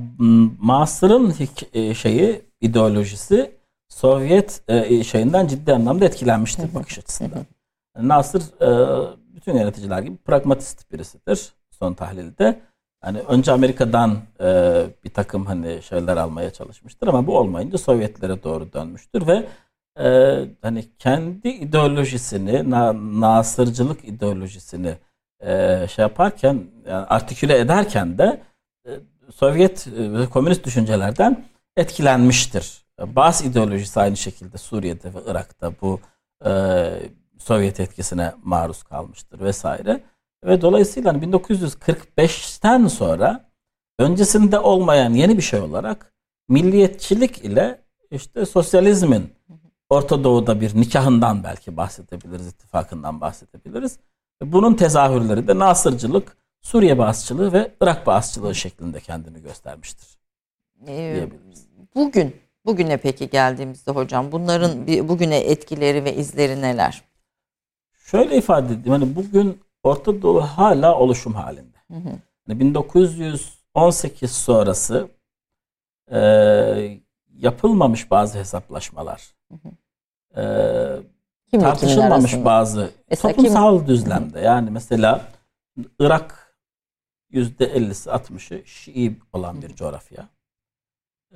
Mastır'ın 0.59 1.33
e, 1.73 1.93
şeyi 1.93 2.41
ideolojisi 2.61 3.51
Sovyet 3.89 4.63
şeyinden 5.05 5.47
ciddi 5.47 5.73
anlamda 5.73 6.05
etkilenmiştir 6.05 6.75
bakış 6.75 6.99
açısından. 6.99 7.45
Nasır 8.01 8.43
bütün 9.35 9.57
yöneticiler 9.57 10.01
gibi 10.01 10.17
pragmatist 10.17 10.91
birisidir 10.91 11.53
son 11.79 11.93
tahlilde. 11.93 12.59
Hani 13.01 13.19
önce 13.19 13.51
Amerika'dan 13.51 14.17
bir 15.05 15.09
takım 15.13 15.45
hani 15.45 15.81
şeyler 15.81 16.17
almaya 16.17 16.49
çalışmıştır 16.53 17.07
ama 17.07 17.27
bu 17.27 17.38
olmayınca 17.38 17.77
Sovyetlere 17.77 18.43
doğru 18.43 18.73
dönmüştür 18.73 19.27
ve 19.27 19.45
e, 19.99 20.39
hani 20.61 20.85
kendi 20.99 21.49
ideolojisini, 21.49 22.69
na, 22.69 22.93
nasırcılık 23.22 24.05
ideolojisini 24.05 24.97
e, 25.39 25.88
şey 25.95 26.03
yaparken 26.03 26.63
yani 26.88 27.05
artiküle 27.05 27.59
ederken 27.59 28.18
de 28.18 28.41
e, 28.85 28.89
Sovyet 29.35 29.88
ve 29.88 30.30
komünist 30.30 30.65
düşüncelerden 30.65 31.45
etkilenmiştir. 31.77 32.85
Bas 32.99 33.41
ideolojisi 33.41 33.99
aynı 33.99 34.18
şekilde 34.18 34.57
Suriye'de 34.57 35.13
ve 35.13 35.19
Irak'ta 35.27 35.73
bu 35.81 35.99
e, 36.45 36.51
Sovyet 37.38 37.80
etkisine 37.80 38.34
maruz 38.43 38.84
kalmıştır 38.84 39.39
vesaire. 39.39 40.03
Ve 40.45 40.61
dolayısıyla 40.61 41.11
1945'ten 41.11 42.69
hani 42.69 42.89
sonra 42.89 43.45
öncesinde 43.99 44.59
olmayan 44.59 45.13
yeni 45.13 45.38
bir 45.38 45.41
şey 45.41 45.59
olarak 45.59 46.13
milliyetçilik 46.49 47.45
ile 47.45 47.81
işte 48.11 48.45
sosyalizmin 48.45 49.34
Orta 49.91 50.23
Doğu'da 50.23 50.61
bir 50.61 50.76
nikahından 50.76 51.43
belki 51.43 51.77
bahsedebiliriz, 51.77 52.47
ittifakından 52.47 53.22
bahsedebiliriz. 53.22 53.99
Bunun 54.41 54.73
tezahürleri 54.73 55.47
de 55.47 55.59
Nasırcılık, 55.59 56.38
Suriye 56.61 56.97
bağışçılığı 56.97 57.53
ve 57.53 57.72
Irak 57.81 58.07
bağışçılığı 58.07 58.55
şeklinde 58.55 58.99
kendini 58.99 59.41
göstermiştir. 59.41 60.07
Ee, 60.88 61.27
bugün, 61.95 62.35
bugüne 62.65 62.97
peki 62.97 63.30
geldiğimizde 63.30 63.91
hocam 63.91 64.31
bunların 64.31 64.88
bugüne 64.88 65.38
etkileri 65.38 66.03
ve 66.03 66.15
izleri 66.15 66.61
neler? 66.61 67.01
Şöyle 67.93 68.38
ifade 68.38 68.73
edeyim. 68.73 68.89
Hani 68.89 69.15
bugün 69.15 69.61
Orta 69.84 70.22
Doğu 70.22 70.41
hala 70.41 70.97
oluşum 70.97 71.34
halinde. 71.34 71.77
Hı 71.88 71.97
hı. 71.97 72.09
Yani 72.47 72.59
1918 72.59 74.31
sonrası 74.31 75.07
e, 76.11 76.19
yapılmamış 77.38 78.11
bazı 78.11 78.39
hesaplaşmalar. 78.39 79.34
Hı 79.51 79.55
hı. 79.55 79.72
E, 80.37 81.59
tartışılmamış 81.59 82.45
bazı 82.45 82.91
mesela 83.09 83.33
toplumsal 83.33 83.77
kim? 83.77 83.87
düzlemde. 83.87 84.39
Yani 84.39 84.69
mesela 84.69 85.21
Irak 85.99 86.55
%50'si 87.33 88.09
60'ı 88.09 88.67
Şii 88.67 89.19
olan 89.33 89.61
bir 89.61 89.75
coğrafya. 89.75 90.27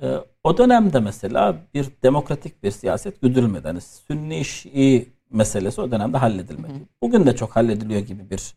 E, 0.02 0.06
o 0.44 0.58
dönemde 0.58 1.00
mesela 1.00 1.56
bir 1.74 1.88
demokratik 2.02 2.62
bir 2.62 2.70
siyaset 2.70 3.20
güdülmedi. 3.20 3.66
Yani 3.66 3.80
Sünni 3.80 4.44
Şii 4.44 5.08
meselesi 5.30 5.80
o 5.80 5.90
dönemde 5.90 6.16
halledilmedi. 6.16 6.74
Hı. 6.74 6.78
Bugün 7.02 7.26
de 7.26 7.36
çok 7.36 7.56
hallediliyor 7.56 8.00
gibi 8.00 8.30
bir 8.30 8.54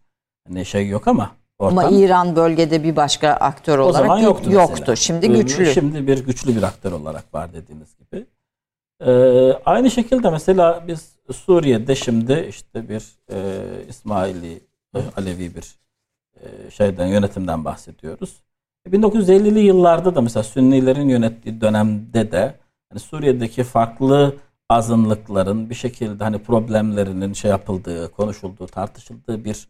hani 0.47 0.65
şey 0.65 0.87
yok 0.87 1.07
ama 1.07 1.31
ortam. 1.59 1.77
Ama 1.77 1.89
İran 1.89 2.35
bölgede 2.35 2.83
bir 2.83 2.95
başka 2.95 3.29
aktör 3.29 3.77
olarak 3.77 4.01
o 4.01 4.03
zaman 4.03 4.19
yoktu. 4.19 4.51
yoktu. 4.51 4.95
Şimdi 4.95 5.29
güçlü. 5.29 5.65
Şimdi 5.65 6.07
bir 6.07 6.25
güçlü 6.25 6.55
bir 6.55 6.63
aktör 6.63 6.91
olarak 6.91 7.33
var 7.33 7.53
dediğiniz 7.53 7.95
gibi. 7.97 8.25
Ee, 9.05 9.11
aynı 9.65 9.91
şekilde 9.91 10.29
mesela 10.29 10.83
biz 10.87 11.15
Suriye'de 11.31 11.95
şimdi 11.95 12.45
işte 12.49 12.89
bir 12.89 13.03
e, 13.31 13.37
İsmaili 13.89 14.61
e, 14.95 14.99
Alevi 15.17 15.55
bir 15.55 15.75
e, 16.41 16.71
şeyden 16.71 17.07
yönetimden 17.07 17.65
bahsediyoruz. 17.65 18.43
1950'li 18.87 19.59
yıllarda 19.59 20.15
da 20.15 20.21
mesela 20.21 20.43
Sünnilerin 20.43 21.09
yönettiği 21.09 21.61
dönemde 21.61 22.31
de 22.31 22.55
hani 22.89 22.99
Suriye'deki 22.99 23.63
farklı 23.63 24.35
azınlıkların 24.69 25.69
bir 25.69 25.75
şekilde 25.75 26.23
hani 26.23 26.39
problemlerinin 26.39 27.33
şey 27.33 27.51
yapıldığı, 27.51 28.11
konuşulduğu, 28.11 28.67
tartışıldığı 28.67 29.45
bir 29.45 29.67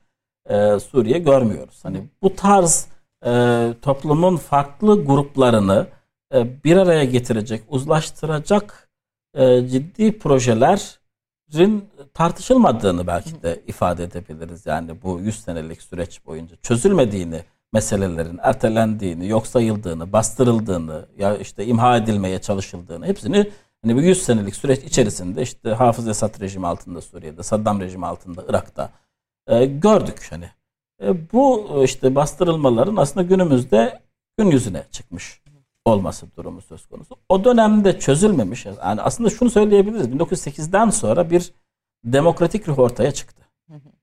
e, 0.50 0.80
Suriye 0.80 1.20
görmüyoruz. 1.20 1.80
Hani 1.84 2.04
bu 2.22 2.36
tarz 2.36 2.88
e, 3.26 3.74
toplumun 3.82 4.38
farklı 4.38 5.06
gruplarını 5.06 5.88
e, 6.34 6.64
bir 6.64 6.78
araya 6.78 7.04
getirecek, 7.04 7.64
uzlaştıracak 7.68 8.89
e, 9.34 9.68
ciddi 9.68 10.20
projelerin 10.20 11.86
tartışılmadığını 12.14 13.08
belki 13.08 13.44
de 13.44 13.62
ifade 13.68 14.04
edebiliriz. 14.04 14.66
Yani 14.66 15.02
bu 15.04 15.20
100 15.20 15.40
senelik 15.40 15.82
süreç 15.82 16.26
boyunca 16.26 16.56
çözülmediğini, 16.62 17.44
meselelerin 17.74 18.40
ertelendiğini, 18.42 19.28
yok 19.28 19.48
sayıldığını, 19.48 20.14
bastırıldığını 20.14 21.06
ya 21.18 21.38
işte 21.38 21.66
imha 21.66 21.98
edilmeye 21.98 22.42
çalışıldığını 22.42 23.06
hepsini 23.06 23.52
Hani 23.82 23.96
bu 23.96 24.02
100 24.02 24.24
senelik 24.24 24.56
süreç 24.56 24.84
içerisinde 24.84 25.42
işte 25.42 25.70
Hafız 25.70 26.08
Esad 26.08 26.42
rejimi 26.42 26.68
altında 26.68 27.02
Suriye'de, 27.02 27.44
Saddam 27.44 27.82
rejimi 27.82 28.06
altında 28.06 28.44
Irak'ta 28.50 28.90
e, 29.48 29.66
gördük 29.66 30.28
hani. 30.30 30.50
E, 31.04 31.32
bu 31.32 31.70
işte 31.84 32.16
bastırılmaların 32.16 32.96
aslında 32.96 33.26
günümüzde 33.26 34.00
gün 34.38 34.52
yüzüne 34.52 34.84
çıkmış 34.92 35.39
olması 35.86 36.28
durumu 36.38 36.62
söz 36.62 36.86
konusu. 36.86 37.16
O 37.30 37.44
dönemde 37.44 38.00
çözülmemiş. 38.00 38.66
Yani 38.66 39.02
aslında 39.02 39.30
şunu 39.30 39.50
söyleyebiliriz. 39.50 40.08
1908'den 40.08 40.90
sonra 40.90 41.30
bir 41.30 41.54
demokratik 42.04 42.68
ruh 42.68 42.80
ortaya 42.80 43.12
çıktı. 43.12 43.44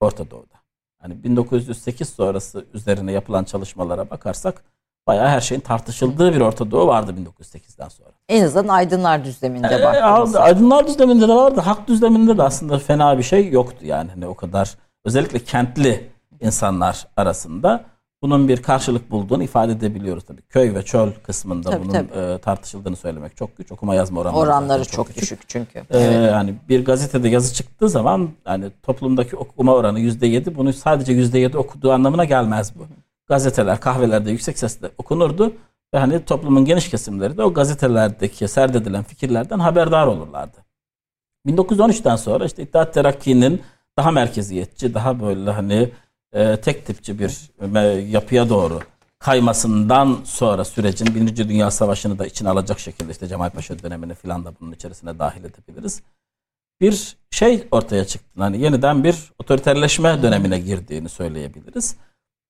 Orta 0.00 0.30
Doğu'da. 0.30 0.54
Hani 0.98 1.24
1908 1.24 2.08
sonrası 2.08 2.64
üzerine 2.74 3.12
yapılan 3.12 3.44
çalışmalara 3.44 4.10
bakarsak 4.10 4.64
bayağı 5.06 5.28
her 5.28 5.40
şeyin 5.40 5.60
tartışıldığı 5.60 6.34
bir 6.34 6.40
Orta 6.40 6.70
Doğu 6.70 6.86
vardı 6.86 7.14
1908'den 7.40 7.88
sonra. 7.88 8.10
En 8.28 8.44
azından 8.44 8.68
aydınlar 8.68 9.24
düzleminde 9.24 9.82
baktığımızda. 9.84 10.40
Aydınlar 10.40 10.86
düzleminde 10.86 11.28
de 11.28 11.34
vardı. 11.34 11.60
Hak 11.60 11.88
düzleminde 11.88 12.38
de 12.38 12.42
aslında 12.42 12.78
fena 12.78 13.18
bir 13.18 13.22
şey 13.22 13.50
yoktu 13.50 13.86
yani. 13.86 14.10
Hani 14.10 14.26
o 14.26 14.34
kadar 14.34 14.74
özellikle 15.04 15.38
kentli 15.38 16.10
insanlar 16.40 17.06
arasında 17.16 17.84
bunun 18.22 18.48
bir 18.48 18.62
karşılık 18.62 19.10
bulduğunu 19.10 19.42
ifade 19.42 19.72
edebiliyoruz 19.72 20.24
tabii. 20.24 20.42
Köy 20.42 20.74
ve 20.74 20.82
çöl 20.82 21.10
kısmında 21.12 21.70
tabii, 21.70 21.84
bunun 21.84 21.92
tabii. 21.92 22.18
E, 22.18 22.38
tartışıldığını 22.38 22.96
söylemek 22.96 23.36
çok 23.36 23.56
güç. 23.56 23.72
Okuma 23.72 23.94
yazma 23.94 24.20
oranları, 24.20 24.40
oranları 24.40 24.84
çok, 24.84 24.92
çok 24.92 25.16
düşük 25.16 25.48
çünkü. 25.48 25.78
E, 25.78 25.84
evet. 25.90 26.32
Yani 26.32 26.54
bir 26.68 26.84
gazetede 26.84 27.28
yazı 27.28 27.54
çıktığı 27.54 27.88
zaman 27.88 28.30
yani 28.46 28.70
toplumdaki 28.82 29.36
okuma 29.36 29.74
oranı 29.74 30.00
yüzde 30.00 30.26
yedi. 30.26 30.56
Bunu 30.56 30.72
sadece 30.72 31.12
yüzde 31.12 31.38
yedi 31.38 31.58
okuduğu 31.58 31.92
anlamına 31.92 32.24
gelmez 32.24 32.72
bu. 32.78 32.86
Gazeteler, 33.26 33.80
kahvelerde 33.80 34.30
yüksek 34.30 34.58
sesle 34.58 34.90
okunurdu 34.98 35.52
ve 35.94 35.98
hani 35.98 36.24
toplumun 36.24 36.64
geniş 36.64 36.90
kesimleri 36.90 37.36
de 37.36 37.42
o 37.42 37.54
gazetelerdeki 37.54 38.48
serdedilen 38.48 39.02
fikirlerden 39.02 39.58
haberdar 39.58 40.06
olurlardı. 40.06 40.56
1913'ten 41.46 42.16
sonra 42.16 42.44
işte 42.44 42.62
İttihat 42.62 42.94
Terakki'nin 42.94 43.62
daha 43.98 44.10
merkeziyetçi, 44.10 44.94
daha 44.94 45.20
böyle 45.20 45.50
hani 45.50 45.90
e, 46.36 46.60
tek 46.60 46.86
tipçi 46.86 47.18
bir 47.18 47.50
yapıya 48.08 48.48
doğru 48.48 48.80
kaymasından 49.18 50.18
sonra 50.24 50.64
sürecin 50.64 51.14
Birinci 51.14 51.48
Dünya 51.48 51.70
Savaşı'nı 51.70 52.18
da 52.18 52.26
içine 52.26 52.48
alacak 52.48 52.78
şekilde 52.78 53.12
işte 53.12 53.28
Cemal 53.28 53.50
Paşa 53.50 53.82
dönemini 53.82 54.14
filan 54.14 54.44
da 54.44 54.52
bunun 54.60 54.72
içerisine 54.72 55.18
dahil 55.18 55.44
edebiliriz. 55.44 56.02
Bir 56.80 57.16
şey 57.30 57.68
ortaya 57.70 58.04
çıktı. 58.04 58.28
Hani 58.38 58.62
yeniden 58.62 59.04
bir 59.04 59.32
otoriterleşme 59.38 60.22
dönemine 60.22 60.58
girdiğini 60.58 61.08
söyleyebiliriz. 61.08 61.96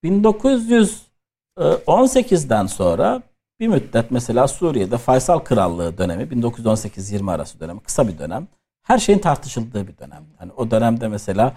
1918'den 0.04 2.66
sonra 2.66 3.22
bir 3.60 3.68
müddet 3.68 4.10
mesela 4.10 4.48
Suriye'de 4.48 4.98
Faysal 4.98 5.38
Krallığı 5.38 5.98
dönemi 5.98 6.22
1918-20 6.22 7.32
arası 7.32 7.60
dönemi 7.60 7.80
kısa 7.80 8.08
bir 8.08 8.18
dönem. 8.18 8.48
Her 8.82 8.98
şeyin 8.98 9.18
tartışıldığı 9.18 9.88
bir 9.88 9.98
dönem. 9.98 10.24
Yani 10.40 10.52
o 10.56 10.70
dönemde 10.70 11.08
mesela 11.08 11.48
e, 11.48 11.52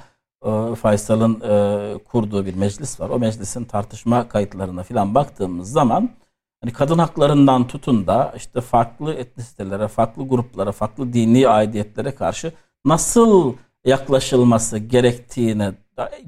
Faysal'ın 0.75 1.41
e, 1.41 1.97
kurduğu 1.97 2.45
bir 2.45 2.55
meclis 2.55 2.99
var. 2.99 3.09
O 3.09 3.19
meclisin 3.19 3.65
tartışma 3.65 4.27
kayıtlarına 4.27 4.83
filan 4.83 5.15
baktığımız 5.15 5.71
zaman 5.71 6.09
hani 6.61 6.73
kadın 6.73 6.97
haklarından 6.97 7.67
tutun 7.67 8.07
da 8.07 8.33
işte 8.35 8.61
farklı 8.61 9.13
etnisitelere, 9.13 9.87
farklı 9.87 10.27
gruplara, 10.27 10.71
farklı 10.71 11.13
dini 11.13 11.47
aidiyetlere 11.47 12.15
karşı 12.15 12.53
nasıl 12.85 13.53
yaklaşılması 13.85 14.77
gerektiğine 14.77 15.73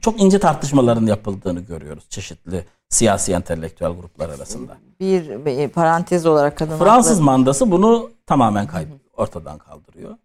çok 0.01 0.21
ince 0.21 0.39
tartışmaların 0.39 1.05
yapıldığını 1.05 1.59
görüyoruz 1.59 2.09
çeşitli 2.09 2.65
siyasi 2.89 3.33
entelektüel 3.33 3.91
gruplar 3.91 4.29
arasında. 4.29 4.77
Bir, 4.99 5.69
parantez 5.69 6.25
olarak 6.25 6.57
kadın 6.57 6.77
Fransız 6.77 7.11
hakları... 7.11 7.25
mandası 7.25 7.71
bunu 7.71 8.09
tamamen 8.25 8.67
kayıp 8.67 8.89
ortadan 9.17 9.57
kaldırıyor. 9.57 10.17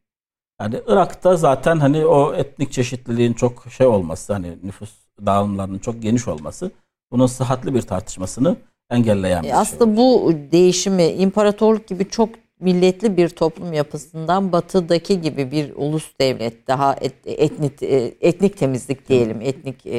Yani 0.61 0.81
Irak'ta 0.87 1.37
zaten 1.37 1.79
hani 1.79 2.07
o 2.07 2.35
etnik 2.35 2.73
çeşitliliğin 2.73 3.33
çok 3.33 3.65
şey 3.71 3.87
olması 3.87 4.33
hani 4.33 4.59
nüfus 4.63 4.91
dağılımlarının 5.27 5.79
çok 5.79 6.03
geniş 6.03 6.29
olması 6.29 6.71
bunun 7.13 7.27
sıhhatli 7.27 7.75
bir 7.75 7.83
tartışmasını 7.83 8.57
engelleyen 8.91 9.43
bir 9.43 9.49
e, 9.49 9.55
aslında 9.55 9.85
şey. 9.85 9.85
Aslında 9.85 9.97
bu 9.97 10.33
değişimi 10.53 11.05
imparatorluk 11.05 11.87
gibi 11.87 12.09
çok 12.09 12.29
milletli 12.61 13.17
bir 13.17 13.29
toplum 13.29 13.73
yapısından 13.73 14.53
batıdaki 14.53 15.21
gibi 15.21 15.51
bir 15.51 15.73
ulus 15.77 16.13
devlet 16.21 16.67
daha 16.69 16.97
et, 17.01 17.15
etnik 17.25 17.83
e, 17.83 18.15
etnik 18.21 18.57
temizlik 18.57 19.09
diyelim 19.09 19.41
etnik 19.41 19.87
e, 19.87 19.99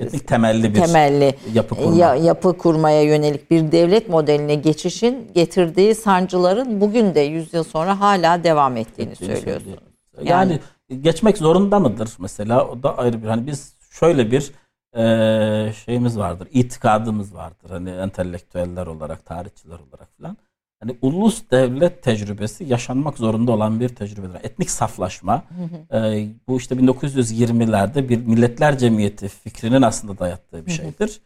etnik 0.00 0.28
temelli 0.28 0.74
bir 0.74 0.80
temelli 0.80 1.34
yapı, 1.54 1.74
kurma. 1.74 1.96
Ya, 1.96 2.14
yapı 2.14 2.58
kurmaya 2.58 3.02
yönelik 3.02 3.50
bir 3.50 3.72
devlet 3.72 4.08
modeline 4.08 4.54
geçişin 4.54 5.30
getirdiği 5.34 5.94
sancıların 5.94 6.80
bugün 6.80 7.14
de 7.14 7.20
100 7.20 7.54
yıl 7.54 7.64
sonra 7.64 8.00
hala 8.00 8.44
devam 8.44 8.76
ettiğini 8.76 9.16
söylüyorsunuz. 9.16 9.89
Yani, 10.24 10.60
yani 10.90 11.02
geçmek 11.02 11.38
zorunda 11.38 11.78
mıdır 11.78 12.10
mesela 12.18 12.68
o 12.68 12.82
da 12.82 12.98
ayrı 12.98 13.22
bir 13.22 13.28
hani 13.28 13.46
biz 13.46 13.74
şöyle 13.90 14.30
bir 14.30 14.52
e, 14.96 15.72
şeyimiz 15.72 16.18
vardır 16.18 16.48
itikadımız 16.52 17.34
vardır 17.34 17.70
hani 17.70 17.90
entelektüeller 17.90 18.86
olarak 18.86 19.26
tarihçiler 19.26 19.78
olarak 19.78 20.08
falan 20.18 20.36
hani 20.80 20.96
ulus 21.02 21.42
devlet 21.50 22.02
tecrübesi 22.02 22.64
yaşanmak 22.64 23.18
zorunda 23.18 23.52
olan 23.52 23.80
bir 23.80 23.88
tecrübedir. 23.88 24.34
Etnik 24.42 24.70
saflaşma 24.70 25.44
e, 25.92 26.28
bu 26.48 26.56
işte 26.56 26.74
1920'lerde 26.74 28.08
bir 28.08 28.26
milletler 28.26 28.78
cemiyeti 28.78 29.28
fikrinin 29.28 29.82
aslında 29.82 30.18
dayattığı 30.18 30.66
bir 30.66 30.70
şeydir. 30.70 31.20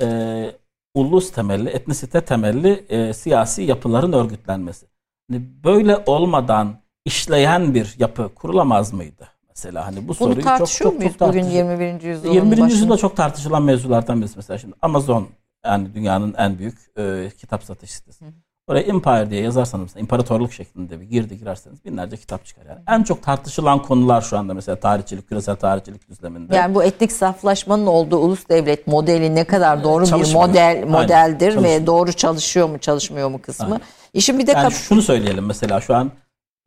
E, 0.00 0.56
ulus 0.94 1.32
temelli, 1.32 1.68
etnisite 1.68 2.20
temelli 2.20 2.84
e, 2.88 3.12
siyasi 3.12 3.62
yapıların 3.62 4.12
örgütlenmesi. 4.12 4.86
Hani 5.30 5.42
böyle 5.64 6.02
olmadan 6.06 6.76
işleyen 7.06 7.74
bir 7.74 7.94
yapı 7.98 8.34
kurulamaz 8.34 8.92
mıydı? 8.92 9.28
Mesela 9.48 9.86
hani 9.86 10.04
bu 10.04 10.08
Bunu 10.08 10.14
soruyu 10.14 10.42
çok 10.42 10.44
çok, 10.44 10.58
muyuz 10.58 11.18
çok 11.18 11.28
bugün 11.28 11.42
tartışıyor. 11.42 11.70
21. 11.70 12.02
yüzyılın 12.02 12.34
21. 12.34 12.50
başında? 12.50 12.66
yüzyılda 12.66 12.96
çok 12.96 13.16
tartışılan 13.16 13.62
mevzulardan 13.62 14.20
birisi 14.20 14.36
mesela 14.36 14.58
şimdi 14.58 14.74
Amazon 14.82 15.28
yani 15.66 15.94
dünyanın 15.94 16.34
en 16.38 16.58
büyük 16.58 16.78
e, 16.98 17.30
kitap 17.38 17.64
satış 17.64 17.90
sitesi. 17.90 18.24
Oraya 18.68 18.80
Empire 18.80 19.30
diye 19.30 19.42
yazarsanız 19.42 19.96
imparatorluk 19.96 20.52
şeklinde 20.52 21.00
bir 21.00 21.04
girdi 21.04 21.38
girerseniz 21.38 21.84
binlerce 21.84 22.16
kitap 22.16 22.44
çıkar 22.46 22.62
yani. 22.68 22.80
En 22.88 23.02
çok 23.02 23.22
tartışılan 23.22 23.82
konular 23.82 24.20
şu 24.20 24.38
anda 24.38 24.54
mesela 24.54 24.80
tarihçilik, 24.80 25.28
küresel 25.28 25.56
tarihçilik 25.56 26.08
düzleminde. 26.08 26.56
Yani 26.56 26.74
bu 26.74 26.84
etnik 26.84 27.12
saflaşmanın 27.12 27.86
olduğu 27.86 28.18
ulus 28.18 28.48
devlet 28.48 28.86
modeli 28.86 29.34
ne 29.34 29.44
kadar 29.44 29.84
doğru 29.84 30.04
bir 30.04 30.34
model 30.34 30.66
Aynen, 30.66 30.90
modeldir 30.90 31.46
ve 31.48 31.52
çalışmıyor. 31.52 31.86
doğru 31.86 32.12
çalışıyor 32.12 32.68
mu 32.68 32.78
çalışmıyor 32.78 33.30
mu 33.30 33.42
kısmı. 33.42 33.66
Aynen. 33.66 33.80
İşin 34.12 34.38
bir 34.38 34.46
de 34.46 34.52
yani 34.52 34.72
şunu 34.72 35.02
söyleyelim 35.02 35.46
mesela 35.46 35.80
şu 35.80 35.94
an 35.94 36.10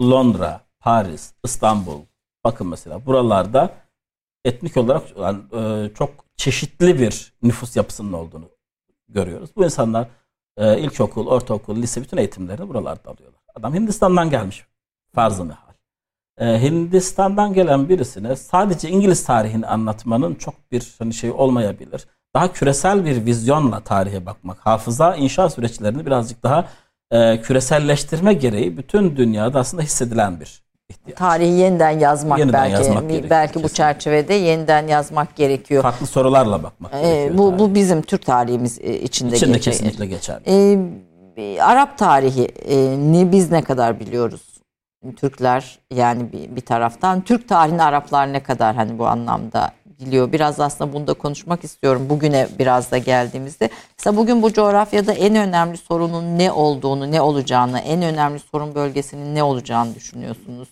Londra, 0.01 0.61
Paris, 0.79 1.33
İstanbul 1.43 2.01
bakın 2.43 2.67
mesela 2.67 3.05
buralarda 3.05 3.73
etnik 4.45 4.77
olarak 4.77 5.17
yani, 5.17 5.39
e, 5.53 5.93
çok 5.93 6.09
çeşitli 6.37 6.99
bir 6.99 7.33
nüfus 7.43 7.75
yapısının 7.75 8.13
olduğunu 8.13 8.49
görüyoruz. 9.07 9.49
Bu 9.55 9.63
insanlar 9.63 10.07
e, 10.57 10.79
ilkokul, 10.79 11.27
ortaokul, 11.27 11.75
lise 11.75 12.01
bütün 12.01 12.17
eğitimlerini 12.17 12.69
buralarda 12.69 13.09
alıyorlar. 13.09 13.41
Adam 13.55 13.73
Hindistan'dan 13.73 14.29
gelmiş 14.29 14.65
farzı 15.15 15.45
mihal. 15.45 15.73
E, 16.37 16.61
Hindistan'dan 16.61 17.53
gelen 17.53 17.89
birisine 17.89 18.35
sadece 18.35 18.89
İngiliz 18.89 19.25
tarihini 19.25 19.67
anlatmanın 19.67 20.35
çok 20.35 20.71
bir 20.71 20.95
hani 20.99 21.13
şey 21.13 21.31
olmayabilir. 21.31 22.07
Daha 22.33 22.53
küresel 22.53 23.05
bir 23.05 23.25
vizyonla 23.25 23.79
tarihe 23.79 24.25
bakmak, 24.25 24.59
hafıza 24.59 25.15
inşa 25.15 25.49
süreçlerini 25.49 26.05
birazcık 26.05 26.43
daha 26.43 26.69
e, 27.11 27.41
küreselleştirme 27.41 28.33
gereği 28.33 28.77
bütün 28.77 29.15
dünyada 29.17 29.59
aslında 29.59 29.83
hissedilen 29.83 30.39
bir 30.39 30.61
ihtiyaç. 30.89 31.17
tarihi 31.19 31.51
yeniden 31.51 31.99
yazmak 31.99 32.39
Yeniden 32.39 32.61
belki 32.61 32.73
yazmak 32.73 33.01
gerekiyor, 33.09 33.29
belki 33.29 33.49
bu 33.49 33.53
kesinlikle. 33.61 33.75
çerçevede 33.75 34.33
yeniden 34.33 34.87
yazmak 34.87 35.35
gerekiyor. 35.35 35.83
Farklı 35.83 36.07
sorularla 36.07 36.63
bakmak 36.63 36.93
Ee, 36.93 37.01
gerekiyor. 37.01 37.37
bu 37.37 37.59
bu 37.59 37.75
bizim 37.75 38.01
Türk 38.01 38.25
tarihimiz 38.25 38.79
e, 38.81 38.99
içinde, 38.99 39.35
İçinde 39.35 39.51
geçer. 39.57 39.71
kesinlikle 39.73 40.05
geçerli. 40.05 40.41
Ee, 40.47 41.61
Arap 41.61 41.97
tarihi 41.97 42.45
e, 42.45 42.77
ne 43.11 43.31
biz 43.31 43.51
ne 43.51 43.61
kadar 43.61 43.99
biliyoruz? 43.99 44.41
Türkler 45.17 45.79
yani 45.93 46.31
bir, 46.31 46.55
bir 46.55 46.61
taraftan 46.61 47.21
Türk 47.21 47.49
tarihini 47.49 47.83
Araplar 47.83 48.33
ne 48.33 48.43
kadar 48.43 48.75
hani 48.75 48.99
bu 48.99 49.07
anlamda 49.07 49.71
biliyor. 49.99 50.31
Biraz 50.31 50.59
aslında 50.59 50.93
bunu 50.93 51.07
da 51.07 51.13
konuşmak 51.13 51.63
istiyorum. 51.63 52.05
Bugüne 52.09 52.47
biraz 52.59 52.91
da 52.91 52.97
geldiğimizde. 52.97 53.69
Mesela 53.97 54.17
bugün 54.17 54.41
bu 54.41 54.53
coğrafyada 54.53 55.13
en 55.13 55.35
önemli 55.35 55.77
sorunun 55.77 56.37
ne 56.37 56.51
olduğunu, 56.51 57.11
ne 57.11 57.21
olacağını, 57.21 57.79
en 57.79 58.01
önemli 58.01 58.39
sorun 58.39 58.75
bölgesinin 58.75 59.35
ne 59.35 59.43
olacağını 59.43 59.95
düşünüyorsunuz. 59.95 60.69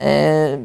Ee, 0.00 0.58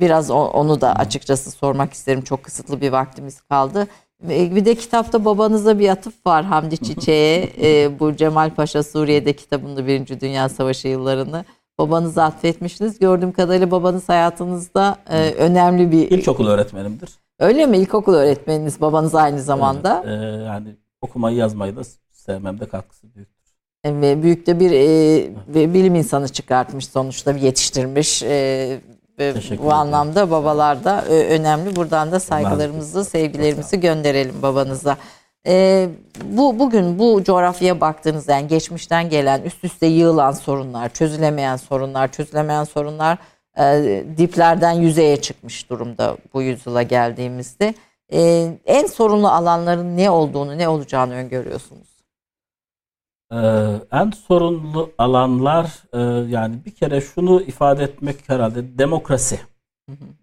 biraz 0.00 0.30
onu 0.30 0.80
da 0.80 0.94
açıkçası 0.94 1.50
sormak 1.50 1.92
isterim. 1.92 2.22
Çok 2.22 2.42
kısıtlı 2.42 2.80
bir 2.80 2.92
vaktimiz 2.92 3.40
kaldı. 3.40 3.86
Ve 4.22 4.56
Bir 4.56 4.64
de 4.64 4.74
kitapta 4.74 5.24
babanıza 5.24 5.78
bir 5.78 5.88
atıf 5.88 6.26
var 6.26 6.44
Hamdi 6.44 6.78
Çiçek'e. 6.78 7.50
Ee, 7.62 7.98
bu 8.00 8.16
Cemal 8.16 8.50
Paşa 8.50 8.82
Suriye'de 8.82 9.32
kitabında 9.32 9.86
Birinci 9.86 10.20
Dünya 10.20 10.48
Savaşı 10.48 10.88
yıllarını 10.88 11.44
babanıza 11.78 12.24
atfetmişsiniz. 12.24 12.98
Gördüğüm 12.98 13.32
kadarıyla 13.32 13.70
babanız 13.70 14.08
hayatınızda 14.08 14.96
e, 15.10 15.32
önemli 15.32 15.92
bir... 15.92 16.10
İlkokul 16.10 16.48
öğretmenimdir. 16.48 17.10
Öyle 17.42 17.66
mi? 17.66 17.78
İlkokul 17.78 18.14
öğretmeniniz 18.14 18.80
babanız 18.80 19.14
aynı 19.14 19.42
zamanda. 19.42 20.04
Evet, 20.06 20.22
e, 20.22 20.42
yani 20.44 20.76
okumayı 21.00 21.36
yazmayı 21.36 21.76
da 21.76 21.80
sevmemde 22.12 22.68
katkısı 22.68 23.14
büyük. 23.14 23.28
E, 23.84 24.00
Ve 24.00 24.22
büyük 24.22 24.46
de 24.46 24.60
bir 24.60 24.70
e, 24.70 25.74
bilim 25.74 25.94
insanı 25.94 26.28
çıkartmış 26.28 26.86
sonuçta 26.86 27.36
bir 27.36 27.40
yetiştirmiş. 27.40 28.22
E, 28.22 28.80
Teşekkür 29.16 29.64
bu 29.64 29.72
anlamda 29.72 30.30
babalar 30.30 30.84
da 30.84 31.04
e, 31.10 31.12
önemli. 31.12 31.76
Buradan 31.76 32.12
da 32.12 32.20
saygılarımızı, 32.20 33.04
sevgilerimizi 33.04 33.80
gönderelim 33.80 34.42
babanıza. 34.42 34.96
E, 35.46 35.88
bu 36.24 36.58
bugün 36.58 36.98
bu 36.98 37.24
coğrafyaya 37.24 37.80
baktığınızda 37.80 38.32
yani 38.32 38.48
geçmişten 38.48 39.10
gelen 39.10 39.42
üst 39.42 39.64
üste 39.64 39.86
yığılan 39.86 40.32
sorunlar, 40.32 40.88
çözülemeyen 40.88 41.56
sorunlar, 41.56 42.12
çözülemeyen 42.12 42.64
sorunlar 42.64 43.18
e, 43.58 44.04
diplerden 44.18 44.72
yüzeye 44.72 45.16
çıkmış 45.20 45.70
durumda 45.70 46.16
bu 46.34 46.42
yüzyıla 46.42 46.82
geldiğimizde. 46.82 47.74
E, 48.12 48.50
en 48.66 48.86
sorunlu 48.86 49.28
alanların 49.28 49.96
ne 49.96 50.10
olduğunu, 50.10 50.58
ne 50.58 50.68
olacağını 50.68 51.14
öngörüyorsunuz. 51.14 51.92
Ee, 53.32 53.80
en 53.92 54.10
sorunlu 54.10 54.92
alanlar 54.98 55.82
e, 55.92 55.98
yani 56.30 56.64
bir 56.64 56.70
kere 56.70 57.00
şunu 57.00 57.42
ifade 57.42 57.84
etmek 57.84 58.28
herhalde 58.28 58.78
demokrasi. 58.78 59.40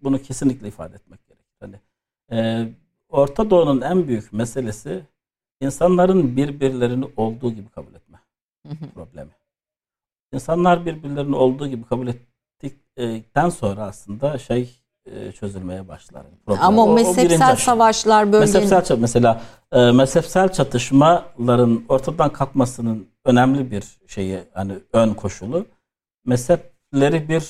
Bunu 0.02 0.22
kesinlikle 0.22 0.68
ifade 0.68 0.94
etmek 0.94 1.20
gerekir. 1.28 1.54
Hani 1.60 1.76
e, 2.32 2.68
Orta 3.08 3.50
Doğu'nun 3.50 3.80
en 3.80 4.08
büyük 4.08 4.32
meselesi 4.32 5.02
insanların 5.60 6.36
birbirlerini 6.36 7.08
olduğu 7.16 7.52
gibi 7.52 7.68
kabul 7.68 7.94
etme 7.94 8.18
problemi. 8.94 9.30
İnsanlar 10.32 10.86
birbirlerini 10.86 11.36
olduğu 11.36 11.68
gibi 11.68 11.84
kabul 11.84 12.08
ettikten 12.64 13.48
sonra 13.48 13.82
aslında 13.82 14.38
şey 14.38 14.80
e, 15.06 15.32
çözülmeye 15.32 15.88
başlar. 15.88 16.22
Problem. 16.46 16.62
Ama 16.62 16.82
O- 16.84 16.90
o 16.90 16.94
mezhepsel 16.94 17.36
aşama. 17.42 17.56
savaşlar 17.56 18.32
bölgenin 18.32 18.54
Mezhepsel 18.62 18.98
mesela 18.98 19.40
e, 19.72 19.90
mezhepsel 19.92 20.52
çatışmaların 20.52 21.84
ortadan 21.88 22.32
kalkmasının 22.32 23.08
önemli 23.24 23.70
bir 23.70 23.84
şeyi 24.06 24.38
hani 24.54 24.72
ön 24.92 25.14
koşulu 25.14 25.66
mezhepleri 26.26 27.28
bir 27.28 27.44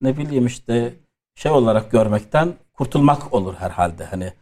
ne 0.00 0.16
bileyim 0.16 0.46
işte 0.46 0.94
şey 1.34 1.52
olarak 1.52 1.90
görmekten 1.90 2.54
kurtulmak 2.72 3.34
olur 3.34 3.54
herhalde 3.54 4.04
hani 4.04 4.32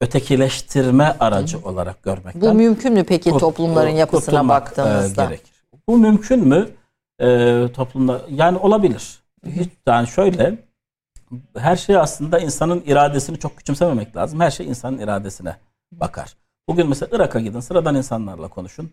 ötekileştirme 0.00 1.16
aracı 1.20 1.58
olarak 1.58 2.02
görmekten. 2.02 2.40
Bu 2.42 2.54
mümkün 2.54 2.92
mü 2.92 3.04
peki 3.04 3.30
kurt- 3.30 3.40
toplumların 3.40 3.88
yapısına 3.90 4.20
kurtulmak, 4.40 4.48
baktığınızda? 4.62 5.22
e, 5.22 5.26
gerekir. 5.26 5.52
Bu 5.88 5.98
mümkün 5.98 6.48
mü? 6.48 6.68
E, 7.20 7.68
toplumda 7.74 8.20
yani 8.30 8.58
olabilir. 8.58 9.21
Hiç 9.46 9.68
yani 9.86 10.06
şöyle 10.06 10.58
her 11.56 11.76
şey 11.76 11.96
aslında 11.96 12.38
insanın 12.38 12.82
iradesini 12.86 13.38
çok 13.38 13.56
küçümsememek 13.56 14.16
lazım. 14.16 14.40
Her 14.40 14.50
şey 14.50 14.66
insanın 14.68 14.98
iradesine 14.98 15.56
bakar. 15.92 16.36
Bugün 16.68 16.88
mesela 16.88 17.16
Irak'a 17.16 17.40
gidin 17.40 17.60
sıradan 17.60 17.94
insanlarla 17.94 18.48
konuşun. 18.48 18.90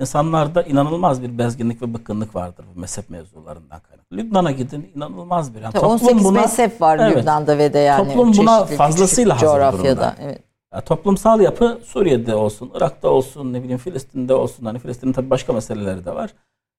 İnsanlarda 0.00 0.62
inanılmaz 0.62 1.22
bir 1.22 1.38
bezginlik 1.38 1.82
ve 1.82 1.94
bıkkınlık 1.94 2.34
vardır 2.34 2.64
bu 2.74 2.80
mezhep 2.80 3.10
mevzularından 3.10 3.80
kaynaklı. 3.80 4.16
Lübnan'a 4.16 4.50
gidin 4.50 4.90
inanılmaz 4.94 5.54
bir. 5.54 5.60
Yani 5.60 5.72
Tabii 5.72 5.86
18 5.86 6.30
mezhep 6.30 6.80
var 6.80 6.98
Evet. 6.98 7.16
Lübnan'da 7.16 7.58
ve 7.58 7.72
de 7.72 7.78
yani 7.78 8.08
Toplum 8.08 8.36
buna 8.36 8.64
fazlasıyla 8.64 9.34
hazır 9.34 9.46
coğrafyada. 9.46 9.84
durumda. 9.84 10.16
Evet. 10.20 10.42
Ya 10.74 10.80
toplumsal 10.80 11.40
yapı 11.40 11.78
Suriye'de 11.84 12.34
olsun, 12.34 12.70
Irak'ta 12.74 13.08
olsun, 13.08 13.52
ne 13.52 13.60
bileyim 13.62 13.78
Filistin'de 13.78 14.34
olsun. 14.34 14.64
Hani 14.64 14.78
Filistin'in 14.78 15.12
tabii 15.12 15.30
başka 15.30 15.52
meseleleri 15.52 16.04
de 16.04 16.14
var. 16.14 16.30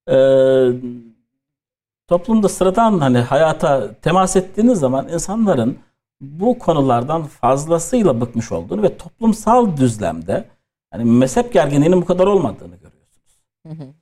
Ee, 0.08 0.14
toplumda 2.08 2.48
sıradan 2.48 2.98
hani 2.98 3.18
hayata 3.18 3.94
temas 3.94 4.36
ettiğiniz 4.36 4.78
zaman 4.78 5.08
insanların 5.08 5.78
bu 6.20 6.58
konulardan 6.58 7.22
fazlasıyla 7.22 8.20
bıkmış 8.20 8.52
olduğunu 8.52 8.82
ve 8.82 8.96
toplumsal 8.96 9.76
düzlemde 9.76 10.44
hani 10.90 11.04
mezhep 11.04 11.52
gerginliğinin 11.52 12.02
bu 12.02 12.04
kadar 12.04 12.26
olmadığını 12.26 12.76
görüyorsunuz. 12.76 13.40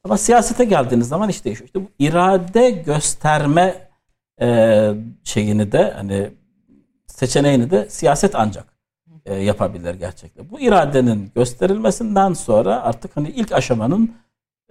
Ama 0.04 0.16
siyasete 0.18 0.64
geldiğiniz 0.64 1.08
zaman 1.08 1.28
iş 1.28 1.44
değişiyor. 1.44 1.66
İşte 1.66 1.80
bu 1.80 1.88
irade 1.98 2.70
gösterme 2.70 3.88
e, 4.40 4.90
şeyini 5.24 5.72
de 5.72 5.92
hani 5.96 6.30
seçeneğini 7.06 7.70
de 7.70 7.88
siyaset 7.90 8.34
ancak 8.34 8.64
e, 9.26 9.34
yapabilir 9.34 9.94
gerçekten. 9.94 10.50
Bu 10.50 10.60
iradenin 10.60 11.30
gösterilmesinden 11.34 12.32
sonra 12.32 12.82
artık 12.82 13.16
hani 13.16 13.28
ilk 13.28 13.52
aşamanın 13.52 14.14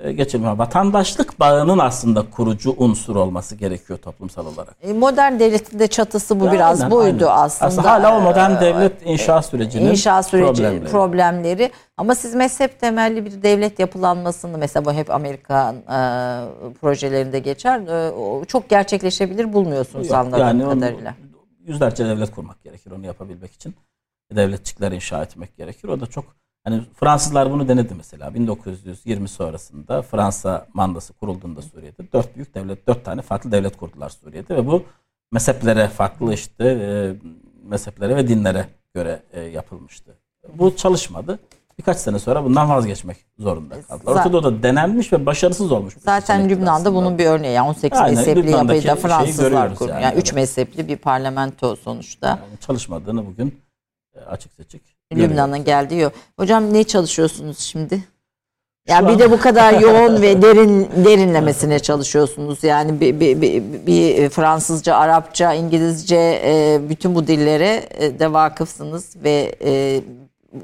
e, 0.03 0.11
geçilme 0.11 0.57
vatandaşlık 0.57 1.39
bağının 1.39 1.79
aslında 1.79 2.29
kurucu 2.29 2.75
unsur 2.77 3.15
olması 3.15 3.55
gerekiyor 3.55 3.99
toplumsal 3.99 4.45
olarak. 4.45 4.75
E, 4.81 4.93
Modern 4.93 5.39
devletin 5.39 5.79
de 5.79 5.87
çatısı 5.87 6.39
bu 6.39 6.45
Ya 6.45 6.51
biraz 6.51 6.81
aynen, 6.81 6.91
buydu 6.91 7.27
aynen. 7.29 7.43
aslında. 7.45 7.83
hala 7.91 8.17
o 8.17 8.21
modern 8.21 8.51
Ee, 8.55 8.61
devlet 8.61 9.05
inşa 9.05 9.41
sürecinin 9.41 9.89
inşa 9.91 10.23
süreci 10.23 10.45
problemleri. 10.63 10.89
problemleri. 10.91 11.71
Ama 11.97 12.15
siz 12.15 12.35
mezhep 12.35 12.79
temelli 12.79 13.25
bir 13.25 13.43
devlet 13.43 13.79
yapılanmasını 13.79 14.57
mesela 14.57 14.85
bu 14.85 14.93
hep 14.93 15.09
Amerikan 15.11 15.75
e, 15.75 16.71
projelerinde 16.81 17.39
geçer. 17.39 17.79
e, 18.41 18.45
çok 18.45 18.69
gerçekleşebilir 18.69 19.53
bulmuyorsunuz 19.53 20.07
Yok, 20.07 20.17
anladığım 20.17 20.39
yani 20.39 20.65
onu 20.65 20.73
kadarıyla. 20.79 21.15
yüzlerce 21.67 22.05
devlet 22.05 22.31
kurmak 22.31 22.63
gerekir 22.63 22.91
onu 22.91 23.05
yapabilmek 23.05 23.51
için. 23.53 23.75
Devletçikler 24.35 24.91
inşa 24.91 25.23
etmek 25.23 25.57
gerekir. 25.57 25.87
O 25.87 25.99
da 26.01 26.05
çok 26.07 26.25
Hani 26.63 26.81
Fransızlar 26.95 27.51
bunu 27.51 27.67
denedi 27.67 27.93
mesela 27.95 28.33
1920 28.33 29.27
sonrasında 29.27 30.01
Fransa 30.01 30.67
mandası 30.73 31.13
kurulduğunda 31.13 31.61
Suriye'de 31.61 32.11
dört 32.13 32.35
büyük 32.35 32.55
devlet, 32.55 32.87
dört 32.87 33.05
tane 33.05 33.21
farklı 33.21 33.51
devlet 33.51 33.77
kurdular 33.77 34.09
Suriye'de 34.09 34.55
ve 34.55 34.67
bu 34.67 34.83
mezheplere 35.31 35.87
farklı 35.87 36.33
işte 36.33 36.65
e, 36.65 36.87
mezheplere 37.63 38.15
ve 38.15 38.27
dinlere 38.27 38.65
göre 38.93 39.23
e, 39.33 39.41
yapılmıştı. 39.41 40.17
Bu 40.53 40.75
çalışmadı. 40.75 41.39
Birkaç 41.77 41.97
sene 41.97 42.19
sonra 42.19 42.43
bundan 42.43 42.69
vazgeçmek 42.69 43.17
zorunda 43.39 43.81
kaldılar. 43.81 44.11
Orta 44.11 44.33
Doğu'da 44.33 44.63
denenmiş 44.63 45.13
ve 45.13 45.25
başarısız 45.25 45.71
olmuş. 45.71 45.93
Zaten 45.99 46.49
Lübnan'da 46.49 46.71
aslında. 46.71 46.95
bunun 46.95 47.17
bir 47.17 47.25
örneği. 47.25 47.53
Yani 47.53 47.67
18 47.67 47.99
Aynen, 47.99 48.15
mezhepli 48.15 48.51
yapıyı 48.51 48.83
da 48.87 48.95
Fransızlar 48.95 49.75
kurmuş. 49.75 49.91
Yani, 49.91 50.03
yani 50.03 50.19
3 50.19 50.33
mezhepli 50.33 50.87
bir 50.87 50.97
parlamento 50.97 51.75
sonuçta. 51.75 52.27
Yani 52.27 52.59
çalışmadığını 52.59 53.25
bugün 53.25 53.61
e, 54.15 54.19
açık 54.19 54.53
seçik 54.53 55.00
Lübnan'ın 55.15 55.63
geldiği 55.63 55.99
yok. 55.99 56.13
Hocam 56.37 56.73
ne 56.73 56.83
çalışıyorsunuz 56.83 57.59
şimdi? 57.59 58.03
Ya 58.87 58.99
Şu 58.99 59.07
bir 59.07 59.11
an... 59.11 59.19
de 59.19 59.31
bu 59.31 59.39
kadar 59.39 59.73
yoğun 59.79 60.21
ve 60.21 60.41
derin 60.41 60.89
derinlemesine 61.05 61.79
çalışıyorsunuz. 61.79 62.63
Yani 62.63 63.01
bir, 63.01 63.19
bir, 63.19 63.41
bir, 63.41 63.63
bir 63.87 64.29
Fransızca, 64.29 64.95
Arapça, 64.95 65.53
İngilizce 65.53 66.41
e, 66.45 66.79
bütün 66.89 67.15
bu 67.15 67.27
dillere 67.27 67.83
e, 67.97 68.19
de 68.19 68.33
vakıfsınız 68.33 69.15
ve 69.23 69.55
e, 69.63 70.01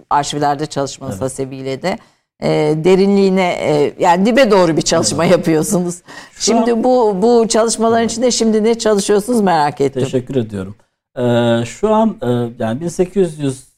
arşivlerde 0.10 0.66
çalışmanız 0.66 1.14
evet. 1.14 1.22
hasebiyle 1.22 1.82
de 1.82 1.98
e, 2.44 2.50
derinliğine 2.84 3.58
e, 3.62 3.94
yani 4.00 4.26
dibe 4.26 4.52
doğru 4.52 4.78
bir 4.78 4.82
çalışma 4.82 5.26
evet. 5.26 5.38
yapıyorsunuz. 5.38 6.02
Şu 6.32 6.42
şimdi 6.42 6.74
an... 6.74 6.84
bu 6.84 7.22
bu 7.22 7.48
çalışmaların 7.48 8.06
içinde 8.06 8.32
şimdi 8.32 8.64
ne 8.64 8.78
çalışıyorsunuz 8.78 9.42
merak 9.42 9.82
ettim. 9.82 10.04
Teşekkür 10.04 10.36
ediyorum. 10.36 10.76
Ee, 11.18 11.66
şu 11.66 11.94
an 11.94 12.18
e, 12.22 12.28
yani 12.60 12.82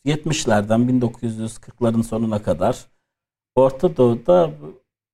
1870'lerden 0.09 1.01
1940'ların 1.01 2.03
sonuna 2.03 2.43
kadar 2.43 2.85
Orta 3.55 3.97
Doğu'da 3.97 4.51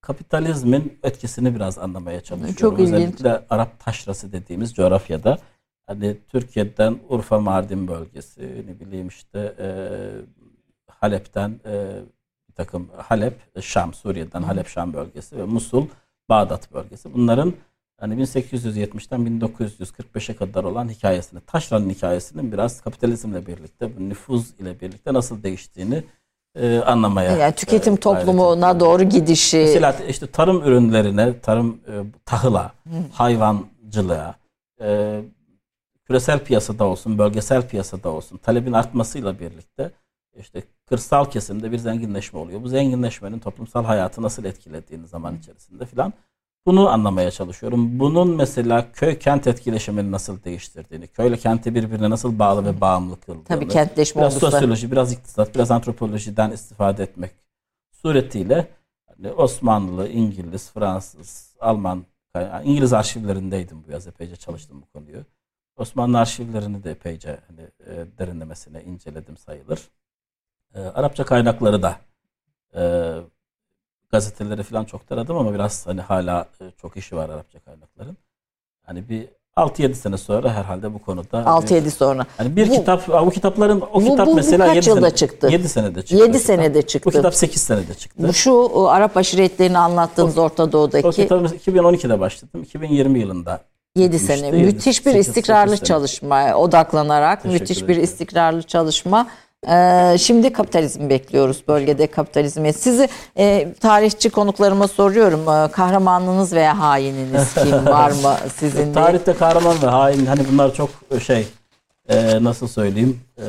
kapitalizmin 0.01 0.99
etkisini 1.03 1.55
biraz 1.55 1.77
anlamaya 1.77 2.21
çalışıyorum. 2.21 2.55
Çok 2.55 2.79
ilginç. 2.79 2.93
Özellikle 2.93 3.45
Arap 3.49 3.79
taşrası 3.79 4.31
dediğimiz 4.31 4.73
coğrafyada 4.73 5.37
hani 5.87 6.17
Türkiye'den 6.29 6.99
Urfa 7.09 7.39
Mardin 7.39 7.87
bölgesi 7.87 8.65
ne 8.67 8.79
bileyim 8.79 9.07
işte 9.07 9.55
e, 9.59 9.67
Halep'ten 10.87 11.59
e, 11.65 12.01
bir 12.49 12.53
takım 12.53 12.89
Halep, 12.97 13.61
Şam, 13.61 13.93
Suriye'den. 13.93 14.41
Halep, 14.43 14.67
Şam 14.67 14.93
bölgesi 14.93 15.37
ve 15.37 15.43
Musul, 15.43 15.87
Bağdat 16.29 16.73
bölgesi. 16.73 17.13
Bunların 17.13 17.53
hani 17.99 18.23
1870'ten 18.23 19.39
1945'e 19.39 20.35
kadar 20.35 20.63
olan 20.63 20.89
hikayesini, 20.89 21.39
Taşra'nın 21.39 21.89
hikayesinin 21.89 22.51
biraz 22.51 22.81
kapitalizmle 22.81 23.47
birlikte, 23.47 23.89
nüfuz 23.99 24.53
ile 24.59 24.79
birlikte 24.81 25.13
nasıl 25.13 25.43
değiştiğini 25.43 26.03
e, 26.55 26.79
anlamaya. 26.79 27.37
Yani 27.37 27.55
tüketim 27.55 27.93
e, 27.93 27.97
toplumuna 27.97 28.79
doğru 28.79 29.03
gidişi. 29.03 29.57
Mesela 29.57 29.95
işte 30.09 30.27
tarım 30.27 30.63
ürünlerine, 30.63 31.39
tarım 31.39 31.79
e, 31.87 31.93
tahıla, 32.25 32.73
Hı. 32.83 32.95
hayvancılığa, 33.11 34.35
e, 34.81 35.21
küresel 36.05 36.39
piyasada 36.39 36.85
olsun, 36.85 37.17
bölgesel 37.17 37.67
piyasada 37.67 38.09
olsun 38.09 38.37
talebin 38.37 38.73
artmasıyla 38.73 39.39
birlikte 39.39 39.91
işte 40.39 40.63
kırsal 40.85 41.25
kesimde 41.25 41.71
bir 41.71 41.77
zenginleşme 41.77 42.39
oluyor. 42.39 42.63
Bu 42.63 42.67
zenginleşmenin 42.67 43.39
toplumsal 43.39 43.83
hayatı 43.85 44.21
nasıl 44.21 44.45
etkilediğini 44.45 45.07
zaman 45.07 45.35
içerisinde 45.35 45.85
filan 45.85 46.13
bunu 46.65 46.89
anlamaya 46.89 47.31
çalışıyorum. 47.31 47.99
Bunun 47.99 48.35
mesela 48.35 48.91
köy 48.91 49.19
kent 49.19 49.47
etkileşimini 49.47 50.11
nasıl 50.11 50.43
değiştirdiğini, 50.43 51.07
köyle 51.07 51.37
kenti 51.37 51.75
birbirine 51.75 52.09
nasıl 52.09 52.39
bağlı 52.39 52.65
ve 52.65 52.81
bağımlı 52.81 53.19
kıldığını. 53.19 53.43
Tabii 53.43 53.67
kentleşme 53.67 54.21
Biraz 54.21 54.33
olursa. 54.33 54.51
sosyoloji, 54.51 54.91
biraz 54.91 55.13
iktisat, 55.13 55.55
biraz 55.55 55.71
antropolojiden 55.71 56.51
istifade 56.51 57.03
etmek 57.03 57.31
suretiyle 57.91 58.67
hani 59.07 59.31
Osmanlı, 59.31 60.09
İngiliz, 60.09 60.71
Fransız, 60.71 61.55
Alman, 61.59 62.05
yani 62.35 62.67
İngiliz 62.67 62.93
arşivlerindeydim 62.93 63.83
bu 63.87 63.91
yaz 63.91 64.07
epeyce 64.07 64.35
çalıştım 64.35 64.81
bu 64.81 64.99
konuyu. 64.99 65.25
Osmanlı 65.77 66.19
arşivlerini 66.19 66.83
de 66.83 66.91
epeyce 66.91 67.39
hani, 67.47 67.61
e, 67.61 68.05
derinlemesine 68.17 68.83
inceledim 68.83 69.37
sayılır. 69.37 69.81
E, 70.75 70.79
Arapça 70.79 71.25
kaynakları 71.25 71.81
da 71.81 71.95
e, 72.75 72.81
gazeteleri 74.15 74.63
falan 74.63 74.85
çok 74.85 75.07
taradım 75.07 75.37
ama 75.37 75.53
biraz 75.53 75.87
hani 75.87 76.01
hala 76.01 76.45
e, 76.61 76.63
çok 76.81 76.97
işi 76.97 77.15
var 77.15 77.29
Arapça 77.29 77.59
kaynakların. 77.59 78.17
Hani 78.85 79.09
bir 79.09 79.27
6-7 79.57 79.93
sene 79.93 80.17
sonra 80.17 80.53
herhalde 80.53 80.93
bu 80.93 81.01
konuda 81.01 81.37
6-7 81.37 81.89
sonra. 81.89 82.25
Hani 82.37 82.55
bir 82.55 82.69
bu, 82.69 82.73
kitap 82.73 83.07
bu 83.25 83.31
kitapların 83.31 83.81
o 83.81 84.01
bu, 84.01 84.09
kitap 84.09 84.27
bu, 84.27 84.35
mesela 84.35 84.65
bu 84.65 84.67
kaç 84.67 84.75
7 84.75 84.89
yılda 84.89 85.01
sene, 85.01 85.15
çıktı? 85.15 85.47
7 85.51 85.69
senede 85.69 86.01
çıktı. 86.01 86.15
7 86.15 86.39
senede 86.39 86.81
çıktı. 86.81 87.09
Bu 87.09 87.11
kitap 87.11 87.35
8 87.35 87.61
senede 87.61 87.93
çıktı. 87.93 88.27
Bu 88.27 88.33
şu 88.33 88.87
Arap 88.89 89.17
aşiretlerini 89.17 89.77
anlattığınız 89.77 90.37
o, 90.37 90.41
Orta 90.41 90.71
Doğu'daki. 90.71 91.07
O 91.07 91.11
kitabı 91.11 91.45
2012'de 91.45 92.19
başladım. 92.19 92.63
2020 92.63 93.19
yılında 93.19 93.61
7 93.95 94.19
sene. 94.19 94.45
7, 94.45 94.57
müthiş 94.57 94.95
8, 94.95 95.05
bir 95.05 95.19
istikrarlı 95.19 95.71
8 95.77 95.87
çalışma 95.87 96.55
odaklanarak 96.55 97.43
Teşekkür 97.43 97.61
müthiş 97.61 97.77
ederim. 97.77 97.87
bir 97.87 98.03
istikrarlı 98.03 98.63
çalışma. 98.63 99.27
Ee, 99.67 100.17
şimdi 100.17 100.53
kapitalizm 100.53 101.09
bekliyoruz 101.09 101.63
bölgede 101.67 102.07
kapitalizmi. 102.07 102.73
Sizi 102.73 103.09
e, 103.37 103.73
tarihçi 103.79 104.29
konuklarıma 104.29 104.87
soruyorum. 104.87 105.39
Ee, 105.39 105.71
kahramanınız 105.71 106.53
veya 106.53 106.79
haininiz 106.79 107.53
kim 107.63 107.85
var 107.85 108.11
mı 108.11 108.49
sizin? 108.55 108.93
Tarihte 108.93 109.33
kahraman 109.33 109.81
ve 109.81 109.87
hain 109.87 110.25
hani 110.25 110.41
bunlar 110.51 110.73
çok 110.73 110.89
şey 111.23 111.47
e, 112.09 112.43
nasıl 112.43 112.67
söyleyeyim 112.67 113.21
e, 113.37 113.47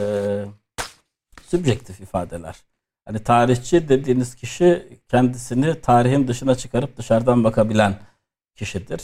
sübjektif 1.47 2.01
ifadeler. 2.01 2.57
Hani 3.05 3.19
tarihçi 3.19 3.89
dediğiniz 3.89 4.35
kişi 4.35 4.99
kendisini 5.09 5.81
tarihin 5.81 6.29
dışına 6.29 6.55
çıkarıp 6.55 6.97
dışarıdan 6.97 7.45
bakabilen 7.45 7.95
kişidir. 8.55 9.03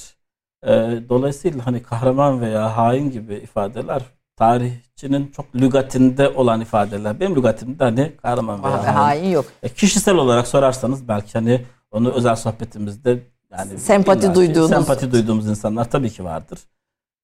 E, 0.66 0.70
dolayısıyla 1.08 1.66
hani 1.66 1.82
kahraman 1.82 2.40
veya 2.40 2.76
hain 2.76 3.10
gibi 3.10 3.34
ifadeler 3.34 4.02
tarihçinin 4.42 5.30
çok 5.36 5.54
lügatinde 5.54 6.28
olan 6.28 6.60
ifadeler. 6.60 7.20
Benim 7.20 7.36
lügatimde 7.36 7.84
hani 7.84 8.12
kahraman 8.22 8.64
veya 8.64 8.84
hain. 8.84 8.94
hain 8.94 9.30
yok. 9.30 9.44
E, 9.62 9.68
kişisel 9.68 10.14
olarak 10.14 10.46
sorarsanız 10.46 11.08
belki 11.08 11.32
hani 11.32 11.60
onu 11.90 12.10
özel 12.12 12.36
sohbetimizde 12.36 13.18
yani 13.58 13.78
sempati 13.78 14.34
duyduğunuz 14.34 14.70
sempati 14.70 15.12
duyduğumuz 15.12 15.48
insanlar 15.48 15.90
tabii 15.90 16.10
ki 16.10 16.24
vardır. 16.24 16.58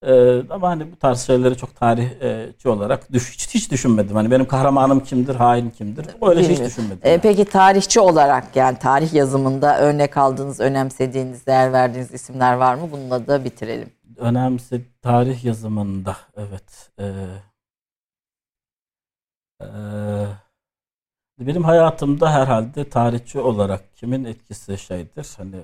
Ee, 0.06 0.42
ama 0.50 0.68
hani 0.68 0.92
bu 0.92 0.96
tarz 0.96 1.20
şeyleri 1.20 1.56
çok 1.56 1.76
tarihçi 1.76 2.68
olarak 2.68 3.12
düş, 3.12 3.32
hiç, 3.32 3.54
hiç 3.54 3.70
düşünmedim. 3.70 4.16
Hani 4.16 4.30
benim 4.30 4.46
kahramanım 4.46 5.00
kimdir, 5.00 5.34
hain 5.34 5.70
kimdir? 5.70 6.06
Öyle 6.22 6.44
şey 6.44 6.52
hiç 6.52 6.60
düşünmedim. 6.64 6.98
Ee, 7.02 7.10
yani. 7.10 7.20
Peki 7.20 7.44
tarihçi 7.44 8.00
olarak 8.00 8.56
yani 8.56 8.78
tarih 8.78 9.14
yazımında 9.14 9.78
örnek 9.78 10.16
aldığınız, 10.16 10.60
önemsediğiniz, 10.60 11.46
değer 11.46 11.72
verdiğiniz 11.72 12.14
isimler 12.14 12.54
var 12.54 12.74
mı? 12.74 12.88
Bununla 12.92 13.26
da 13.26 13.44
bitirelim 13.44 13.88
önemli 14.18 14.84
tarih 15.02 15.44
yazımında 15.44 16.16
evet 16.36 16.90
e, 16.98 17.04
e, 19.60 19.68
benim 21.40 21.64
hayatımda 21.64 22.32
herhalde 22.32 22.88
tarihçi 22.88 23.40
olarak 23.40 23.96
kimin 23.96 24.24
etkisi 24.24 24.78
şeydir 24.78 25.34
hani 25.36 25.56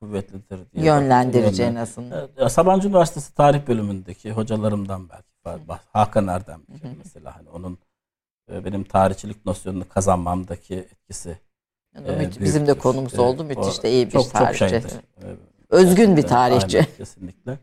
kuvvetlidir 0.00 0.72
diye 0.72 0.86
yönlendirici 0.86 1.62
en 1.62 1.74
azından. 1.74 2.28
E, 2.36 2.48
Sabancı 2.48 2.88
Üniversitesi 2.88 3.34
tarih 3.34 3.66
bölümündeki 3.66 4.32
hocalarımdan 4.32 5.08
belki 5.08 5.28
Hakan 5.92 6.28
Erdem 6.28 6.60
mesela 6.98 7.36
hani 7.36 7.48
onun 7.48 7.78
e, 8.52 8.64
benim 8.64 8.84
tarihçilik 8.84 9.46
nosyonunu 9.46 9.88
kazanmamdaki 9.88 10.74
etkisi 10.74 11.38
yani 11.94 12.08
e, 12.08 12.40
bizim 12.40 12.66
de 12.66 12.74
konumuz 12.74 13.14
e, 13.14 13.20
oldu. 13.20 13.44
Müthiş 13.44 13.82
de 13.82 13.92
iyi 13.92 14.06
bir 14.06 14.12
çok, 14.12 14.30
tarihçi. 14.30 14.58
Çok 14.58 14.68
şeydir. 14.68 14.92
Özgün 15.70 16.16
bir 16.16 16.22
tarihçi. 16.22 16.78
Aynen, 16.78 16.90
kesinlikle. 16.96 17.58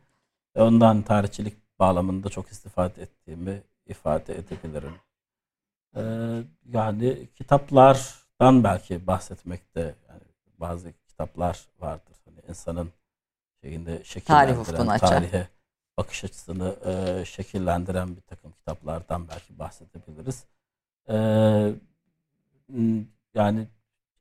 Ondan 0.56 1.02
tarihçilik 1.02 1.80
bağlamında 1.80 2.30
çok 2.30 2.48
istifade 2.52 3.02
ettiğimi 3.02 3.64
ifade 3.86 4.36
edebilirim. 4.36 4.94
Ee, 5.96 6.02
yani 6.66 7.28
kitaplardan 7.36 8.64
belki 8.64 9.08
bahsetmekte 9.08 9.96
yani 10.10 10.22
bazı 10.60 10.94
kitaplar 11.08 11.66
vardır. 11.80 12.16
Hani 12.26 12.40
insanın 12.50 12.90
şeyinde 13.62 14.04
şekillendiren, 14.04 14.64
Tarih 14.64 15.00
tarihe 15.00 15.48
bakış 15.98 16.24
açısını 16.24 16.76
e, 16.86 17.26
şekillendiren 17.26 18.16
bir 18.16 18.22
takım 18.22 18.52
kitaplardan 18.52 19.28
belki 19.28 19.60
bahsedebiliriz. 19.60 20.46
Ee, 21.10 21.74
yani 23.34 23.68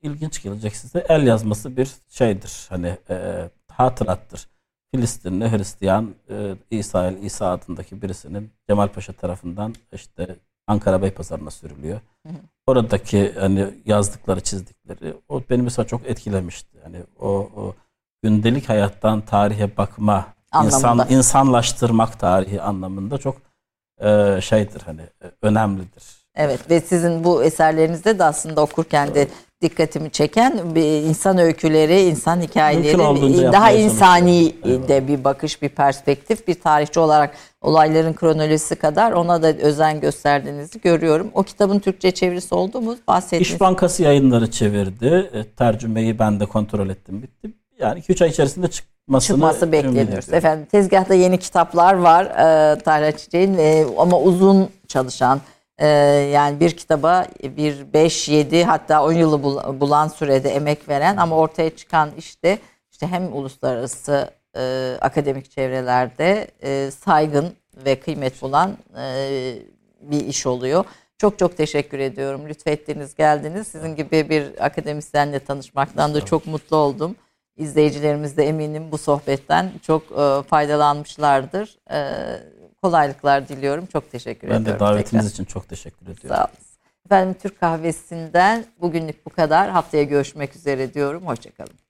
ilginç 0.03 0.43
gelecek 0.43 0.77
size 0.77 1.07
el 1.09 1.27
yazması 1.27 1.77
bir 1.77 1.91
şeydir. 2.09 2.67
Hani 2.69 2.99
e, 3.11 3.49
hatırattır. 3.69 4.54
Filistinli 4.95 5.53
Hristiyan 5.53 6.15
e, 6.31 6.55
İsa 6.71 7.11
İsa 7.11 7.51
adındaki 7.51 8.03
birisinin 8.03 8.51
Cemal 8.69 8.89
Paşa 8.89 9.13
tarafından 9.13 9.75
işte 9.93 10.37
Ankara 10.67 11.03
Beypazarı'na 11.03 11.51
sürülüyor. 11.51 12.01
Hı 12.27 12.29
hı. 12.29 12.37
Oradaki 12.67 13.33
hani 13.33 13.75
yazdıkları, 13.87 14.41
çizdikleri 14.41 15.15
o 15.29 15.43
beni 15.51 15.63
mesela 15.63 15.87
çok 15.87 16.07
etkilemişti. 16.07 16.79
Yani 16.85 16.97
o, 17.21 17.29
o 17.29 17.75
gündelik 18.23 18.69
hayattan 18.69 19.21
tarihe 19.21 19.77
bakma, 19.77 20.27
insan 20.65 21.07
insanlaştırmak 21.09 22.21
tarihi 22.21 22.63
anlamında 22.63 23.19
çok 23.19 23.37
e, 24.01 24.39
şeydir 24.41 24.81
hani 24.81 25.03
e, 25.03 25.27
önemlidir. 25.43 26.05
Evet 26.35 26.71
ve 26.71 26.81
sizin 26.81 27.25
bu 27.25 27.45
eserlerinizde 27.45 28.19
de 28.19 28.25
aslında 28.25 28.63
okurken 28.63 29.15
de 29.15 29.29
dikkatimi 29.65 30.11
çeken 30.11 30.75
bir 30.75 31.03
insan 31.03 31.39
öyküleri, 31.39 32.01
insan 32.01 32.41
hikayeleri, 32.41 33.53
daha 33.53 33.71
insani 33.71 34.55
de 34.65 35.09
bir 35.09 35.25
bakış, 35.25 35.63
bir 35.63 35.69
perspektif, 35.69 36.49
bir 36.49 36.55
tarihçi 36.55 37.01
olarak 37.01 37.35
olayların 37.61 38.13
kronolojisi 38.13 38.77
kadar 38.77 39.13
ona 39.13 39.43
da 39.43 39.47
özen 39.47 40.01
gösterdiğinizi 40.01 40.81
görüyorum. 40.81 41.31
O 41.35 41.43
kitabın 41.43 41.79
Türkçe 41.79 42.11
çevirisi 42.11 42.55
oldu 42.55 42.81
mu? 42.81 42.97
Bahsettiğiniz... 43.09 43.49
İş 43.49 43.61
Bankası 43.61 44.03
yayınları 44.03 44.51
çevirdi. 44.51 45.31
E, 45.33 45.45
tercümeyi 45.45 46.19
ben 46.19 46.41
de 46.41 46.47
kontrol 46.47 46.89
ettim, 46.89 47.23
bitti. 47.23 47.53
Yani 47.79 48.01
2-3 48.01 48.25
ay 48.25 48.31
içerisinde 48.31 48.69
çıkmasını 48.69 49.37
çıkması 49.37 49.73
bekleniyoruz. 49.73 50.33
Efendim 50.33 50.67
tezgahta 50.71 51.15
yeni 51.15 51.39
kitaplar 51.39 51.95
var 51.95 52.25
e, 52.25 52.79
Tahra 52.79 53.17
Çiçek'in 53.17 53.59
e, 53.59 53.85
ama 53.99 54.21
uzun 54.21 54.69
çalışan 54.89 55.41
ee, 55.79 55.87
yani 56.33 56.61
bir 56.61 56.77
kitaba 56.77 57.27
bir 57.43 57.93
5, 57.93 58.29
7 58.29 58.65
hatta 58.65 59.05
10 59.05 59.13
yılı 59.13 59.43
bulan 59.81 60.09
sürede 60.09 60.51
emek 60.51 60.89
veren 60.89 61.17
ama 61.17 61.37
ortaya 61.37 61.77
çıkan 61.77 62.11
işte 62.19 62.59
işte 62.93 63.07
hem 63.07 63.37
uluslararası 63.37 64.31
e, 64.57 64.95
akademik 65.01 65.51
çevrelerde 65.51 66.49
e, 66.63 66.91
saygın 66.91 67.53
ve 67.77 68.01
kıymet 68.01 68.43
bulan 68.43 68.77
e, 68.99 69.55
bir 70.01 70.27
iş 70.27 70.47
oluyor. 70.47 70.85
Çok 71.19 71.39
çok 71.39 71.57
teşekkür 71.57 71.99
ediyorum. 71.99 72.49
Lütfettiniz, 72.49 73.15
geldiniz. 73.15 73.67
Sizin 73.67 73.97
gibi 73.97 74.31
bir 74.31 74.65
akademisyenle 74.65 75.39
tanışmaktan 75.39 76.15
da 76.15 76.25
çok 76.25 76.47
mutlu 76.47 76.77
oldum. 76.77 77.17
İzleyicilerimiz 77.57 78.37
de 78.37 78.45
eminim 78.45 78.93
bu 78.93 78.99
sohbetten 78.99 79.73
çok 79.83 80.03
e, 80.03 80.43
faydalanmışlardır. 80.43 81.79
E, 81.91 81.99
kolaylıklar 82.85 83.49
diliyorum. 83.49 83.87
Çok 83.87 84.11
teşekkür 84.11 84.49
ben 84.49 84.55
ediyorum. 84.55 84.67
Ben 84.67 84.75
de 84.75 84.81
davetiniz 84.81 85.11
tekrar. 85.11 85.31
için 85.31 85.45
çok 85.45 85.69
teşekkür 85.69 86.03
ediyorum. 86.03 86.29
Sağ 86.29 86.45
olun. 86.45 86.55
Efendim 87.07 87.37
Türk 87.43 87.61
kahvesinden 87.61 88.65
bugünlük 88.81 89.27
bu 89.27 89.31
kadar. 89.31 89.71
Haftaya 89.71 90.03
görüşmek 90.03 90.57
üzere 90.57 90.95
diyorum. 90.95 91.27
Hoşçakalın. 91.27 91.84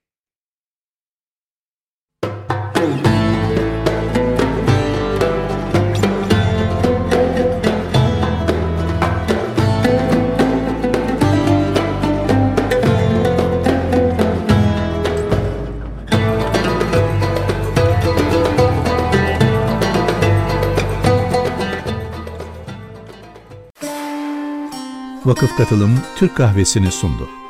Vakıf 25.25 25.57
Katılım 25.57 25.99
Türk 26.15 26.37
Kahvesi'ni 26.37 26.91
sundu. 26.91 27.44